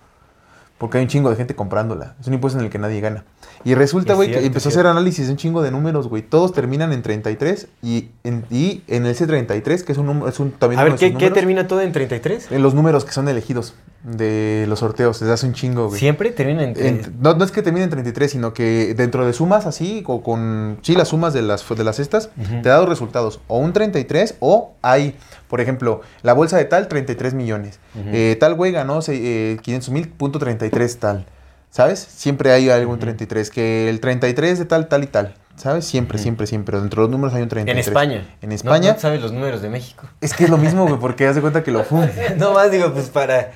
Porque 0.78 0.98
hay 0.98 1.04
un 1.04 1.08
chingo 1.08 1.30
de 1.30 1.36
gente 1.36 1.54
comprándola. 1.54 2.16
Es 2.20 2.26
un 2.26 2.34
impuesto 2.34 2.58
en 2.58 2.66
el 2.66 2.70
que 2.70 2.78
nadie 2.78 3.00
gana. 3.00 3.24
Y 3.64 3.74
resulta, 3.74 4.12
Es 4.12 4.16
güey, 4.16 4.30
que 4.30 4.44
empezó 4.44 4.68
a 4.68 4.70
hacer 4.72 4.86
análisis 4.86 5.26
de 5.26 5.32
un 5.32 5.38
chingo 5.38 5.62
de 5.62 5.70
números, 5.70 6.08
güey. 6.08 6.22
Todos 6.22 6.52
terminan 6.52 6.92
en 6.92 7.00
33 7.02 7.68
y 7.82 8.10
en, 8.24 8.44
y 8.50 8.82
en 8.86 9.06
ese 9.06 9.26
33, 9.26 9.82
que 9.82 9.92
es 9.92 9.98
un, 9.98 10.06
número- 10.06 10.28
es 10.28 10.38
un 10.38 10.50
también 10.52 10.78
A 10.78 10.84
ver, 10.84 10.94
¿qué, 10.96 11.30
termina 11.30 11.66
todo 11.66 11.80
en 11.80 11.92
33? 11.92 12.52
En 12.52 12.62
los 12.62 12.74
números 12.74 13.04
que 13.06 13.12
son 13.12 13.26
elegidos 13.28 13.74
de 14.04 14.66
los 14.68 14.80
sorteos. 14.80 15.18
Desde 15.18 15.32
hace 15.32 15.46
un 15.46 15.54
chingo, 15.54 15.88
güey. 15.88 15.98
Siempre 15.98 16.30
termina 16.30 16.62
en... 16.62 16.78
En- 16.78 17.16
no, 17.20 17.34
no 17.34 17.44
es 17.44 17.50
que 17.50 17.62
termine 17.62 17.84
en 17.84 17.90
33, 17.90 18.30
sino 18.30 18.52
que 18.52 18.94
dentro 18.94 19.26
de 19.26 19.32
sumas 19.32 19.64
así, 19.66 20.04
o 20.06 20.22
con, 20.22 20.78
sí, 20.82 20.94
las 20.94 21.08
sumas 21.08 21.32
de 21.32 21.40
las, 21.42 21.66
de 21.68 21.84
las 21.84 21.98
estas, 21.98 22.30
te 22.62 22.68
da 22.68 22.76
dos 22.76 22.88
resultados. 22.88 23.40
O 23.48 23.58
un 23.58 23.72
33, 23.72 24.36
o 24.40 24.74
hay, 24.82 25.16
por 25.48 25.60
ejemplo, 25.60 26.00
la 26.22 26.32
bolsa 26.32 26.56
de 26.56 26.64
tal, 26.64 26.88
33 26.88 27.34
millones. 27.34 27.78
Eh, 27.94 28.36
tal 28.38 28.54
güey 28.54 28.72
ganó 28.72 29.00
eh, 29.08 29.58
500 29.62 29.90
mil, 29.90 30.08
punto 30.08 30.38
33 30.38 30.98
tal. 30.98 31.26
¿Sabes? 31.70 31.98
Siempre 31.98 32.52
hay 32.52 32.70
algún 32.70 32.98
33, 32.98 33.50
que 33.50 33.90
el 33.90 34.00
33 34.00 34.58
de 34.58 34.64
tal, 34.64 34.88
tal 34.88 35.04
y 35.04 35.08
tal. 35.08 35.34
¿Sabes? 35.56 35.86
Siempre, 35.86 36.18
siempre, 36.18 36.46
siempre. 36.46 36.78
Dentro 36.78 37.02
de 37.02 37.08
los 37.08 37.10
números 37.10 37.34
hay 37.34 37.42
un 37.42 37.48
33. 37.48 37.86
En 37.86 37.92
España. 37.92 38.36
En 38.42 38.52
España. 38.52 38.92
No, 38.92 38.98
sabes 38.98 39.20
los 39.20 39.32
números 39.32 39.62
de 39.62 39.68
México. 39.68 40.06
Es 40.20 40.34
que 40.34 40.44
es 40.44 40.50
lo 40.50 40.58
mismo, 40.58 40.86
güey, 40.86 40.98
porque 40.98 41.26
haz 41.26 41.34
de 41.34 41.40
cuenta 41.40 41.62
que 41.62 41.70
lo 41.70 41.84
fue. 41.84 42.10
no 42.38 42.52
más 42.52 42.70
digo, 42.70 42.92
pues 42.92 43.08
para, 43.08 43.52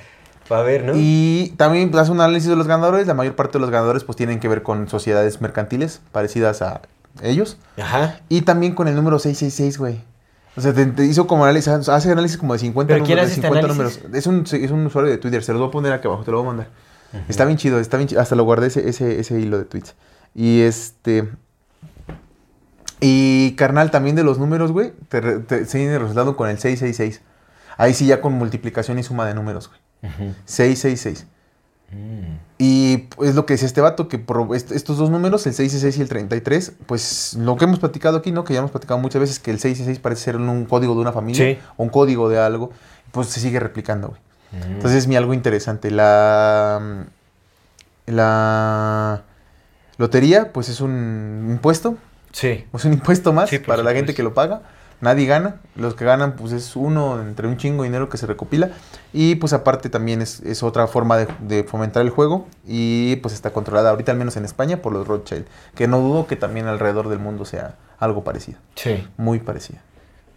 para 0.47 0.63
ver, 0.63 0.83
¿no? 0.83 0.93
Y 0.95 1.53
también 1.57 1.91
pues, 1.91 2.03
hace 2.03 2.11
un 2.11 2.19
análisis 2.19 2.49
de 2.49 2.55
los 2.55 2.67
ganadores. 2.67 3.05
La 3.05 3.13
mayor 3.13 3.35
parte 3.35 3.57
de 3.57 3.61
los 3.61 3.69
ganadores 3.69 4.03
pues 4.03 4.15
tienen 4.15 4.39
que 4.39 4.47
ver 4.47 4.63
con 4.63 4.89
sociedades 4.89 5.41
mercantiles 5.41 6.01
parecidas 6.11 6.61
a 6.61 6.81
ellos. 7.21 7.57
Ajá. 7.77 8.19
Y 8.29 8.41
también 8.41 8.73
con 8.73 8.87
el 8.87 8.95
número 8.95 9.19
666, 9.19 9.77
güey. 9.77 10.01
O 10.55 10.61
sea, 10.61 10.73
te, 10.73 10.85
te 10.87 11.05
hizo 11.05 11.27
como 11.27 11.43
análisis, 11.45 11.69
hace 11.87 12.11
análisis 12.11 12.37
como 12.37 12.53
de 12.53 12.59
50 12.59 12.87
¿Pero 12.93 13.03
números. 13.03 13.25
de 13.25 13.29
este 13.33 13.41
50 13.47 13.59
análisis? 13.71 14.03
números. 14.03 14.17
Es 14.17 14.27
un, 14.27 14.43
es 14.63 14.71
un 14.71 14.85
usuario 14.85 15.09
de 15.11 15.17
Twitter, 15.17 15.43
se 15.43 15.53
los 15.53 15.61
voy 15.61 15.69
a 15.69 15.71
poner 15.71 15.93
aquí 15.93 16.07
abajo, 16.07 16.23
te 16.23 16.31
lo 16.31 16.37
voy 16.37 16.45
a 16.45 16.49
mandar. 16.49 16.69
Está 17.27 17.45
bien 17.45 17.57
chido, 17.57 17.79
está 17.79 17.97
bien 17.97 18.07
chido. 18.07 18.21
Hasta 18.21 18.35
lo 18.35 18.43
guardé 18.43 18.67
ese, 18.67 18.87
ese, 18.87 19.19
ese 19.19 19.39
hilo 19.39 19.57
de 19.57 19.65
tweets. 19.65 19.95
Y 20.35 20.61
este... 20.61 21.29
Y 22.99 23.55
carnal, 23.55 23.89
también 23.91 24.15
de 24.15 24.23
los 24.23 24.37
números, 24.37 24.71
güey, 24.71 24.93
te, 25.09 25.21
te, 25.39 25.65
se 25.65 25.77
viene 25.79 25.95
el 25.95 26.01
resultado 26.01 26.35
con 26.35 26.49
el 26.49 26.59
666. 26.59 27.21
Ahí 27.77 27.93
sí 27.93 28.05
ya 28.05 28.21
con 28.21 28.33
multiplicación 28.33 28.99
y 28.99 29.03
suma 29.03 29.25
de 29.25 29.33
números, 29.33 29.69
güey. 29.69 30.13
Ujú. 30.13 30.35
666. 30.45 31.25
Mm. 31.91 32.37
Y 32.57 33.07
es 33.23 33.35
lo 33.35 33.45
que 33.45 33.53
decía 33.55 33.65
este 33.67 33.81
vato, 33.81 34.07
que 34.07 34.23
estos 34.53 34.97
dos 34.97 35.09
números, 35.09 35.45
el 35.47 35.53
666 35.53 35.97
y 35.97 36.01
el 36.01 36.09
33, 36.09 36.73
pues 36.85 37.33
lo 37.33 37.55
que 37.57 37.65
hemos 37.65 37.79
platicado 37.79 38.17
aquí, 38.17 38.31
¿no? 38.31 38.43
Que 38.43 38.53
ya 38.53 38.59
hemos 38.59 38.71
platicado 38.71 38.99
muchas 38.99 39.19
veces 39.19 39.39
que 39.39 39.51
el 39.51 39.57
666 39.59 39.99
parece 39.99 40.23
ser 40.23 40.37
un, 40.37 40.65
código 40.65 40.93
de 40.93 41.01
una 41.01 41.11
familia 41.11 41.45
Sí. 41.55 41.59
o 41.77 41.83
un 41.83 41.89
código 41.89 42.29
de 42.29 42.39
algo, 42.39 42.71
pues 43.11 43.27
se 43.27 43.39
sigue 43.39 43.59
replicando, 43.59 44.09
güey. 44.09 44.21
Mm. 44.51 44.73
Entonces 44.73 44.99
es 44.99 45.07
mi 45.07 45.15
algo 45.15 45.33
interesante. 45.33 45.89
La, 45.91 47.05
la 48.05 49.23
lotería, 49.97 50.53
pues 50.53 50.69
es 50.69 50.81
un 50.81 51.47
impuesto, 51.49 51.97
Sí. 52.31 52.65
es 52.73 52.85
un 52.85 52.93
impuesto 52.93 53.33
más 53.33 53.49
Sí, 53.49 53.59
para 53.59 53.83
la 53.83 53.93
gente 53.93 54.13
que 54.13 54.23
lo 54.23 54.33
paga. 54.33 54.61
Nadie 55.01 55.25
gana. 55.25 55.55
Los 55.75 55.95
que 55.95 56.05
ganan, 56.05 56.35
pues 56.35 56.51
es 56.53 56.75
uno 56.75 57.19
entre 57.21 57.47
un 57.47 57.57
chingo 57.57 57.83
de 57.83 57.89
dinero 57.89 58.07
que 58.09 58.17
se 58.17 58.27
recopila. 58.27 58.69
Y 59.13 59.35
pues 59.35 59.51
aparte 59.53 59.89
también 59.89 60.21
es, 60.21 60.39
es 60.41 60.61
otra 60.63 60.87
forma 60.87 61.17
de, 61.17 61.27
de 61.39 61.63
fomentar 61.63 62.03
el 62.03 62.11
juego. 62.11 62.47
Y 62.67 63.15
pues 63.17 63.33
está 63.33 63.51
controlada 63.51 63.89
ahorita 63.89 64.11
al 64.11 64.17
menos 64.17 64.37
en 64.37 64.45
España 64.45 64.77
por 64.77 64.93
los 64.93 65.07
Rothschild. 65.07 65.45
Que 65.75 65.87
no 65.87 65.99
dudo 65.99 66.27
que 66.27 66.35
también 66.35 66.67
alrededor 66.67 67.09
del 67.09 67.19
mundo 67.19 67.45
sea 67.45 67.75
algo 67.99 68.23
parecido. 68.23 68.59
Sí. 68.75 69.05
Muy 69.17 69.39
parecido. 69.39 69.79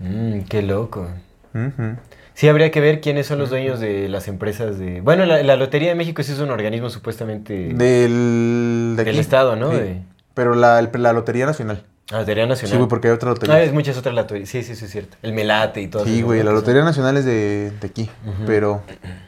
Mm, 0.00 0.40
qué 0.48 0.62
loco. 0.62 1.08
Ujú. 1.54 1.96
Sí, 2.34 2.48
habría 2.48 2.70
que 2.72 2.80
ver 2.80 3.00
quiénes 3.00 3.26
son 3.28 3.38
los 3.38 3.50
dueños 3.50 3.78
de 3.78 4.08
las 4.08 4.26
empresas 4.26 4.76
de... 4.78 5.00
Bueno, 5.02 5.24
la, 5.24 5.40
la 5.44 5.54
Lotería 5.54 5.90
de 5.90 5.94
México 5.94 6.20
sí 6.24 6.32
es 6.32 6.40
un 6.40 6.50
organismo 6.50 6.90
supuestamente 6.90 7.72
Del, 7.74 8.94
de 8.96 9.04
del. 9.04 9.18
Estado, 9.20 9.54
¿no? 9.54 9.70
Sí. 9.70 9.76
De- 9.76 10.02
Pero 10.34 10.56
la, 10.56 10.82
la 10.82 11.12
Lotería 11.12 11.46
Nacional. 11.46 11.84
Ah, 12.12 12.18
Lotería 12.18 12.46
Nacional. 12.46 12.70
Sí, 12.72 12.76
güey, 12.76 12.88
porque 12.88 13.08
hay 13.08 13.14
otra 13.14 13.30
Ah, 13.30 13.32
lotería. 13.34 13.62
es 13.62 13.72
muchas 13.72 13.96
otras 13.96 14.14
loterías. 14.14 14.48
Sí, 14.48 14.62
sí, 14.62 14.74
sí, 14.76 14.84
es 14.84 14.90
cierto. 14.90 15.16
El 15.22 15.32
Melate 15.32 15.80
y 15.80 15.88
todo 15.88 16.04
Sí, 16.04 16.20
güey, 16.22 16.42
la 16.42 16.52
Lotería 16.52 16.84
Nacional 16.84 17.16
es 17.16 17.24
de, 17.24 17.70
de 17.80 17.86
aquí. 17.86 18.10
Pero, 18.46 18.82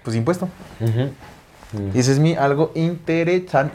pues 0.05 0.15
impuesto. 0.16 0.48
Mm. 0.81 1.97
Y 1.97 1.98
ese 1.98 2.12
es 2.12 2.19
mi 2.19 2.35
algo 2.35 2.73
interesante. 2.74 3.74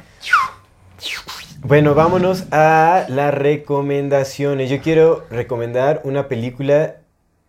Bueno, 1.63 1.93
vámonos 1.93 2.45
a 2.51 3.05
las 3.09 3.33
recomendaciones. 3.33 4.69
Yo 4.69 4.81
quiero 4.81 5.25
recomendar 5.29 6.01
una 6.03 6.27
película 6.27 6.95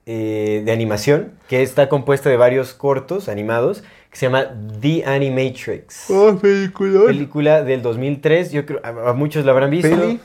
eh, 0.04 0.62
de 0.64 0.72
animación 0.72 1.32
que 1.48 1.62
está 1.62 1.88
compuesta 1.88 2.28
de 2.28 2.36
varios 2.36 2.74
cortos 2.74 3.28
animados 3.28 3.82
que 4.10 4.18
se 4.18 4.26
llama 4.26 4.46
The 4.80 5.04
Animatrix. 5.06 6.10
¡Oh, 6.10 6.36
película! 6.36 7.06
Película 7.06 7.62
del 7.62 7.80
2003. 7.80 8.52
Yo 8.52 8.66
creo 8.66 8.80
a, 8.84 9.10
a 9.10 9.12
muchos 9.14 9.44
la 9.46 9.52
habrán 9.52 9.70
visto. 9.70 9.88
Peli. 9.88 10.20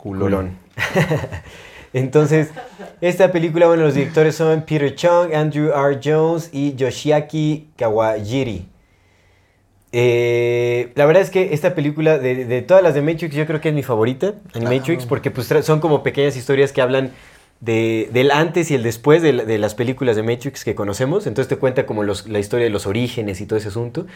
Culón. 0.00 0.56
Entonces, 1.92 2.48
esta 3.00 3.32
película, 3.32 3.66
bueno, 3.66 3.82
los 3.82 3.94
directores 3.94 4.36
son 4.36 4.62
Peter 4.62 4.94
Chung, 4.94 5.34
Andrew 5.34 5.70
R. 5.72 5.98
Jones 6.02 6.50
y 6.52 6.74
Yoshiaki 6.76 7.70
Kawajiri. 7.76 8.66
Eh, 9.92 10.92
la 10.94 11.04
verdad 11.04 11.22
es 11.22 11.30
que 11.30 11.52
esta 11.52 11.74
película, 11.74 12.18
de, 12.18 12.44
de 12.44 12.62
todas 12.62 12.82
las 12.82 12.94
de 12.94 13.02
Matrix, 13.02 13.34
yo 13.34 13.44
creo 13.46 13.60
que 13.60 13.70
es 13.70 13.74
mi 13.74 13.82
favorita, 13.82 14.34
Animatrix, 14.54 15.04
Ah. 15.04 15.06
porque 15.08 15.30
pues, 15.32 15.48
son 15.62 15.80
como 15.80 16.02
pequeñas 16.04 16.36
historias 16.36 16.72
que 16.72 16.80
hablan 16.80 17.10
de, 17.60 18.08
del 18.12 18.30
antes 18.30 18.70
y 18.70 18.74
el 18.76 18.84
después 18.84 19.20
de, 19.20 19.32
de 19.32 19.58
las 19.58 19.74
películas 19.74 20.14
de 20.14 20.22
Matrix 20.22 20.64
que 20.64 20.76
conocemos. 20.76 21.26
Entonces 21.26 21.48
te 21.48 21.56
cuenta 21.56 21.86
como 21.86 22.04
los- 22.04 22.28
la 22.28 22.38
historia 22.38 22.64
de 22.64 22.70
los 22.70 22.86
orígenes 22.86 23.40
y 23.40 23.46
todo 23.46 23.58
ese 23.58 23.68
asunto. 23.68 24.06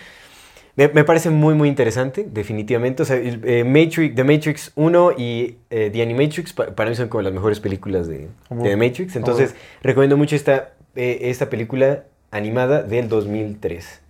Me, 0.77 0.89
me 0.89 1.05
parece 1.05 1.31
muy, 1.31 1.55
muy 1.55 1.69
interesante, 1.69 2.27
definitivamente. 2.31 3.03
O 3.03 3.07
sea, 3.07 3.17
el, 3.17 3.41
eh, 3.45 3.63
Matrix, 3.65 4.15
The 4.17 4.25
Matrix 4.25 4.73
1 4.75 5.13
y 5.17 5.57
eh, 5.71 5.91
The 5.93 6.03
Animatrix 6.03 6.53
pa- 6.53 6.67
para 6.75 6.91
mí 6.91 6.97
son 6.97 7.09
como 7.09 7.23
las 7.23 7.33
mejores 7.33 7.61
películas 7.61 8.09
de, 8.09 8.29
The 8.63 8.77
Matrix. 8.77 9.15
Entonces, 9.17 9.55
recomiendo 9.83 10.17
mucho 10.17 10.35
esta, 10.35 10.73
eh, 10.97 11.19
esta 11.23 11.49
película 11.49 12.05
animada 12.33 12.83
del 12.83 13.09
2003. 13.09 14.01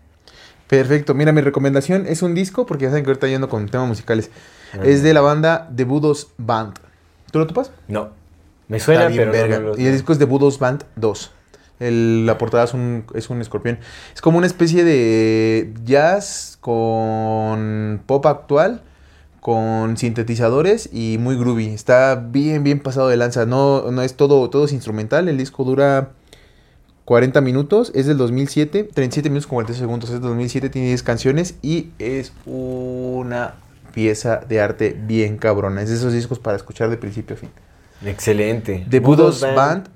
Perfecto. 0.67 1.13
Mira, 1.13 1.33
mi 1.33 1.43
recomendación 1.43 2.07
es 2.07 2.23
un 2.23 2.35
disco, 2.35 2.65
porque 2.65 2.85
ya 2.85 2.89
saben 2.91 3.05
que 3.05 3.11
ahorita 3.11 3.29
yendo 3.29 3.51
con 3.51 3.69
temas 3.69 3.87
musicales. 3.87 4.31
Ah. 4.73 4.79
Es 4.85 5.03
de 5.03 5.13
la 5.13 5.21
banda 5.21 5.71
The 5.77 5.85
Budos 5.85 6.33
Band. 6.39 6.79
¿Tú 7.31 7.39
lo 7.41 7.47
topas? 7.47 7.71
No, 7.89 8.09
me 8.69 8.81
suena, 8.81 9.09
pero 9.15 9.33
no, 9.61 9.73
no 9.73 9.79
Y 9.79 9.85
el 9.87 9.93
disco 9.93 10.13
es 10.13 10.19
de 10.19 10.25
Budos 10.25 10.59
Band 10.59 10.85
2. 10.97 11.33
El- 11.81 12.25
la 12.27 12.39
portada 12.39 12.65
es 12.65 12.75
un, 12.75 13.05
es 13.15 13.31
un 13.31 13.41
escorpión. 13.41 13.79
Es 14.15 14.21
como 14.21 14.39
una 14.39 14.47
especie 14.47 14.85
de 14.85 15.73
jazz 15.85 16.57
con 16.61 18.01
pop 18.07 18.25
actual, 18.27 18.83
con 19.41 19.97
sintetizadores 19.97 20.89
y 20.93 21.19
muy 21.19 21.37
groovy. 21.37 21.67
Está 21.69 22.15
bien, 22.15 22.63
bien 22.65 22.81
pasado 22.81 23.09
de 23.09 23.17
lanza. 23.17 23.45
No, 23.47 23.91
no 23.91 24.03
es 24.03 24.15
todo, 24.15 24.49
todo 24.51 24.65
es 24.65 24.73
instrumental. 24.73 25.29
El 25.29 25.37
disco 25.37 25.65
dura 25.65 26.11
40 27.05 27.41
minutos. 27.43 27.93
Es 27.95 28.07
del 28.07 28.17
2007. 28.17 28.85
37 28.95 29.29
minutos 29.29 29.47
con 29.47 29.57
40 29.57 29.75
segundos. 29.79 30.09
Es 30.11 30.15
del 30.15 30.23
2007. 30.23 30.71
Tiene 30.71 30.89
10 30.89 31.03
canciones 31.03 31.57
y 31.61 31.91
es 31.99 32.33
una 32.47 33.57
pieza 33.93 34.37
de 34.49 34.61
arte 34.61 34.97
bien 34.99 35.37
cabrona. 35.37 35.83
Es 35.83 35.91
de 35.91 35.97
esos 35.97 36.13
discos 36.15 36.39
para 36.39 36.57
escuchar 36.57 36.89
de 36.89 36.97
principio 36.97 37.37
a 37.37 37.39
fin. 37.39 37.51
Excelente. 38.05 38.87
The 38.89 39.01
Budos 39.01 39.41
Band 39.55 39.89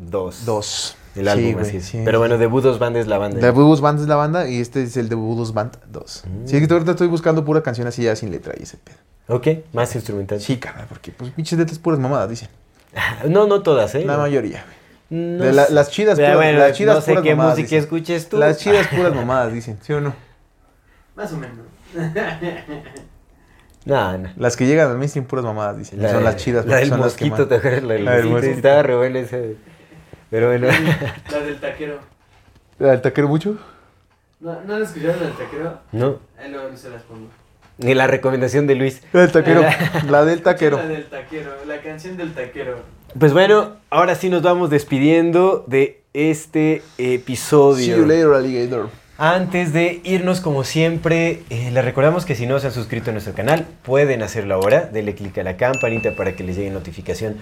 2. 0.44 0.96
2. 1.19 1.23
El 1.23 1.28
álbum, 1.28 1.45
Sí, 1.47 1.53
güey, 1.53 1.66
así 1.66 1.77
es. 1.78 1.85
sí. 1.85 2.03
Pero 2.05 2.19
bueno, 2.19 2.39
The 2.39 2.47
Budos 2.47 2.78
Band 2.78 2.97
es 2.97 3.07
la 3.07 3.19
banda. 3.19 3.40
The 3.40 3.51
Budos 3.51 3.81
Band 3.81 4.01
es 4.01 4.09
la 4.09 4.16
banda 4.16 4.49
y 4.49 4.61
este 4.61 4.82
es 4.82 4.97
el 4.97 5.09
The 5.09 5.15
Budos 5.15 5.53
Band 5.55 5.77
2. 5.90 6.24
Mm. 6.27 6.47
Sí, 6.47 6.66
que 6.66 6.73
ahorita 6.73 6.93
estoy 6.93 7.09
buscando 7.09 7.45
pura 7.45 7.62
canción 7.62 7.86
así 7.86 8.03
ya 8.03 8.16
sin 8.16 8.31
letra 8.31 8.55
y 8.59 8.62
ese 8.62 8.77
pedo. 8.78 8.97
Ok, 9.28 9.47
más 9.73 9.95
instrumental. 9.95 10.40
Sí, 10.40 10.57
carnal, 10.57 10.86
porque 10.89 11.12
pues 11.12 11.31
pinches 11.32 11.59
letras 11.59 11.78
puras 11.78 12.01
mamadas, 12.01 12.31
dicen. 12.31 12.49
No, 13.28 13.47
no 13.47 13.62
todas, 13.62 13.95
¿eh? 13.95 14.05
La 14.05 14.16
mayoría, 14.16 14.65
güey. 14.65 14.78
No 15.11 15.45
De 15.45 15.53
la- 15.53 15.65
sé. 15.66 15.73
las 15.74 15.90
chidas 15.90 16.19
puras- 16.19 16.36
bueno, 16.36 16.59
las 16.59 16.73
chidas 16.77 16.95
no 16.97 17.01
sé 17.03 17.11
puras 17.12 17.23
qué 17.24 17.31
mamadas, 17.35 17.53
música 17.59 17.66
dicen. 17.66 17.78
escuches 17.81 18.28
tú. 18.28 18.39
Las 18.39 18.59
chidas 18.59 18.86
puras 18.95 19.15
mamadas, 19.15 19.53
dicen, 19.53 19.78
¿sí 19.82 19.93
o 19.93 20.01
no? 20.01 20.15
Más 21.16 21.32
o 21.32 21.36
menos. 21.36 21.57
No, 23.85 24.19
no. 24.19 24.28
Las 24.36 24.57
que 24.57 24.66
llegan 24.66 24.90
al 24.90 24.99
mainstream 24.99 25.27
puras 25.27 25.45
mamadas, 25.45 25.78
dicen. 25.78 25.99
son 26.11 26.23
las 26.24 26.36
chidas, 26.36 26.66
La 26.66 26.77
del 26.77 26.89
son 26.90 27.01
las 27.01 27.15
que 27.15 27.24
mosquito, 27.27 27.49
¿te 27.49 27.55
acuerdas? 27.57 27.82
La 27.85 27.95
del 27.95 28.05
La 28.05 28.16
del 28.16 28.27
mosquito. 28.27 28.53
Estaba 28.55 28.82
re 28.82 28.97
buena 28.97 29.19
esa. 29.20 29.39
Pero 30.30 30.48
bueno. 30.48 30.68
La 31.30 31.40
del 31.40 31.59
taquero. 31.59 31.98
¿La 32.78 32.90
del 32.90 33.00
taquero 33.00 33.28
mucho? 33.28 33.59
¿No, 34.40 34.60
¿no 34.62 34.76
han 34.76 34.82
escuchado 34.82 35.14
la 35.18 35.26
del 35.26 35.36
taquero? 35.36 35.78
no. 35.92 36.18
Ahí 36.38 36.50
luego 36.50 36.76
se 36.76 36.90
las 36.90 37.02
pongo. 37.02 37.28
Ni 37.78 37.94
la 37.94 38.06
recomendación 38.06 38.66
de 38.66 38.74
Luis. 38.74 39.02
La 39.12 39.22
del 39.22 39.32
taquero. 39.32 39.62
la 40.09 40.24
del 40.24 40.42
taquero. 40.42 40.76
La 40.76 40.88
del 40.88 41.06
taquero, 41.06 41.52
la 41.66 41.80
canción 41.80 42.16
del 42.16 42.34
taquero. 42.34 42.78
Pues 43.18 43.32
bueno, 43.32 43.76
ahora 43.90 44.14
sí 44.14 44.28
nos 44.28 44.42
vamos 44.42 44.68
despidiendo 44.70 45.64
de 45.66 46.02
este 46.12 46.82
episodio. 46.98 47.84
See 47.84 48.02
you 48.02 48.06
later, 48.06 48.34
alligator. 48.34 48.90
Antes 49.16 49.72
de 49.72 50.00
irnos, 50.05 50.40
como 50.40 50.62
siempre, 50.62 51.42
eh, 51.50 51.70
les 51.72 51.84
recordamos 51.84 52.24
que 52.24 52.36
si 52.36 52.46
no 52.46 52.60
se 52.60 52.68
han 52.68 52.72
suscrito 52.72 53.10
a 53.10 53.12
nuestro 53.12 53.34
canal, 53.34 53.66
pueden 53.82 54.22
hacerlo 54.22 54.55
ahora. 54.55 54.86
Denle 54.86 55.14
clic 55.14 55.38
a 55.38 55.42
la 55.42 55.56
campanita 55.56 56.14
para 56.14 56.36
que 56.36 56.44
les 56.44 56.56
llegue 56.56 56.70
notificación 56.70 57.36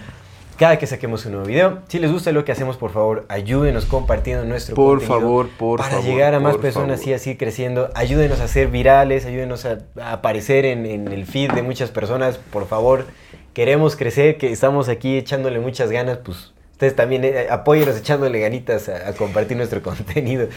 cada 0.57 0.77
que 0.79 0.87
saquemos 0.87 1.25
un 1.25 1.33
nuevo 1.33 1.47
video. 1.47 1.79
Si 1.87 1.99
les 1.99 2.11
gusta 2.11 2.31
lo 2.31 2.43
que 2.43 2.51
hacemos, 2.51 2.77
por 2.77 2.91
favor, 2.91 3.25
ayúdenos 3.29 3.85
compartiendo 3.85 4.43
nuestro 4.45 4.75
Por 4.75 4.99
contenido 4.99 5.19
favor, 5.19 5.49
por 5.57 5.79
para 5.79 5.91
favor, 5.91 6.05
llegar 6.05 6.33
a 6.33 6.39
más 6.39 6.57
personas 6.57 6.99
favor. 6.99 7.09
y 7.11 7.13
así 7.13 7.37
creciendo. 7.37 7.89
Ayúdenos 7.93 8.39
a 8.41 8.47
ser 8.47 8.67
virales, 8.67 9.25
ayúdenos 9.25 9.65
a, 9.65 9.79
a 10.01 10.13
aparecer 10.13 10.65
en, 10.65 10.85
en 10.85 11.07
el 11.09 11.25
feed 11.25 11.51
de 11.51 11.61
muchas 11.61 11.91
personas, 11.91 12.37
por 12.37 12.67
favor. 12.67 13.05
Queremos 13.53 13.95
crecer, 13.95 14.37
que 14.37 14.51
estamos 14.51 14.89
aquí 14.89 15.17
echándole 15.17 15.59
muchas 15.59 15.89
ganas, 15.91 16.17
pues 16.23 16.53
ustedes 16.77 16.95
también 16.95 17.23
eh, 17.25 17.47
apóyenos 17.49 17.97
echándole 17.97 18.39
ganitas 18.39 18.87
a, 18.87 19.11
compartir 19.13 19.57
nuestro 19.57 19.81
contenido. 19.81 20.47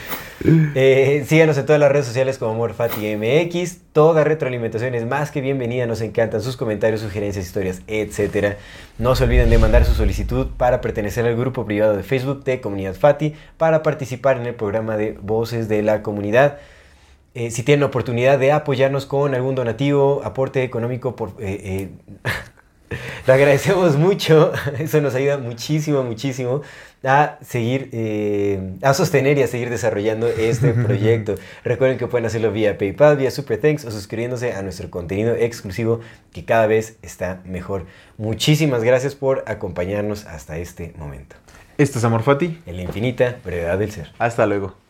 Eh, 0.75 1.25
síganos 1.27 1.57
en 1.57 1.65
todas 1.65 1.81
las 1.81 1.91
redes 1.91 2.05
sociales 2.05 2.37
como 2.37 2.53
AmorFatiMX. 2.53 3.79
Toda 3.95 4.23
retroalimentación 4.23 4.95
es 4.95 5.07
más 5.07 5.31
que 5.31 5.41
bienvenida. 5.41 5.87
Nos 5.87 6.03
encantan 6.03 6.43
sus 6.43 6.59
comentarios, 6.59 7.01
sugerencias, 7.01 7.47
historias, 7.47 7.81
etc. 7.87 8.57
No 8.99 9.17
se 9.17 9.25
olviden 9.25 9.49
de 9.49 9.57
mandar 9.57 9.87
su 9.87 9.95
solicitud 9.95 10.49
para 10.59 10.83
pertenecer 10.83 11.25
al 11.25 11.37
grupo 11.37 11.65
privado 11.65 11.97
de 11.97 12.03
Facebook 12.03 12.45
de 12.45 12.61
Comunidad 12.61 12.93
Fati 12.93 13.35
para 13.57 13.83
participar 13.83 14.37
en 14.37 14.45
el 14.45 14.55
programa 14.55 14.99
de 14.99 15.13
Voces 15.23 15.71
de 15.71 15.83
la 15.83 16.03
Comunidad. 16.03 16.59
Eh, 17.33 17.51
si 17.51 17.63
tienen 17.63 17.83
oportunidad 17.83 18.39
de 18.39 18.53
apoyarnos 18.53 19.07
con 19.07 19.35
algún 19.35 19.55
donativo, 19.55 20.21
aporte 20.23 20.65
económico, 20.65 21.17
por, 21.17 21.33
lo 23.27 23.33
agradecemos 23.33 23.97
mucho, 23.97 24.53
eso 24.79 25.01
nos 25.01 25.15
ayuda 25.15 25.39
muchísimo, 25.39 26.03
muchísimo 26.03 26.62
a 27.03 27.39
seguir, 27.41 27.89
eh, 27.93 28.75
a 28.83 28.93
sostener 28.93 29.39
y 29.39 29.43
a 29.43 29.47
seguir 29.47 29.71
desarrollando 29.71 30.27
este 30.27 30.73
proyecto. 30.87 31.37
Recuerden 31.65 31.99
que 31.99 32.07
pueden 32.07 32.27
hacerlo 32.27 32.53
vía 32.53 32.77
PayPal, 32.77 33.17
vía 33.17 33.31
Super 33.31 33.61
Thanks 33.61 33.85
o 33.85 33.91
suscribiéndose 33.91 34.53
a 34.53 34.62
nuestro 34.62 34.91
contenido 34.91 35.35
exclusivo 35.35 36.01
que 36.33 36.45
cada 36.45 36.67
vez 36.67 36.97
está 37.03 37.41
mejor. 37.45 37.87
Muchísimas 38.19 38.83
gracias 38.83 39.15
por 39.15 39.45
acompañarnos 39.47 40.27
hasta 40.27 40.59
este 40.59 40.93
momento. 40.99 41.37
Esto 41.79 41.99
es 41.99 42.05
Amor 42.05 42.23
Fati. 42.23 42.61
En 42.67 42.77
la 42.77 42.83
infinita 42.83 43.39
brevedad 43.43 43.79
del 43.79 43.91
ser. 43.91 44.12
Hasta 44.19 44.45
luego. 44.47 44.90